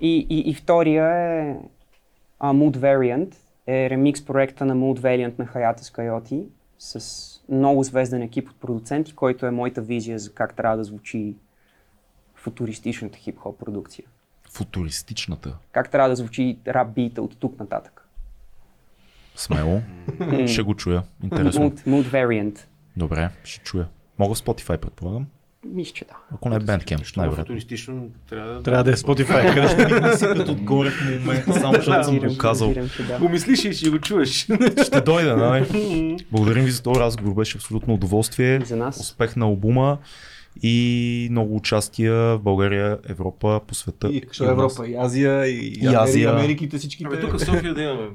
И, 0.00 0.26
и, 0.30 0.50
и 0.50 0.54
втория 0.54 1.06
е 1.06 1.56
а, 2.38 2.52
Mood 2.52 2.76
Variant, 2.76 3.34
е 3.66 3.90
ремикс 3.90 4.24
проекта 4.24 4.64
на 4.64 4.76
Mood 4.76 5.00
Valiant 5.00 5.38
на 5.38 5.46
Hayata 5.46 5.80
Coyote 5.80 6.44
с 6.78 7.40
много 7.48 7.82
звезден 7.82 8.22
екип 8.22 8.48
от 8.48 8.60
продуценти, 8.60 9.14
който 9.14 9.46
е 9.46 9.50
моята 9.50 9.82
визия 9.82 10.18
за 10.18 10.32
как 10.32 10.54
трябва 10.54 10.76
да 10.76 10.84
звучи 10.84 11.36
футуристичната 12.34 13.18
хип-хоп 13.18 13.58
продукция. 13.58 14.04
Футуристичната. 14.50 15.56
Как 15.72 15.90
трябва 15.90 16.08
да 16.08 16.16
звучи 16.16 16.58
рап 16.68 16.94
бита 16.94 17.22
от 17.22 17.36
тук 17.38 17.60
нататък. 17.60 18.08
Смело. 19.36 19.80
ще 20.46 20.62
го 20.62 20.74
чуя. 20.74 21.02
Интересно. 21.22 21.70
Mood, 21.70 21.86
Mood 21.86 22.04
Variant. 22.04 22.66
Добре, 22.96 23.30
ще 23.44 23.64
чуя. 23.64 23.88
Мога 24.18 24.34
в 24.34 24.38
Spotify, 24.38 24.76
предполагам. 24.76 25.26
Мисля, 25.66 25.92
че 25.94 26.04
да. 26.04 26.16
Ако 26.34 26.48
не 26.48 26.56
е 26.56 26.60
Bandcamp, 26.60 26.92
е 26.92 27.12
най-вероятно. 27.16 27.44
футуристично, 27.44 28.08
трябва 28.30 28.52
да... 28.52 28.62
Трябва 28.62 28.84
да 28.84 28.90
е 28.90 28.94
Spotify. 28.94 29.54
къде 29.54 29.68
ще- 29.68 30.00
ми 30.00 30.16
сипят 30.16 30.48
отгоре 30.48 30.90
в 30.90 31.00
момента, 31.20 31.52
само 31.52 31.74
защото 31.74 32.04
съм 32.04 32.18
го 32.18 32.38
казал. 32.38 32.74
Да. 33.08 33.18
Го 33.18 33.28
мислиш 33.28 33.64
и 33.64 33.72
ще 33.72 33.90
го 33.90 33.98
чуеш. 33.98 34.48
Ще 34.82 35.00
дойда, 35.00 35.36
нали? 35.36 36.16
Благодарим 36.32 36.64
ви 36.64 36.70
за 36.70 36.82
този 36.82 37.00
разговор, 37.00 37.34
беше 37.34 37.58
абсолютно 37.58 37.94
удоволствие. 37.94 38.56
И 38.56 38.64
за 38.64 38.76
нас. 38.76 39.00
Успех 39.00 39.36
на 39.36 39.44
албума 39.44 39.98
и 40.62 41.28
много 41.30 41.56
участия 41.56 42.12
в 42.14 42.38
България, 42.38 42.98
Европа, 43.08 43.60
по 43.66 43.74
света. 43.74 44.08
И 44.08 44.22
що 44.32 44.44
е 44.44 44.48
Европа, 44.48 44.88
и 44.88 44.96
Азия, 44.96 45.46
и, 45.46 45.78
И 45.82 45.86
Азия. 45.88 46.30
Америките, 46.30 46.78
всичките. 46.78 47.06
Абе, 47.06 47.20
тук 47.20 47.32
в 47.32 47.44
София 47.44 47.74
да 47.74 47.82
имаме. 47.82 48.08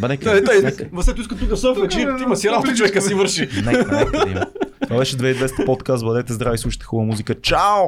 Бе, 0.00 0.08
нека, 0.08 0.34
нека, 0.62 0.84
Васето 0.92 1.20
иска 1.20 1.36
тук 1.36 1.50
в 1.50 1.56
София, 1.56 1.88
че 1.88 2.06
Тук, 2.06 2.20
има 2.20 2.36
си 2.36 2.48
работа, 2.50 2.74
човека 2.74 3.02
си 3.02 3.14
върши. 3.14 3.48
нека, 3.66 3.96
нека 3.96 4.24
да 4.24 4.30
има. 4.30 4.46
Това 4.82 4.98
беше 4.98 5.16
2200 5.16 5.66
подкаст. 5.66 6.04
Бъдете 6.04 6.32
здрави, 6.32 6.58
слушайте 6.58 6.84
хубава 6.84 7.06
музика. 7.06 7.40
Чао! 7.40 7.84